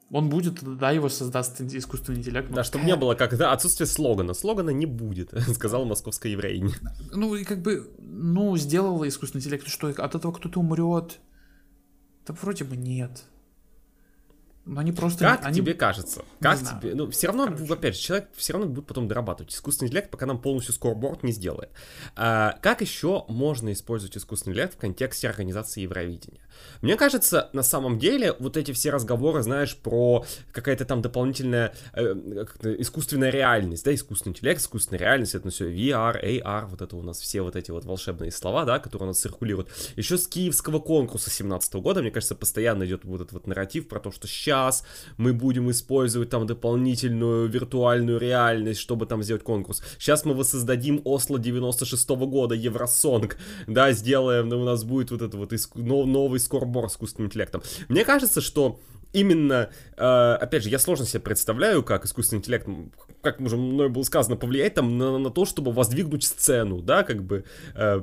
Он 0.09 0.29
будет, 0.29 0.63
да, 0.77 0.91
его 0.91 1.09
создаст 1.09 1.59
искусственный 1.59 2.19
интеллект. 2.19 2.49
Да, 2.51 2.63
чтобы 2.63 2.85
не 2.85 2.95
было 2.95 3.13
как, 3.15 3.35
да, 3.37 3.51
отсутствие 3.51 3.87
слогана. 3.87 4.33
Слогана 4.33 4.69
не 4.69 4.85
будет, 4.85 5.33
сказал 5.53 5.85
московская 5.85 6.31
евреиня. 6.31 6.75
Ну, 7.11 7.35
и 7.35 7.43
как 7.43 7.61
бы, 7.61 7.91
ну, 7.99 8.55
сделала 8.57 9.07
искусственный 9.07 9.41
интеллект, 9.41 9.67
что 9.67 9.87
от 9.89 10.15
этого 10.15 10.31
кто-то 10.31 10.59
умрет. 10.59 11.19
Да 12.25 12.33
вроде 12.41 12.63
бы 12.63 12.77
нет. 12.77 13.25
Но 14.67 14.81
они 14.81 14.91
просто... 14.91 15.19
Как 15.19 15.45
они... 15.45 15.55
тебе 15.55 15.73
кажется? 15.73 16.25
Как 16.41 16.57
знаю. 16.57 16.81
тебе? 16.81 16.93
Ну, 16.93 17.09
все 17.09 17.27
равно, 17.27 17.45
Короче. 17.45 17.73
опять 17.73 17.95
же, 17.95 18.01
человек 18.01 18.29
все 18.35 18.53
равно 18.53 18.67
будет 18.67 18.85
потом 18.85 19.07
дорабатывать. 19.07 19.53
Искусственный 19.53 19.87
интеллект 19.87 20.11
пока 20.11 20.25
нам 20.25 20.41
полностью 20.41 20.73
скорборд 20.73 21.23
не 21.23 21.31
сделает. 21.31 21.69
А, 22.17 22.57
как 22.61 22.81
еще 22.81 23.23
можно 23.29 23.71
использовать 23.71 24.17
искусственный 24.17 24.53
интеллект 24.53 24.73
в 24.75 24.77
контексте 24.77 25.29
организации 25.29 25.81
Евровидения? 25.81 26.41
Мне 26.81 26.97
кажется, 26.97 27.49
на 27.53 27.63
самом 27.63 27.97
деле, 27.97 28.33
вот 28.39 28.57
эти 28.57 28.73
все 28.73 28.89
разговоры, 28.89 29.41
знаешь, 29.41 29.77
про 29.77 30.25
какая-то 30.51 30.83
там 30.85 31.01
дополнительная 31.01 31.73
э, 31.93 32.13
искусственная 32.79 33.29
реальность, 33.29 33.85
да, 33.85 33.95
искусственный 33.95 34.33
интеллект, 34.33 34.59
искусственная 34.59 34.99
реальность, 34.99 35.33
это 35.35 35.45
ну, 35.45 35.51
все 35.51 35.71
VR, 35.71 36.21
AR, 36.21 36.65
вот 36.65 36.81
это 36.81 36.95
у 36.97 37.03
нас 37.03 37.19
все 37.19 37.41
вот 37.41 37.55
эти 37.55 37.71
вот 37.71 37.85
волшебные 37.85 38.31
слова, 38.31 38.65
да, 38.65 38.79
которые 38.79 39.07
у 39.07 39.11
нас 39.11 39.19
циркулируют. 39.19 39.69
Еще 39.95 40.17
с 40.17 40.27
киевского 40.27 40.79
конкурса 40.79 41.29
17 41.29 41.75
года, 41.75 42.01
мне 42.01 42.11
кажется, 42.11 42.35
постоянно 42.35 42.83
идет 42.83 43.05
вот 43.05 43.21
этот 43.21 43.33
вот 43.33 43.47
нарратив 43.47 43.87
про 43.87 43.99
то, 43.99 44.11
что 44.11 44.27
сейчас 44.27 44.56
мы 45.17 45.33
будем 45.33 45.69
использовать 45.71 46.29
там 46.29 46.45
дополнительную 46.45 47.47
виртуальную 47.47 48.19
реальность, 48.19 48.79
чтобы 48.79 49.05
там 49.05 49.23
сделать 49.23 49.43
конкурс. 49.43 49.81
Сейчас 49.99 50.25
мы 50.25 50.33
воссоздадим 50.33 51.01
Осло 51.05 51.39
96 51.39 52.09
-го 52.09 52.27
года, 52.27 52.55
Евросонг, 52.55 53.37
да, 53.67 53.91
сделаем, 53.93 54.51
у 54.51 54.65
нас 54.65 54.83
будет 54.83 55.11
вот 55.11 55.21
это 55.21 55.37
вот 55.37 55.53
иск... 55.53 55.75
новый 55.75 56.39
скорбор 56.39 56.89
с 56.89 56.97
искусственным 56.97 57.27
интеллектом. 57.27 57.61
Мне 57.89 58.03
кажется, 58.03 58.41
что 58.41 58.79
именно, 59.13 59.69
э, 59.95 60.37
опять 60.41 60.63
же, 60.63 60.69
я 60.69 60.79
сложно 60.79 61.05
себе 61.05 61.21
представляю, 61.21 61.83
как 61.83 62.05
искусственный 62.05 62.39
интеллект, 62.39 62.67
как 63.21 63.39
уже 63.41 63.57
мной 63.57 63.89
было 63.89 64.03
сказано, 64.03 64.35
повлияет 64.35 64.75
там 64.75 64.97
на, 64.97 65.17
на 65.17 65.29
то, 65.29 65.45
чтобы 65.45 65.71
воздвигнуть 65.71 66.23
сцену, 66.23 66.81
да, 66.81 67.03
как 67.03 67.23
бы 67.23 67.43
э, 67.75 67.99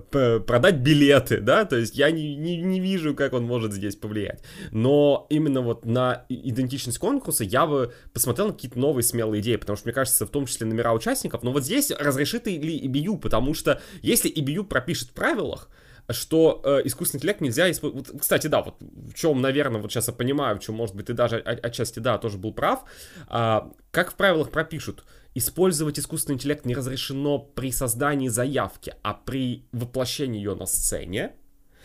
продать 0.47 0.77
билеты, 0.77 1.41
да, 1.41 1.65
то 1.65 1.77
есть 1.77 1.97
я 1.97 2.11
не, 2.11 2.35
не, 2.37 2.57
не 2.57 2.81
вижу, 2.81 3.15
как 3.15 3.33
он 3.33 3.45
может 3.45 3.73
здесь 3.73 3.97
повлиять. 3.97 4.43
Но 4.71 5.27
именно 5.31 5.61
вот 5.61 5.85
на 5.85 6.25
идентичность 6.29 6.99
конкурса 6.99 7.45
я 7.45 7.67
бы 7.67 7.93
посмотрел 8.13 8.49
на 8.49 8.53
какие-то 8.53 8.79
новые 8.79 9.03
смелые 9.03 9.41
идеи, 9.41 9.57
потому 9.57 9.77
что, 9.77 9.87
мне 9.87 9.95
кажется, 9.95 10.27
в 10.27 10.31
том 10.31 10.47
числе 10.47 10.67
номера 10.67 10.93
участников, 10.93 11.43
но 11.43 11.53
вот 11.53 11.65
здесь 11.65 11.91
разрешит 11.91 12.47
ли 12.47 12.81
EBU, 12.87 13.19
потому 13.19 13.55
что 13.55 13.81
если 14.03 14.33
EBU 14.33 14.65
пропишет 14.65 15.09
в 15.09 15.13
правилах, 15.13 15.69
что 16.11 16.61
э, 16.65 16.83
искусственный 16.85 17.19
интеллект 17.19 17.41
нельзя 17.41 17.71
использовать. 17.71 18.09
Вот, 18.09 18.21
кстати, 18.21 18.47
да, 18.47 18.63
вот 18.63 18.77
в 18.81 19.15
чем, 19.15 19.41
наверное, 19.41 19.81
вот 19.81 19.91
сейчас 19.91 20.09
я 20.09 20.15
понимаю, 20.15 20.57
в 20.57 20.61
чем, 20.61 20.75
может 20.75 20.95
быть, 20.95 21.07
ты 21.07 21.15
даже 21.15 21.39
отчасти, 21.39 21.99
да, 21.99 22.19
тоже 22.19 22.37
был 22.37 22.53
прав. 22.53 22.85
А, 23.29 23.71
как 23.91 24.13
в 24.13 24.15
правилах 24.15 24.51
пропишут, 24.51 25.05
использовать 25.35 25.99
искусственный 25.99 26.37
интеллект 26.37 26.65
не 26.67 26.75
разрешено 26.75 27.39
при 27.39 27.73
создании 27.73 28.29
заявки, 28.29 28.95
а 29.03 29.15
при 29.15 29.67
воплощении 29.73 30.39
ее 30.39 30.55
на 30.55 30.67
сцене. 30.67 31.33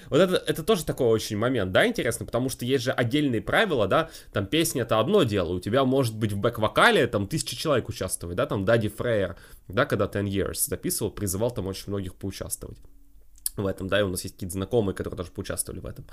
Вот 0.10 0.20
это, 0.20 0.36
это 0.36 0.64
тоже 0.64 0.86
такой 0.86 1.08
очень 1.08 1.38
момент, 1.38 1.74
да, 1.74 1.86
интересно, 1.86 2.26
потому 2.26 2.50
что 2.50 2.64
есть 2.64 2.86
же 2.86 2.92
отдельные 2.92 3.42
правила, 3.42 3.86
да, 3.86 4.10
там 4.32 4.48
песня 4.48 4.84
это 4.84 4.98
одно 4.98 5.24
дело, 5.24 5.54
у 5.54 5.60
тебя 5.60 5.84
может 5.84 6.16
быть 6.16 6.32
в 6.32 6.40
бэк-вокале 6.40 7.06
там 7.08 7.28
тысяча 7.28 7.58
человек 7.58 7.90
участвовать, 7.90 8.38
да, 8.38 8.46
там 8.46 8.64
Дади 8.64 8.88
Фрейер, 8.88 9.36
да, 9.68 9.86
когда 9.86 10.06
Ten 10.06 10.26
Years 10.26 10.68
записывал, 10.68 11.12
призывал 11.12 11.52
там 11.52 11.68
очень 11.68 11.86
многих 11.88 12.16
поучаствовать 12.16 12.78
в 13.64 13.68
этом, 13.68 13.88
да, 13.88 14.00
и 14.00 14.04
у 14.04 14.10
нас 14.10 14.24
есть 14.24 14.36
какие-то 14.36 14.54
знакомые, 14.54 14.96
которые 14.96 15.18
тоже 15.18 15.32
поучаствовали 15.32 15.80
в 15.80 15.86
этом. 15.86 16.06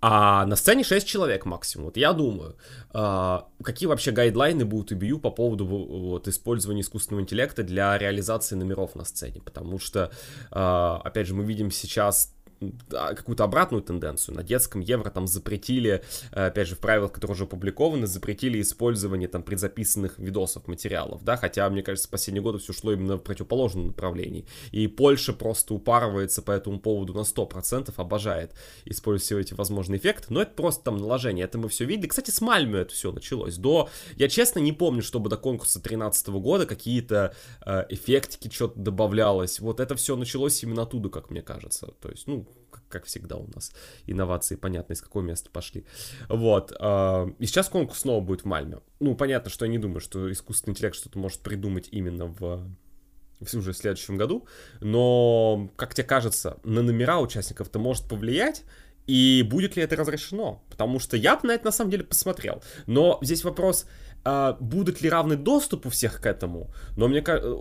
А 0.00 0.46
на 0.46 0.54
сцене 0.54 0.84
6 0.84 1.06
человек 1.06 1.44
максимум. 1.44 1.86
Вот 1.86 1.96
я 1.96 2.12
думаю, 2.12 2.56
э, 2.94 3.38
какие 3.64 3.88
вообще 3.88 4.12
гайдлайны 4.12 4.64
будут 4.64 4.92
у 4.92 4.94
BU 4.94 5.18
по 5.18 5.30
поводу 5.30 5.66
вот, 5.66 6.28
использования 6.28 6.82
искусственного 6.82 7.22
интеллекта 7.22 7.64
для 7.64 7.98
реализации 7.98 8.54
номеров 8.54 8.94
на 8.94 9.04
сцене, 9.04 9.40
потому 9.44 9.80
что, 9.80 10.12
э, 10.52 10.98
опять 11.04 11.26
же, 11.26 11.34
мы 11.34 11.44
видим 11.44 11.72
сейчас 11.72 12.32
какую-то 12.88 13.44
обратную 13.44 13.82
тенденцию. 13.82 14.34
На 14.34 14.42
детском 14.42 14.80
евро 14.80 15.10
там 15.10 15.26
запретили, 15.26 16.02
э, 16.32 16.46
опять 16.46 16.68
же, 16.68 16.74
в 16.74 16.78
правилах, 16.78 17.12
которые 17.12 17.34
уже 17.34 17.44
опубликованы, 17.44 18.06
запретили 18.06 18.60
использование 18.60 19.28
там 19.28 19.42
предзаписанных 19.42 20.18
видосов, 20.18 20.66
материалов, 20.66 21.24
да, 21.24 21.36
хотя, 21.36 21.68
мне 21.70 21.82
кажется, 21.82 22.08
в 22.08 22.10
последние 22.10 22.42
годы 22.42 22.58
все 22.58 22.72
шло 22.72 22.92
именно 22.92 23.16
в 23.16 23.22
противоположном 23.22 23.88
направлении. 23.88 24.46
И 24.72 24.86
Польша 24.88 25.32
просто 25.32 25.74
упарывается 25.74 26.42
по 26.42 26.50
этому 26.50 26.80
поводу 26.80 27.14
на 27.14 27.20
100%, 27.20 27.92
обожает 27.96 28.52
использовать 28.84 29.22
все 29.22 29.38
эти 29.38 29.54
возможные 29.54 29.98
эффекты, 29.98 30.26
но 30.30 30.42
это 30.42 30.52
просто 30.54 30.84
там 30.84 30.98
наложение, 30.98 31.44
это 31.44 31.58
мы 31.58 31.68
все 31.68 31.84
видели. 31.84 32.08
Кстати, 32.08 32.30
с 32.30 32.40
Мальмё 32.40 32.78
это 32.78 32.92
все 32.92 33.12
началось. 33.12 33.56
До, 33.56 33.88
я 34.16 34.28
честно 34.28 34.58
не 34.58 34.72
помню, 34.72 35.02
чтобы 35.02 35.30
до 35.30 35.36
конкурса 35.36 35.78
2013 35.78 36.28
года 36.28 36.66
какие-то 36.66 37.34
э, 37.64 37.84
эффектики, 37.88 38.52
что-то 38.52 38.78
добавлялось. 38.80 39.60
Вот 39.60 39.80
это 39.80 39.94
все 39.94 40.16
началось 40.16 40.62
именно 40.62 40.82
оттуда, 40.82 41.08
как 41.08 41.30
мне 41.30 41.42
кажется. 41.42 41.88
То 42.00 42.10
есть, 42.10 42.26
ну, 42.26 42.47
как 42.88 43.04
всегда 43.04 43.36
у 43.36 43.46
нас 43.54 43.72
инновации, 44.06 44.56
понятно, 44.56 44.92
из 44.92 45.00
какого 45.00 45.22
места 45.22 45.50
пошли. 45.50 45.84
Вот. 46.28 46.72
А, 46.78 47.28
и 47.38 47.46
сейчас 47.46 47.68
конкурс 47.68 48.00
снова 48.00 48.20
будет 48.24 48.42
в 48.42 48.44
Мальме. 48.46 48.78
Ну, 49.00 49.14
понятно, 49.14 49.50
что 49.50 49.64
я 49.64 49.70
не 49.70 49.78
думаю, 49.78 50.00
что 50.00 50.30
искусственный 50.30 50.72
интеллект 50.72 50.96
что-то 50.96 51.18
может 51.18 51.40
придумать 51.40 51.88
именно 51.90 52.26
в 52.26 52.68
в 53.40 53.54
уже 53.54 53.72
в 53.72 53.76
следующем 53.76 54.16
году, 54.16 54.48
но, 54.80 55.70
как 55.76 55.94
тебе 55.94 56.06
кажется, 56.06 56.58
на 56.64 56.82
номера 56.82 57.20
участников 57.20 57.68
это 57.68 57.78
может 57.78 58.08
повлиять, 58.08 58.64
и 59.06 59.42
будет 59.42 59.76
ли 59.76 59.82
это 59.82 59.96
разрешено? 59.96 60.62
Потому 60.68 60.98
что 60.98 61.16
я 61.16 61.36
бы 61.36 61.48
на 61.48 61.52
это 61.52 61.66
на 61.66 61.72
самом 61.72 61.90
деле 61.90 62.04
посмотрел. 62.04 62.62
Но 62.86 63.18
здесь 63.22 63.42
вопрос, 63.42 63.86
а, 64.24 64.58
будет 64.60 65.00
ли 65.00 65.08
равный 65.08 65.36
доступ 65.36 65.86
у 65.86 65.90
всех 65.90 66.20
к 66.20 66.26
этому, 66.26 66.70
но 66.96 67.08
мне 67.08 67.22
кажется, 67.22 67.56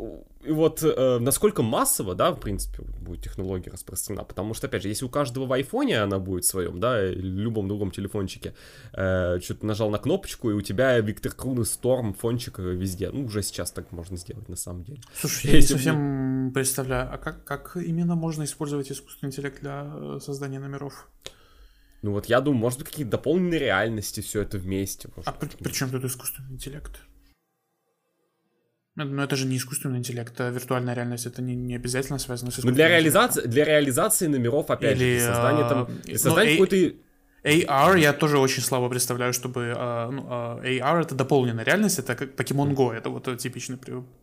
и 0.48 0.52
вот 0.52 0.82
э, 0.82 1.20
насколько 1.20 1.62
массово, 1.62 2.16
да, 2.16 2.32
в 2.32 2.40
принципе, 2.40 2.84
будет 3.02 3.24
технология 3.24 3.70
распространена, 3.70 4.24
потому 4.24 4.54
что, 4.54 4.68
опять 4.68 4.84
же, 4.84 4.88
если 4.88 5.06
у 5.06 5.10
каждого 5.10 5.46
в 5.46 5.52
айфоне 5.52 6.02
она 6.02 6.20
будет 6.20 6.46
в 6.46 6.48
своем, 6.48 6.80
да, 6.80 7.06
или 7.10 7.28
любом 7.28 7.68
другом 7.68 7.92
телефончике, 7.92 8.54
э, 8.94 9.40
что-то 9.42 9.66
нажал 9.66 9.90
на 9.90 9.98
кнопочку, 9.98 10.50
и 10.50 10.54
у 10.54 10.62
тебя 10.62 11.00
Виктор 11.00 11.34
Крун 11.34 11.62
и 11.62 11.66
Сторм, 11.66 12.14
фончик 12.14 12.60
везде, 12.60 13.10
ну, 13.12 13.26
уже 13.26 13.44
сейчас 13.44 13.72
так 13.72 13.92
можно 13.92 14.18
сделать, 14.18 14.48
на 14.48 14.56
самом 14.56 14.84
деле. 14.84 15.02
Слушай, 15.14 15.48
я 15.52 15.56
не 15.58 15.62
совсем 15.62 16.52
представляю, 16.54 17.14
а 17.14 17.18
как, 17.18 17.44
как 17.44 17.76
именно 17.76 18.16
можно 18.16 18.44
использовать 18.44 18.92
искусственный 18.92 19.32
интеллект 19.32 19.60
для 19.60 19.86
э, 19.86 20.20
создания 20.22 20.60
номеров? 20.60 21.10
Ну 22.02 22.12
вот 22.12 22.28
я 22.28 22.42
думаю, 22.42 22.62
может 22.62 22.80
быть, 22.80 22.90
какие-то 22.90 23.12
дополненные 23.12 23.60
реальности, 23.60 24.22
все 24.22 24.42
это 24.42 24.58
вместе. 24.58 25.10
а 25.26 25.32
при, 25.32 25.48
при 25.48 25.72
чем 25.72 25.90
тут 25.90 26.04
искусственный 26.06 26.54
интеллект? 26.54 27.02
Но 28.98 29.24
это 29.24 29.36
же 29.36 29.46
не 29.46 29.58
искусственный 29.58 30.00
интеллект, 30.00 30.34
а 30.42 30.50
виртуальная 30.50 30.96
реальность, 30.96 31.28
это 31.28 31.44
не, 31.44 31.56
не 31.56 31.76
обязательно 31.76 32.18
связано 32.18 32.50
с 32.50 32.56
искусственным 32.56 32.74
Но 32.74 32.76
для 32.76 32.88
реализации, 32.90 33.48
для 33.48 33.64
реализации 33.64 34.26
номеров, 34.26 34.72
опять 34.72 34.98
Или, 34.98 35.20
же, 35.20 35.26
создание 35.26 35.70
там, 35.70 35.88
а, 35.88 36.18
создание 36.18 36.58
ну, 36.58 36.66
какой-то... 36.66 36.96
AR 37.44 38.00
я 38.00 38.14
тоже 38.14 38.40
очень 38.40 38.64
слабо 38.64 38.90
представляю, 38.90 39.34
чтобы 39.34 39.76
uh, 39.78 40.12
ну, 40.12 40.22
uh, 40.24 40.64
AR 40.64 41.02
это 41.02 41.14
дополненная 41.14 41.64
реальность, 41.64 42.00
это 42.00 42.16
как 42.16 42.34
Pokemon 42.34 42.74
Go, 42.74 42.92
это 42.92 43.12
вот 43.12 43.38
типичный 43.38 43.78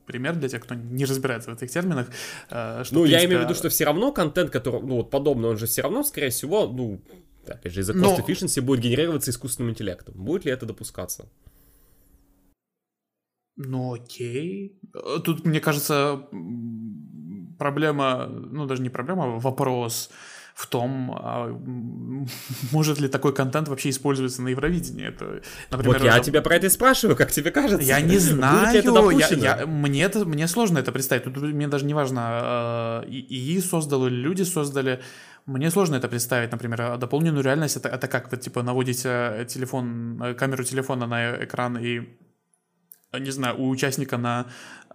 пример 0.07 0.35
для 0.35 0.49
тех, 0.49 0.61
кто 0.61 0.75
не 0.75 1.05
разбирается 1.05 1.51
в 1.51 1.55
этих 1.55 1.71
терминах. 1.71 2.09
Что, 2.49 2.85
ну, 2.91 3.03
принципе, 3.03 3.11
я 3.13 3.25
имею 3.25 3.41
в 3.41 3.45
виду, 3.45 3.55
что 3.55 3.69
все 3.69 3.85
равно 3.85 4.11
контент, 4.11 4.51
который, 4.51 4.83
ну, 4.83 4.97
вот 4.97 5.11
подобный, 5.11 5.51
он 5.51 5.57
же 5.57 5.67
все 5.67 5.83
равно, 5.83 6.03
скорее 6.03 6.31
всего, 6.31 6.67
ну, 6.67 7.01
опять 7.47 7.73
же, 7.73 7.81
из-за 7.81 7.93
cost 7.93 7.99
Но... 7.99 8.19
efficiency 8.19 8.61
будет 8.61 8.81
генерироваться 8.81 9.31
искусственным 9.31 9.71
интеллектом. 9.71 10.15
Будет 10.17 10.45
ли 10.45 10.51
это 10.51 10.67
допускаться? 10.67 11.29
Ну 13.57 13.95
окей. 13.95 14.79
Э, 14.95 15.19
тут, 15.25 15.45
мне 15.45 15.61
кажется, 15.61 16.27
проблема, 17.59 18.27
ну 18.27 18.67
даже 18.67 18.83
не 18.83 18.91
проблема, 18.91 19.25
а 19.25 19.39
вопрос 19.39 20.11
в 20.55 20.69
том, 20.69 21.13
а 21.13 21.49
может 22.73 23.01
ли 23.01 23.09
такой 23.09 23.35
контент 23.35 23.69
вообще 23.69 23.91
использоваться 23.91 24.41
на 24.43 24.49
Евровидении. 24.49 25.09
Это, 25.09 25.43
например, 25.71 25.99
вот 25.99 26.05
я 26.05 26.15
уже... 26.15 26.25
тебя 26.25 26.43
про 26.43 26.57
это 26.57 26.67
и 26.67 26.71
спрашиваю, 26.71 27.17
как 27.17 27.33
тебе 27.33 27.51
кажется? 27.51 27.85
Я 27.85 28.01
не 28.01 28.19
знаю, 28.19 28.77
это 28.77 29.11
я, 29.11 29.57
я, 29.57 29.67
мне, 29.67 30.03
это, 30.03 30.25
мне 30.25 30.47
сложно 30.47 30.79
это 30.79 30.93
представить. 30.93 31.25
Тут 31.25 31.37
мне 31.37 31.69
даже 31.69 31.85
не 31.85 31.95
важно, 31.95 33.03
э, 33.05 33.09
ИИ 33.09 33.61
создал 33.61 34.07
или 34.07 34.15
люди 34.15 34.43
создали. 34.43 35.01
Мне 35.47 35.71
сложно 35.71 35.97
это 35.97 36.09
представить, 36.09 36.53
например, 36.53 36.81
а 36.83 36.97
дополненную 36.97 37.45
реальность. 37.45 37.77
Это, 37.77 37.89
это 37.89 38.07
как 38.07 38.31
вы 38.31 38.39
типа 38.39 38.63
наводите 38.63 39.47
телефон, 39.49 40.23
э, 40.23 40.35
камеру 40.35 40.63
телефона 40.63 41.07
на 41.07 41.45
экран 41.45 41.77
и 41.79 42.03
не 43.19 43.31
знаю, 43.31 43.59
у 43.59 43.69
участника 43.69 44.19
на 44.19 44.47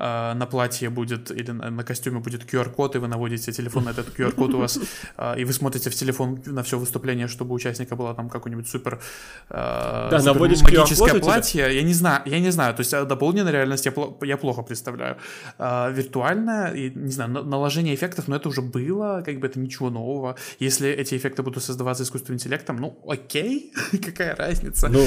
а, 0.02 0.34
на 0.34 0.46
платье 0.46 0.90
будет 0.90 1.30
или 1.30 1.52
на, 1.52 1.70
на 1.70 1.84
костюме 1.84 2.20
будет 2.20 2.46
QR-код, 2.46 2.96
и 2.96 3.00
вы 3.00 3.08
наводите 3.08 3.52
телефон 3.52 3.84
на 3.84 3.90
этот 3.90 4.18
QR-код 4.18 4.54
у 4.54 4.58
вас, 4.60 4.80
а, 5.18 5.34
и 5.34 5.44
вы 5.44 5.52
смотрите 5.52 5.90
в 5.90 5.96
телефон 5.96 6.42
на 6.46 6.64
все 6.64 6.80
выступление, 6.80 7.28
чтобы 7.28 7.52
у 7.52 7.56
участника 7.56 7.98
было 7.98 8.14
там 8.14 8.30
какое-нибудь 8.30 8.70
супер, 8.70 9.02
а, 9.50 10.10
да, 10.10 10.20
супер 10.20 10.40
магическое 10.64 11.20
платье. 11.20 11.76
Я 11.76 11.84
не 11.84 11.94
знаю, 11.94 12.22
я 12.26 12.40
не 12.40 12.50
знаю, 12.52 12.74
то 12.76 12.80
есть 12.80 12.92
дополненная 12.92 13.52
реальность 13.52 13.86
я, 13.86 13.94
я 14.22 14.38
плохо 14.38 14.62
представляю. 14.62 15.18
Виртуальная, 15.58 16.74
и, 16.74 16.92
не 16.92 17.12
знаю, 17.12 17.32
наложение 17.32 17.94
эффектов, 17.94 18.30
но 18.30 18.38
это 18.38 18.48
уже 18.48 18.62
было, 18.62 19.22
как 19.26 19.40
бы 19.40 19.48
это 19.48 19.60
ничего 19.60 19.90
нового. 19.90 20.38
Если 20.60 20.90
эти 20.90 21.16
эффекты 21.16 21.44
будут 21.44 21.62
создаваться 21.62 22.04
искусственным 22.04 22.38
интеллектом, 22.38 22.78
ну 22.78 22.98
окей, 23.06 23.74
какая 24.06 24.34
разница. 24.38 24.88
Ну, 24.88 25.06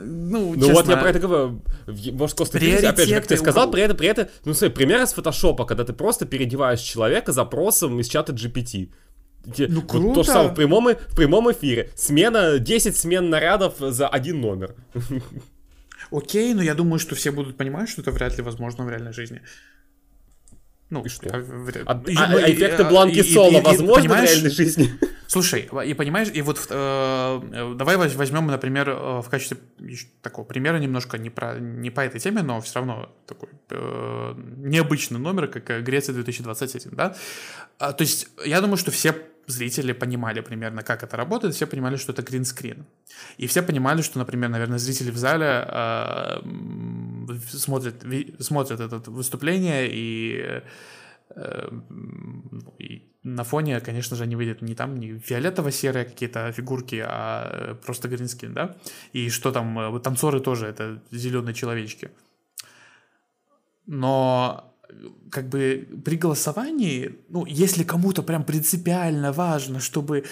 ну, 0.00 0.54
ну 0.56 0.72
вот 0.72 0.88
я 0.88 0.96
про 0.96 1.10
это 1.10 1.18
говорю. 1.18 1.60
Может, 2.12 2.36
просто 2.50 2.90
опять 2.90 3.08
же, 3.08 3.14
как 3.14 3.26
ты 3.26 3.36
сказал, 3.36 3.70
при 3.70 3.82
этом, 3.82 3.96
при 3.96 4.08
этом 4.08 4.28
ну, 4.44 4.54
смотри, 4.54 4.74
пример 4.74 5.02
из 5.02 5.12
фотошопа, 5.12 5.64
когда 5.64 5.84
ты 5.84 5.92
просто 5.92 6.26
переодеваешь 6.26 6.80
человека 6.80 7.32
запросом 7.32 8.00
из 8.00 8.08
чата 8.08 8.32
GPT. 8.32 8.90
Ну, 9.68 9.82
круто. 9.82 10.14
То 10.14 10.22
же 10.22 10.28
самое 10.28 10.50
в 10.50 10.54
прямом, 10.54 10.88
в 10.94 11.16
прямом 11.16 11.50
эфире. 11.52 11.90
Смена, 11.94 12.58
10 12.58 12.96
смен 12.96 13.30
нарядов 13.30 13.74
за 13.78 14.08
один 14.08 14.40
номер. 14.40 14.74
Окей, 16.10 16.54
но 16.54 16.62
я 16.62 16.74
думаю, 16.74 16.98
что 16.98 17.14
все 17.14 17.30
будут 17.30 17.56
понимать, 17.56 17.88
что 17.88 18.02
это 18.02 18.10
вряд 18.10 18.36
ли 18.36 18.42
возможно 18.42 18.84
в 18.84 18.90
реальной 18.90 19.12
жизни. 19.12 19.42
Ну, 20.90 21.02
и 21.02 21.08
что? 21.08 21.30
А, 21.32 21.38
а, 21.38 21.92
а, 21.92 22.34
а 22.34 22.50
эффекты 22.50 22.84
Бланки 22.84 23.22
Соло 23.22 23.60
возможны 23.60 24.08
в 24.08 24.12
реальной 24.12 24.50
жизни? 24.50 24.90
Слушай, 25.28 25.70
и 25.86 25.94
понимаешь, 25.94 26.28
и 26.34 26.42
вот 26.42 26.66
э, 26.68 27.74
давай 27.76 27.96
возьмем, 27.96 28.48
например, 28.48 28.88
э, 28.88 29.20
в 29.22 29.28
качестве 29.30 29.58
такого 30.22 30.44
примера 30.44 30.78
немножко 30.78 31.18
не, 31.18 31.30
про, 31.30 31.60
не 31.60 31.90
по 31.90 32.00
этой 32.00 32.18
теме, 32.18 32.42
но 32.42 32.60
все 32.60 32.80
равно 32.80 33.14
такой 33.26 33.48
э, 33.70 34.34
необычный 34.56 35.20
номер, 35.20 35.46
как 35.46 35.84
Греция 35.84 36.14
2021, 36.14 36.90
да? 36.96 37.14
А, 37.78 37.92
то 37.92 38.02
есть 38.02 38.26
я 38.44 38.60
думаю, 38.60 38.76
что 38.76 38.90
все 38.90 39.14
зрители 39.46 39.92
понимали 39.92 40.40
примерно, 40.40 40.82
как 40.82 41.02
это 41.02 41.16
работает, 41.16 41.54
все 41.54 41.66
понимали, 41.66 41.96
что 41.96 42.12
это 42.12 42.22
гринскрин. 42.22 42.84
И 43.38 43.46
все 43.46 43.62
понимали, 43.62 44.02
что, 44.02 44.18
например, 44.18 44.50
наверное, 44.50 44.78
зрители 44.78 45.10
в 45.10 45.16
зале 45.16 45.64
э, 45.66 46.40
смотрят, 47.48 48.04
смотрят 48.38 48.80
это 48.80 49.10
выступление 49.10 49.88
и, 49.90 50.62
э, 51.36 51.68
и 52.78 53.10
на 53.22 53.44
фоне, 53.44 53.80
конечно 53.80 54.16
же, 54.16 54.22
они 54.24 54.34
видят 54.34 54.62
не 54.62 54.74
там 54.74 54.98
не 54.98 55.18
фиолетово-серые 55.18 56.04
какие-то 56.04 56.52
фигурки, 56.52 57.04
а 57.06 57.74
просто 57.84 58.08
гринскин, 58.08 58.54
да? 58.54 58.76
И 59.12 59.28
что 59.30 59.52
там, 59.52 59.78
э, 59.78 60.00
танцоры 60.00 60.40
тоже, 60.40 60.66
это 60.66 61.02
зеленые 61.10 61.54
человечки. 61.54 62.10
Но 63.86 64.70
как 65.30 65.48
бы 65.48 65.88
при 66.04 66.16
голосовании, 66.16 67.16
ну, 67.28 67.46
если 67.46 67.84
кому-то 67.84 68.22
прям 68.22 68.44
принципиально 68.44 69.32
важно, 69.32 69.80
чтобы 69.80 70.24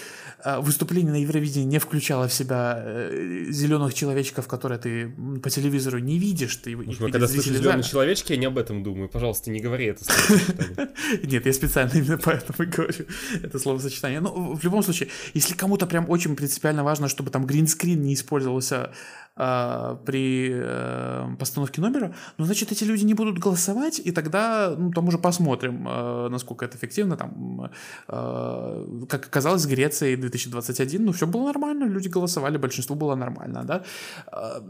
э, 0.43 0.59
выступление 0.59 1.11
на 1.11 1.21
Евровидении 1.21 1.67
не 1.67 1.79
включало 1.79 2.27
в 2.27 2.33
себя 2.33 2.81
э, 2.83 3.45
зеленых 3.49 3.93
человечков, 3.93 4.47
которые 4.47 4.79
ты 4.79 5.09
по 5.41 5.49
телевизору 5.49 5.99
не 5.99 6.19
видишь, 6.19 6.55
ты 6.57 6.71
их 6.71 6.97
когда 6.99 7.27
слышу 7.27 7.53
зеленые 7.53 7.83
человечки, 7.83 8.33
я 8.33 8.37
не 8.37 8.45
об 8.45 8.57
этом 8.57 8.83
думаю. 8.83 9.09
Пожалуйста, 9.09 9.51
не 9.51 9.61
говори 9.61 9.85
это 9.85 10.03
Нет, 11.23 11.45
я 11.45 11.53
специально 11.53 11.91
именно 11.93 12.17
поэтому 12.23 12.69
говорю 12.69 13.05
это 13.43 13.59
словосочетание. 13.59 14.19
Но 14.19 14.53
в 14.53 14.63
любом 14.63 14.83
случае, 14.83 15.09
если 15.33 15.55
кому-то 15.55 15.87
прям 15.87 16.09
очень 16.09 16.35
принципиально 16.35 16.83
важно, 16.83 17.07
чтобы 17.07 17.31
там 17.31 17.45
гринскрин 17.45 18.01
не 18.01 18.13
использовался 18.13 18.91
э, 19.37 19.97
при 20.05 20.49
э, 20.51 21.35
постановке 21.39 21.81
номера, 21.81 22.13
ну, 22.37 22.45
значит, 22.45 22.71
эти 22.71 22.83
люди 22.83 23.05
не 23.05 23.13
будут 23.13 23.39
голосовать, 23.39 24.01
и 24.03 24.11
тогда, 24.11 24.75
ну, 24.77 24.88
там 24.93 25.07
уже 25.07 25.17
посмотрим, 25.17 25.87
э, 25.87 26.29
насколько 26.29 26.65
это 26.65 26.77
эффективно. 26.77 27.17
Там, 27.17 27.71
э, 28.07 29.05
как 29.07 29.25
оказалось, 29.25 29.65
в 29.65 29.69
Греции 29.69 30.15
2021, 30.15 31.05
ну, 31.05 31.11
все 31.11 31.25
было 31.25 31.45
нормально, 31.45 31.85
люди 31.85 32.09
голосовали, 32.09 32.57
большинство 32.57 32.95
было 32.95 33.15
нормально, 33.15 33.63
да. 33.63 33.83
Э, 34.31 34.61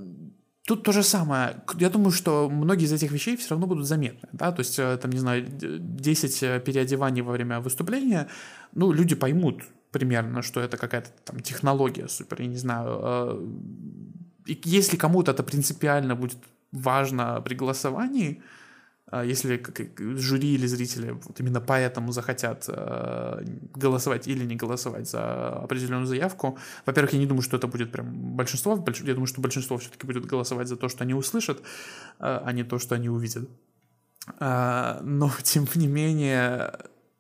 Тут 0.68 0.84
то 0.84 0.92
же 0.92 1.04
самое. 1.04 1.56
Я 1.80 1.90
думаю, 1.90 2.12
что 2.12 2.48
многие 2.50 2.86
из 2.86 2.94
этих 2.94 3.12
вещей 3.12 3.36
все 3.36 3.50
равно 3.50 3.68
будут 3.68 3.88
заметны. 3.88 4.30
Да? 4.34 4.52
То 4.52 4.62
есть, 4.62 4.76
там, 5.02 5.12
не 5.12 5.20
знаю, 5.20 5.46
10 5.48 6.44
э, 6.44 6.60
переодеваний 6.60 7.24
во 7.24 7.32
время 7.32 7.60
выступления, 7.60 8.28
ну, 8.76 8.92
люди 8.92 9.16
поймут 9.16 9.64
примерно, 9.92 10.42
что 10.44 10.60
это 10.60 10.78
какая-то 10.78 11.10
там 11.26 11.40
технология 11.40 12.08
супер, 12.08 12.42
я 12.42 12.48
не 12.48 12.58
знаю, 12.58 13.42
и 14.50 14.62
если 14.66 14.98
кому-то 14.98 15.32
это 15.32 15.44
принципиально 15.44 16.16
будет 16.16 16.38
важно 16.72 17.42
при 17.42 17.56
голосовании, 17.56 18.42
если 19.18 19.64
жюри 19.98 20.54
или 20.54 20.68
зрители 20.68 21.12
вот 21.12 21.40
именно 21.40 21.62
поэтому 21.62 22.12
захотят 22.12 22.66
э, 22.68 23.44
голосовать 23.76 24.28
или 24.28 24.46
не 24.46 24.56
голосовать 24.56 25.10
за 25.10 25.54
определенную 25.54 26.06
заявку, 26.06 26.58
во-первых, 26.86 27.14
я 27.14 27.20
не 27.20 27.26
думаю, 27.26 27.42
что 27.42 27.58
это 27.58 27.68
будет 27.68 27.92
прям 27.92 28.36
большинство, 28.36 28.84
я 29.04 29.14
думаю, 29.14 29.28
что 29.28 29.42
большинство 29.42 29.78
все-таки 29.78 30.06
будет 30.06 30.26
голосовать 30.26 30.68
за 30.68 30.76
то, 30.76 30.90
что 30.90 31.04
они 31.04 31.14
услышат, 31.14 31.60
э, 31.60 31.62
а 32.20 32.52
не 32.52 32.64
то, 32.64 32.78
что 32.78 32.96
они 32.96 33.10
увидят. 33.10 33.50
А, 34.40 35.00
но, 35.04 35.32
тем 35.44 35.68
не 35.76 35.88
менее, 35.88 36.72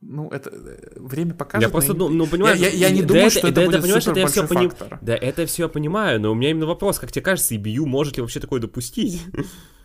ну, 0.02 0.30
это 0.30 0.52
э, 0.52 1.00
время 1.00 1.34
покажет. 1.34 1.68
Я 1.68 1.72
просто, 1.72 1.94
ну, 1.94 2.10
ну 2.10 2.28
понимаешь, 2.28 2.60
я, 2.60 2.70
я, 2.70 2.88
я 2.88 2.92
не 2.92 3.02
думаю, 3.02 3.28
это, 3.28 3.40
что 3.40 3.48
это, 3.48 3.62
это 3.62 3.70
будет 3.70 3.82
понимаешь, 3.82 4.08
это 4.08 4.20
я 4.20 4.28
все 4.28 4.48
поним... 4.48 4.72
Да, 5.02 5.16
это 5.16 5.46
все 5.46 5.64
я 5.64 5.70
понимаю, 5.70 6.22
но 6.22 6.32
у 6.32 6.36
меня 6.36 6.52
именно 6.52 6.68
вопрос, 6.68 7.00
как 7.00 7.12
тебе 7.12 7.24
кажется, 7.24 7.56
EBU 7.56 7.86
может 7.86 8.18
ли 8.18 8.22
вообще 8.22 8.40
такое 8.40 8.62
допустить? 8.62 9.24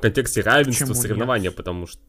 В 0.00 0.02
контексте 0.02 0.40
равенства 0.40 0.86
Почему 0.86 0.94
соревнования, 0.94 1.50
нет? 1.50 1.56
потому 1.56 1.86
что... 1.86 2.00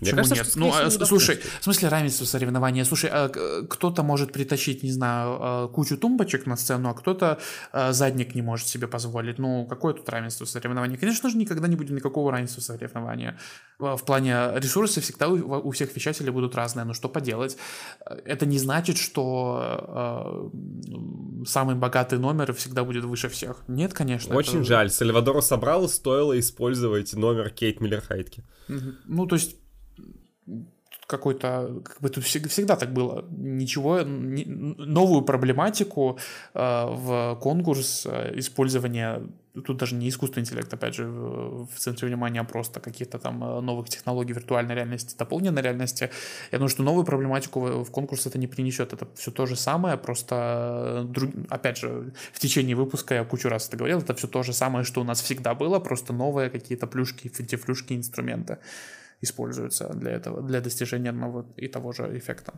Мне 0.00 0.12
кажется, 0.12 0.34
нет? 0.34 0.46
Что, 0.46 0.58
ну, 0.58 0.72
а, 0.72 0.90
слушай, 0.90 1.40
в 1.60 1.64
смысле 1.64 1.88
равенство 1.88 2.24
соревнования? 2.24 2.84
Слушай, 2.84 3.10
а, 3.12 3.28
кто-то 3.68 4.02
может 4.02 4.32
притащить, 4.32 4.82
не 4.82 4.92
знаю, 4.92 5.38
а, 5.40 5.68
кучу 5.68 5.96
тумбочек 5.96 6.46
на 6.46 6.56
сцену, 6.56 6.90
а 6.90 6.94
кто-то 6.94 7.38
а, 7.72 7.92
задник 7.92 8.34
не 8.34 8.42
может 8.42 8.68
себе 8.68 8.86
позволить. 8.86 9.38
Ну, 9.38 9.66
какое 9.66 9.94
тут 9.94 10.08
равенство 10.08 10.44
соревнования? 10.44 10.96
Конечно 10.96 11.30
же, 11.30 11.36
никогда 11.36 11.68
не 11.68 11.76
будет 11.76 11.90
никакого 11.90 12.32
равенства 12.32 12.60
соревнования. 12.60 13.38
В 13.78 14.00
плане 14.04 14.52
ресурсов 14.56 15.04
всегда 15.04 15.28
у, 15.28 15.68
у 15.68 15.70
всех 15.70 15.94
вещателей 15.94 16.30
будут 16.30 16.54
разные, 16.54 16.84
но 16.84 16.94
что 16.94 17.08
поделать? 17.08 17.56
Это 18.24 18.46
не 18.46 18.58
значит, 18.58 18.98
что 18.98 20.50
э, 21.42 21.44
самый 21.46 21.76
богатый 21.76 22.18
номер 22.18 22.52
всегда 22.52 22.84
будет 22.84 23.04
выше 23.04 23.28
всех. 23.28 23.62
Нет, 23.68 23.94
конечно. 23.94 24.34
Очень 24.34 24.60
это... 24.60 24.64
жаль. 24.64 24.90
Сальвадору 24.90 25.42
Собрал 25.42 25.88
стоило 25.88 26.38
использовать 26.38 27.14
номер 27.14 27.50
Кейт 27.50 27.80
Миллер-Хайтки. 27.80 28.44
Ну, 29.06 29.26
то 29.26 29.36
есть 29.36 29.56
какой-то, 31.08 31.80
как 31.84 32.00
бы 32.02 32.10
тут 32.10 32.24
всегда, 32.24 32.76
так 32.76 32.92
было, 32.92 33.24
ничего, 33.30 34.04
новую 34.04 35.22
проблематику 35.22 36.18
э, 36.54 36.60
в 36.60 37.38
конкурс 37.40 38.06
э, 38.06 38.38
использования, 38.38 39.22
тут 39.64 39.78
даже 39.78 39.94
не 39.94 40.10
искусственный 40.10 40.42
интеллект, 40.42 40.74
опять 40.74 40.94
же, 40.94 41.06
в, 41.06 41.78
центре 41.78 42.08
внимания, 42.08 42.40
а 42.40 42.44
просто 42.44 42.80
какие-то 42.80 43.18
там 43.18 43.42
э, 43.42 43.60
новых 43.60 43.88
технологий 43.88 44.34
виртуальной 44.34 44.74
реальности, 44.74 45.16
дополненной 45.18 45.62
реальности. 45.62 46.10
Я 46.52 46.58
думаю, 46.58 46.68
что 46.68 46.82
новую 46.82 47.06
проблематику 47.06 47.60
в 47.84 47.90
конкурс 47.90 48.26
это 48.26 48.38
не 48.38 48.46
принесет, 48.46 48.92
это 48.92 49.08
все 49.14 49.30
то 49.30 49.46
же 49.46 49.56
самое, 49.56 49.96
просто, 49.96 51.06
друг, 51.08 51.30
опять 51.48 51.78
же, 51.78 52.12
в 52.34 52.38
течение 52.38 52.76
выпуска 52.76 53.14
я 53.14 53.24
кучу 53.24 53.48
раз 53.48 53.68
это 53.68 53.78
говорил, 53.78 54.00
это 54.00 54.12
все 54.12 54.28
то 54.28 54.42
же 54.42 54.52
самое, 54.52 54.84
что 54.84 55.00
у 55.00 55.04
нас 55.04 55.22
всегда 55.22 55.54
было, 55.54 55.78
просто 55.78 56.12
новые 56.12 56.50
какие-то 56.50 56.86
плюшки, 56.86 57.28
финтифлюшки, 57.28 57.94
инструменты 57.94 58.58
используются 59.20 59.88
для 59.94 60.12
этого, 60.12 60.42
для 60.42 60.60
достижения 60.60 61.10
одного 61.10 61.46
и 61.56 61.68
того 61.68 61.92
же 61.92 62.16
эффекта. 62.16 62.54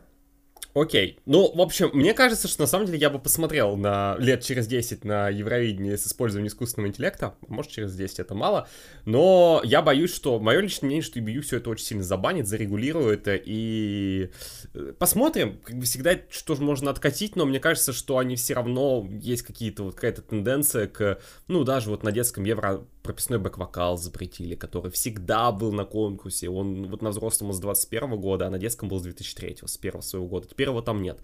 Окей. 0.72 1.18
Ну, 1.26 1.52
в 1.52 1.60
общем, 1.60 1.90
мне 1.92 2.14
кажется, 2.14 2.46
что 2.46 2.62
на 2.62 2.66
самом 2.66 2.86
деле 2.86 2.98
я 2.98 3.10
бы 3.10 3.18
посмотрел 3.18 3.76
на 3.76 4.14
лет 4.18 4.44
через 4.44 4.68
10 4.68 5.04
на 5.04 5.28
Евровидение 5.28 5.98
с 5.98 6.06
использованием 6.06 6.46
искусственного 6.48 6.90
интеллекта. 6.90 7.34
Может, 7.48 7.72
через 7.72 7.94
10 7.94 8.20
это 8.20 8.34
мало. 8.36 8.68
Но 9.04 9.60
я 9.64 9.82
боюсь, 9.82 10.14
что 10.14 10.38
мое 10.38 10.60
личное 10.60 10.86
мнение, 10.86 11.02
что 11.02 11.18
EBU 11.18 11.40
все 11.40 11.56
это 11.56 11.70
очень 11.70 11.86
сильно 11.86 12.04
забанит, 12.04 12.46
зарегулирует. 12.46 13.26
И 13.26 14.30
э, 14.74 14.92
посмотрим. 14.96 15.58
Как 15.64 15.76
бы 15.76 15.84
всегда 15.84 16.16
что 16.30 16.54
же 16.54 16.62
можно 16.62 16.90
откатить, 16.90 17.34
но 17.34 17.46
мне 17.46 17.58
кажется, 17.58 17.92
что 17.92 18.18
они 18.18 18.36
все 18.36 18.54
равно 18.54 19.08
есть 19.10 19.42
какие-то 19.42 19.82
вот 19.82 19.96
какая-то 19.96 20.22
тенденция 20.22 20.86
к, 20.86 21.18
ну, 21.48 21.64
даже 21.64 21.90
вот 21.90 22.04
на 22.04 22.12
детском 22.12 22.44
Евро 22.44 22.84
прописной 23.02 23.38
бэк-вокал 23.38 23.96
запретили, 23.96 24.54
который 24.54 24.90
всегда 24.90 25.52
был 25.52 25.72
на 25.72 25.84
конкурсе. 25.84 26.48
Он 26.48 26.86
вот 26.88 27.02
на 27.02 27.10
взрослом 27.10 27.52
с 27.52 27.60
21 27.60 28.20
года, 28.20 28.46
а 28.46 28.50
на 28.50 28.58
детском 28.58 28.88
был 28.88 28.98
с 28.98 29.02
2003, 29.02 29.58
с 29.64 29.76
первого 29.76 30.02
своего 30.02 30.26
года. 30.26 30.48
Теперь 30.48 30.68
его 30.68 30.82
там 30.82 31.02
нет. 31.02 31.18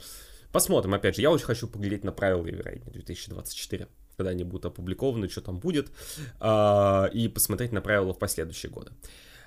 Посмотрим, 0.53 0.95
опять 0.95 1.17
же, 1.17 1.23
я 1.23 1.31
очень 1.31 1.45
хочу 1.45 1.69
поглядеть 1.69 2.05
на 2.05 2.13
правила 2.13 2.47
Евровидения 2.47 2.93
2024, 2.93 3.89
когда 4.17 4.31
они 4.31 4.45
будут 4.45 4.67
опубликованы, 4.67 5.29
что 5.29 5.43
там 5.43 5.59
будет, 5.59 5.91
а, 6.41 7.11
и 7.13 7.29
посмотреть 7.29 7.73
на 7.73 7.81
правила 7.81 8.15
в 8.15 8.19
последующие 8.19 8.71
годы. 8.71 8.93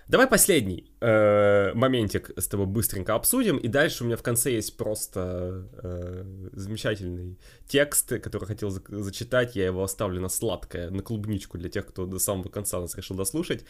Давай 0.09 0.25
последний 0.27 0.91
э, 1.01 1.71
моментик 1.75 2.31
с 2.35 2.47
тобой 2.47 2.65
быстренько 2.65 3.13
обсудим, 3.13 3.57
и 3.57 3.67
дальше 3.67 4.03
у 4.03 4.07
меня 4.07 4.17
в 4.17 4.23
конце 4.23 4.51
есть 4.51 4.75
просто 4.75 5.69
э, 5.83 6.49
замечательный 6.53 7.37
текст, 7.67 8.19
который 8.19 8.45
хотел 8.45 8.71
за- 8.71 8.81
зачитать, 8.87 9.55
я 9.55 9.67
его 9.67 9.83
оставлю 9.83 10.19
на 10.19 10.29
сладкое, 10.29 10.89
на 10.89 11.03
клубничку 11.03 11.59
для 11.59 11.69
тех, 11.69 11.85
кто 11.85 12.07
до 12.07 12.17
самого 12.17 12.49
конца 12.49 12.79
нас 12.79 12.95
решил 12.95 13.17
дослушать. 13.17 13.65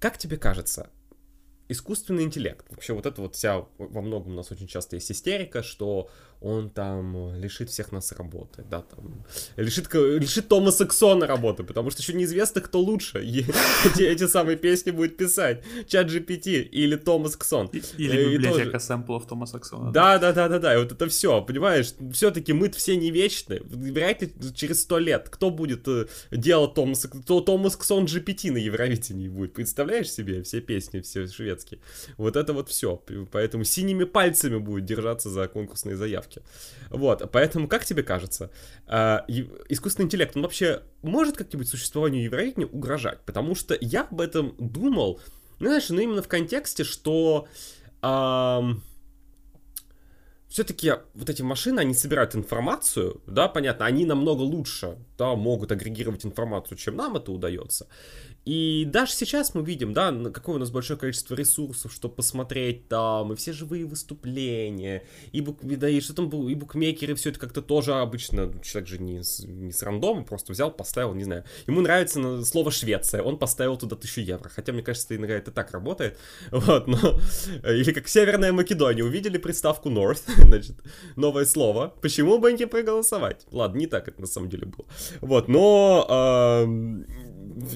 Как 0.00 0.16
тебе 0.16 0.38
кажется, 0.38 0.88
искусственный 1.68 2.22
интеллект, 2.22 2.64
вообще 2.70 2.94
вот 2.94 3.04
это 3.04 3.20
вот 3.20 3.34
вся, 3.34 3.66
во 3.76 4.00
многом 4.00 4.32
у 4.32 4.36
нас 4.36 4.50
очень 4.50 4.66
часто 4.66 4.96
есть 4.96 5.12
истерика, 5.12 5.62
что 5.62 6.08
он 6.44 6.68
там 6.68 7.34
лишит 7.36 7.70
всех 7.70 7.90
нас 7.90 8.12
работы, 8.12 8.64
да, 8.70 8.82
там, 8.82 9.24
лишит, 9.56 9.92
лишит 9.94 10.48
Тома 10.48 10.70
Сексона 10.72 11.26
работы, 11.26 11.64
потому 11.64 11.90
что 11.90 12.02
еще 12.02 12.12
неизвестно, 12.12 12.60
кто 12.60 12.80
лучше 12.80 13.18
эти, 13.84 14.02
эти 14.02 14.26
самые 14.26 14.56
песни 14.58 14.90
будет 14.90 15.16
писать, 15.16 15.64
чат 15.86 16.08
GPT 16.08 16.62
или 16.62 16.96
Томас 16.96 17.36
Ксон. 17.36 17.68
Или 17.68 18.36
библиотека 18.36 18.78
сэмплов 18.78 19.26
Тома 19.26 19.46
Сексона. 19.46 19.90
Да, 19.90 20.18
да, 20.18 20.32
да, 20.32 20.48
да, 20.48 20.58
да, 20.58 20.74
и 20.74 20.78
вот 20.78 20.92
это 20.92 21.08
все, 21.08 21.40
понимаешь, 21.42 21.94
все-таки 22.12 22.52
мы 22.52 22.70
все 22.70 22.96
не 22.96 23.10
вечны, 23.10 23.62
ли 23.64 24.52
через 24.54 24.82
сто 24.82 24.98
лет 24.98 25.28
кто 25.30 25.50
будет 25.50 25.88
э, 25.88 26.06
делать 26.30 26.74
Томас, 26.74 27.06
то 27.26 27.40
Томас 27.40 27.76
Ксон 27.76 28.04
GPT 28.04 28.52
на 28.52 28.58
Евровидении 28.58 29.28
будет, 29.28 29.54
представляешь 29.54 30.10
себе 30.10 30.42
все 30.42 30.60
песни, 30.60 31.00
все 31.00 31.26
шведские, 31.26 31.80
вот 32.18 32.36
это 32.36 32.52
вот 32.52 32.68
все, 32.68 33.02
поэтому 33.32 33.64
синими 33.64 34.04
пальцами 34.04 34.58
будет 34.58 34.84
держаться 34.84 35.30
за 35.30 35.48
конкурсные 35.48 35.96
заявки. 35.96 36.33
Вот, 36.90 37.30
поэтому, 37.32 37.68
как 37.68 37.84
тебе 37.84 38.02
кажется, 38.02 38.50
э, 38.86 39.18
искусственный 39.68 40.06
интеллект, 40.06 40.36
он 40.36 40.42
вообще 40.42 40.82
может 41.02 41.36
как-нибудь 41.36 41.68
существованию 41.68 42.24
Евровидения 42.24 42.66
угрожать? 42.66 43.20
Потому 43.24 43.54
что 43.54 43.76
я 43.80 44.02
об 44.02 44.20
этом 44.20 44.54
думал, 44.58 45.20
ну, 45.58 45.66
знаешь, 45.66 45.88
ну 45.88 46.00
именно 46.00 46.22
в 46.22 46.28
контексте, 46.28 46.84
что... 46.84 47.48
Все-таки 50.54 50.92
вот 51.14 51.28
эти 51.28 51.42
машины, 51.42 51.80
они 51.80 51.94
собирают 51.94 52.36
информацию, 52.36 53.20
да, 53.26 53.48
понятно, 53.48 53.86
они 53.86 54.04
намного 54.06 54.42
лучше, 54.42 54.98
да, 55.18 55.34
могут 55.34 55.72
агрегировать 55.72 56.24
информацию, 56.24 56.78
чем 56.78 56.94
нам 56.94 57.16
это 57.16 57.32
удается. 57.32 57.88
И 58.44 58.84
даже 58.86 59.12
сейчас 59.12 59.54
мы 59.54 59.64
видим, 59.64 59.92
да, 59.94 60.12
какое 60.32 60.56
у 60.56 60.58
нас 60.58 60.70
большое 60.70 60.98
количество 60.98 61.34
ресурсов, 61.34 61.92
чтобы 61.92 62.14
посмотреть 62.14 62.88
там, 62.88 63.32
и 63.32 63.36
все 63.36 63.52
живые 63.52 63.86
выступления, 63.86 65.04
и, 65.32 65.40
бук, 65.40 65.58
да, 65.62 65.88
и 65.88 66.00
что 66.00 66.14
там 66.14 66.28
было, 66.28 66.48
и 66.48 66.54
букмекеры, 66.54 67.14
все 67.14 67.30
это 67.30 67.40
как-то 67.40 67.62
тоже 67.62 67.94
обычно, 67.94 68.46
ну, 68.46 68.60
человек 68.60 68.88
же 68.88 68.98
не 68.98 69.22
с, 69.22 69.40
не 69.40 69.72
с 69.72 69.82
рандома, 69.82 70.24
просто 70.24 70.52
взял, 70.52 70.70
поставил, 70.70 71.14
не 71.14 71.24
знаю. 71.24 71.44
Ему 71.66 71.80
нравится 71.80 72.44
слово 72.44 72.70
Швеция, 72.70 73.22
он 73.22 73.38
поставил 73.38 73.78
туда 73.78 73.96
1000 73.96 74.20
евро, 74.20 74.48
хотя, 74.50 74.72
мне 74.72 74.82
кажется, 74.82 75.16
иногда 75.16 75.34
это 75.34 75.50
так 75.50 75.72
работает, 75.72 76.18
вот, 76.50 76.86
но... 76.86 76.98
Или 77.64 77.92
как 77.92 78.08
Северная 78.08 78.52
Македония, 78.52 79.04
увидели 79.04 79.38
приставку 79.38 79.88
North, 79.88 80.22
значит, 80.36 80.76
новое 81.16 81.46
слово, 81.46 81.94
почему 82.02 82.38
бы 82.38 82.52
не 82.52 82.66
проголосовать? 82.66 83.46
Ладно, 83.50 83.78
не 83.78 83.86
так 83.86 84.06
это 84.08 84.20
на 84.20 84.26
самом 84.26 84.50
деле 84.50 84.66
было. 84.66 84.86
Вот, 85.22 85.48
но... 85.48 86.06
Э, 86.10 87.23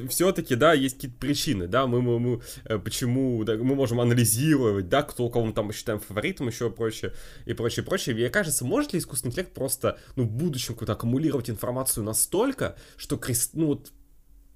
все-таки, 0.08 0.54
да, 0.54 0.72
есть 0.72 0.96
какие-то 0.96 1.18
причины, 1.18 1.66
да, 1.66 1.86
мы, 1.86 2.02
мы, 2.02 2.18
мы 2.18 2.40
э, 2.64 2.78
почему, 2.78 3.42
да, 3.44 3.56
мы 3.56 3.74
можем 3.74 4.00
анализировать, 4.00 4.88
да, 4.88 5.02
кто, 5.02 5.28
кого 5.28 5.46
мы 5.46 5.52
там 5.52 5.72
считаем 5.72 6.00
фаворитом, 6.00 6.48
еще 6.48 6.70
прочее, 6.70 7.12
и 7.46 7.52
прочее, 7.52 7.84
прочее. 7.84 8.14
Мне 8.14 8.30
кажется, 8.30 8.64
может 8.64 8.92
ли 8.92 8.98
искусственный 8.98 9.30
интеллект 9.30 9.52
просто, 9.52 9.98
ну, 10.16 10.24
в 10.24 10.30
будущем 10.30 10.74
какую-то 10.74 10.92
аккумулировать 10.92 11.50
информацию 11.50 12.04
настолько, 12.04 12.76
что, 12.96 13.20
ну, 13.54 13.66
вот, 13.66 13.92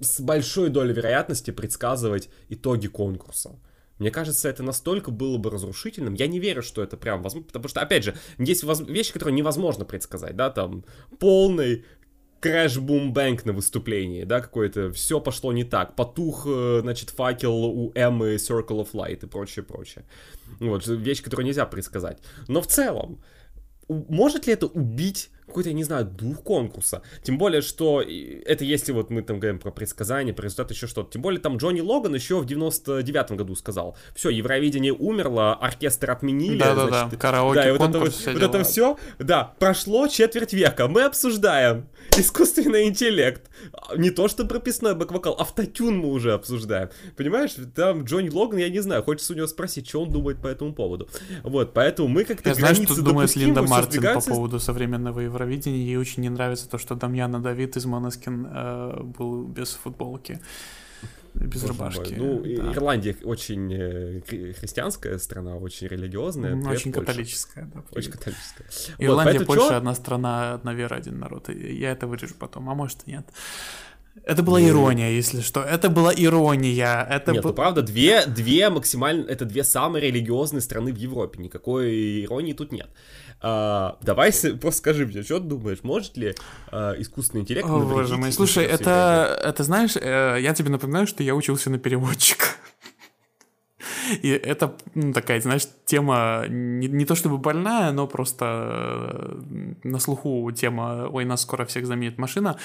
с 0.01 0.21
большой 0.21 0.69
долей 0.69 0.93
вероятности 0.93 1.51
предсказывать 1.51 2.29
итоги 2.49 2.89
конкурса. 2.89 3.59
Мне 3.99 4.11
кажется, 4.11 4.49
это 4.49 4.65
настолько 4.65 5.13
было 5.13 5.39
бы 5.39 5.51
разрушительным. 5.51 6.15
Я 6.15 6.27
не 6.27 6.41
верю, 6.41 6.63
что 6.63 6.83
это 6.83 6.97
прям 6.97 7.23
возможно, 7.23 7.47
потому 7.47 7.69
что, 7.69 7.81
опять 7.81 8.03
же, 8.03 8.17
есть 8.39 8.65
вещи, 8.89 9.13
которые 9.13 9.35
невозможно 9.35 9.85
предсказать, 9.85 10.35
да, 10.35 10.51
там 10.51 10.85
полный 11.21 11.85
crash 12.43 12.79
boom 12.79 13.13
bang 13.13 13.45
на 13.45 13.53
выступлении, 13.53 14.25
да, 14.25 14.41
какое-то, 14.41 14.93
все 14.93 15.21
пошло 15.21 15.53
не 15.53 15.65
так, 15.65 15.95
потух, 15.95 16.45
э, 16.47 16.81
значит, 16.83 17.11
факел 17.11 17.55
у 17.65 17.93
Эммы 17.95 18.35
Circle 18.35 18.83
of 18.83 18.93
Light 18.93 19.25
и 19.25 19.27
прочее, 19.27 19.63
прочее. 19.63 20.05
Вот, 20.61 20.87
вещь, 20.87 21.23
которую 21.23 21.47
нельзя 21.47 21.67
предсказать. 21.67 22.19
Но 22.49 22.61
в 22.61 22.67
целом, 22.67 23.23
может 23.89 24.47
ли 24.47 24.55
это 24.55 24.67
убить 24.67 25.31
какой-то, 25.47 25.71
я 25.71 25.75
не 25.75 25.85
знаю, 25.85 26.07
дух 26.07 26.43
конкурса. 26.43 27.03
Тем 27.23 27.39
более, 27.39 27.63
что 27.63 28.01
это 28.01 28.65
если 28.65 28.93
вот 28.93 29.11
мы 29.11 29.23
там 29.23 29.39
говорим 29.39 29.59
про 29.59 29.71
предсказания, 29.71 30.33
про 30.33 30.45
результат, 30.45 30.71
еще 30.71 30.87
что-то. 30.87 31.13
Тем 31.13 31.23
более, 31.23 31.41
там 31.41 31.57
Джонни 31.57 31.81
Логан 31.81 32.15
еще 32.15 32.41
в 32.41 32.47
99-м 32.47 33.37
году 33.37 33.55
сказал, 33.55 33.97
все, 34.15 34.31
Евровидение 34.31 34.93
умерло, 34.93 35.55
оркестр 35.55 36.11
отменили. 36.11 36.59
Да-да-да, 36.59 37.11
караоке, 37.17 37.61
да, 37.61 37.69
и 37.69 37.73
вот 37.73 37.91
это, 37.91 37.99
вот, 37.99 38.27
вот 38.27 38.43
это 38.43 38.65
все, 38.65 38.97
да, 39.19 39.55
прошло 39.59 40.09
четверть 40.09 40.53
века, 40.53 40.89
мы 40.89 41.03
обсуждаем 41.03 41.89
искусственный 42.17 42.89
интеллект. 42.89 43.51
Не 43.97 44.11
то, 44.11 44.29
что 44.29 44.45
прописной 44.45 44.95
бэк-вокал, 44.95 45.37
автотюн 45.39 45.99
мы 45.99 46.09
уже 46.09 46.33
обсуждаем. 46.33 46.91
Понимаешь, 47.17 47.55
там 47.75 48.05
Джонни 48.05 48.31
Логан, 48.31 48.59
я 48.59 48.69
не 48.69 48.81
знаю, 48.81 49.03
хочется 49.03 49.33
у 49.33 49.37
него 49.37 49.47
спросить, 49.47 49.89
что 49.89 50.03
он 50.03 50.11
думает 50.11 50.41
по 50.41 50.47
этому 50.47 50.73
поводу. 50.73 51.09
Вот, 51.43 51.73
поэтому 51.75 52.09
мы 52.09 52.25
как-то 52.25 52.51
Я 52.51 52.55
знаю, 52.55 52.75
что 52.75 53.03
думает 53.03 53.35
Линда 53.37 53.63
Мартин 53.63 54.03
по 54.03 54.21
поводу 54.21 54.59
современного 54.59 55.21
Евровидении. 55.33 55.85
Ей 55.85 55.97
очень 55.97 56.23
не 56.23 56.31
нравится 56.31 56.69
то, 56.69 56.79
что 56.79 56.95
Дамьяна 56.95 57.41
Давид 57.41 57.77
из 57.77 57.87
Моноскин 57.87 58.47
э, 58.51 59.03
был 59.03 59.45
без 59.45 59.71
футболки. 59.73 60.41
Без 61.35 61.63
Боже 61.63 61.73
рубашки. 61.73 62.15
Ну, 62.15 62.43
да. 62.43 62.73
Ирландия 62.73 63.17
очень 63.25 63.73
э, 63.73 64.21
христианская 64.53 65.19
страна, 65.19 65.57
очень 65.57 65.87
религиозная. 65.87 66.55
Очень 66.57 66.93
католическая, 66.93 67.71
да. 67.75 67.83
Очень 67.93 68.13
католическая. 68.13 68.67
Ирландия, 68.99 69.39
вот, 69.39 69.47
Польша 69.47 69.69
чё? 69.69 69.77
одна 69.77 69.95
страна, 69.95 70.55
одна 70.55 70.75
вера, 70.75 70.97
один 70.97 71.19
народ. 71.19 71.49
Я 71.49 71.91
это 71.93 72.07
вырежу 72.07 72.35
потом, 72.39 72.69
а 72.69 72.75
может 72.75 72.99
и 73.07 73.13
нет. 73.13 73.27
Это 74.25 74.43
была 74.43 74.61
ирония, 74.61 75.11
если 75.11 75.41
что. 75.41 75.63
Это 75.63 75.89
была 75.89 76.13
ирония. 76.15 77.03
Это 77.03 77.33
Нет, 77.33 77.43
б... 77.43 77.49
ну 77.49 77.55
правда, 77.55 77.83
две, 77.83 78.27
две 78.27 78.69
максимально... 78.69 79.25
Это 79.27 79.47
две 79.47 79.65
самые 79.65 80.03
религиозные 80.03 80.61
страны 80.61 80.93
в 80.93 80.97
Европе. 80.97 81.43
Никакой 81.43 82.25
иронии 82.25 82.53
тут 82.53 82.73
нет. 82.73 82.89
А, 83.45 83.97
давай 84.03 84.33
просто 84.61 84.79
скажи 84.79 85.05
мне, 85.05 85.23
что 85.23 85.39
ты 85.41 85.47
думаешь, 85.47 85.79
может 85.83 86.17
ли 86.17 86.35
а, 86.71 86.95
искусственный 86.99 87.43
интеллект 87.43 87.69
О, 87.69 87.81
боже 87.81 88.17
мой, 88.17 88.33
слушай, 88.33 88.65
это, 88.65 89.41
это 89.45 89.65
знаешь, 89.65 89.97
э, 89.97 90.39
я 90.41 90.55
тебе 90.55 90.71
напоминаю, 90.71 91.09
что 91.09 91.25
я 91.25 91.35
учился 91.35 91.69
на 91.69 91.79
переводчика. 91.79 92.47
И 94.23 94.29
это 94.29 94.77
ну, 94.95 95.13
такая, 95.13 95.41
знаешь, 95.41 95.67
тема 95.85 96.45
не, 96.49 96.89
не 96.89 97.05
то 97.05 97.15
чтобы 97.15 97.39
больная, 97.39 97.93
но 97.93 98.07
просто 98.07 98.45
э, 98.45 99.75
на 99.85 99.99
слуху 99.99 100.51
тема 100.53 101.09
«Ой, 101.11 101.25
нас 101.25 101.43
скоро 101.43 101.65
всех 101.65 101.87
заменит 101.87 102.19
машина». 102.19 102.57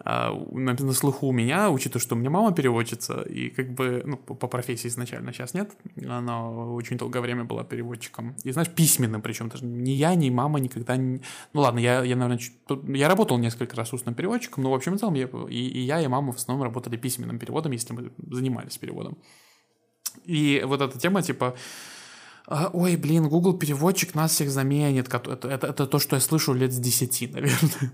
А, 0.00 0.32
на, 0.52 0.74
на 0.74 0.92
слуху 0.92 1.28
у 1.28 1.32
меня, 1.32 1.70
учитывая, 1.70 2.00
что 2.00 2.14
у 2.14 2.18
меня 2.18 2.30
мама 2.30 2.52
переводчица, 2.52 3.22
и 3.22 3.50
как 3.50 3.72
бы, 3.74 4.02
ну, 4.04 4.16
по, 4.16 4.34
по 4.34 4.48
профессии 4.48 4.88
изначально 4.88 5.32
сейчас 5.32 5.54
нет, 5.54 5.70
она 6.06 6.50
очень 6.50 6.96
долгое 6.96 7.20
время 7.20 7.44
была 7.44 7.64
переводчиком. 7.64 8.36
И, 8.44 8.52
знаешь, 8.52 8.70
письменным 8.70 9.22
причем 9.22 9.48
даже. 9.48 9.64
Ни 9.64 9.90
я, 9.90 10.14
ни 10.14 10.30
мама 10.30 10.60
никогда 10.60 10.96
не... 10.96 11.20
Ну 11.52 11.60
ладно, 11.60 11.78
я, 11.78 12.02
я 12.02 12.16
наверное, 12.16 12.38
чуть... 12.38 12.54
я 12.88 13.08
работал 13.08 13.38
несколько 13.38 13.76
раз 13.76 13.92
устным 13.92 14.14
переводчиком, 14.14 14.62
но 14.62 14.70
в 14.70 14.74
общем 14.74 14.94
и 14.94 14.98
целом 14.98 15.14
я, 15.14 15.28
и, 15.48 15.56
и 15.56 15.80
я, 15.80 16.00
и 16.00 16.06
мама 16.06 16.32
в 16.32 16.36
основном 16.36 16.64
работали 16.64 16.96
письменным 16.96 17.38
переводом, 17.38 17.72
если 17.72 17.92
мы 17.94 18.12
занимались 18.30 18.78
переводом. 18.78 19.16
И 20.24 20.62
вот 20.66 20.80
эта 20.80 20.98
тема, 20.98 21.22
типа, 21.22 21.54
«А, 22.46 22.70
ой, 22.72 22.96
блин, 22.96 23.28
Google 23.28 23.54
переводчик 23.58 24.14
нас 24.14 24.32
всех 24.32 24.50
заменит. 24.50 25.12
Это, 25.12 25.48
это, 25.48 25.66
это 25.66 25.86
то, 25.86 25.98
что 25.98 26.16
я 26.16 26.20
слышу 26.20 26.52
лет 26.52 26.72
с 26.72 26.78
10, 26.78 27.32
наверное. 27.34 27.92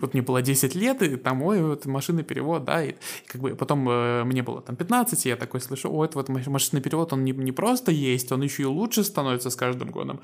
Вот 0.00 0.14
мне 0.14 0.22
было 0.22 0.42
10 0.42 0.74
лет, 0.74 1.02
и 1.02 1.16
там, 1.16 1.42
ой, 1.42 1.62
вот 1.62 1.86
машинный 1.86 2.22
перевод, 2.22 2.64
да, 2.64 2.82
и, 2.84 2.94
как 3.26 3.40
бы 3.40 3.54
потом 3.54 3.86
э, 3.88 4.24
мне 4.24 4.42
было 4.42 4.62
там 4.62 4.76
15, 4.76 5.26
и 5.26 5.28
я 5.28 5.36
такой 5.36 5.60
слышу, 5.60 5.92
ой, 5.92 6.06
это 6.06 6.18
вот 6.18 6.28
машинный 6.28 6.80
перевод, 6.80 7.12
он 7.12 7.24
не, 7.24 7.32
не 7.32 7.52
просто 7.52 7.92
есть, 7.92 8.32
он 8.32 8.42
еще 8.42 8.62
и 8.62 8.66
лучше 8.66 9.04
становится 9.04 9.50
с 9.50 9.56
каждым 9.56 9.90
годом. 9.90 10.20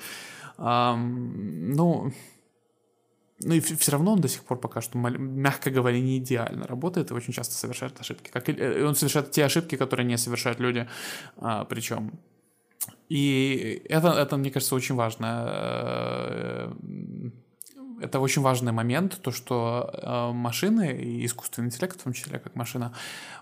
Um, 0.58 1.74
ну, 1.74 2.12
ну 3.40 3.54
и 3.54 3.60
все 3.60 3.92
равно 3.92 4.12
он 4.12 4.20
до 4.20 4.28
сих 4.28 4.44
пор 4.44 4.58
пока 4.60 4.80
что, 4.80 4.98
мягко 4.98 5.70
говоря, 5.70 6.00
не 6.00 6.18
идеально 6.18 6.66
работает 6.66 7.10
и 7.10 7.14
очень 7.14 7.32
часто 7.32 7.54
совершает 7.54 8.00
ошибки. 8.00 8.30
Как 8.30 8.48
и, 8.48 8.52
э, 8.52 8.84
он 8.84 8.94
совершает 8.94 9.30
те 9.30 9.44
ошибки, 9.44 9.76
которые 9.76 10.06
не 10.06 10.18
совершают 10.18 10.60
люди, 10.60 10.88
а, 11.36 11.64
причем. 11.64 12.12
И 13.08 13.82
это, 13.88 14.08
это, 14.08 14.36
мне 14.36 14.50
кажется, 14.50 14.74
очень 14.74 14.94
важно. 14.94 15.44
Э, 15.46 16.72
это 18.00 18.20
очень 18.20 18.42
важный 18.42 18.72
момент, 18.72 19.20
то, 19.22 19.30
что 19.30 19.90
э, 19.92 20.32
машины 20.32 20.98
и 21.00 21.24
искусственный 21.24 21.66
интеллект, 21.66 22.00
в 22.00 22.02
том 22.02 22.12
числе 22.12 22.38
как 22.38 22.56
машина, 22.56 22.92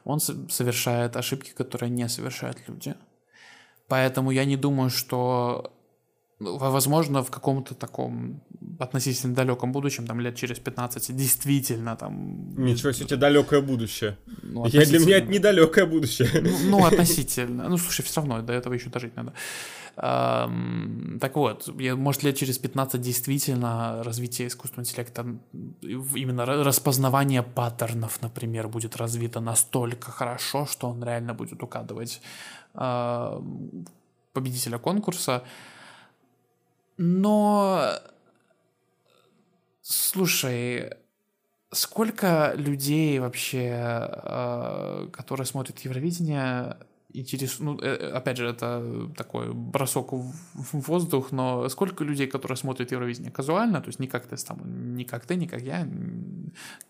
он 0.04 0.20
совершает 0.20 1.16
ошибки, 1.16 1.50
которые 1.50 1.90
не 1.90 2.08
совершают 2.08 2.58
люди. 2.68 2.94
Поэтому 3.88 4.30
я 4.30 4.44
не 4.44 4.56
думаю, 4.56 4.90
что 4.90 5.72
возможно, 6.40 7.22
в 7.22 7.30
каком-то 7.30 7.74
таком 7.74 8.40
относительно 8.78 9.34
далеком 9.34 9.72
будущем, 9.72 10.06
там 10.06 10.20
лет 10.20 10.36
через 10.36 10.58
15, 10.58 11.16
действительно 11.16 11.96
там... 11.96 12.54
Ничего 12.56 12.92
себе, 12.92 13.16
далекое 13.16 13.60
будущее. 13.60 14.16
Ну, 14.42 14.66
Я 14.66 14.86
для 14.86 14.98
меня 14.98 15.18
это 15.18 15.30
недалекое 15.30 15.86
будущее. 15.86 16.28
Ну, 16.42 16.58
ну, 16.70 16.84
относительно. 16.86 17.68
Ну, 17.68 17.78
слушай, 17.78 18.02
все 18.02 18.20
равно 18.20 18.42
до 18.42 18.52
этого 18.52 18.74
еще 18.74 18.90
дожить 18.90 19.16
надо. 19.16 19.32
Так 19.96 21.36
вот, 21.36 21.68
может 21.96 22.22
лет 22.22 22.36
через 22.36 22.58
15 22.58 23.00
действительно 23.00 24.02
развитие 24.02 24.48
искусственного 24.48 24.86
интеллекта, 24.86 25.26
именно 25.82 26.46
распознавание 26.46 27.42
паттернов, 27.42 28.22
например, 28.22 28.68
будет 28.68 28.96
развито 28.96 29.40
настолько 29.40 30.10
хорошо, 30.10 30.66
что 30.66 30.88
он 30.88 31.04
реально 31.04 31.34
будет 31.34 31.62
угадывать 31.62 32.22
победителя 34.32 34.78
конкурса. 34.78 35.42
Но, 37.02 37.94
слушай, 39.80 40.90
сколько 41.72 42.52
людей 42.56 43.18
вообще, 43.18 43.72
э, 43.72 45.08
которые 45.10 45.46
смотрят 45.46 45.78
Евровидение, 45.78 46.76
интересуют, 47.14 47.60
ну, 47.60 47.78
э, 47.82 48.12
опять 48.12 48.36
же, 48.36 48.46
это 48.46 49.08
такой 49.16 49.54
бросок 49.54 50.12
в 50.12 50.34
воздух, 50.72 51.32
но 51.32 51.70
сколько 51.70 52.04
людей, 52.04 52.26
которые 52.26 52.58
смотрят 52.58 52.92
Евровидение 52.92 53.32
казуально, 53.32 53.80
то 53.80 53.88
есть 53.88 53.98
не 53.98 54.06
как 54.06 54.26
ты, 54.26 54.36
там, 54.36 54.94
не 54.94 55.06
как 55.06 55.24
ты, 55.24 55.36
не 55.36 55.46
как 55.46 55.62
я, 55.62 55.88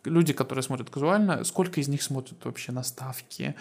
люди, 0.04 0.32
которые 0.32 0.64
смотрят 0.64 0.90
казуально, 0.90 1.44
сколько 1.44 1.80
из 1.80 1.86
них 1.86 2.02
смотрят 2.02 2.44
вообще 2.44 2.72
на 2.72 2.82
ставки, 2.82 3.54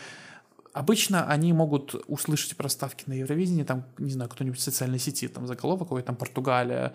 Обычно 0.80 1.26
они 1.26 1.51
могут 1.51 1.93
услышать 2.07 2.56
проставки 2.56 3.03
на 3.07 3.11
Евровидении, 3.11 3.64
там, 3.64 3.84
не 3.97 4.11
знаю, 4.11 4.30
кто-нибудь 4.30 4.60
в 4.60 4.61
социальной 4.61 4.97
сети, 4.97 5.27
там, 5.27 5.45
заголовок 5.45 5.89
какой 5.89 6.03
там 6.03 6.15
Португалия 6.15 6.93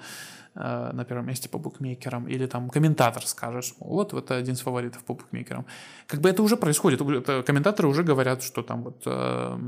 э, 0.54 0.90
на 0.94 1.04
первом 1.04 1.26
месте 1.26 1.50
по 1.50 1.58
букмекерам, 1.58 2.26
или 2.26 2.46
там 2.46 2.70
комментатор 2.70 3.26
скажет, 3.26 3.74
вот, 3.80 4.14
это 4.14 4.36
один 4.36 4.54
из 4.54 4.60
фаворитов 4.60 5.04
по 5.04 5.12
букмекерам. 5.12 5.66
Как 6.06 6.20
бы 6.20 6.30
это 6.30 6.42
уже 6.42 6.56
происходит, 6.56 7.02
это, 7.02 7.42
комментаторы 7.42 7.88
уже 7.88 8.02
говорят, 8.02 8.42
что 8.42 8.62
там 8.62 8.84
вот... 8.84 9.02
Э, 9.04 9.58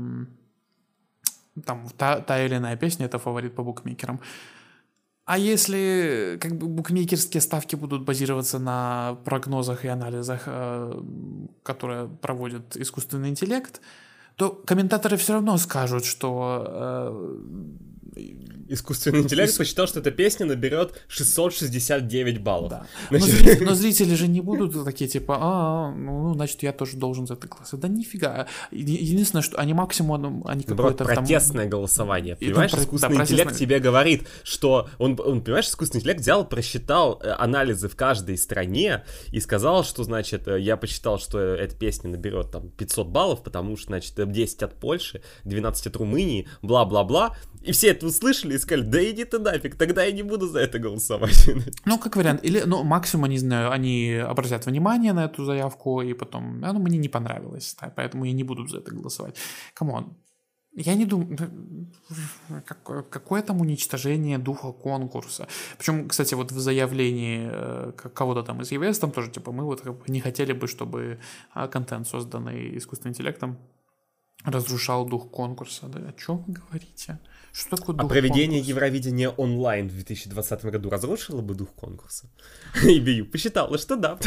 там 1.63 1.87
та, 1.95 2.19
та 2.19 2.43
или 2.43 2.55
иная 2.55 2.75
песня 2.75 3.05
это 3.05 3.19
фаворит 3.19 3.53
по 3.53 3.63
букмекерам. 3.63 4.19
А 5.25 5.37
если 5.37 6.39
как 6.41 6.57
бы 6.57 6.67
букмекерские 6.67 7.41
ставки 7.41 7.75
будут 7.75 8.03
базироваться 8.03 8.57
на 8.57 9.17
прогнозах 9.25 9.85
и 9.85 9.89
анализах, 9.89 10.43
э, 10.47 11.03
которые 11.61 12.07
проводит 12.07 12.77
искусственный 12.77 13.29
интеллект, 13.29 13.79
то 14.37 14.51
комментаторы 14.51 15.17
все 15.17 15.33
равно 15.33 15.57
скажут, 15.57 16.05
что 16.05 16.63
э, 16.67 17.37
искусственный 18.69 19.21
интеллект 19.21 19.51
Ис... 19.51 19.57
посчитал, 19.57 19.87
что 19.87 19.99
эта 19.99 20.11
песня 20.11 20.45
наберет 20.45 21.03
669 21.07 22.41
баллов. 22.41 22.69
Да. 22.69 22.87
Значит... 23.09 23.27
Но, 23.27 23.37
зрители, 23.37 23.65
но 23.65 23.75
зрители 23.75 24.15
же 24.15 24.27
не 24.27 24.41
будут 24.41 24.83
такие, 24.85 25.09
типа, 25.09 25.37
а, 25.39 25.91
ну, 25.91 26.33
значит, 26.33 26.63
я 26.63 26.73
тоже 26.73 26.97
должен 26.97 27.27
за 27.27 27.35
это 27.35 27.47
голосовать. 27.47 27.81
Да 27.81 27.87
нифига. 27.87 28.47
Единственное, 28.71 29.41
что 29.41 29.57
они 29.57 29.73
максимум, 29.73 30.43
они 30.45 30.63
какое-то 30.63 31.05
протестное 31.05 31.63
там... 31.63 31.71
голосование, 31.71 32.35
понимаешь? 32.35 32.71
Там, 32.71 32.81
искусственный 32.81 33.17
да, 33.17 33.23
интеллект 33.23 33.55
тебе 33.55 33.79
говорит, 33.79 34.27
что 34.43 34.89
он, 34.97 35.19
он, 35.23 35.41
понимаешь, 35.41 35.67
искусственный 35.67 35.99
интеллект 35.99 36.21
взял, 36.21 36.47
просчитал 36.47 37.19
э, 37.23 37.29
анализы 37.29 37.87
в 37.89 37.95
каждой 37.95 38.37
стране 38.37 39.03
и 39.31 39.39
сказал, 39.39 39.83
что, 39.83 40.03
значит, 40.03 40.47
э, 40.47 40.59
я 40.59 40.77
посчитал, 40.77 41.19
что 41.19 41.39
эта 41.39 41.75
песня 41.75 42.09
наберет 42.09 42.51
там 42.51 42.69
500 42.69 43.07
баллов, 43.07 43.43
потому 43.43 43.77
что, 43.77 43.87
значит, 43.87 44.13
10 44.15 44.63
от 44.63 44.73
Польши, 44.75 45.21
12 45.45 45.87
от 45.87 45.95
Румынии, 45.95 46.47
бла-бла-бла, 46.61 47.35
и 47.61 47.71
все 47.71 47.89
это 47.89 48.05
услышали 48.05 48.55
и 48.55 48.59
сказали, 48.59 48.85
да 48.85 49.11
иди 49.11 49.25
ты 49.25 49.39
нафиг, 49.39 49.75
тогда 49.75 50.03
я 50.03 50.11
не 50.11 50.23
буду 50.23 50.47
за 50.47 50.59
это 50.59 50.79
голосовать. 50.79 51.49
Ну, 51.85 51.97
как 51.97 52.15
вариант. 52.15 52.43
Или, 52.43 52.63
ну, 52.65 52.83
максимум, 52.83 53.29
не 53.29 53.37
знаю, 53.37 53.71
они 53.71 54.13
обратят 54.13 54.65
внимание 54.65 55.13
на 55.13 55.25
эту 55.25 55.45
заявку, 55.45 56.01
и 56.01 56.13
потом, 56.13 56.63
а, 56.63 56.73
ну, 56.73 56.79
мне 56.79 56.97
не 56.97 57.09
понравилось, 57.09 57.75
да, 57.81 57.91
поэтому 57.95 58.25
я 58.25 58.33
не 58.33 58.43
буду 58.43 58.67
за 58.67 58.77
это 58.77 58.91
голосовать. 58.91 59.35
Come 59.73 59.98
on. 59.98 60.17
Я 60.75 60.95
не 60.95 61.05
думаю, 61.05 61.37
какое, 62.65 63.01
какое 63.01 63.41
там 63.41 63.61
уничтожение 63.61 64.37
духа 64.37 64.71
конкурса. 64.71 65.47
Причем, 65.77 66.07
кстати, 66.07 66.35
вот 66.35 66.51
в 66.51 66.59
заявлении 66.59 67.49
э, 67.51 67.91
кого-то 68.13 68.43
там 68.43 68.61
из 68.61 68.71
ЕВС, 68.71 68.99
там 68.99 69.11
тоже, 69.11 69.31
типа, 69.31 69.51
мы 69.51 69.63
вот 69.63 69.83
не 70.07 70.19
хотели 70.19 70.53
бы, 70.53 70.67
чтобы 70.67 71.19
а, 71.53 71.67
контент, 71.67 72.07
созданный 72.07 72.77
искусственным 72.77 73.13
интеллектом, 73.13 73.57
разрушал 74.43 75.05
дух 75.05 75.31
конкурса. 75.31 75.87
Да 75.87 76.09
о 76.09 76.13
чем 76.13 76.43
вы 76.43 76.53
говорите? 76.53 77.19
Что 77.57 77.75
такое 77.75 77.95
а 77.95 77.99
дух 78.01 78.05
А 78.05 78.09
проведение 78.09 78.59
конкурса? 78.59 78.69
Евровидения 78.69 79.29
онлайн 79.29 79.89
в 79.89 79.93
2020 79.93 80.65
году 80.65 80.91
разрушило 80.91 81.41
бы 81.41 81.55
дух 81.55 81.69
конкурса? 81.73 82.29
И 82.83 82.99
Бию 82.99 83.25
посчитала, 83.25 83.79
что 83.79 83.95
да. 83.95 84.19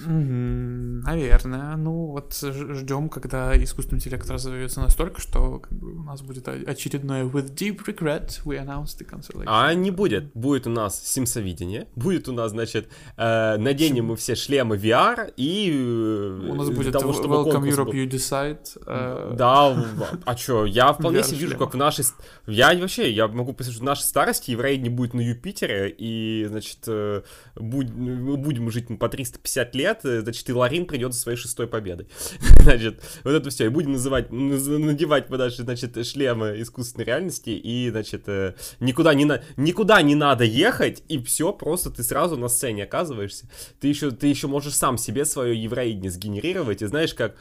Наверное. 0.00 1.76
Ну, 1.76 2.06
вот 2.06 2.34
ждем, 2.40 3.10
когда 3.10 3.52
искусственный 3.62 3.98
интеллект 3.98 4.30
разовьется 4.30 4.80
настолько, 4.80 5.20
что 5.20 5.62
у 5.70 6.02
нас 6.04 6.22
будет 6.22 6.48
очередное 6.48 7.24
With 7.24 7.54
deep 7.54 7.84
regret 7.84 8.40
we 8.46 8.56
announce 8.58 8.96
the 8.98 9.06
cancellation. 9.06 9.44
А 9.46 9.74
не 9.74 9.90
будет. 9.90 10.32
Будет 10.32 10.66
у 10.66 10.70
нас 10.70 10.98
симсовидение, 11.04 11.88
будет 11.96 12.28
у 12.28 12.32
нас, 12.32 12.52
значит, 12.52 12.88
э, 13.18 13.58
наденем 13.58 14.06
мы 14.06 14.16
все 14.16 14.34
шлемы 14.34 14.76
VR, 14.76 15.34
и... 15.36 15.70
Э, 15.70 16.48
у 16.50 16.54
нас 16.54 16.70
будет 16.70 16.94
Welcome 16.94 17.68
Europe 17.68 17.92
You 17.92 18.08
Decide. 18.08 18.78
Э, 18.86 19.34
да, 19.36 19.86
а 20.24 20.36
что, 20.36 20.64
я 20.64 20.92
вполне 20.94 21.22
себе 21.22 21.40
вижу, 21.40 21.58
как 21.58 21.74
в 21.74 21.76
нашей 21.76 22.04
я 22.50 22.74
вообще, 22.78 23.10
я 23.12 23.28
могу 23.28 23.52
представить, 23.52 23.76
что 23.76 23.82
в 23.82 23.86
нашей 23.86 24.04
старости 24.04 24.52
еврей 24.52 24.78
не 24.78 24.88
будет 24.88 25.12
на 25.12 25.20
Юпитере, 25.20 25.94
и, 25.96 26.46
значит, 26.48 26.78
э, 26.86 27.22
будь, 27.54 27.90
мы 27.90 28.38
будем 28.38 28.70
жить 28.70 28.86
по 28.98 29.10
350 29.10 29.74
лет, 29.74 30.00
э, 30.04 30.22
значит, 30.22 30.48
и 30.48 30.52
Ларин 30.54 30.86
придет 30.86 31.12
за 31.12 31.20
своей 31.20 31.36
шестой 31.36 31.66
победой. 31.66 32.08
значит, 32.62 33.02
вот 33.22 33.32
это 33.32 33.50
все. 33.50 33.66
И 33.66 33.68
будем 33.68 33.92
называть, 33.92 34.32
надевать 34.32 35.28
подальше, 35.28 35.62
значит, 35.62 36.06
шлемы 36.06 36.54
искусственной 36.62 37.04
реальности, 37.04 37.50
и, 37.50 37.90
значит, 37.90 38.22
э, 38.28 38.54
никуда 38.80 39.12
не, 39.12 39.26
на, 39.26 39.42
никуда 39.58 40.00
не 40.00 40.14
надо 40.14 40.44
ехать, 40.44 41.02
и 41.08 41.22
все, 41.22 41.52
просто 41.52 41.90
ты 41.90 42.02
сразу 42.02 42.38
на 42.38 42.48
сцене 42.48 42.84
оказываешься. 42.84 43.46
Ты 43.78 43.88
еще, 43.88 44.10
ты 44.10 44.26
еще 44.26 44.46
можешь 44.46 44.74
сам 44.74 44.96
себе 44.96 45.26
свое 45.26 45.60
евроидение 45.62 46.10
сгенерировать, 46.10 46.80
и 46.80 46.86
знаешь, 46.86 47.12
как 47.12 47.36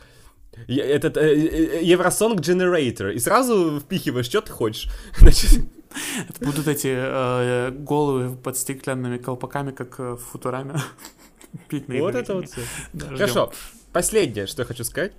этот 0.68 1.18
э, 1.18 1.22
э, 1.22 1.84
Евросонг 1.84 2.42
Generator, 2.42 3.14
и 3.14 3.20
сразу 3.20 3.80
впихиваешь, 3.80 4.26
что 4.26 4.42
ты 4.42 4.52
хочешь. 4.52 4.90
Значит... 5.18 5.62
Это 6.30 6.46
будут 6.46 6.68
эти 6.68 6.94
э, 6.94 7.72
головы 7.72 8.36
под 8.36 8.58
стеклянными 8.58 9.18
колпаками, 9.18 9.72
как 9.72 9.98
в 10.00 10.18
Футураме. 10.18 10.76
Вот 11.88 12.14
это 12.14 12.36
вот 12.36 12.50
все. 12.50 12.62
Хорошо. 13.00 13.52
Последнее, 13.94 14.46
что 14.46 14.62
я 14.62 14.66
хочу 14.68 14.84
сказать. 14.84 15.14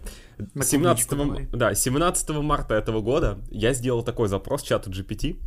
17, 0.60 1.50
да, 1.50 1.74
17 1.74 2.30
марта 2.30 2.74
этого 2.74 3.00
года 3.00 3.38
я 3.50 3.72
сделал 3.72 4.04
такой 4.04 4.28
запрос 4.28 4.62
чату 4.62 4.90
GPT. 4.90 5.38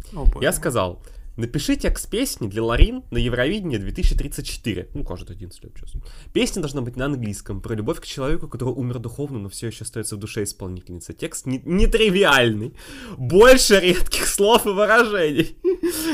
я 0.41 0.51
сказал, 0.51 1.01
Напиши 1.41 1.75
текст 1.75 2.07
песни 2.07 2.47
для 2.47 2.61
Ларин 2.61 3.03
на 3.09 3.17
Евровидение 3.17 3.79
2034. 3.79 4.89
Ну, 4.93 5.03
кажется, 5.03 5.33
11 5.33 5.63
лет 5.63 5.73
сейчас. 5.75 5.93
Песня 6.33 6.61
должна 6.61 6.81
быть 6.81 6.95
на 6.95 7.05
английском, 7.05 7.61
про 7.61 7.73
любовь 7.73 7.99
к 7.99 8.05
человеку, 8.05 8.47
который 8.47 8.75
умер 8.75 8.99
духовно, 8.99 9.39
но 9.39 9.49
все 9.49 9.65
еще 9.67 9.83
остается 9.83 10.17
в 10.17 10.19
душе 10.19 10.43
исполнительницы. 10.43 11.13
Текст 11.13 11.47
не, 11.47 11.59
нетривиальный. 11.65 12.75
Больше 13.17 13.79
редких 13.79 14.27
слов 14.27 14.67
и 14.67 14.69
выражений. 14.69 15.57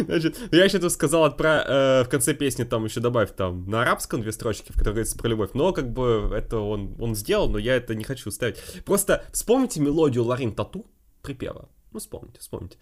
Значит, 0.05 0.39
я 0.53 0.63
еще 0.63 0.79
тут 0.79 0.93
сказал 0.93 1.35
про, 1.35 1.61
э, 1.67 2.03
в 2.05 2.07
конце 2.09 2.33
песни, 2.33 2.63
там 2.63 2.85
еще 2.85 3.01
добавь 3.01 3.35
там 3.35 3.69
на 3.69 3.81
арабском 3.81 4.21
две 4.21 4.31
строчки, 4.31 4.71
в 4.71 4.75
которых 4.75 4.93
говорится 4.93 5.17
про 5.17 5.27
любовь. 5.27 5.49
Но 5.53 5.73
как 5.73 5.91
бы 5.91 6.31
это 6.33 6.59
он, 6.59 6.95
он 7.01 7.15
сделал, 7.15 7.49
но 7.49 7.57
я 7.57 7.75
это 7.75 7.95
не 7.95 8.05
хочу 8.05 8.31
ставить. 8.31 8.55
Просто 8.85 9.25
вспомните 9.33 9.81
мелодию 9.81 10.23
Ларин 10.23 10.55
Тату 10.55 10.85
припева. 11.21 11.67
Ну, 11.91 11.99
вспомните, 11.99 12.39
вспомните. 12.39 12.77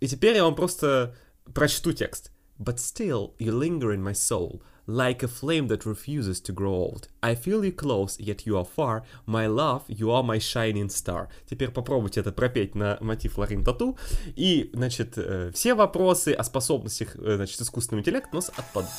И 0.00 0.08
теперь 0.08 0.36
я 0.36 0.44
вам 0.44 0.54
просто 0.54 1.16
Прочту 1.54 1.92
текст. 1.92 2.30
But 2.58 2.78
still, 2.78 3.34
you 3.38 3.52
linger 3.52 3.92
in 3.92 4.02
my 4.02 4.14
soul, 4.14 4.62
like 4.86 5.22
a 5.22 5.28
flame 5.28 5.68
that 5.68 5.84
refuses 5.84 6.40
to 6.40 6.52
grow 6.52 6.72
old. 6.72 7.08
I 7.22 7.34
feel 7.34 7.64
you 7.64 7.72
close, 7.72 8.18
yet 8.18 8.46
you 8.46 8.56
are 8.56 8.64
far. 8.64 9.02
My 9.26 9.46
love, 9.46 9.82
you 9.88 10.10
are 10.10 10.22
my 10.22 10.38
shining 10.38 10.88
star. 10.88 11.28
Теперь 11.48 11.70
попробуйте 11.70 12.20
это 12.20 12.32
пропеть 12.32 12.74
на 12.74 12.96
мотив 13.00 13.36
Ларин 13.36 13.62
Тату. 13.62 13.98
И, 14.36 14.70
значит, 14.72 15.14
э, 15.16 15.50
все 15.52 15.74
вопросы 15.74 16.32
о 16.32 16.44
способностях, 16.44 17.16
э, 17.16 17.36
значит, 17.36 17.60
искусственного 17.60 18.00
интеллекта 18.00 18.30
у 18.32 18.36
нас 18.36 18.50
отпадут. 18.56 18.90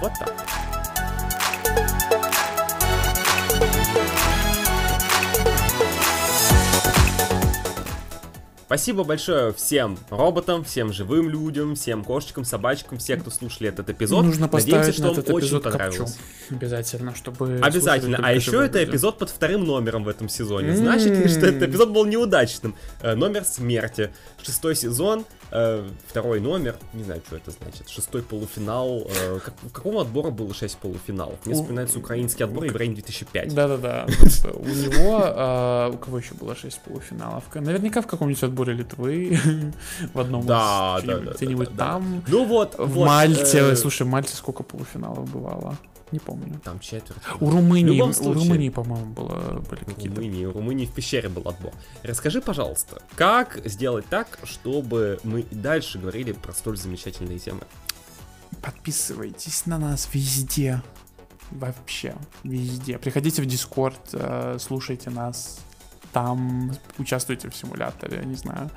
Вот 0.00 0.12
так. 0.18 0.85
Спасибо 8.66 9.04
большое 9.04 9.52
всем 9.52 9.96
роботам, 10.10 10.64
всем 10.64 10.92
живым 10.92 11.30
людям, 11.30 11.76
всем 11.76 12.02
кошечкам, 12.02 12.44
собачкам, 12.44 12.98
всем, 12.98 13.20
кто 13.20 13.30
слушали 13.30 13.68
этот 13.68 13.88
эпизод. 13.90 14.24
Нужно 14.24 14.48
Надеемся, 14.52 14.92
что 14.92 15.10
он 15.12 15.34
очень 15.34 15.60
понравился. 15.60 16.18
Обязательно, 16.50 17.14
чтобы... 17.14 17.60
Обязательно. 17.62 18.18
А 18.20 18.32
еще 18.32 18.64
это 18.66 18.82
эпизод 18.82 19.18
под 19.18 19.30
вторым 19.30 19.64
номером 19.64 20.02
в 20.02 20.08
этом 20.08 20.28
сезоне. 20.28 20.74
Значит 20.74 21.16
ли, 21.16 21.28
что 21.28 21.46
этот 21.46 21.62
эпизод 21.62 21.90
был 21.90 22.04
неудачным? 22.06 22.74
Э, 23.02 23.14
номер 23.14 23.44
смерти. 23.44 24.12
Шестой 24.42 24.74
сезон. 24.74 25.24
Э, 25.50 25.88
второй 26.06 26.40
номер, 26.40 26.76
не 26.92 27.04
знаю, 27.04 27.22
что 27.26 27.36
это 27.36 27.50
значит, 27.50 27.88
шестой 27.88 28.22
полуфинал. 28.22 29.06
Э, 29.22 29.38
как, 29.44 29.54
в 29.62 29.72
каком 29.72 29.98
отбора 29.98 30.30
было 30.30 30.52
шесть 30.54 30.78
полуфиналов? 30.78 31.44
Мне 31.44 31.54
вспоминается 31.54 31.98
украинский 31.98 32.44
отбор 32.44 32.64
Евровидение 32.64 33.02
2005. 33.02 33.54
Да-да-да. 33.54 34.06
Вот 34.08 34.56
У 34.56 34.68
него, 34.68 35.20
а, 35.22 35.90
у 35.90 35.98
кого 35.98 36.18
еще 36.18 36.34
было 36.34 36.54
6 36.54 36.80
полуфиналов? 36.80 37.44
Наверняка 37.54 38.00
в 38.02 38.06
каком-нибудь 38.06 38.42
отборе 38.42 38.74
Литвы, 38.74 39.38
в 40.14 40.20
одном 40.20 40.46
Да, 40.46 40.98
где-нибудь- 41.02 41.76
там. 41.76 42.22
Ну 42.28 42.44
вот, 42.44 42.74
В 42.78 43.04
Мальте, 43.04 43.58
э, 43.58 43.76
слушай, 43.76 44.02
в 44.02 44.10
Мальте 44.10 44.34
сколько 44.34 44.62
полуфиналов 44.62 45.30
бывало? 45.30 45.76
Не 46.12 46.18
помню. 46.20 46.60
Там 46.62 46.78
четверть. 46.78 47.18
У 47.40 47.50
Румынии, 47.50 47.94
любом 47.96 48.10
у 48.10 48.12
случае- 48.12 48.44
Румынии, 48.44 48.68
по-моему, 48.68 49.12
было, 49.12 49.60
были 49.68 49.80
В 49.82 49.86
какие-то. 49.86 50.16
Румынии, 50.16 50.44
у 50.46 50.52
Румынии 50.52 50.86
в 50.86 50.92
пещере 50.92 51.28
был 51.28 51.48
отбор. 51.48 51.72
Расскажи, 52.04 52.40
пожалуйста, 52.40 53.02
как 53.16 53.60
сделать 53.64 54.06
так, 54.08 54.38
чтобы 54.44 55.18
мы 55.24 55.40
и 55.40 55.54
дальше 55.54 55.98
говорили 55.98 56.32
про 56.32 56.52
столь 56.52 56.76
замечательные 56.76 57.38
темы? 57.40 57.62
Подписывайтесь 58.62 59.66
на 59.66 59.78
нас 59.78 60.08
везде. 60.12 60.82
Вообще, 61.50 62.14
везде. 62.42 62.98
Приходите 62.98 63.42
в 63.42 63.46
Дискорд, 63.46 64.00
э, 64.12 64.56
слушайте 64.60 65.10
нас 65.10 65.58
там, 66.12 66.72
участвуйте 66.98 67.50
в 67.50 67.54
симуляторе, 67.56 68.24
не 68.24 68.34
знаю. 68.34 68.70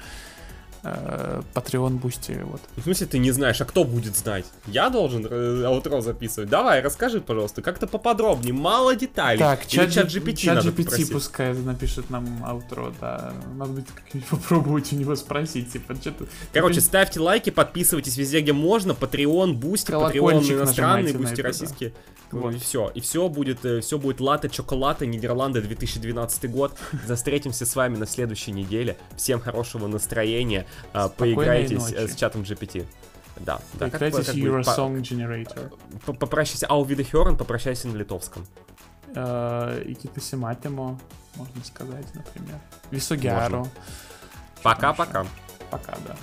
Э, 0.82 1.42
Patreon, 1.54 1.98
Бусти, 1.98 2.40
вот. 2.44 2.62
В 2.78 2.84
смысле 2.84 3.08
ты 3.08 3.20
не 3.20 3.32
знаешь, 3.32 3.60
а 3.60 3.66
кто 3.66 3.84
будет 3.84 4.16
знать? 4.16 4.46
Я 4.66 4.90
должен 4.90 5.28
э, 5.30 5.64
outro 5.66 6.00
записывать. 6.00 6.50
Давай, 6.50 6.82
расскажи, 6.82 7.20
пожалуйста, 7.20 7.62
как-то 7.62 7.86
поподробнее, 7.86 8.54
мало 8.54 8.96
деталей. 8.96 9.40
Так, 9.40 9.68
Chat, 9.68 9.92
ChatGPT, 9.92 10.36
Chat 10.36 10.56
надо 10.56 10.70
GPT 10.70 10.84
попросить. 10.84 11.12
пускай 11.12 11.54
напишет 11.54 12.10
нам 12.10 12.46
outro, 12.46 12.94
да. 13.02 13.34
Надо 13.56 13.72
будет 13.74 13.92
как-нибудь 13.92 14.28
попробовать 14.30 14.94
у 14.94 14.96
него 14.96 15.16
спросить, 15.16 15.74
типа, 15.74 15.96
что-то... 15.96 16.26
Короче, 16.54 16.80
ставьте 16.80 17.20
лайки, 17.20 17.50
подписывайтесь 17.50 18.16
везде, 18.16 18.40
где 18.40 18.54
можно. 18.54 18.94
Patreon, 18.94 19.54
Бусти, 19.54 19.92
Patreon 19.92 20.54
иностранный, 20.54 21.14
Бусти 21.14 21.42
российский. 21.42 21.94
Вот. 22.32 22.54
И 22.54 22.60
все. 22.60 22.92
И 22.94 23.02
все 23.02 23.28
будет, 23.28 23.66
э, 23.66 23.82
все 23.82 23.98
будет 23.98 24.20
латте 24.20 24.50
чоколата 24.50 25.06
Нидерланды 25.06 25.62
2012 25.62 26.50
год. 26.50 26.78
Встретимся 27.14 27.66
с 27.66 27.76
вами 27.76 27.98
на 27.98 28.06
следующей 28.06 28.52
неделе. 28.52 28.98
Всем 29.16 29.40
хорошего 29.40 29.88
настроения. 29.88 30.66
А, 30.94 31.08
Спокойной 31.08 31.36
Поиграйтесь 31.36 31.92
э, 31.94 32.02
ночи. 32.02 32.12
с 32.12 32.16
чатом 32.16 32.42
GPT. 32.42 32.86
Да, 33.38 33.60
да. 33.74 33.86
как 33.90 33.96
Играйте 33.96 34.18
бы- 34.18 34.24
с 34.24 34.26
как 34.28 34.36
бы 34.36 34.42
по- 34.42 34.46
Eurosong 34.70 35.02
Generator. 35.02 35.74
по- 36.06 36.14
Попрощайся. 36.14 36.68
Ау 36.68 36.84
Видехерн, 36.84 37.38
попрощайся 37.38 37.88
на 37.88 37.96
литовском. 37.96 38.46
Э, 39.16 39.82
И 39.86 39.94
Китаси 39.94 40.36
Матимо, 40.36 41.00
можно 41.36 41.64
сказать, 41.64 42.06
например. 42.14 42.60
Висогяру. 42.92 43.68
Пока-пока. 44.64 45.26
Пока, 45.72 45.96
да. 46.08 46.16